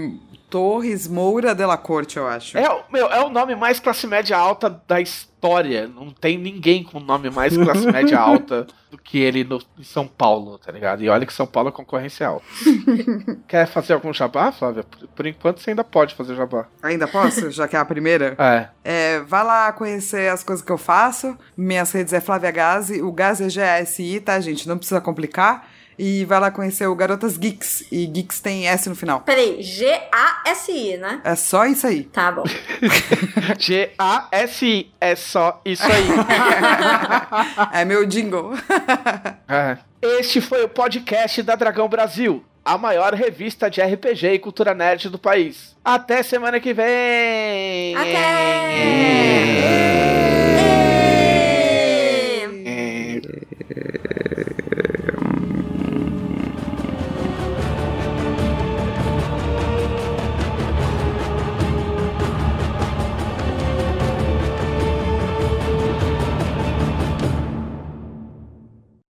Torres 0.56 1.06
Moura 1.06 1.54
de 1.54 1.66
la 1.66 1.76
Corte, 1.76 2.16
eu 2.16 2.26
acho. 2.26 2.58
É, 2.58 2.70
o- 2.70 2.84
meu, 2.90 3.08
é 3.12 3.22
o 3.22 3.30
nome 3.30 3.58
mais 3.58 3.78
classe 3.78 4.08
média 4.08 4.38
alta 4.38 4.82
da 4.88 5.02
história. 5.02 5.86
Não 5.86 6.10
tem 6.12 6.38
ninguém 6.38 6.82
com 6.82 6.98
nome 6.98 7.30
mais 7.30 7.58
classe 7.58 7.86
média 7.92 8.18
alta 8.18 8.66
do 8.90 8.98
que 8.98 9.20
ele 9.20 9.44
no, 9.44 9.62
em 9.78 9.84
São 9.84 10.08
Paulo, 10.08 10.58
tá 10.58 10.72
ligado? 10.72 11.04
E 11.04 11.10
olha 11.10 11.26
que 11.26 11.34
São 11.34 11.46
Paulo 11.46 11.68
é 11.68 11.72
concorrência 11.74 12.26
alta. 12.26 12.46
Quer 13.50 13.68
fazer 13.68 13.92
algum 13.96 14.14
jabá, 14.14 14.50
Flávia? 14.54 14.84
Por, 14.86 15.08
por 15.10 15.28
enquanto 15.28 15.60
você 15.60 15.72
ainda 15.72 15.84
pode 15.84 16.16
fazer 16.16 16.36
jabá. 16.36 16.68
Ainda 16.82 17.06
posso? 17.06 17.52
Já 17.52 17.68
que 17.68 17.76
é 17.76 17.80
a 17.80 17.84
primeira? 17.84 18.36
É. 18.40 18.70
É, 18.84 19.20
vai 19.20 19.44
lá 19.44 19.74
conhecer 19.74 20.30
as 20.32 20.42
coisas 20.42 20.64
que 20.64 20.72
eu 20.72 20.78
faço. 20.78 21.38
Minhas 21.58 21.92
redes 21.92 22.14
é 22.14 22.22
Flávia 22.22 22.52
Gazi. 22.52 23.02
O 23.02 23.12
Gazi 23.12 23.44
é 23.44 23.50
G-A-S-I, 23.50 24.22
tá, 24.22 24.40
gente? 24.40 24.70
Não 24.70 24.78
precisa 24.78 25.02
complicar. 25.02 25.68
E 25.98 26.26
vai 26.26 26.40
lá 26.40 26.52
conhecer 26.52 26.88
o 26.88 26.96
Garotas 26.96 27.38
Geeks. 27.38 27.86
E 27.92 28.06
Geeks 28.06 28.40
tem 28.40 28.68
S 28.68 28.90
no 28.90 28.96
final. 28.96 29.22
Peraí, 29.22 29.62
G-A-S-I, 29.62 30.98
né? 30.98 31.22
É 31.24 31.36
só 31.36 31.66
isso 31.66 31.88
aí. 31.88 32.04
Tá 32.04 32.32
bom. 32.32 32.44
G-A-S-I. 33.58 34.92
É 35.00 35.16
só 35.16 35.62
isso 35.64 35.84
aí. 35.84 36.08
é 37.82 37.86
meu 37.86 38.06
jingle. 38.06 38.54
É. 39.48 39.78
Este 40.02 40.42
foi 40.42 40.64
o 40.64 40.70
podcast 40.70 41.42
da 41.44 41.56
Dragão 41.56 41.88
Brasil, 41.88 42.44
a 42.64 42.78
maior 42.78 43.14
revista 43.14 43.70
de 43.70 43.82
RPG 43.82 44.34
e 44.34 44.40
cultura 44.40 44.74
nerd 44.74 45.10
do 45.10 45.20
país. 45.20 45.76
Até 45.84 46.24
semana 46.24 46.60
que 46.60 46.74
vem! 46.74 47.96
Até! 47.96 48.16
É. 49.22 49.36